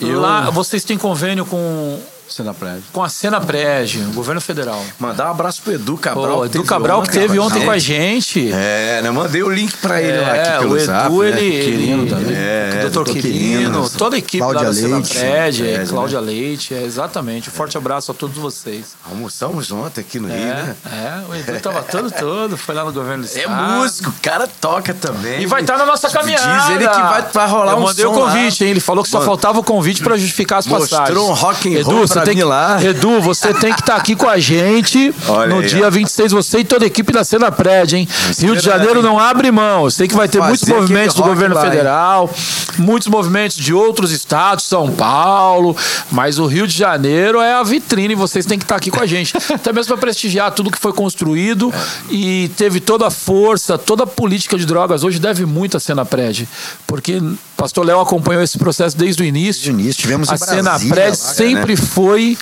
eu... 0.00 0.20
lá 0.20 0.50
vocês 0.50 0.84
têm 0.84 0.96
convênio 0.96 1.44
com 1.44 2.00
Senapred. 2.28 2.82
Com 2.92 3.02
a 3.02 3.08
Senapred, 3.08 3.98
o 4.10 4.12
governo 4.12 4.40
federal. 4.40 4.84
Mandar 4.98 5.28
um 5.28 5.30
abraço 5.30 5.62
pro 5.62 5.72
Edu 5.72 5.96
Cabral. 5.96 6.38
Pô, 6.38 6.44
Edu 6.44 6.64
Cabral 6.64 7.02
que 7.02 7.10
teve 7.10 7.38
ontem 7.38 7.64
com 7.64 7.70
a 7.70 7.78
gente. 7.78 8.50
É, 8.52 9.00
né? 9.02 9.10
Mandei 9.10 9.42
o 9.42 9.50
link 9.50 9.76
pra 9.78 10.00
ele 10.00 10.18
é, 10.18 10.20
lá 10.20 10.32
aqui 10.32 10.58
pelo 10.58 10.72
o 10.72 10.76
Edu, 10.76 10.86
Zap, 10.86 11.14
ele, 11.14 11.30
né? 11.30 11.64
Quirino 11.64 12.06
também. 12.06 12.36
É, 12.36 12.70
o 12.78 12.90
doutor 12.90 13.12
Quirino, 13.12 13.90
toda 13.90 14.16
a 14.16 14.18
equipe 14.18 14.38
Cláudia 14.38 14.60
lá 14.60 14.68
da 14.68 14.74
Senapred, 14.74 15.68
é, 15.68 15.86
Cláudia 15.86 16.20
Leite, 16.20 16.74
é, 16.74 16.82
exatamente. 16.82 17.48
Um 17.48 17.52
forte 17.52 17.76
abraço 17.76 18.10
a 18.10 18.14
todos 18.14 18.36
vocês. 18.36 18.94
Almoçamos 19.10 19.70
ontem 19.72 20.00
aqui 20.00 20.18
no 20.18 20.28
é, 20.30 20.36
Rio, 20.36 20.46
né? 20.46 20.76
É, 20.86 21.30
o 21.30 21.34
Edu 21.34 21.60
tava 21.60 21.82
todo, 21.82 22.10
todo, 22.10 22.56
foi 22.56 22.74
lá 22.74 22.84
no 22.84 22.92
governo 22.92 23.24
do 23.24 23.28
é 23.28 23.40
estado. 23.40 23.72
É 23.72 23.78
músico, 23.78 24.10
o 24.10 24.14
cara 24.22 24.48
toca 24.60 24.94
também. 24.94 25.42
E 25.42 25.46
vai 25.46 25.62
estar 25.62 25.74
tá 25.74 25.78
na 25.78 25.86
nossa 25.86 26.10
caminhada. 26.10 26.58
Diz 26.58 26.70
ele 26.70 26.88
que 26.88 27.00
vai, 27.00 27.22
vai 27.22 27.48
rolar 27.48 27.72
Eu 27.72 27.78
um 27.78 27.80
mandei 27.80 28.04
o 28.04 28.12
convite, 28.12 28.62
lá. 28.62 28.66
hein? 28.66 28.70
Ele 28.70 28.80
falou 28.80 29.02
que 29.02 29.10
só 29.10 29.20
faltava 29.20 29.58
o 29.58 29.64
convite 29.64 30.02
pra 30.02 30.16
justificar 30.16 30.58
as 30.58 30.66
passagens. 30.66 31.16
Mostrou 31.16 31.30
um 31.30 31.34
rock 31.34 31.68
and 31.68 31.82
roll 31.84 31.98
Edu, 31.98 32.08
pra 32.24 32.34
mim 32.34 32.42
lá. 32.42 32.78
Edu, 32.84 33.20
você 33.20 33.52
tem 33.54 33.72
que 33.72 33.80
estar 33.80 33.94
tá 33.94 33.96
aqui 33.96 34.14
com 34.14 34.28
a 34.28 34.38
gente 34.38 35.14
Olha 35.28 35.54
no 35.54 35.60
aí, 35.60 35.66
dia 35.66 35.86
ó. 35.86 35.90
26, 35.90 36.32
você 36.32 36.58
e 36.58 36.64
toda 36.64 36.84
a 36.84 36.86
equipe 36.86 37.12
da 37.12 37.24
Cena 37.24 37.50
Prédio, 37.50 37.98
hein? 37.98 38.08
Rio 38.38 38.56
de 38.56 38.64
Janeiro 38.64 39.02
não 39.02 39.18
abre 39.18 39.50
mão. 39.50 39.84
Eu 39.84 39.90
sei 39.90 40.08
que 40.08 40.14
vai 40.14 40.28
ter 40.28 40.40
muitos 40.40 40.68
movimentos 40.68 41.16
do 41.16 41.22
governo 41.22 41.54
vai. 41.54 41.70
federal, 41.70 42.30
muitos 42.78 43.08
movimentos 43.08 43.56
de 43.56 43.72
outros 43.74 44.10
estados, 44.12 44.64
São 44.64 44.90
Paulo, 44.90 45.76
mas 46.10 46.38
o 46.38 46.46
Rio 46.46 46.66
de 46.66 46.76
Janeiro 46.76 47.40
é 47.40 47.54
a 47.54 47.62
vitrine, 47.62 48.14
vocês 48.14 48.46
têm 48.46 48.58
que 48.58 48.64
estar 48.64 48.74
tá 48.74 48.78
aqui 48.78 48.90
com 48.90 49.00
a 49.00 49.06
gente. 49.06 49.34
Até 49.52 49.72
mesmo 49.72 49.88
para 49.88 49.98
prestigiar 49.98 50.52
tudo 50.52 50.70
que 50.70 50.78
foi 50.78 50.92
construído 50.92 51.72
e 52.10 52.50
teve 52.56 52.80
toda 52.80 53.06
a 53.06 53.10
força, 53.10 53.76
toda 53.78 54.04
a 54.04 54.06
política 54.06 54.56
de 54.56 54.66
drogas. 54.66 55.04
Hoje 55.04 55.18
deve 55.18 55.44
muito 55.46 55.76
a 55.76 55.80
Cena 55.80 56.04
Prédio, 56.04 56.46
porque 56.86 57.20
pastor 57.58 57.84
Léo 57.84 58.00
acompanhou 58.00 58.42
esse 58.42 58.56
processo 58.56 58.96
desde 58.96 59.22
o 59.22 59.26
início. 59.26 59.64
Desde 59.64 59.70
o 59.70 59.74
início, 59.80 60.00
tivemos 60.00 60.30
a 60.30 60.36
Cena 60.36 60.78
Prédio 60.78 61.16
sempre 61.16 61.74
né? 61.74 61.76
foi 61.76 62.38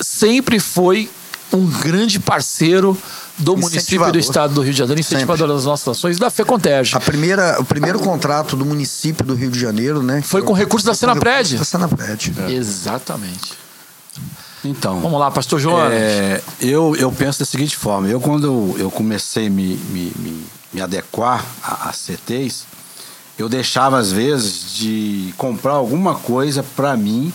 sempre 0.00 0.58
foi 0.58 1.10
um 1.52 1.66
grande 1.66 2.18
parceiro 2.18 2.96
do 3.36 3.56
município 3.56 4.08
e 4.08 4.12
do 4.12 4.18
estado 4.18 4.54
do 4.54 4.62
Rio 4.62 4.72
de 4.72 4.78
Janeiro, 4.78 5.00
incentivador 5.00 5.46
sempre. 5.46 5.54
das 5.54 5.64
nossas 5.64 5.96
ações 5.96 6.18
da 6.18 6.28
FECONTERG. 6.30 6.96
A 6.96 7.00
primeira, 7.00 7.60
o 7.60 7.64
primeiro 7.64 7.98
contrato 8.00 8.56
do 8.56 8.64
município 8.64 9.24
do 9.24 9.34
Rio 9.34 9.50
de 9.50 9.60
Janeiro, 9.60 10.02
né? 10.02 10.22
Foi 10.22 10.42
com 10.42 10.52
recursos 10.52 10.84
da 10.84 10.94
Senapred. 10.94 11.56
Da 11.56 11.64
Senapred. 11.64 12.34
É. 12.48 12.52
Exatamente. 12.52 13.52
Então, 14.64 15.00
vamos 15.00 15.20
lá, 15.20 15.30
Pastor 15.30 15.60
João. 15.60 15.86
É, 15.86 16.42
eu, 16.60 16.96
eu 16.96 17.12
penso 17.12 17.38
da 17.38 17.44
seguinte 17.44 17.76
forma: 17.76 18.08
eu, 18.08 18.20
quando 18.20 18.74
eu 18.76 18.90
comecei 18.90 19.46
a 19.46 19.50
me, 19.50 19.76
me, 19.90 20.12
me, 20.16 20.46
me 20.72 20.80
adequar 20.80 21.44
a, 21.62 21.88
a 21.88 21.92
CTs, 21.92 22.64
eu 23.38 23.48
deixava, 23.48 23.98
às 23.98 24.10
vezes, 24.10 24.74
de 24.74 25.32
comprar 25.38 25.72
alguma 25.72 26.14
coisa 26.16 26.62
para 26.62 26.96
mim, 26.96 27.32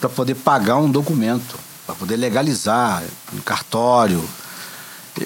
para 0.00 0.08
poder 0.08 0.34
pagar 0.34 0.76
um 0.76 0.90
documento 0.90 1.66
para 1.86 1.94
poder 1.94 2.16
legalizar 2.16 3.02
um 3.32 3.38
cartório. 3.38 4.22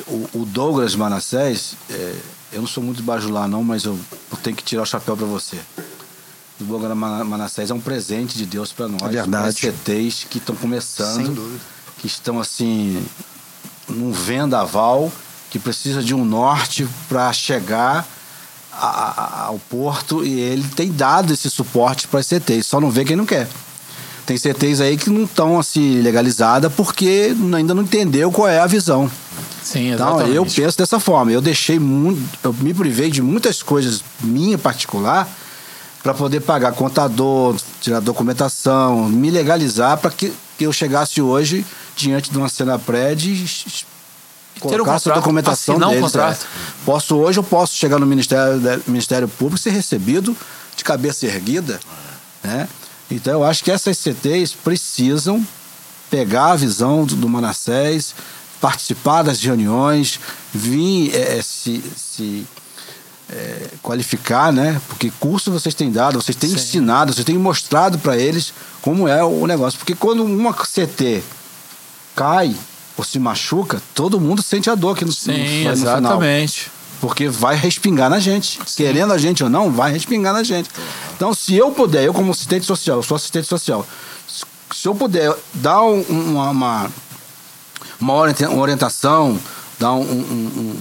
O, 0.07 0.41
o 0.41 0.45
Douglas 0.45 0.95
Manassés, 0.95 1.75
é, 1.89 2.17
eu 2.53 2.61
não 2.61 2.69
sou 2.69 2.83
muito 2.83 3.03
bajular 3.03 3.49
não, 3.49 3.65
mas 3.65 3.85
eu, 3.85 3.99
eu 4.31 4.37
tenho 4.37 4.55
que 4.55 4.63
tirar 4.63 4.83
o 4.83 4.87
chapéu 4.87 5.17
para 5.17 5.27
você. 5.27 5.59
O 6.61 6.65
Douglas 6.65 6.97
Manassés 6.97 7.71
é 7.71 7.75
um 7.75 7.81
presente 7.81 8.37
de 8.37 8.45
Deus 8.45 8.71
para 8.71 8.87
nós. 8.87 9.03
É 9.03 9.09
verdade. 9.09 9.59
CTs 9.59 10.27
que 10.29 10.39
estão 10.39 10.55
começando, 10.55 11.59
que 11.99 12.07
estão 12.07 12.39
assim 12.39 13.03
num 13.89 14.13
vendaval, 14.13 15.11
que 15.51 15.59
precisa 15.59 16.03
de 16.03 16.15
um 16.15 16.25
norte 16.25 16.87
para 17.09 17.33
chegar 17.33 18.07
a, 18.81 18.87
a, 18.87 19.47
ao 19.47 19.59
porto 19.59 20.25
e 20.25 20.41
ele 20.41 20.65
tem 20.75 20.91
dado 20.91 21.33
esse 21.33 21.51
suporte 21.51 22.09
para 22.09 22.21
as 22.21 22.27
CTs. 22.27 22.67
Só 22.67 22.81
não 22.81 22.91
vê 22.91 23.05
quem 23.05 23.17
não 23.17 23.27
quer. 23.27 23.47
Tem 24.25 24.39
CTs 24.39 24.81
aí 24.81 24.97
que 24.97 25.11
não 25.11 25.25
estão 25.25 25.59
assim 25.59 26.01
legalizadas 26.01 26.73
porque 26.73 27.35
ainda 27.55 27.75
não 27.75 27.83
entendeu 27.83 28.31
qual 28.31 28.49
é 28.49 28.61
a 28.61 28.67
visão. 28.67 29.11
Sim, 29.63 29.93
exatamente. 29.93 30.31
Então 30.31 30.35
eu 30.35 30.47
penso 30.47 30.79
dessa 30.79 30.99
forma. 30.99 31.31
Eu 31.31 31.41
deixei 31.41 31.79
muito, 31.79 32.23
eu 32.43 32.53
me 32.55 32.73
privei 32.73 33.11
de 33.11 33.21
muitas 33.21 33.63
coisas 33.63 34.03
minha 34.21 34.57
particular 34.57 35.29
para 36.03 36.15
poder 36.15 36.41
pagar 36.41 36.73
contador, 36.73 37.57
tirar 37.81 38.01
documentação, 38.01 39.09
me 39.09 39.31
legalizar 39.31 39.99
para 39.99 40.11
que, 40.11 40.33
eu 40.59 40.73
chegasse 40.73 41.23
hoje 41.23 41.65
diante 41.97 42.31
de 42.31 42.37
uma 42.37 42.49
cena 42.49 42.79
prédio 42.79 43.35
colocar 44.59 44.93
um 44.93 44.95
essa 44.95 45.15
documentação 45.15 45.79
deles. 45.79 45.99
Um 45.99 46.01
contrato. 46.01 46.45
É. 46.45 46.85
Posso 46.85 47.17
hoje 47.17 47.39
eu 47.39 47.45
posso 47.45 47.75
chegar 47.75 47.99
no 47.99 48.07
Ministério, 48.07 48.83
Ministério 48.87 49.29
Público 49.29 49.59
e 49.59 49.63
ser 49.63 49.71
recebido 49.71 50.37
de 50.77 50.85
cabeça 50.85 51.27
erguida, 51.27 51.79
né? 52.43 52.69
Então 53.11 53.33
eu 53.35 53.45
acho 53.45 53.63
que 53.63 53.71
essas 53.71 53.99
CTs 53.99 54.53
precisam 54.53 55.45
pegar 56.11 56.53
a 56.53 56.57
visão 56.57 57.05
do, 57.05 57.17
do 57.17 57.29
Manassés, 57.29 58.15
participar 58.61 59.23
das 59.23 59.41
reuniões, 59.41 60.21
vir 60.53 61.15
é, 61.15 61.41
se, 61.43 61.83
se 61.97 62.47
é, 63.31 63.69
qualificar, 63.83 64.53
né? 64.53 64.81
Porque 64.89 65.13
curso 65.19 65.51
vocês 65.51 65.75
têm 65.75 65.91
dado, 65.91 66.21
vocês 66.21 66.37
têm 66.37 66.51
Sim. 66.51 66.57
ensinado, 66.57 67.13
vocês 67.13 67.25
têm 67.25 67.39
mostrado 67.39 67.99
para 67.99 68.17
eles 68.17 68.53
como 68.83 69.07
é 69.07 69.23
o 69.25 69.47
negócio. 69.47 69.79
Porque 69.79 69.95
quando 69.95 70.25
uma 70.25 70.53
CT 70.53 71.23
cai 72.15 72.55
ou 73.01 73.05
se 73.05 73.19
machuca, 73.19 73.83
todo 73.95 74.21
mundo 74.21 74.43
sente 74.43 74.69
a 74.69 74.75
dor 74.75 74.95
aqui 74.95 75.07
no, 75.07 75.13
Sim, 75.13 75.65
no, 75.65 75.71
exatamente. 75.71 76.65
Final. 76.65 76.81
Porque 77.01 77.29
vai 77.31 77.57
respingar 77.57 78.11
na 78.11 78.21
gente. 78.21 78.61
Sim. 78.67 78.85
Querendo 78.85 79.15
a 79.15 79.19
gente 79.19 79.43
ou 79.43 79.49
não, 79.49 79.71
vai 79.71 79.91
respingar 79.91 80.35
na 80.35 80.43
gente. 80.43 80.69
Então, 81.17 81.33
se 81.33 81.57
eu 81.57 81.71
puder, 81.71 82.05
eu 82.05 82.13
como 82.13 82.31
assistente 82.31 82.67
social, 82.67 82.99
eu 82.99 83.03
sou 83.03 83.17
assistente 83.17 83.47
social, 83.47 83.87
se 84.27 84.87
eu 84.87 84.95
puder 84.95 85.35
dar 85.55 85.81
uma, 85.81 86.51
uma, 86.51 86.91
uma 87.99 88.15
orientação, 88.15 89.41
dar 89.79 89.95
um, 89.95 90.03
um, 90.03 90.53
um, 90.59 90.77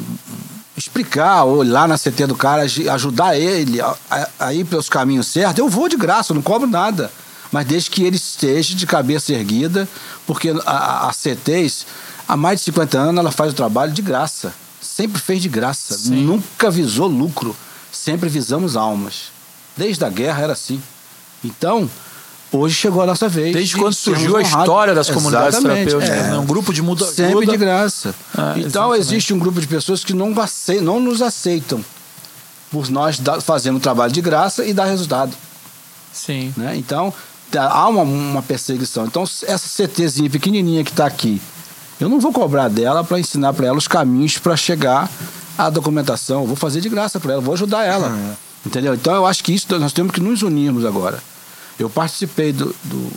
explicar, 0.76 1.46
ou 1.46 1.64
lá 1.64 1.88
na 1.88 1.98
CT 1.98 2.28
do 2.28 2.36
cara, 2.36 2.64
ajudar 2.64 3.38
ele 3.38 3.80
a, 3.80 3.96
a, 4.38 4.54
ir 4.54 4.66
pelos 4.66 4.90
caminhos 4.90 5.28
certos, 5.28 5.58
eu 5.58 5.70
vou 5.70 5.88
de 5.88 5.96
graça, 5.96 6.34
eu 6.34 6.36
não 6.36 6.42
cobro 6.42 6.68
nada. 6.68 7.10
Mas 7.52 7.66
desde 7.66 7.90
que 7.90 8.04
ele 8.04 8.18
esteja 8.18 8.76
de 8.76 8.86
cabeça 8.86 9.34
erguida, 9.34 9.88
porque 10.28 10.54
a, 10.66 11.08
a 11.10 11.14
CTs, 11.14 11.86
há 12.30 12.38
mais 12.38 12.60
de 12.60 12.66
50 12.66 12.98
anos, 12.98 13.20
ela 13.20 13.32
faz 13.32 13.52
o 13.52 13.56
trabalho 13.56 13.92
de 13.92 14.02
graça 14.02 14.54
sempre 15.00 15.22
fez 15.22 15.42
de 15.42 15.48
graça, 15.48 15.98
Sim. 15.98 16.26
nunca 16.26 16.70
visou 16.70 17.08
lucro, 17.08 17.56
sempre 17.92 18.28
visamos 18.28 18.76
almas. 18.76 19.32
Desde 19.78 20.04
a 20.04 20.10
guerra 20.10 20.44
era 20.44 20.54
assim. 20.54 20.82
Então, 21.42 21.90
hoje 22.52 22.76
chegou 22.76 23.02
a 23.02 23.06
nossa 23.06 23.30
vez. 23.30 23.54
Desde 23.54 23.78
quando 23.78 23.94
surgiu 23.94 24.36
a 24.36 24.42
história 24.42 24.94
das 24.94 25.10
comunidades 25.10 25.58
Exatamente, 25.58 25.90
terapêuticas, 25.90 26.26
é. 26.26 26.32
né? 26.32 26.38
um 26.38 26.46
grupo 26.46 26.74
de 26.74 26.82
muda 26.82 27.06
Sempre 27.06 27.46
de 27.46 27.56
graça. 27.56 28.14
É, 28.38 28.60
então, 28.60 28.94
existe 28.94 29.34
um 29.34 29.40
grupo 29.40 29.62
de 29.62 29.68
pessoas 29.68 30.04
que 30.04 30.14
não, 30.14 30.38
aceitam, 30.38 30.86
não 30.86 31.00
nos 31.00 31.22
aceitam 31.22 31.84
por 32.70 32.90
nós 32.90 33.22
fazendo 33.42 33.78
um 33.78 33.80
trabalho 33.80 34.12
de 34.12 34.22
graça 34.22 34.66
e 34.66 34.74
dar 34.74 34.86
resultado. 34.86 35.34
Sim. 36.12 36.54
Né? 36.58 36.76
Então, 36.76 37.14
tá, 37.50 37.70
há 37.70 37.88
uma, 37.88 38.02
uma 38.02 38.42
perseguição. 38.42 39.06
Então, 39.06 39.24
essa 39.24 39.88
CTzinha 39.88 40.30
pequenininha 40.30 40.84
que 40.84 40.92
está 40.92 41.06
aqui, 41.06 41.42
eu 42.00 42.08
não 42.08 42.20
vou 42.20 42.32
cobrar 42.32 42.70
dela 42.70 43.04
para 43.04 43.20
ensinar 43.20 43.54
para 43.54 43.68
ela 43.68 43.78
os 43.78 43.88
caminhos 43.88 44.38
para 44.38 44.56
chegar 44.56 45.10
à 45.58 45.70
documentação. 45.70 46.42
Eu 46.42 46.48
vou 46.48 46.56
fazer 46.56 46.82
de 46.82 46.90
graça 46.90 47.20
para 47.20 47.34
ela, 47.34 47.42
vou 47.42 47.54
ajudar 47.54 47.84
ela. 47.84 48.10
Uhum. 48.10 48.34
Entendeu? 48.66 48.94
Então 48.94 49.14
eu 49.14 49.26
acho 49.26 49.44
que 49.44 49.54
isso 49.54 49.68
nós 49.80 49.94
temos 49.94 50.12
que 50.12 50.22
nos 50.22 50.42
unirmos 50.42 50.86
agora. 50.86 51.22
Eu 51.78 51.90
participei 51.90 52.52
do, 52.52 52.76
do, 52.84 53.12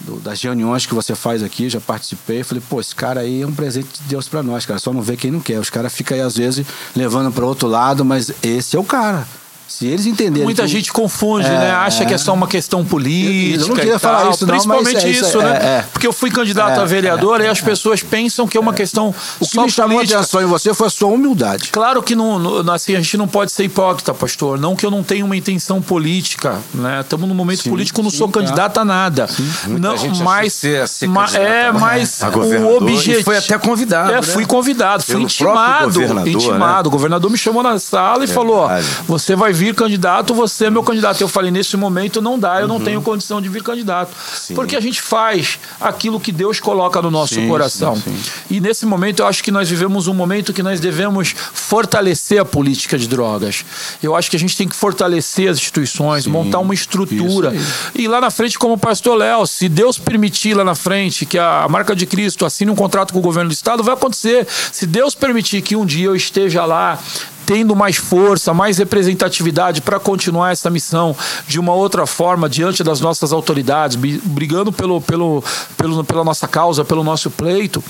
do, 0.00 0.20
das 0.20 0.42
reuniões 0.42 0.84
que 0.84 0.94
você 0.94 1.14
faz 1.14 1.42
aqui, 1.42 1.68
já 1.68 1.80
participei. 1.80 2.42
Falei, 2.44 2.62
pô, 2.68 2.80
esse 2.80 2.94
cara 2.94 3.20
aí 3.20 3.42
é 3.42 3.46
um 3.46 3.54
presente 3.54 3.88
de 4.00 4.08
Deus 4.08 4.28
para 4.28 4.42
nós, 4.42 4.66
cara. 4.66 4.78
Só 4.78 4.92
não 4.92 5.02
vê 5.02 5.16
quem 5.16 5.30
não 5.30 5.40
quer. 5.40 5.58
Os 5.58 5.70
caras 5.70 5.92
ficam 5.92 6.16
aí, 6.16 6.22
às 6.22 6.36
vezes, 6.36 6.66
levando 6.94 7.32
para 7.32 7.44
outro 7.44 7.66
lado, 7.66 8.04
mas 8.04 8.30
esse 8.42 8.76
é 8.76 8.78
o 8.78 8.84
cara. 8.84 9.26
Se 9.68 9.86
eles 9.86 10.06
entenderem. 10.06 10.44
Muita 10.44 10.62
que- 10.62 10.68
gente 10.68 10.92
confunde, 10.92 11.46
É, 11.46 11.50
né? 11.50 11.70
Acha 11.70 12.04
que 12.06 12.12
é 12.12 12.14
é. 12.14 12.18
só 12.18 12.32
uma 12.32 12.46
questão 12.48 12.84
política. 12.84 13.62
Eu 13.64 13.68
não 13.68 13.74
queria 13.76 13.94
e 13.96 13.98
falar 13.98 14.22
tal. 14.22 14.30
isso, 14.30 14.46
não, 14.46 14.54
mas 14.54 14.64
Principalmente 14.64 15.06
é 15.06 15.10
isso, 15.10 15.24
isso, 15.28 15.40
é, 15.40 15.44
né? 15.44 15.56
é. 15.62 15.84
Porque 15.92 16.06
eu 16.06 16.12
fui 16.12 16.30
candidato 16.30 16.78
É, 16.80 16.82
a 16.82 16.84
vereador 16.84 17.40
e 17.40 17.46
as 17.46 17.60
pessoas 17.60 18.02
pensam 18.02 18.46
que 18.48 18.56
é 18.56 18.60
uma 18.60 18.72
questão 18.72 19.14
O 19.40 19.44
que 19.46 19.54
só 19.54 19.64
me 19.64 19.70
chamou 19.70 20.00
a 20.00 20.02
atenção 20.02 20.40
em 20.42 20.46
você 20.46 20.72
foi 20.74 20.86
a 20.86 20.90
sua 20.90 21.08
humildade. 21.08 21.68
Claro 21.70 22.02
que 22.02 22.14
não, 22.16 22.38
não- 22.38 22.72
assim, 22.72 22.94
a 22.94 23.00
gente 23.00 23.16
não 23.16 23.28
pode 23.28 23.52
ser 23.52 23.64
hipócrita, 23.64 24.14
pastor. 24.14 24.58
Não 24.58 24.74
que 24.74 24.84
eu 24.86 24.90
não 24.90 25.02
tenha 25.02 25.24
uma 25.24 25.36
intenção 25.36 25.82
política, 25.82 26.56
né? 26.74 27.00
Estamos 27.00 27.28
num 27.28 27.34
momento 27.34 27.62
Sim, 27.62 27.70
político, 27.70 28.00
eu 28.00 28.04
não 28.04 28.10
sim, 28.10 28.16
sou 28.18 28.28
claro. 28.28 28.46
candidato 28.48 28.78
a 28.78 28.84
nada. 28.84 29.28
Muita 29.66 29.88
Não, 29.88 29.96
mas, 30.24 30.54
que 30.54 30.60
você 30.60 30.70
ia 30.72 30.86
ser 30.86 31.06
ma- 31.08 31.22
candidato 31.26 31.42
é, 31.46 31.72
mas 31.72 32.20
o 32.22 32.76
objetivo 32.76 33.22
foi 33.22 33.36
até 33.36 33.58
convidado, 33.58 34.12
É, 34.12 34.16
né? 34.16 34.22
fui 34.22 34.46
convidado, 34.46 35.02
fui 35.02 35.14
Pelo 35.14 35.24
intimado, 35.24 35.92
governador, 35.92 36.28
intimado. 36.28 36.82
né? 36.84 36.88
O 36.88 36.90
governador 36.90 37.30
me 37.30 37.36
chamou 37.38 37.62
na 37.62 37.78
sala 37.78 38.24
e 38.24 38.26
falou. 38.26 38.68
"Você 39.06 39.36
vai 39.36 39.52
vir 39.58 39.74
candidato, 39.74 40.32
você 40.34 40.66
é 40.66 40.70
meu 40.70 40.82
candidato". 40.82 41.20
Eu 41.20 41.28
falei: 41.28 41.50
"Nesse 41.50 41.76
momento 41.76 42.20
não 42.22 42.38
dá, 42.38 42.56
eu 42.60 42.62
Uhum. 42.62 42.78
não 42.78 42.80
tenho 42.80 43.02
condição 43.02 43.40
de 43.42 43.48
vir 43.48 43.62
candidato". 43.62 44.10
Porque 44.54 44.76
a 44.76 44.80
gente 44.80 45.02
faz 45.02 45.58
aquilo 45.80 46.20
que 46.20 46.30
Deus 46.32 46.60
coloca 46.60 47.02
no 47.02 47.10
nosso 47.10 47.34
Sim, 47.34 47.48
coração. 47.48 47.96
sim, 47.96 48.02
sim. 48.02 48.30
E 48.50 48.60
nesse 48.60 48.86
momento 48.86 49.20
eu 49.20 49.26
acho 49.26 49.42
que 49.42 49.50
nós 49.50 49.68
vivemos 49.68 50.06
um 50.06 50.14
momento 50.14 50.52
que 50.52 50.62
nós 50.62 50.80
devemos 50.80 51.34
fortalecer 51.52 52.40
a 52.40 52.44
política 52.44 52.96
de 52.98 53.08
drogas. 53.08 53.64
Eu 54.02 54.14
acho 54.14 54.30
que 54.30 54.36
a 54.36 54.38
gente 54.38 54.56
tem 54.56 54.68
que 54.68 54.76
fortalecer 54.76 55.48
as 55.50 55.58
instituições, 55.58 56.26
montar 56.26 56.60
uma 56.60 56.72
estrutura. 56.74 57.52
E 57.94 58.06
lá 58.08 58.20
na 58.20 58.30
frente, 58.30 58.58
como 58.58 58.74
o 58.74 58.78
pastor 58.78 59.16
Léo, 59.16 59.46
se 59.46 59.68
Deus 59.68 59.98
permitir 59.98 60.54
lá 60.54 60.64
na 60.64 60.74
frente 60.74 61.26
que 61.26 61.38
a 61.38 61.66
marca 61.68 61.94
de 61.96 62.06
Cristo 62.06 62.46
assine 62.46 62.70
um 62.70 62.74
contrato 62.76 63.12
com 63.12 63.18
o 63.18 63.22
governo 63.22 63.50
do 63.50 63.54
estado, 63.54 63.82
vai 63.82 63.94
acontecer. 63.94 64.46
Se 64.72 64.86
Deus 64.86 65.14
permitir 65.14 65.62
que 65.62 65.74
um 65.76 65.84
dia 65.84 66.06
eu 66.06 66.16
esteja 66.16 66.64
lá 66.64 66.98
tendo 67.48 67.74
mais 67.74 67.96
força, 67.96 68.52
mais 68.52 68.76
representatividade 68.76 69.80
para 69.80 69.98
continuar 69.98 70.52
essa 70.52 70.68
missão 70.68 71.16
de 71.46 71.58
uma 71.58 71.72
outra 71.72 72.06
forma 72.06 72.46
diante 72.46 72.84
das 72.84 73.00
nossas 73.00 73.32
autoridades, 73.32 73.96
brigando 73.96 74.70
pelo, 74.70 75.00
pelo, 75.00 75.42
pelo, 75.74 76.04
pela 76.04 76.22
nossa 76.22 76.46
causa, 76.46 76.84
pelo 76.84 77.02
nosso 77.02 77.30
pleito. 77.30 77.82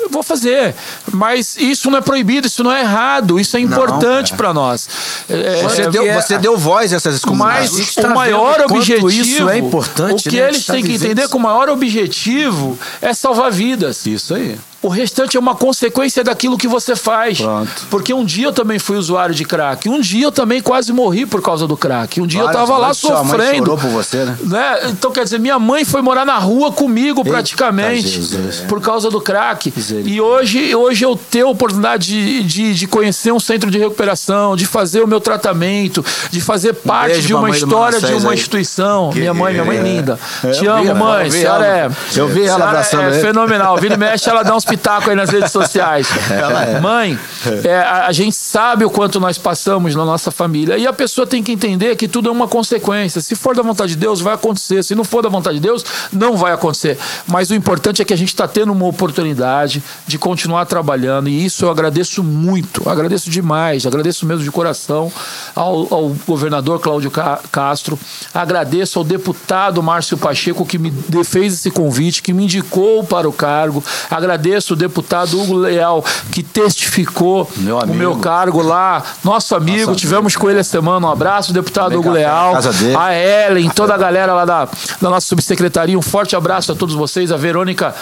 Eu 0.00 0.10
vou 0.10 0.24
fazer, 0.24 0.74
mas 1.12 1.56
isso 1.56 1.88
não 1.88 1.98
é 1.98 2.00
proibido, 2.00 2.48
isso 2.48 2.64
não 2.64 2.72
é 2.72 2.80
errado, 2.80 3.38
isso 3.38 3.56
é 3.56 3.60
importante 3.60 4.34
para 4.34 4.52
nós. 4.52 4.88
É, 5.30 5.62
Você, 5.62 5.82
é, 5.82 5.90
deu, 5.90 6.06
é- 6.06 6.20
você 6.20 6.36
deu 6.38 6.56
voz 6.56 6.92
a 6.92 6.96
essas 6.96 7.14
mas 7.14 7.22
comunidades. 7.22 7.76
Gente 7.76 7.94
tá 7.94 8.08
o 8.08 8.14
maior 8.14 8.60
objetivo, 8.68 9.08
isso 9.08 9.48
é 9.48 9.58
importante, 9.58 10.28
o 10.28 10.30
que 10.30 10.40
né? 10.40 10.48
Eles 10.48 10.66
tá 10.66 10.72
têm 10.72 10.82
que 10.82 10.94
entender 10.94 11.22
isso. 11.22 11.30
que 11.30 11.36
o 11.36 11.40
maior 11.40 11.68
objetivo 11.68 12.76
é 13.00 13.14
salvar 13.14 13.52
vidas. 13.52 14.04
Isso 14.04 14.34
aí. 14.34 14.58
O 14.86 14.88
restante 14.88 15.36
é 15.36 15.40
uma 15.40 15.54
consequência 15.56 16.22
daquilo 16.22 16.56
que 16.56 16.68
você 16.68 16.94
faz. 16.94 17.38
Pronto. 17.40 17.86
Porque 17.90 18.14
um 18.14 18.24
dia 18.24 18.46
eu 18.46 18.52
também 18.52 18.78
fui 18.78 18.96
usuário 18.96 19.34
de 19.34 19.44
crack. 19.44 19.88
Um 19.88 20.00
dia 20.00 20.24
eu 20.26 20.30
também 20.30 20.60
quase 20.62 20.92
morri 20.92 21.26
por 21.26 21.42
causa 21.42 21.66
do 21.66 21.76
crack. 21.76 22.20
Um 22.20 22.26
dia 22.26 22.44
Várias 22.44 22.60
eu 22.60 22.66
tava 22.66 22.78
lá 22.78 22.86
vezes 22.88 23.00
sua 23.00 23.24
mãe 23.24 23.38
sofrendo. 23.40 23.76
por 23.76 23.88
você, 23.90 24.24
né? 24.24 24.36
Né? 24.44 24.78
Então, 24.90 25.10
quer 25.10 25.24
dizer, 25.24 25.40
minha 25.40 25.58
mãe 25.58 25.84
foi 25.84 26.00
morar 26.02 26.24
na 26.24 26.38
rua 26.38 26.70
comigo 26.70 27.24
praticamente 27.24 28.06
Jesus. 28.08 28.60
por 28.68 28.80
causa 28.80 29.10
do 29.10 29.20
crack. 29.20 29.72
E 30.04 30.20
hoje, 30.20 30.72
hoje 30.74 31.04
eu 31.04 31.16
tenho 31.16 31.48
a 31.48 31.50
oportunidade 31.50 32.06
de, 32.06 32.42
de, 32.44 32.74
de 32.74 32.86
conhecer 32.86 33.32
um 33.32 33.40
centro 33.40 33.70
de 33.70 33.78
recuperação, 33.78 34.54
de 34.54 34.66
fazer 34.66 35.02
o 35.02 35.06
meu 35.08 35.20
tratamento, 35.20 36.04
de 36.30 36.40
fazer 36.40 36.74
parte 36.74 37.14
beijo 37.14 37.26
de 37.26 37.34
uma 37.34 37.50
história 37.50 38.00
de 38.00 38.12
uma 38.14 38.30
aí. 38.30 38.36
instituição. 38.36 39.10
Minha 39.12 39.34
mãe, 39.34 39.52
minha 39.52 39.64
mãe 39.64 39.82
linda. 39.82 40.16
É, 40.44 40.50
Te 40.52 40.64
eu 40.64 40.72
amo, 40.74 40.84
vi, 40.84 40.94
mãe. 40.94 41.24
eu 41.26 41.30
vi 41.32 41.44
ela. 41.44 41.66
é. 41.66 41.90
Eu 42.14 42.28
vi 42.28 42.40
ela 42.42 42.54
senhora 42.56 42.64
abraçando 42.70 43.02
é 43.02 43.10
ele. 43.10 43.20
fenomenal. 43.20 43.76
Vira 43.78 43.94
e 43.94 43.98
mexe, 43.98 44.28
ela 44.30 44.42
dá 44.42 44.54
uns 44.54 44.64
pitacos 44.76 45.08
aí 45.08 45.16
nas 45.16 45.30
redes 45.30 45.50
sociais. 45.50 46.06
é. 46.30 46.80
Mãe, 46.80 47.18
é, 47.64 47.76
a, 47.78 48.06
a 48.06 48.12
gente 48.12 48.36
sabe 48.36 48.84
o 48.84 48.90
quanto 48.90 49.18
nós 49.18 49.38
passamos 49.38 49.94
na 49.94 50.04
nossa 50.04 50.30
família. 50.30 50.76
E 50.78 50.86
a 50.86 50.92
pessoa 50.92 51.26
tem 51.26 51.42
que 51.42 51.52
entender 51.52 51.96
que 51.96 52.06
tudo 52.08 52.28
é 52.28 52.32
uma 52.32 52.46
consequência. 52.48 53.20
Se 53.20 53.34
for 53.34 53.54
da 53.56 53.62
vontade 53.62 53.92
de 53.92 53.98
Deus, 53.98 54.20
vai 54.20 54.34
acontecer. 54.34 54.82
Se 54.82 54.94
não 54.94 55.04
for 55.04 55.22
da 55.22 55.28
vontade 55.28 55.56
de 55.56 55.62
Deus, 55.62 55.84
não 56.12 56.36
vai 56.36 56.52
acontecer. 56.52 56.98
Mas 57.26 57.50
o 57.50 57.54
importante 57.54 58.02
é 58.02 58.04
que 58.04 58.12
a 58.12 58.16
gente 58.16 58.28
está 58.28 58.46
tendo 58.46 58.72
uma 58.72 58.86
oportunidade 58.86 59.82
de 60.06 60.18
continuar 60.18 60.66
trabalhando. 60.66 61.28
E 61.28 61.44
isso 61.44 61.64
eu 61.64 61.70
agradeço 61.70 62.22
muito. 62.22 62.88
Agradeço 62.88 63.30
demais. 63.30 63.86
Agradeço 63.86 64.26
mesmo 64.26 64.44
de 64.44 64.50
coração 64.50 65.10
ao, 65.54 65.92
ao 65.92 66.16
governador 66.26 66.80
Cláudio 66.80 67.10
Ca- 67.10 67.40
Castro. 67.50 67.98
Agradeço 68.34 68.98
ao 68.98 69.04
deputado 69.04 69.82
Márcio 69.82 70.16
Pacheco 70.18 70.64
que 70.66 70.78
me 70.78 70.92
fez 71.24 71.54
esse 71.54 71.70
convite, 71.70 72.22
que 72.22 72.32
me 72.32 72.44
indicou 72.44 73.04
para 73.04 73.28
o 73.28 73.32
cargo. 73.32 73.82
Agradeço 74.10 74.55
o 74.72 74.76
deputado 74.76 75.40
Hugo 75.40 75.54
Leal 75.54 76.04
que 76.30 76.42
testificou 76.42 77.50
Meu 77.56 77.78
o 77.78 77.94
meu 77.94 78.16
cargo 78.16 78.62
lá. 78.62 79.02
Nosso 79.22 79.54
amigo, 79.54 79.94
tivemos 79.94 80.36
com 80.36 80.48
ele 80.50 80.60
essa 80.60 80.70
semana. 80.70 81.06
Um 81.06 81.10
abraço, 81.10 81.52
deputado 81.52 81.98
Hugo 81.98 82.10
Leal. 82.10 82.54
A 82.98 83.14
Ellen, 83.14 83.68
toda 83.70 83.94
a 83.94 83.98
galera 83.98 84.34
lá 84.34 84.44
da, 84.44 84.68
da 85.00 85.10
nossa 85.10 85.26
subsecretaria. 85.26 85.98
Um 85.98 86.02
forte 86.02 86.34
abraço 86.36 86.72
a 86.72 86.74
todos 86.74 86.94
vocês. 86.94 87.30
A 87.32 87.36
Verônica, 87.36 87.94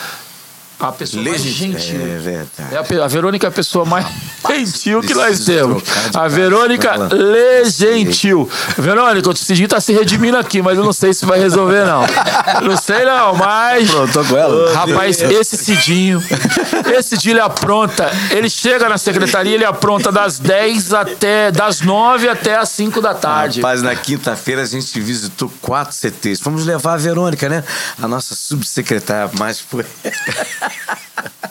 a 0.78 0.92
pessoa 0.92 1.22
mais 1.22 1.42
Legítimo. 1.42 1.78
gentil. 1.78 2.00
É 2.00 2.18
verdade. 2.18 2.74
É 2.74 3.00
a, 3.00 3.04
a 3.04 3.08
Verônica 3.08 3.46
é 3.46 3.48
a 3.48 3.52
pessoa 3.52 3.84
mais 3.84 4.06
gentil 4.46 5.00
que 5.00 5.14
nós 5.14 5.44
temos. 5.44 5.82
A 6.14 6.28
Verônica. 6.28 6.94
Legentil. 7.12 8.48
Verônica, 8.76 9.30
o 9.30 9.36
Cidinho 9.36 9.68
tá 9.68 9.80
se 9.80 9.92
redimindo 9.92 10.36
aqui, 10.36 10.60
mas 10.60 10.76
eu 10.76 10.84
não 10.84 10.92
sei 10.92 11.14
se 11.14 11.24
vai 11.24 11.38
resolver, 11.38 11.84
não. 11.84 12.02
Não 12.62 12.76
sei, 12.76 13.04
não, 13.04 13.34
mas. 13.34 13.90
Pronto, 13.90 14.12
tô 14.12 14.24
com 14.24 14.36
ela. 14.36 14.74
Rapaz, 14.74 15.20
esse 15.22 15.56
Cidinho, 15.56 16.22
esse 16.94 17.10
Cidinho 17.10 17.34
ele 17.34 17.40
apronta. 17.40 18.10
Ele 18.30 18.50
chega 18.50 18.88
na 18.88 18.98
secretaria, 18.98 19.54
ele 19.54 19.64
apronta 19.64 20.10
das 20.10 20.38
10 20.38 20.92
até. 20.92 21.50
das 21.50 21.80
9 21.80 22.28
até 22.28 22.56
as 22.56 22.68
5 22.70 23.00
da 23.00 23.14
tarde. 23.14 23.60
Rapaz, 23.60 23.82
na 23.82 23.94
quinta-feira 23.94 24.62
a 24.62 24.66
gente 24.66 25.00
visitou 25.00 25.50
quatro 25.60 25.94
CTs. 25.94 26.40
Fomos 26.40 26.64
levar 26.66 26.94
a 26.94 26.96
Verônica, 26.96 27.48
né? 27.48 27.64
A 28.00 28.08
nossa 28.08 28.34
subsecretária 28.34 29.30
mais 29.38 29.64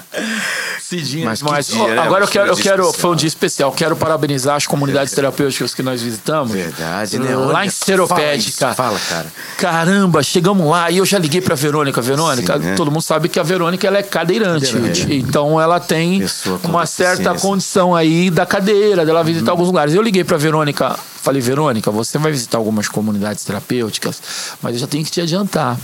Mas 1.25 1.41
mas, 1.41 1.67
dia, 1.67 1.87
né? 1.87 1.97
agora 1.97 2.23
eu 2.23 2.27
quero, 2.27 2.45
foi 2.45 2.49
eu 2.49 2.53
um 2.53 2.55
dia 2.55 2.63
quero, 2.63 2.83
especial. 2.83 3.01
foi 3.01 3.11
um 3.11 3.15
dia 3.15 3.27
especial. 3.27 3.71
Quero 3.71 3.95
parabenizar 3.95 4.55
as 4.55 4.67
comunidades 4.67 5.13
terapêuticas 5.13 5.73
que 5.73 5.81
nós 5.81 6.03
visitamos. 6.03 6.51
Verdade, 6.51 7.17
né? 7.17 7.35
Lá 7.35 7.59
Olha, 7.59 7.65
em 7.65 7.69
Seropédica. 7.69 8.73
fala 8.73 8.97
fala, 8.97 8.99
cara. 9.09 9.33
Caramba, 9.57 10.21
chegamos 10.21 10.69
lá 10.69 10.91
e 10.91 10.97
eu 10.97 11.05
já 11.05 11.17
liguei 11.17 11.41
pra 11.41 11.55
Verônica. 11.55 11.99
Verônica, 11.99 12.53
Sim, 12.53 12.59
né? 12.59 12.75
todo 12.75 12.91
mundo 12.91 13.01
sabe 13.01 13.27
que 13.27 13.39
a 13.39 13.43
Verônica 13.43 13.87
ela 13.87 13.97
é 13.97 14.03
cadeirante. 14.03 14.75
Então 15.09 15.59
ela 15.59 15.79
tem 15.79 16.19
Pessoa 16.19 16.59
uma 16.63 16.85
certa 16.85 17.33
condição 17.33 17.95
aí 17.95 18.29
da 18.29 18.45
cadeira, 18.45 19.05
dela 19.05 19.23
visitar 19.23 19.51
alguns 19.51 19.67
lugares. 19.67 19.95
Eu 19.95 20.01
liguei 20.01 20.23
pra 20.23 20.37
Verônica, 20.37 20.95
falei, 21.21 21.41
Verônica, 21.41 21.89
você 21.89 22.19
vai 22.19 22.31
visitar 22.31 22.59
algumas 22.59 22.87
comunidades 22.87 23.43
terapêuticas, 23.43 24.21
mas 24.61 24.73
eu 24.73 24.79
já 24.79 24.87
tenho 24.87 25.03
que 25.03 25.11
te 25.11 25.21
adiantar. 25.21 25.77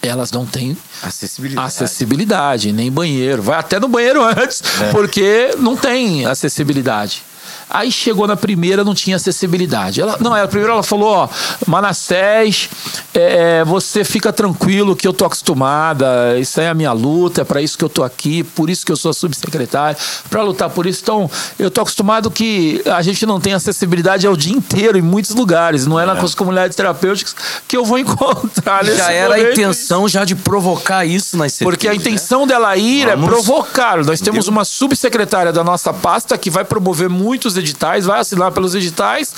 Elas 0.00 0.30
não 0.30 0.46
têm 0.46 0.76
Acessibilidade. 1.02 1.66
acessibilidade, 1.66 2.72
nem 2.72 2.90
banheiro. 2.90 3.42
Vai 3.42 3.58
até 3.58 3.80
no 3.80 3.88
banheiro 3.88 4.22
antes, 4.24 4.62
porque 4.92 5.50
não 5.58 5.76
tem 5.76 6.24
acessibilidade. 6.26 7.22
Aí 7.70 7.90
chegou 7.92 8.26
na 8.26 8.36
primeira, 8.36 8.82
não 8.84 8.94
tinha 8.94 9.16
acessibilidade. 9.16 10.00
Ela, 10.00 10.16
não, 10.20 10.34
ela, 10.36 10.48
primeiro 10.48 10.72
ela 10.72 10.82
falou, 10.82 11.08
ó, 11.10 11.28
Manassés, 11.66 12.68
é, 13.14 13.58
é, 13.60 13.64
você 13.64 14.04
fica 14.04 14.32
tranquilo 14.32 14.94
que 14.96 15.06
eu 15.06 15.12
tô 15.12 15.24
acostumada, 15.24 16.38
isso 16.38 16.60
aí 16.60 16.66
é 16.66 16.70
a 16.70 16.74
minha 16.74 16.92
luta, 16.92 17.42
é 17.42 17.44
para 17.44 17.60
isso 17.62 17.76
que 17.78 17.84
eu 17.84 17.88
tô 17.88 18.02
aqui, 18.02 18.42
por 18.42 18.68
isso 18.70 18.84
que 18.84 18.92
eu 18.92 18.96
sou 18.96 19.12
subsecretário, 19.12 19.98
para 20.28 20.42
lutar 20.42 20.70
por 20.70 20.86
isso. 20.86 21.00
Então, 21.02 21.30
eu 21.58 21.70
tô 21.70 21.80
acostumado 21.80 22.30
que 22.30 22.82
a 22.86 23.02
gente 23.02 23.24
não 23.26 23.40
tem 23.40 23.52
acessibilidade 23.54 24.26
ao 24.26 24.36
dia 24.36 24.52
inteiro 24.56 24.98
em 24.98 25.02
muitos 25.02 25.34
lugares, 25.34 25.86
não 25.86 25.98
é 25.98 26.06
nas 26.06 26.34
comunidades 26.34 26.76
terapêuticas 26.76 27.34
que 27.66 27.76
eu 27.76 27.84
vou 27.84 27.98
encontrar 28.00 28.84
nesse 28.84 28.96
Já 28.98 29.10
era 29.12 29.34
a 29.34 29.38
momento. 29.38 29.52
intenção 29.52 30.08
já 30.08 30.24
de 30.24 30.34
provocar 30.34 31.04
isso 31.04 31.36
nas 31.36 31.52
CTs. 31.52 31.64
Porque 31.64 31.86
a 31.88 31.90
né? 31.90 31.96
intenção 31.96 32.46
dela 32.46 32.76
ir 32.76 33.06
Vamos- 33.06 33.24
é 33.24 33.28
provocar. 33.30 33.96
Nós 34.04 34.20
temos 34.20 34.44
Entendeu? 34.46 34.52
uma 34.52 34.64
subsecretária 34.64 35.52
da 35.52 35.62
nossa 35.64 35.92
pasta 35.92 36.36
que 36.38 36.50
vai 36.50 36.64
promover 36.64 37.08
muitos 37.08 37.57
editais, 37.58 38.06
vai 38.06 38.20
assinar 38.20 38.50
pelos 38.52 38.74
editais, 38.74 39.34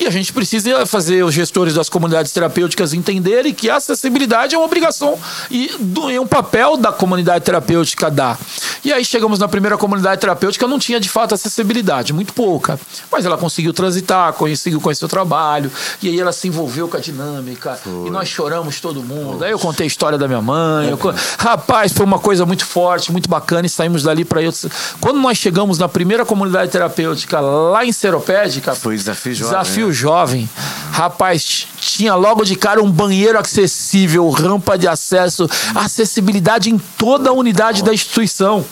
e 0.00 0.06
a 0.06 0.10
gente 0.10 0.32
precisa 0.32 0.86
fazer 0.86 1.24
os 1.24 1.34
gestores 1.34 1.74
das 1.74 1.88
comunidades 1.88 2.32
terapêuticas 2.32 2.92
entenderem 2.94 3.52
que 3.52 3.68
a 3.68 3.76
acessibilidade 3.76 4.54
é 4.54 4.58
uma 4.58 4.64
obrigação 4.66 5.18
e 5.50 5.70
é 6.12 6.20
um 6.20 6.26
papel 6.26 6.76
da 6.76 6.92
comunidade 6.92 7.44
terapêutica 7.44 8.10
dar. 8.10 8.38
E 8.84 8.92
aí 8.92 9.04
chegamos 9.04 9.38
na 9.38 9.48
primeira 9.48 9.76
comunidade 9.76 10.20
terapêutica, 10.20 10.66
não 10.66 10.78
tinha 10.78 11.00
de 11.00 11.08
fato 11.08 11.34
acessibilidade, 11.34 12.12
muito 12.12 12.32
pouca. 12.32 12.78
Mas 13.10 13.24
ela 13.24 13.36
conseguiu 13.38 13.72
transitar, 13.72 14.32
conseguiu 14.34 14.80
conhecer 14.80 15.04
o 15.04 15.08
trabalho, 15.08 15.70
e 16.02 16.08
aí 16.08 16.20
ela 16.20 16.32
se 16.32 16.48
envolveu 16.48 16.86
com 16.88 16.96
a 16.96 17.00
dinâmica, 17.00 17.78
e 18.06 18.10
nós 18.10 18.28
choramos 18.28 18.80
todo 18.80 19.02
mundo. 19.02 19.42
Aí 19.44 19.50
eu 19.50 19.58
contei 19.58 19.84
a 19.84 19.88
história 19.88 20.18
da 20.18 20.26
minha 20.28 20.42
mãe. 20.42 20.90
eu 20.90 20.98
co- 20.98 21.14
Rapaz, 21.38 21.92
foi 21.92 22.04
uma 22.04 22.18
coisa 22.18 22.44
muito 22.46 22.64
forte, 22.66 23.10
muito 23.10 23.28
bacana, 23.28 23.66
e 23.66 23.70
saímos 23.70 24.02
dali 24.02 24.24
para 24.24 24.42
eu. 24.42 24.52
Quando 25.00 25.18
nós 25.20 25.38
chegamos 25.38 25.78
na 25.78 25.88
primeira 25.88 26.24
comunidade 26.24 26.70
terapêutica 26.70 27.40
lá 27.40 27.50
em 27.84 27.92
Seropédica, 27.92 28.74
Foi 28.74 28.96
desafio 28.96 29.34
jovem, 29.34 29.50
Desafio 29.50 29.86
né? 29.88 29.92
jovem. 29.92 30.50
Rapaz, 30.92 31.66
tinha 31.80 32.14
logo 32.14 32.44
de 32.44 32.56
cara 32.56 32.82
um 32.82 32.90
banheiro 32.90 33.38
acessível, 33.38 34.28
rampa 34.30 34.76
de 34.78 34.86
acesso, 34.88 35.48
acessibilidade 35.74 36.70
em 36.70 36.78
toda 36.98 37.30
a 37.30 37.32
unidade 37.32 37.82
da 37.82 37.92
instituição. 37.92 38.64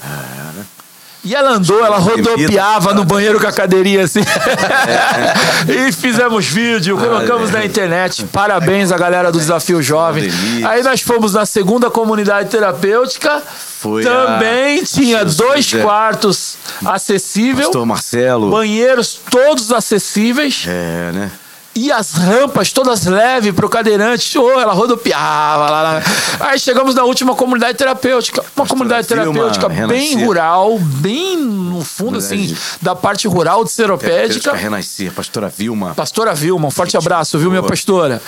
E 1.25 1.37
ela 1.37 1.51
andou, 1.51 1.85
ela 1.85 1.99
rodopiava 1.99 2.93
no 2.93 3.05
banheiro 3.05 3.39
com 3.39 3.47
a 3.47 3.53
cadeirinha 3.53 4.03
assim. 4.05 4.23
e 5.69 5.93
fizemos 5.93 6.47
vídeo, 6.47 6.99
colocamos 6.99 7.51
na 7.53 7.65
internet. 7.65 8.25
Parabéns 8.25 8.91
à 8.91 8.99
galera 8.99 9.31
do 9.31 9.39
Desafio 9.39 9.81
Jovem. 9.81 10.29
Aí 10.67 10.83
nós 10.83 11.01
fomos 11.01 11.33
na 11.33 11.47
segunda 11.47 11.89
comunidade 11.91 12.49
terapêutica. 12.51 13.41
Foi 13.79 14.03
Também 14.03 14.81
a- 14.81 14.85
tinha 14.85 15.25
dois 15.25 15.73
quartos 15.73 16.52
acessíveis, 16.85 17.67
Pastor 17.67 17.87
Marcelo. 17.87 18.51
banheiros 18.51 19.21
todos 19.31 19.73
acessíveis. 19.73 20.65
É, 20.67 21.13
né? 21.13 21.33
E 21.75 21.91
as 21.91 22.13
rampas 22.13 22.71
todas 22.71 23.07
leves 23.07 23.55
pro 23.55 23.69
cadeirante. 23.69 24.39
Oh, 24.39 24.61
ela 24.61 24.75
rodopiava 24.75 25.71
lá, 25.71 25.83
lá. 25.83 26.03
Aí 26.41 26.59
chegamos 26.59 26.95
na 26.95 27.03
última 27.03 27.35
comunidade 27.35 27.79
terapêutica. 27.79 28.45
Uma 28.55 28.67
comunidade 28.67 29.09
terapêutica 29.09 29.71
bem 29.71 30.23
rural, 30.23 30.79
bem 30.79 31.39
no 31.39 31.83
fundo, 31.83 32.19
assim, 32.19 32.55
da 32.83 32.95
parte 32.95 33.27
rural 33.27 33.65
de 33.65 33.73
Seropédica. 33.73 34.53
Renascer, 34.53 35.11
pastora 35.13 35.49
Vilma. 35.49 35.95
Pastora 35.95 36.35
Vilma, 36.35 36.69
um 36.69 36.71
forte 36.71 36.95
abraço, 36.97 37.39
viu, 37.39 37.49
minha 37.49 37.63
pastora? 37.63 38.21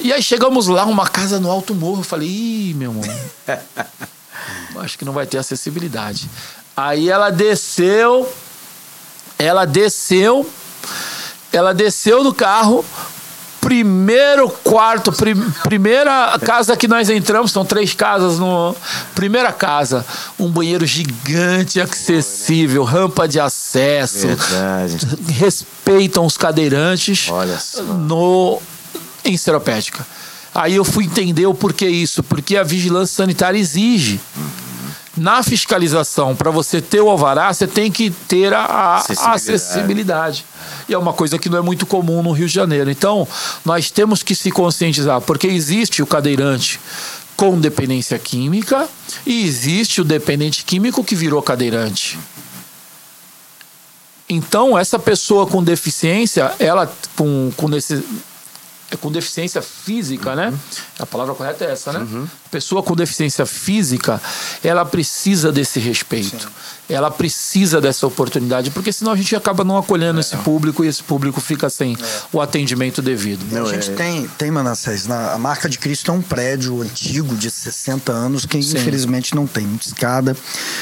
E 0.00 0.12
aí 0.12 0.22
chegamos 0.22 0.66
lá, 0.66 0.84
uma 0.84 1.06
casa 1.06 1.38
no 1.38 1.48
alto 1.48 1.76
morro. 1.76 2.00
Eu 2.00 2.04
falei, 2.04 2.28
ih, 2.28 2.74
meu 2.74 2.90
irmão, 2.90 3.16
acho 4.82 4.98
que 4.98 5.04
não 5.04 5.12
vai 5.12 5.24
ter 5.26 5.38
acessibilidade. 5.38 6.28
Aí 6.80 7.08
ela 7.10 7.30
desceu, 7.30 8.32
ela 9.36 9.64
desceu, 9.64 10.48
ela 11.52 11.74
desceu 11.74 12.22
do 12.22 12.32
carro. 12.32 12.84
Primeiro 13.60 14.48
quarto, 14.48 15.10
prim- 15.12 15.50
primeira 15.64 16.38
casa 16.38 16.76
que 16.76 16.86
nós 16.86 17.10
entramos, 17.10 17.50
são 17.50 17.64
três 17.64 17.92
casas 17.94 18.38
no. 18.38 18.76
Primeira 19.16 19.52
casa, 19.52 20.06
um 20.38 20.48
banheiro 20.48 20.86
gigante, 20.86 21.80
acessível, 21.80 22.84
rampa 22.84 23.26
de 23.26 23.40
acesso, 23.40 24.28
Verdade. 24.28 24.98
respeitam 25.32 26.24
os 26.24 26.36
cadeirantes 26.36 27.28
no 28.06 28.62
em 29.24 29.36
Seropédica. 29.36 30.06
Aí 30.54 30.76
eu 30.76 30.84
fui 30.84 31.04
entender 31.06 31.44
o 31.46 31.52
porquê 31.54 31.88
isso, 31.88 32.22
porque 32.22 32.56
a 32.56 32.62
vigilância 32.62 33.16
sanitária 33.16 33.58
exige. 33.58 34.20
Na 35.18 35.42
fiscalização, 35.42 36.36
para 36.36 36.50
você 36.50 36.80
ter 36.80 37.00
o 37.00 37.08
alvará, 37.08 37.52
você 37.52 37.66
tem 37.66 37.90
que 37.90 38.10
ter 38.10 38.52
a, 38.52 38.60
a 38.60 38.96
Acessibilidade. 38.96 39.34
acessibilidade. 39.34 40.44
E 40.88 40.94
é 40.94 40.98
uma 40.98 41.12
coisa 41.12 41.38
que 41.38 41.48
não 41.48 41.58
é 41.58 41.62
muito 41.62 41.86
comum 41.86 42.22
no 42.22 42.32
Rio 42.32 42.46
de 42.46 42.54
Janeiro. 42.54 42.90
Então, 42.90 43.26
nós 43.64 43.90
temos 43.90 44.22
que 44.22 44.34
se 44.34 44.50
conscientizar, 44.50 45.20
porque 45.20 45.46
existe 45.46 46.02
o 46.02 46.06
cadeirante 46.06 46.80
com 47.36 47.58
dependência 47.58 48.18
química 48.18 48.88
e 49.24 49.44
existe 49.46 50.00
o 50.00 50.04
dependente 50.04 50.64
químico 50.64 51.04
que 51.04 51.14
virou 51.14 51.40
cadeirante. 51.42 52.18
Então, 54.28 54.78
essa 54.78 54.98
pessoa 54.98 55.46
com 55.46 55.62
deficiência, 55.62 56.52
ela 56.58 56.92
com, 57.16 57.50
com, 57.56 57.68
nesse, 57.68 58.04
é 58.90 58.96
com 58.96 59.12
deficiência 59.12 59.60
física, 59.60 60.34
né? 60.34 60.52
A 60.98 61.04
palavra 61.04 61.34
correta 61.34 61.64
é 61.64 61.72
essa, 61.72 61.92
né? 61.92 62.26
Pessoa 62.50 62.82
com 62.82 62.94
deficiência 62.96 63.44
física, 63.44 64.20
ela 64.64 64.84
precisa 64.84 65.52
desse 65.52 65.78
respeito. 65.78 66.50
Ela 66.88 67.10
precisa 67.10 67.82
dessa 67.82 68.06
oportunidade, 68.06 68.70
porque 68.70 68.90
senão 68.90 69.12
a 69.12 69.16
gente 69.16 69.36
acaba 69.36 69.62
não 69.62 69.76
acolhendo 69.76 70.18
esse 70.18 70.34
público 70.38 70.82
e 70.82 70.88
esse 70.88 71.02
público 71.02 71.38
fica 71.38 71.68
sem 71.68 71.98
o 72.32 72.40
atendimento 72.40 73.02
devido. 73.02 73.44
A 73.58 73.70
gente 73.74 73.90
é- 73.90 73.94
tem, 73.94 74.26
tem 74.38 74.50
Manassés, 74.50 75.06
na, 75.06 75.34
a 75.34 75.38
marca 75.38 75.68
de 75.68 75.78
Cristo 75.78 76.10
é 76.10 76.14
um 76.14 76.22
prédio 76.22 76.80
antigo 76.80 77.36
de 77.36 77.50
60 77.50 78.10
anos 78.10 78.46
que 78.46 78.56
infelizmente 78.56 79.34
não 79.34 79.46
tem 79.46 79.66
muita 79.66 79.86
escada. 79.86 80.34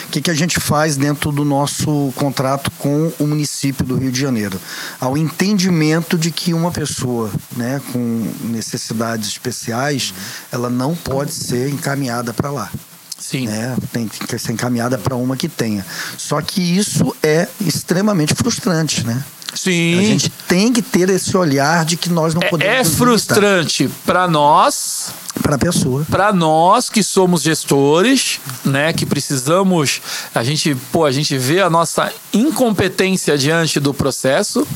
O 0.06 0.10
que, 0.12 0.20
que 0.22 0.30
a 0.30 0.34
gente 0.34 0.60
faz 0.60 0.96
dentro 0.96 1.32
do 1.32 1.44
nosso 1.44 2.12
contrato 2.14 2.70
com 2.78 3.12
o 3.18 3.26
município 3.26 3.84
do 3.84 3.96
Rio 3.96 4.12
de 4.12 4.20
Janeiro? 4.20 4.60
Ao 5.00 5.16
entendimento 5.16 6.16
de 6.16 6.30
que 6.30 6.54
uma 6.54 6.70
pessoa 6.70 7.32
né, 7.56 7.80
com 7.92 7.95
necessidades 7.98 9.28
especiais, 9.28 10.14
ela 10.50 10.70
não 10.70 10.94
pode 10.94 11.32
ser 11.32 11.68
encaminhada 11.70 12.32
para 12.32 12.50
lá. 12.50 12.70
Sim. 13.18 13.46
né? 13.46 13.76
Tem 13.92 14.06
que 14.06 14.38
ser 14.38 14.52
encaminhada 14.52 14.98
para 14.98 15.16
uma 15.16 15.36
que 15.36 15.48
tenha. 15.48 15.84
Só 16.16 16.40
que 16.40 16.60
isso 16.60 17.14
é 17.22 17.48
extremamente 17.60 18.34
frustrante, 18.34 19.04
né? 19.04 19.24
Sim. 19.54 19.98
A 19.98 20.02
gente 20.02 20.28
tem 20.48 20.72
que 20.72 20.82
ter 20.82 21.08
esse 21.08 21.36
olhar 21.36 21.84
de 21.84 21.96
que 21.96 22.10
nós 22.10 22.34
não 22.34 22.42
É- 22.42 22.48
podemos 22.48 22.74
é 22.74 22.78
nos 22.80 22.94
frustrante 22.94 23.88
para 24.04 24.28
nós, 24.28 25.10
para 25.42 25.54
a 25.56 25.58
pessoa. 25.58 26.04
para 26.10 26.32
nós 26.32 26.90
que 26.90 27.02
somos 27.02 27.42
gestores, 27.42 28.38
né, 28.64 28.92
que 28.92 29.06
precisamos, 29.06 30.00
a 30.34 30.42
gente, 30.44 30.74
pô, 30.92 31.04
a 31.04 31.12
gente 31.12 31.36
vê 31.38 31.60
a 31.60 31.70
nossa 31.70 32.12
incompetência 32.32 33.36
diante 33.38 33.80
do 33.80 33.94
processo, 33.94 34.66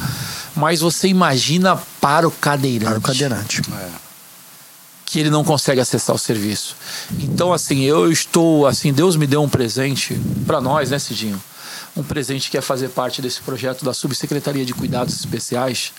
mas 0.57 0.81
você 0.81 1.09
imagina 1.09 1.77
para 2.01 2.27
o 2.27 2.31
cadeirante, 2.31 2.91
Para 2.91 2.99
o 2.99 3.03
cadeirante. 3.03 3.63
que 5.05 5.19
ele 5.19 5.29
não 5.31 5.43
consegue 5.45 5.81
acessar 5.81 6.15
o 6.15 6.19
serviço. 6.19 6.77
Então, 7.19 7.53
assim, 7.53 7.81
eu 7.83 8.11
estou, 8.11 8.67
assim, 8.67 8.93
Deus 8.93 9.17
me 9.17 9.27
deu 9.27 9.43
um 9.43 9.49
presente 9.49 10.15
para 10.47 10.61
nós, 10.61 10.91
né, 10.91 10.99
Cidinho? 11.01 11.41
Um 11.97 12.03
presente 12.03 12.51
que 12.51 12.57
é 12.57 12.61
fazer 12.61 12.89
parte 12.91 13.21
desse 13.21 13.41
projeto 13.43 13.85
da 13.85 13.93
Subsecretaria 13.93 14.65
de 14.65 14.73
Cuidados 14.73 15.15
Especiais. 15.15 15.93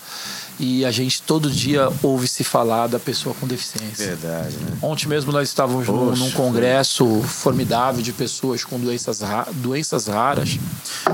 E 0.60 0.86
a 0.86 0.92
gente 0.92 1.22
todo 1.24 1.50
dia 1.50 1.90
ouve 2.04 2.28
se 2.28 2.44
falar 2.44 2.88
da 2.88 3.00
pessoa 3.00 3.36
com 3.40 3.48
deficiência. 3.48 4.08
Verdade, 4.08 4.56
né? 4.58 4.78
Ontem 4.82 5.08
mesmo 5.08 5.32
nós 5.32 5.48
estávamos 5.50 5.88
num, 5.88 6.10
Poxa. 6.10 6.24
num 6.24 6.32
congresso 6.32 7.22
formidável 7.24 8.02
de 8.02 8.14
pessoas 8.14 8.64
com 8.64 8.80
doenças, 8.80 9.22
ra- 9.22 9.48
doenças 9.54 10.08
raras, 10.08 10.58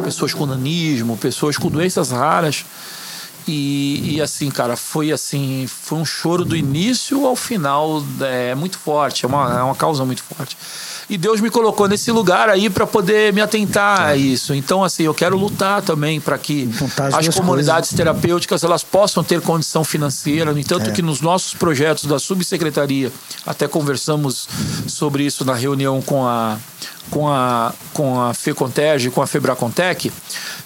pessoas 0.04 0.34
com 0.34 0.46
nanismo, 0.46 1.18
pessoas 1.18 1.58
com 1.58 1.70
doenças 1.70 2.12
raras. 2.12 2.66
E, 3.48 4.16
e 4.16 4.22
assim, 4.22 4.50
cara, 4.52 4.76
foi 4.76 5.12
assim, 5.12 5.66
foi 5.68 5.98
um 5.98 6.06
choro 6.06 6.44
do 6.44 6.56
início 6.56 7.26
ao 7.26 7.36
final, 7.36 8.04
é 8.20 8.54
muito 8.54 8.78
forte, 8.78 9.24
é 9.24 9.28
uma, 9.28 9.60
é 9.60 9.64
uma 9.64 9.76
causa 9.76 10.04
muito 10.04 10.22
forte. 10.22 10.58
E 11.10 11.18
Deus 11.18 11.40
me 11.40 11.50
colocou 11.50 11.88
nesse 11.88 12.12
lugar 12.12 12.50
aí 12.50 12.70
para 12.70 12.86
poder 12.86 13.32
me 13.32 13.40
atentar 13.40 14.02
a 14.02 14.16
isso. 14.18 14.54
Então, 14.54 14.84
assim, 14.84 15.04
eu 15.04 15.14
quero 15.14 15.38
lutar 15.38 15.82
também 15.82 16.20
para 16.20 16.38
que 16.38 16.70
Juntar 16.70 17.08
as 17.08 17.28
as 17.28 17.36
comunidades 17.36 17.94
terapêuticas 17.94 18.62
elas 18.62 18.84
possam 18.84 19.24
ter 19.24 19.40
condição 19.40 19.86
financeira. 19.86 20.52
No 20.52 20.60
entanto, 20.60 20.90
É. 20.90 20.92
que 20.92 21.02
nos 21.02 21.22
nossos 21.22 21.54
projetos 21.54 22.04
da 22.06 22.20
subsecretaria, 22.20 23.10
até 23.46 23.70
conversamos 23.70 24.50
sobre 24.86 25.24
isso 25.24 25.46
na 25.46 25.54
reunião 25.54 26.02
com 26.02 26.26
a 26.28 26.58
com 27.10 27.30
a 27.30 27.74
com 27.94 28.22
a 28.22 28.34
FECONTEG, 28.34 29.10
com 29.12 29.22
a 29.22 29.28
Febracontec, 29.28 30.12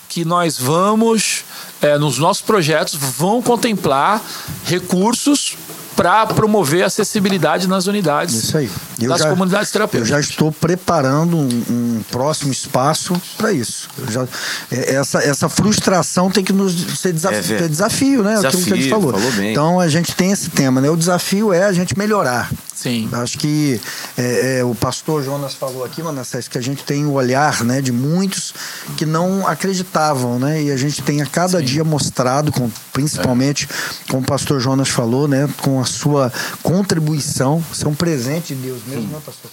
que 0.09 0.26
nós 0.26 0.57
vamos 0.57 1.43
é, 1.84 1.99
nos 1.99 2.18
nossos 2.18 2.41
projetos 2.41 2.95
vão 2.95 3.43
contemplar 3.43 4.19
recursos 4.65 5.55
para 5.95 6.26
promover 6.27 6.84
a 6.84 6.88
acessibilidade 6.88 7.68
nas 7.68 7.85
unidades 7.88 8.35
Isso 8.35 8.57
aí. 8.57 8.69
Eu 8.99 9.09
das 9.09 9.19
já- 9.22 9.30
comunidades 9.30 9.68
Eu 9.69 9.73
terapêuticas. 9.73 10.09
já 10.09 10.19
estou 10.19 10.51
preparando 10.51 11.38
um, 11.38 11.49
um 11.69 12.03
próximo 12.11 12.51
espaço 12.51 13.19
para 13.38 13.51
isso. 13.51 13.89
Eu 13.97 14.11
já- 14.11 14.27
é- 14.72 14.95
essa, 14.95 15.19
essa 15.19 15.49
frustração 15.49 16.30
tem 16.31 16.43
que 16.43 16.53
nos 16.53 16.73
ser 16.99 17.13
desafio, 17.13 17.57
É, 17.57 17.68
desafio, 17.68 18.23
né? 18.23 18.35
Aquilo 18.38 18.51
que 18.51 18.57
a 18.73 18.76
gente 18.76 18.84
Desafio, 18.85 18.89
falou. 18.89 19.13
falou 19.13 19.31
bem. 19.34 19.51
Então 19.51 19.80
a 19.80 19.88
gente 19.88 20.15
tem 20.15 20.31
esse 20.31 20.49
tema, 20.49 20.80
né? 20.81 20.89
O 20.89 20.97
desafio 20.97 21.51
é 21.53 21.63
a 21.65 21.73
gente 21.73 21.97
melhorar. 21.97 22.49
Sim. 22.81 23.07
Acho 23.11 23.37
que 23.37 23.79
é, 24.17 24.57
é, 24.57 24.63
o 24.63 24.73
pastor 24.73 25.23
Jonas 25.23 25.53
falou 25.53 25.85
aqui, 25.85 26.01
Manassés, 26.01 26.47
que 26.47 26.57
a 26.57 26.61
gente 26.61 26.83
tem 26.83 27.05
o 27.05 27.11
olhar 27.11 27.63
né, 27.63 27.79
de 27.79 27.91
muitos 27.91 28.55
que 28.97 29.05
não 29.05 29.45
acreditavam, 29.45 30.39
né? 30.39 30.63
E 30.63 30.71
a 30.71 30.77
gente 30.77 31.03
tem 31.03 31.21
a 31.21 31.27
cada 31.27 31.61
dia 31.61 31.83
mostrado, 31.83 32.51
com, 32.51 32.71
principalmente, 32.91 33.69
como 34.09 34.23
o 34.23 34.25
pastor 34.25 34.59
Jonas 34.59 34.89
falou, 34.89 35.27
né? 35.27 35.47
Com 35.61 35.79
a 35.79 35.85
sua 35.85 36.33
contribuição. 36.63 37.63
Isso 37.71 37.85
é 37.85 37.87
um 37.87 37.93
presente 37.93 38.55
de 38.55 38.63
Deus 38.63 38.81
mesmo, 38.87 39.11
né, 39.11 39.19
pastor? 39.23 39.51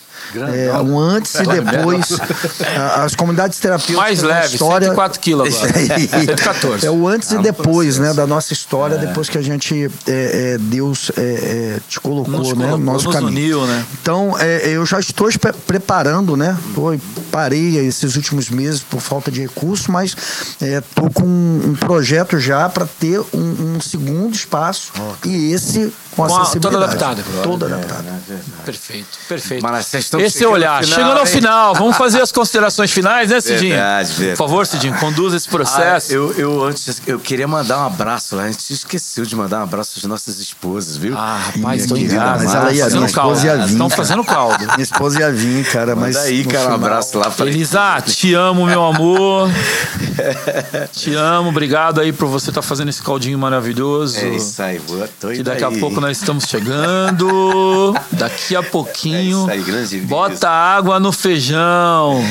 É, 0.54 0.72
um 0.78 0.98
antes 0.98 1.34
e 1.34 1.42
depois. 1.42 2.06
A- 2.76 3.04
As 3.04 3.14
comunidades 3.14 3.58
terapêuticas. 3.58 3.96
Mais 3.96 4.22
leve, 4.22 4.54
história, 4.54 4.86
104 4.88 5.20
quilos 5.20 5.54
agora. 5.56 5.80
Isso 5.80 6.14
aí. 6.14 6.26
114. 6.26 6.86
É 6.86 6.90
o 6.90 7.08
antes 7.08 7.30
Ah, 7.30 7.34
e 7.34 7.36
no 7.38 7.42
depois, 7.42 7.96
processo. 7.96 8.02
né? 8.02 8.14
Da 8.14 8.26
nossa 8.26 8.52
história, 8.52 8.98
depois 8.98 9.28
que 9.28 9.38
a 9.38 9.42
gente. 9.42 9.90
é, 10.06 10.54
é, 10.54 10.58
Deus 10.58 11.10
é, 11.16 11.20
é, 11.22 11.80
te 11.88 11.98
colocou, 12.00 12.32
Nos 12.32 12.48
né? 12.48 12.54
colocou, 12.66 12.78
nosso 12.78 13.06
nos 13.06 13.14
caminho. 13.14 13.30
uniu, 13.60 13.66
né? 13.66 13.84
Então, 14.02 14.36
é, 14.38 14.68
eu 14.68 14.84
já 14.84 15.00
estou 15.00 15.28
preparando, 15.66 16.36
né? 16.36 16.56
Tô, 16.74 16.94
parei 17.30 17.76
esses 17.78 18.16
últimos 18.16 18.50
meses 18.50 18.80
por 18.82 19.00
falta 19.00 19.30
de 19.30 19.40
recurso, 19.40 19.90
mas 19.90 20.14
estou 20.60 21.10
com 21.10 21.24
um, 21.24 21.74
projeto 21.74 22.38
já 22.38 22.68
para 22.68 22.86
ter 22.86 23.20
um, 23.32 23.76
um 23.76 23.80
segundo 23.80 24.34
espaço 24.34 24.92
e 25.24 25.52
esse 25.52 25.92
com 26.18 26.26
Com 26.26 26.34
a- 26.36 26.42
acessibilidade. 26.42 26.60
toda 26.74 26.84
adaptada. 26.84 27.24
Toda 27.42 27.66
adaptada. 27.66 28.18
Perfeito, 28.64 29.06
perfeito. 29.28 29.62
Manassés, 29.62 30.04
estamos 30.04 30.26
Esse 30.26 30.36
é 30.36 30.40
chegando 30.40 30.54
olhar. 30.54 30.76
ao 30.78 30.82
final, 30.82 30.94
Chegando 30.98 31.18
ao 31.18 31.26
hein? 31.26 31.32
final, 31.32 31.74
vamos 31.74 31.96
fazer 31.96 32.20
as 32.20 32.32
considerações 32.32 32.90
finais, 32.90 33.30
né, 33.30 33.40
Cidinho? 33.40 33.74
Verdade, 33.74 34.08
verdade. 34.12 34.36
Por 34.36 34.48
favor, 34.48 34.66
Cidinho, 34.66 34.94
conduza 34.98 35.36
esse 35.36 35.48
Ah, 35.48 35.52
processo. 35.52 36.12
eu, 36.12 36.32
eu 36.32 36.64
antes 36.64 37.00
eu 37.06 37.18
queria 37.18 37.46
mandar 37.48 37.78
um 37.78 37.86
abraço 37.86 38.34
lá. 38.36 38.44
A 38.44 38.50
gente 38.50 38.72
esqueceu 38.72 39.24
de 39.24 39.34
mandar 39.36 39.60
um 39.60 39.62
abraço 39.62 39.92
às 39.96 40.04
nossas 40.04 40.38
esposas, 40.40 40.96
viu? 40.96 41.16
Ah, 41.16 41.36
rapaz, 41.54 41.86
Minha 41.86 42.02
ligado. 42.02 42.38
querida, 42.38 42.44
mas 42.44 42.54
ela 42.54 42.72
ia 42.72 42.84
Fazendo 42.84 42.98
vir, 43.00 43.04
a 43.04 43.08
esposa 43.08 43.46
ia 43.46 43.52
caldo. 43.52 43.66
vir, 43.66 43.72
Estão 43.72 43.90
fazendo 43.90 44.24
caldo. 44.24 44.64
Minha 44.66 44.82
esposa 44.82 45.20
ia 45.20 45.32
vir, 45.32 45.64
cara, 45.70 45.94
mas. 45.96 46.16
Manda 46.16 46.28
aí, 46.28 46.44
cara, 46.44 46.70
um 46.70 46.74
abraço 46.74 47.18
lá 47.18 47.30
pra 47.30 47.46
Elisa, 47.46 48.00
te 48.02 48.34
amo, 48.34 48.66
meu 48.66 48.84
amor. 48.84 49.48
te 50.92 51.14
amo, 51.14 51.48
obrigado 51.50 52.00
aí 52.00 52.12
por 52.12 52.26
você 52.28 52.50
estar 52.50 52.62
fazendo 52.62 52.88
esse 52.88 53.02
caldinho 53.02 53.38
maravilhoso. 53.38 54.18
É 54.18 54.28
isso 54.30 54.62
aí, 54.62 54.78
boa. 54.80 55.08
Tô 55.20 55.28
Que 55.28 55.42
daqui 55.42 55.64
a 55.64 55.68
aí. 55.68 55.78
pouco 55.80 56.00
nós 56.00 56.07
estamos 56.10 56.44
chegando. 56.44 57.94
Daqui 58.12 58.56
a 58.56 58.62
pouquinho. 58.62 59.48
É 59.50 59.56
isso 59.56 59.94
aí. 59.94 60.00
Bota 60.02 60.48
água 60.48 60.98
no 61.00 61.12
feijão. 61.12 62.22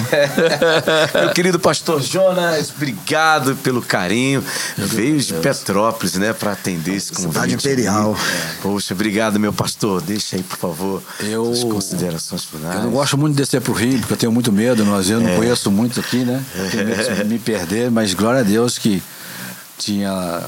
Meu 1.13 1.29
querido 1.33 1.59
pastor 1.59 2.01
Jonas, 2.01 2.71
obrigado 2.75 3.55
pelo 3.57 3.81
carinho. 3.81 4.43
Veio 4.77 5.17
de 5.19 5.33
Petrópolis, 5.35 6.15
né, 6.15 6.33
para 6.33 6.51
atender 6.53 6.95
esse 6.95 7.11
convite. 7.11 7.33
Cidade 7.33 7.53
Imperial. 7.55 8.15
É. 8.15 8.61
Poxa, 8.61 8.93
obrigado, 8.93 9.39
meu 9.39 9.53
pastor. 9.53 10.01
Deixa 10.01 10.35
aí, 10.35 10.43
por 10.43 10.57
favor, 10.57 11.03
Eu- 11.19 11.51
as 11.51 11.63
considerações 11.63 12.43
finais. 12.43 12.75
Eu 12.75 12.83
não 12.83 12.91
gosto 12.91 13.17
muito 13.17 13.35
de 13.35 13.41
descer 13.43 13.61
pro 13.61 13.73
Rio, 13.73 13.99
porque 13.99 14.13
eu 14.13 14.17
tenho 14.17 14.31
muito 14.31 14.51
medo, 14.51 14.85
mas 14.85 15.09
eu 15.09 15.19
não 15.19 15.29
É. 15.29 15.35
conheço 15.35 15.69
muito 15.71 15.99
aqui, 15.99 16.17
né? 16.23 16.43
Eu 16.55 16.69
tenho 16.71 16.85
medo 16.87 17.15
de 17.15 17.23
me 17.25 17.39
perder, 17.39 17.91
mas 17.91 18.13
glória 18.13 18.39
a 18.41 18.43
Deus 18.43 18.77
que 18.77 19.01
tinha 19.77 20.41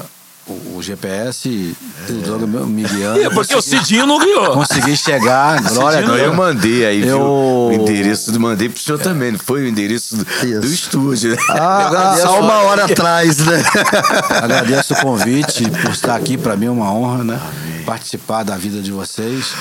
o, 0.46 0.76
o 0.78 0.82
GPS 0.82 1.76
É. 2.08 2.12
o 2.12 2.16
droga 2.22 2.46
me 2.46 2.82
guiando. 2.82 3.20
É 3.22 3.30
porque 3.30 3.54
o 3.54 3.62
Cidinho 3.62 4.06
não 4.06 4.18
guiou. 4.18 4.52
Consegui 4.52 4.96
chegar, 4.96 5.60
glória 5.72 5.98
a 5.98 6.02
eu 6.18 6.34
mandei 6.34 6.84
aí, 6.86 7.02
viu? 7.02 7.10
Eu- 7.10 7.20
O 7.22 7.72
endereço 7.72 8.32
do 8.32 8.40
mandei 8.40 8.68
pro 8.68 8.80
senhor 8.80 8.98
também, 8.98 9.32
não 9.32 9.38
foi 9.38 9.62
o 9.64 9.68
endereço 9.68 10.16
do, 10.16 10.24
do 10.60 10.66
estúdio. 10.66 11.30
né? 11.32 11.36
Ah, 11.50 12.16
ah, 12.16 12.26
há 12.26 12.30
uma 12.32 12.58
hora 12.62 12.84
atrás, 12.86 13.38
né? 13.38 13.62
Agradeço 14.42 14.94
o 14.94 14.96
convite 15.00 15.68
por 15.70 15.90
estar 15.92 16.16
aqui, 16.16 16.36
para 16.36 16.56
mim 16.56 16.66
é 16.66 16.70
uma 16.70 16.92
honra, 16.92 17.22
né? 17.24 17.40
Participar 17.84 18.42
da 18.42 18.56
vida 18.56 18.80
de 18.80 18.90
vocês. 18.90 19.52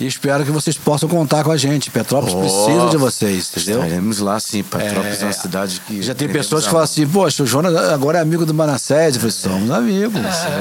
E 0.00 0.06
espero 0.06 0.44
que 0.44 0.50
vocês 0.52 0.76
possam 0.78 1.08
contar 1.08 1.42
com 1.42 1.50
a 1.50 1.56
gente. 1.56 1.90
Petrópolis 1.90 2.32
Oh, 2.34 2.38
precisa 2.40 2.86
de 2.88 2.96
vocês, 2.96 3.50
entendeu? 3.56 3.82
Estaremos 3.82 4.20
lá 4.20 4.38
sim, 4.38 4.62
Petrópolis 4.62 5.20
é, 5.20 5.24
uma 5.24 5.32
cidade 5.32 5.82
que. 5.86 6.00
Já 6.02 6.14
tem 6.14 6.28
pessoas 6.28 6.64
que 6.64 6.70
falam 6.70 6.84
assim, 6.84 7.04
poxa, 7.04 7.42
o 7.42 7.46
Jonas 7.46 7.74
agora 7.74 8.18
é 8.18 8.20
amigo 8.20 8.46
do 8.46 8.54
Manassés. 8.54 9.14
Eu 9.16 9.20
falei, 9.22 9.32
somos 9.32 9.70
amigos. 9.72 10.20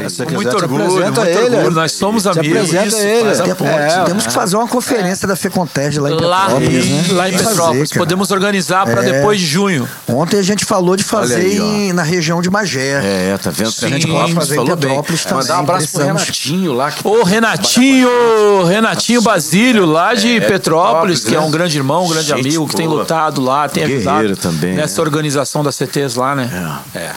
Se 0.10 0.26
quiser, 0.26 0.32
muito 0.34 0.56
orgulho, 0.56 0.92
muito 0.92 1.22
ele. 1.22 1.56
orgulho. 1.56 1.72
Nós 1.72 1.92
somos 1.92 2.24
Te 2.24 2.30
amigos. 2.30 2.58
apresenta 2.58 2.88
Isso, 2.88 2.98
ele. 2.98 3.24
faz 3.26 3.40
a 3.42 3.48
É, 3.48 3.54
ponte. 3.54 3.70
é. 3.70 4.04
Temos 4.06 4.26
que 4.26 4.34
fazer 4.34 4.56
uma 4.58 4.68
conferência 4.68 5.28
da 5.28 5.36
Feconteste 5.36 6.00
lá 6.00 6.10
em 6.10 6.16
Lá, 6.20 6.46
Petrópolis, 6.46 6.86
né? 6.90 7.04
lá 7.14 7.30
em 7.30 7.38
Petrópolis. 7.38 7.92
Podemos 7.92 8.32
organizar 8.32 8.86
para 8.86 9.06
É. 9.08 9.12
depois 9.12 9.40
de 9.40 9.46
junho. 9.46 9.88
Ontem 10.08 10.40
a 10.40 10.44
gente 10.44 10.66
falou 10.66 10.96
de 10.96 11.04
fazer 11.04 11.36
aí, 11.36 11.58
em- 11.60 11.94
na 11.94 12.02
região 12.02 12.42
de 12.42 12.50
Magé. 12.50 13.02
É, 13.34 13.38
tá 13.38 13.52
vendo? 13.52 13.72
Sim, 13.72 13.86
a 13.86 13.90
gente 13.90 14.08
pode 14.08 14.34
fazer 14.34 14.54
em 14.54 14.58
falou 14.58 14.76
bem. 14.76 14.88
Petrópolis 14.90 15.24
também, 15.24 15.38
Mandar 15.44 15.58
um 15.58 15.60
abraço 15.60 15.92
pro 15.92 16.04
Renatinho 16.06 16.74
lá. 16.74 16.90
Que 16.92 17.08
Ô, 17.08 17.22
Renatinho, 17.24 18.64
Renatinho 18.66 19.27
Basílio, 19.28 19.86
lá 19.86 20.14
de 20.14 20.38
É, 20.38 20.42
Petrópolis, 20.42 21.24
que 21.24 21.36
é 21.36 21.40
né? 21.40 21.46
um 21.46 21.52
grande 21.52 21.78
irmão, 21.78 22.06
um 22.06 22.10
grande 22.10 22.28
Gente 22.28 22.40
amigo, 22.48 22.68
que 22.68 22.76
tem 22.76 22.88
lutado 22.88 23.42
lá, 23.42 23.68
tem 23.70 23.84
ajudado 23.84 24.36
também, 24.38 24.74
nessa 24.76 25.02
né? 25.02 25.08
organização 25.08 25.64
das 25.64 25.76
CTs 25.76 26.16
lá, 26.16 26.36
né? 26.36 26.50
É. 26.96 27.12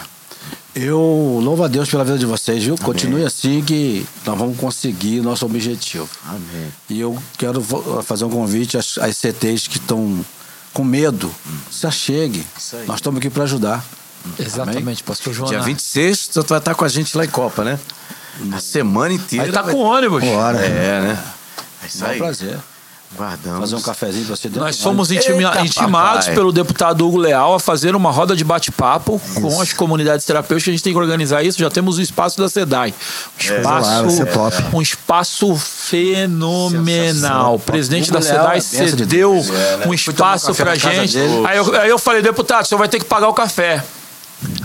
Eu 0.73 1.39
louvo 1.43 1.63
a 1.65 1.67
Deus 1.67 1.89
pela 1.89 2.03
vida 2.05 2.17
de 2.17 2.25
vocês, 2.25 2.63
viu? 2.63 2.77
Continue 2.77 3.25
assim 3.25 3.61
que 3.61 4.05
nós 4.25 4.37
vamos 4.37 4.57
conseguir 4.57 5.21
nosso 5.21 5.45
objetivo. 5.45 6.07
Amém. 6.25 6.71
E 6.89 6.99
eu 6.99 7.17
quero 7.37 7.61
fazer 8.03 8.23
um 8.25 8.29
convite 8.29 8.77
às, 8.77 8.97
às 8.97 9.17
CTs 9.17 9.67
que 9.67 9.77
estão 9.77 10.23
com 10.73 10.83
medo. 10.85 11.29
Se 11.69 11.85
achegue. 11.85 12.45
Nós 12.87 12.97
estamos 12.97 13.17
aqui 13.17 13.29
para 13.29 13.43
ajudar. 13.43 13.83
Exatamente, 14.39 15.03
pastor 15.03 15.33
João. 15.33 15.49
Dia 15.49 15.59
26, 15.61 16.27
tu 16.27 16.43
vai 16.47 16.59
estar 16.59 16.73
com 16.75 16.85
a 16.85 16.87
gente 16.87 17.17
lá 17.17 17.25
em 17.25 17.29
Copa, 17.29 17.63
né? 17.65 17.77
A 18.53 18.59
semana 18.61 19.13
inteira. 19.13 19.45
Aí 19.47 19.51
tá 19.51 19.61
vai- 19.63 19.73
com 19.73 19.79
ônibus. 19.81 20.23
Bora. 20.23 20.57
É, 20.59 21.01
né? 21.01 21.19
É 21.83 21.87
isso 21.87 22.03
É 22.03 22.07
um 22.07 22.11
aí. 22.11 22.17
prazer. 22.17 22.57
Guardamos. 23.13 23.59
Fazer 23.59 23.75
um 23.75 23.81
cafezinho 23.81 24.25
para 24.25 24.35
você 24.37 24.47
dentro 24.47 24.63
Nós 24.63 24.85
ônibus. 24.85 25.11
intima- 25.11 25.49
Eita, 25.49 25.65
intimados 25.65 26.19
papai. 26.27 26.33
pelo 26.33 26.53
deputado 26.53 27.05
Hugo 27.05 27.17
Leal 27.17 27.53
a 27.53 27.59
fazer 27.59 27.93
uma 27.93 28.09
roda 28.09 28.37
de 28.37 28.43
bate-papo 28.45 29.19
com 29.35 29.59
as 29.59 29.73
comunidades 29.73 30.25
terapêuticas. 30.25 30.69
A 30.71 30.75
gente 30.77 30.81
tem 30.83 30.93
que 30.93 30.99
organizar 30.99 31.43
isso. 31.43 31.59
Já 31.59 31.69
temos 31.69 31.97
o 31.97 32.01
espaço 32.01 32.37
da 32.39 32.47
SEDAI. 32.47 32.93
Um 32.93 33.37
espaço, 33.37 33.61
Vai 33.63 33.81
lá, 33.81 34.01
vai 34.03 34.11
ser 34.11 34.25
top. 34.27 34.55
um 34.73 34.81
espaço 34.81 35.53
fenomenal. 35.57 37.55
O 37.55 37.59
presidente 37.59 38.11
da 38.11 38.19
Hugo 38.19 38.27
Leal 38.29 38.37
SEDAI 38.37 38.57
é 38.57 38.61
benção 38.61 38.85
de 38.85 38.89
cedeu 38.91 39.31
Deus. 39.33 39.49
um 39.49 39.97
Fui 39.97 40.13
tomar 40.13 40.35
espaço 40.37 40.55
pra 40.55 40.75
gente. 40.75 41.17
Aí 41.45 41.57
eu, 41.57 41.81
aí 41.81 41.89
eu 41.89 41.99
falei, 41.99 42.21
deputado, 42.21 42.63
o 42.63 42.67
senhor 42.67 42.79
vai 42.79 42.87
ter 42.87 42.99
que 42.99 43.05
pagar 43.05 43.27
o 43.27 43.33
café. 43.33 43.83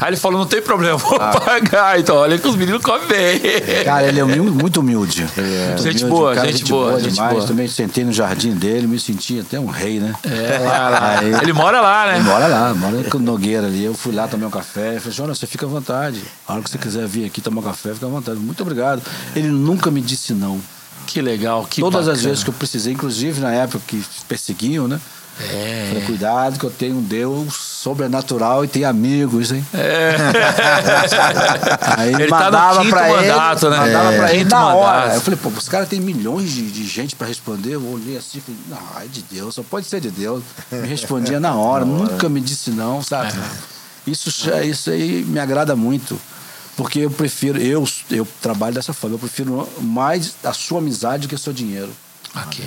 Aí 0.01 0.09
ele 0.11 0.16
falou, 0.16 0.39
não 0.39 0.47
tem 0.47 0.61
problema, 0.62 0.97
vou 0.97 1.16
Ah. 1.20 1.31
pagar. 1.40 1.98
Então, 1.98 2.16
olha 2.16 2.39
que 2.39 2.47
os 2.48 2.57
meninos 2.57 2.82
comem 2.82 3.07
bem. 3.07 3.40
Cara, 3.85 4.07
ele 4.07 4.20
é 4.20 4.24
muito 4.24 4.81
humilde. 4.81 5.20
Muito 5.23 5.82
Gente 5.82 6.05
humilde, 6.05 6.05
boa, 6.07 6.35
cara, 6.35 6.53
gente 6.53 6.65
boa, 6.70 7.01
gente 7.01 7.12
demais. 7.15 7.32
boa. 7.35 7.47
Também 7.47 7.69
sentei 7.69 8.05
no 8.05 8.12
jardim 8.12 8.53
dele, 8.53 8.86
me 8.86 8.98
senti 8.98 9.40
até 9.40 9.59
um 9.61 9.66
rei, 9.66 9.98
né? 10.01 10.15
É. 10.24 10.66
Aí- 10.66 11.35
Ele 11.43 11.53
mora 11.53 11.81
lá, 11.81 12.07
né? 12.07 12.16
Ele 12.16 12.24
mora 12.24 12.47
lá, 12.47 12.74
mora 12.74 13.03
com 13.05 13.19
o 13.19 13.20
Nogueira 13.20 13.66
ali. 13.66 13.85
Eu 13.85 13.94
fui 13.94 14.15
lá 14.15 14.27
tomar 14.28 14.47
um 14.47 14.51
café. 14.51 14.98
Falei, 14.98 15.12
Jonas, 15.16 15.39
você 15.39 15.47
fica 15.47 15.66
à 15.66 15.69
vontade. 15.69 16.23
A 16.47 16.55
hora 16.55 16.62
que 16.62 16.70
você 16.70 16.78
quiser 16.78 17.07
vir 17.07 17.24
aqui 17.27 17.40
tomar 17.40 17.61
um 17.61 17.65
café, 17.65 17.93
fica 17.94 18.07
à 18.07 18.09
vontade. 18.09 18.39
Muito 18.39 18.61
obrigado. 18.62 19.03
Ele 19.35 19.48
nunca 19.48 19.90
me 19.90 20.01
disse 20.01 20.32
não. 20.32 20.61
Que 21.07 21.20
legal, 21.23 21.65
que 21.69 21.81
Todas 21.81 22.01
as 22.09 22.16
bacana. 22.16 22.28
vezes 22.28 22.43
que 22.44 22.51
eu 22.51 22.55
precisei, 22.55 22.93
inclusive 22.93 23.40
na 23.40 23.53
época 23.53 23.81
que 23.86 24.03
perseguiam, 24.28 24.89
né? 24.89 25.01
É. 25.39 25.86
Falei, 25.89 26.05
cuidado 26.05 26.59
que 26.59 26.65
eu 26.65 26.70
tenho 26.70 26.97
um 26.97 27.03
Deus 27.03 27.76
sobrenatural 27.87 28.65
e 28.65 28.69
tenho 28.69 28.89
amigos, 28.89 29.53
hein? 29.53 29.65
É. 29.73 30.17
Aí 31.97 32.13
Ele 32.15 32.27
tá 32.27 32.41
mandava 32.45 32.81
quinto 32.81 32.91
pra 32.91 33.09
ele, 33.09 33.29
mandato, 33.31 33.71
né? 33.71 33.77
mandava 33.79 34.13
É. 34.13 34.17
pra 34.19 34.35
ele 34.35 34.45
na 34.51 34.75
hora. 34.75 34.99
mandato. 35.03 35.15
Eu 35.15 35.21
falei, 35.21 35.41
pô, 35.41 35.49
os 35.51 35.69
caras 35.69 35.89
têm 35.89 36.01
milhões 36.01 36.51
de, 36.51 36.69
de 36.69 36.85
gente 36.85 37.15
pra 37.15 37.29
responder. 37.29 37.75
Eu 37.75 37.87
olhei 37.89 38.17
assim 38.17 38.39
e 38.39 38.41
falei, 38.41 38.61
não, 38.69 39.01
é 39.03 39.07
de 39.07 39.23
Deus, 39.23 39.55
só 39.55 39.63
pode 39.63 39.87
ser 39.87 40.01
de 40.01 40.11
Deus. 40.11 40.43
Me 40.73 40.89
respondia 40.89 41.39
na 41.39 41.55
hora, 41.55 41.85
nunca 41.87 42.29
me 42.29 42.41
disse 42.41 42.71
não, 42.71 43.01
sabe? 43.05 43.33
É. 43.33 44.11
Isso, 44.11 44.31
isso 44.65 44.91
aí 44.91 45.25
me 45.25 45.39
agrada 45.39 45.77
muito. 45.77 46.19
Porque 46.77 46.99
eu 47.01 47.11
prefiro, 47.11 47.57
eu, 47.59 47.89
eu 48.11 48.27
trabalho 48.43 48.75
dessa 48.75 48.93
forma, 48.93 49.15
eu 49.15 49.21
prefiro 49.21 49.67
mais 49.81 50.35
a 50.43 50.53
sua 50.53 50.79
amizade 50.81 51.23
do 51.27 51.29
que 51.29 51.35
o 51.37 51.39
seu 51.39 51.53
dinheiro. 51.53 51.91
Aqui. 52.35 52.65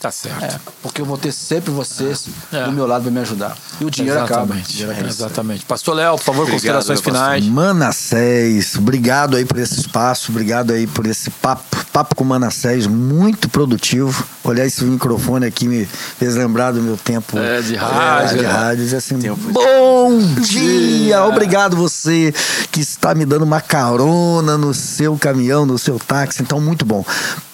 Tá 0.00 0.12
certo. 0.12 0.44
É, 0.44 0.60
porque 0.80 1.00
eu 1.00 1.04
vou 1.04 1.18
ter 1.18 1.32
sempre 1.32 1.72
vocês 1.72 2.26
É. 2.52 2.64
do 2.66 2.72
meu 2.72 2.86
lado 2.86 3.02
pra 3.02 3.10
me 3.10 3.18
ajudar. 3.18 3.56
E 3.80 3.84
o 3.84 3.90
dinheiro 3.90 4.20
acaba. 4.22 4.54
Exatamente. 4.56 5.08
Exatamente. 5.08 5.64
Pastor 5.64 5.96
Léo, 5.96 6.16
por 6.16 6.22
favor, 6.22 6.42
Obrigado, 6.42 6.54
considerações 6.56 7.00
finais. 7.00 7.44
Manassés, 7.46 8.76
obrigado 8.76 9.36
aí 9.36 9.44
por 9.44 9.58
esse 9.58 9.80
espaço, 9.80 10.30
obrigado 10.30 10.72
aí 10.72 10.86
por 10.86 11.04
esse 11.04 11.30
papo, 11.30 11.84
papo 11.92 12.14
com 12.14 12.22
Manassés, 12.22 12.86
muito 12.86 13.48
produtivo. 13.48 14.24
Olhar 14.44 14.64
esse 14.66 14.84
microfone 14.84 15.46
aqui 15.46 15.66
me 15.66 15.84
fez 15.84 16.36
lembrar 16.36 16.70
do 16.72 16.80
meu 16.80 16.96
tempo 16.96 17.36
É, 17.36 17.60
de 17.60 17.74
rádio, 17.74 18.36
de 18.38 18.42
né? 18.44 18.48
rádio, 18.50 18.84
dizer 18.84 18.96
assim, 18.98 19.18
Tempo 19.18 19.46
de- 19.48 19.52
bom 19.52 20.18
dia, 20.42 21.24
obrigado 21.24 21.76
você 21.76 22.32
que 22.70 22.80
está 22.80 23.14
me 23.16 23.26
dando 23.26 23.42
uma 23.42 23.60
carona 23.60 24.56
no 24.56 24.72
seu 24.72 25.18
caminhão, 25.18 25.66
no 25.66 25.76
seu 25.76 25.98
táxi, 25.98 26.40
então 26.40 26.60
muito 26.60 26.84
bom. 26.84 27.04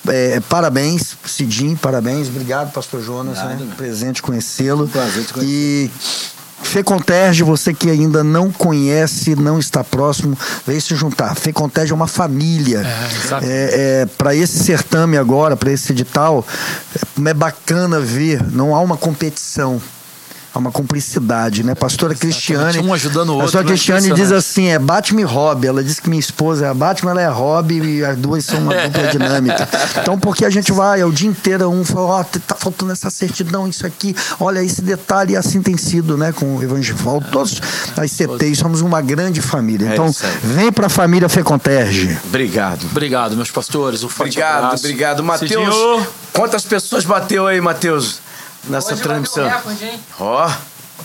É, 0.06 0.38
parabéns, 0.50 1.16
Cidinho, 1.24 1.76
parabéns, 1.78 2.28
obrigado, 2.34 2.72
Pastor 2.72 3.02
Jonas, 3.02 3.38
né? 3.38 3.56
meu. 3.58 3.68
presente 3.76 4.22
conhecê-lo. 4.22 4.88
Prazer 4.88 5.24
te 5.24 5.32
conhecer. 5.32 5.50
E 5.50 5.90
Feconterge, 6.64 7.42
você 7.42 7.74
que 7.74 7.88
ainda 7.90 8.24
não 8.24 8.50
conhece, 8.50 9.36
não 9.36 9.58
está 9.58 9.84
próximo, 9.84 10.36
vem 10.66 10.80
se 10.80 10.94
juntar. 10.96 11.34
Feconterge 11.36 11.92
é 11.92 11.94
uma 11.94 12.08
família. 12.08 12.78
É, 12.78 13.24
exato. 13.24 13.46
É, 13.46 14.06
para 14.18 14.34
esse 14.34 14.64
certame 14.64 15.16
agora, 15.16 15.56
para 15.56 15.70
esse 15.70 15.92
edital, 15.92 16.44
é, 16.96 17.30
é 17.30 17.34
bacana 17.34 18.00
ver, 18.00 18.42
não 18.50 18.74
há 18.74 18.80
uma 18.80 18.96
competição. 18.96 19.80
Há 20.54 20.58
uma 20.60 20.70
cumplicidade, 20.70 21.64
né? 21.64 21.74
Pastora 21.74 22.14
Cristiane. 22.14 22.78
um 22.78 22.94
ajudando 22.94 23.30
o 23.30 23.32
outro, 23.32 23.46
Pastora 23.46 23.64
né? 23.64 23.70
Cristiane 23.70 24.12
diz 24.12 24.30
assim: 24.30 24.68
é 24.68 24.78
Batman 24.78 25.22
e 25.22 25.24
Hobby. 25.24 25.66
Ela 25.66 25.82
diz 25.82 25.98
que 25.98 26.08
minha 26.08 26.20
esposa 26.20 26.66
é 26.66 26.68
a 26.68 26.74
Batman, 26.74 27.10
ela 27.10 27.22
é 27.22 27.26
a 27.26 27.32
Hobby 27.32 27.80
e 27.80 28.04
as 28.04 28.16
duas 28.16 28.44
são 28.44 28.60
uma 28.60 28.72
dupla 28.86 29.08
dinâmica. 29.08 29.68
Então, 30.00 30.16
porque 30.16 30.44
a 30.44 30.50
gente 30.50 30.70
vai 30.70 31.00
é 31.00 31.04
o 31.04 31.10
dia 31.10 31.28
inteiro, 31.28 31.68
um 31.68 31.84
fala, 31.84 32.06
ó, 32.06 32.24
tá 32.24 32.54
faltando 32.54 32.92
essa 32.92 33.10
certidão, 33.10 33.66
isso 33.66 33.84
aqui, 33.84 34.14
olha 34.38 34.62
esse 34.62 34.80
detalhe, 34.80 35.32
e 35.32 35.36
assim 35.36 35.60
tem 35.60 35.76
sido, 35.76 36.16
né, 36.16 36.30
com 36.30 36.56
o 36.56 36.62
Evangelival. 36.62 37.20
Todos 37.32 37.60
as 37.96 38.12
CTs 38.12 38.56
somos 38.58 38.80
uma 38.80 39.00
grande 39.02 39.42
família. 39.42 39.88
É 39.88 39.92
Então, 39.94 40.08
vem 40.40 40.70
pra 40.70 40.88
família 40.88 41.28
Feconterge. 41.28 42.16
Obrigado. 42.26 42.86
Obrigado, 42.92 43.34
meus 43.34 43.50
pastores. 43.50 44.04
Um 44.04 44.08
forte 44.08 44.38
Obrigado, 44.38 44.64
abraço. 44.66 44.84
obrigado. 44.84 45.24
Matheus, 45.24 45.74
quantas 46.32 46.64
pessoas 46.64 47.04
bateu 47.04 47.44
aí, 47.46 47.60
Matheus, 47.60 48.20
nessa 48.68 48.94
Hoje 48.94 49.02
transmissão? 49.02 49.50
Ó, 50.20 50.50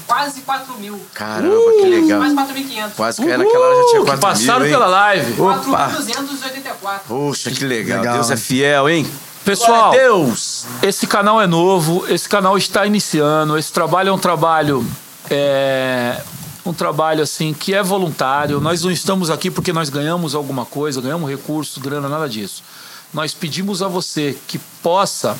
quase 0.08 0.42
4 0.42 0.74
mil. 0.80 1.00
Caramba, 1.14 1.72
que 1.82 1.88
legal. 1.88 2.20
Quase 2.20 2.54
4.500. 2.54 2.92
Quase 2.96 3.22
que 3.22 3.38
naquela 3.38 3.66
hora 3.66 3.76
já 3.76 3.90
tinha 3.90 4.02
Uh, 4.02 4.06
que 4.06 4.12
4 4.12 4.22
passaram 4.22 4.60
mil, 4.60 4.68
hein? 4.68 4.74
pela 4.74 4.88
live. 4.88 5.42
Opa! 5.42 5.92
4.284. 5.92 7.00
Poxa, 7.08 7.52
que 7.52 7.66
legal. 7.66 8.00
Legal. 8.00 8.16
Deus 8.16 8.32
é 8.32 8.38
fiel, 8.38 8.90
hein? 8.90 9.10
Pessoal, 9.46 9.92
Glória 9.92 10.02
Deus! 10.02 10.66
esse 10.84 11.08
canal 11.08 11.42
é 11.42 11.48
novo, 11.48 12.06
esse 12.10 12.28
canal 12.28 12.58
está 12.58 12.86
iniciando, 12.86 13.58
esse 13.58 13.72
trabalho 13.72 14.10
é 14.10 14.12
um 14.12 14.20
trabalho 14.20 14.86
é, 15.30 16.22
um 16.66 16.74
trabalho 16.74 17.24
assim 17.24 17.54
que 17.54 17.74
é 17.74 17.82
voluntário. 17.82 18.60
Nós 18.60 18.84
não 18.84 18.92
estamos 18.92 19.30
aqui 19.30 19.50
porque 19.50 19.72
nós 19.74 19.90
ganhamos 19.90 20.36
alguma 20.36 20.66
coisa, 20.66 21.02
ganhamos 21.02 21.30
recurso, 21.30 21.80
grana, 21.80 22.08
nada 22.10 22.28
disso. 22.28 22.64
Nós 23.14 23.34
pedimos 23.34 23.82
a 23.82 23.88
você 23.88 24.38
que 24.48 24.60
possa 24.84 25.36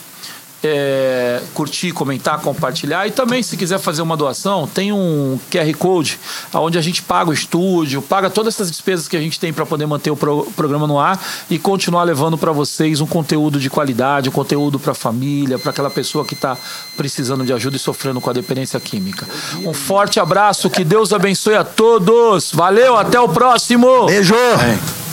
é, 0.64 1.42
curtir, 1.54 1.92
comentar, 1.92 2.40
compartilhar 2.42 3.08
e 3.08 3.12
também 3.12 3.42
se 3.42 3.56
quiser 3.56 3.80
fazer 3.80 4.02
uma 4.02 4.18
doação, 4.18 4.68
tem 4.68 4.92
um 4.92 5.40
QR 5.50 5.74
Code 5.78 6.20
onde 6.54 6.78
a 6.78 6.82
gente 6.82 7.02
paga 7.02 7.30
o 7.30 7.34
estúdio, 7.34 8.02
paga 8.02 8.30
todas 8.30 8.56
essas 8.56 8.70
despesas 8.70 9.08
que 9.08 9.16
a 9.16 9.22
gente 9.22 9.40
tem 9.40 9.54
para 9.54 9.66
poder 9.66 9.86
manter 9.86 10.12
o 10.12 10.16
pro- 10.18 10.46
programa 10.56 10.86
no 10.86 11.00
ar 11.00 11.20
e 11.50 11.58
continuar 11.58 12.04
levando 12.04 12.38
para 12.38 12.52
vocês 12.52 13.00
um 13.02 13.06
conteúdo 13.08 13.60
de 13.60 13.70
qualidade, 13.70 14.30
um 14.30 14.32
conteúdo 14.32 14.80
para 14.80 14.92
a 14.92 14.96
família, 14.96 15.58
para 15.58 15.72
aquela 15.72 15.90
pessoa 15.90 16.26
que 16.26 16.34
está 16.34 16.58
precisando 16.98 17.46
de 17.46 17.54
ajuda 17.54 17.78
e 17.78 17.80
sofrendo 17.80 18.20
com 18.20 18.30
a 18.30 18.34
dependência 18.34 18.80
química. 18.80 19.28
Um 19.66 19.74
forte 19.74 20.20
abraço, 20.20 20.70
que 20.70 20.84
Deus 20.84 21.14
abençoe 21.14 21.56
a 21.56 21.64
todos. 21.64 22.52
Valeu, 22.52 22.98
até 22.98 23.20
o 23.20 23.30
próximo. 23.30 24.06
Beijo! 24.08 24.36
É. 24.36 25.09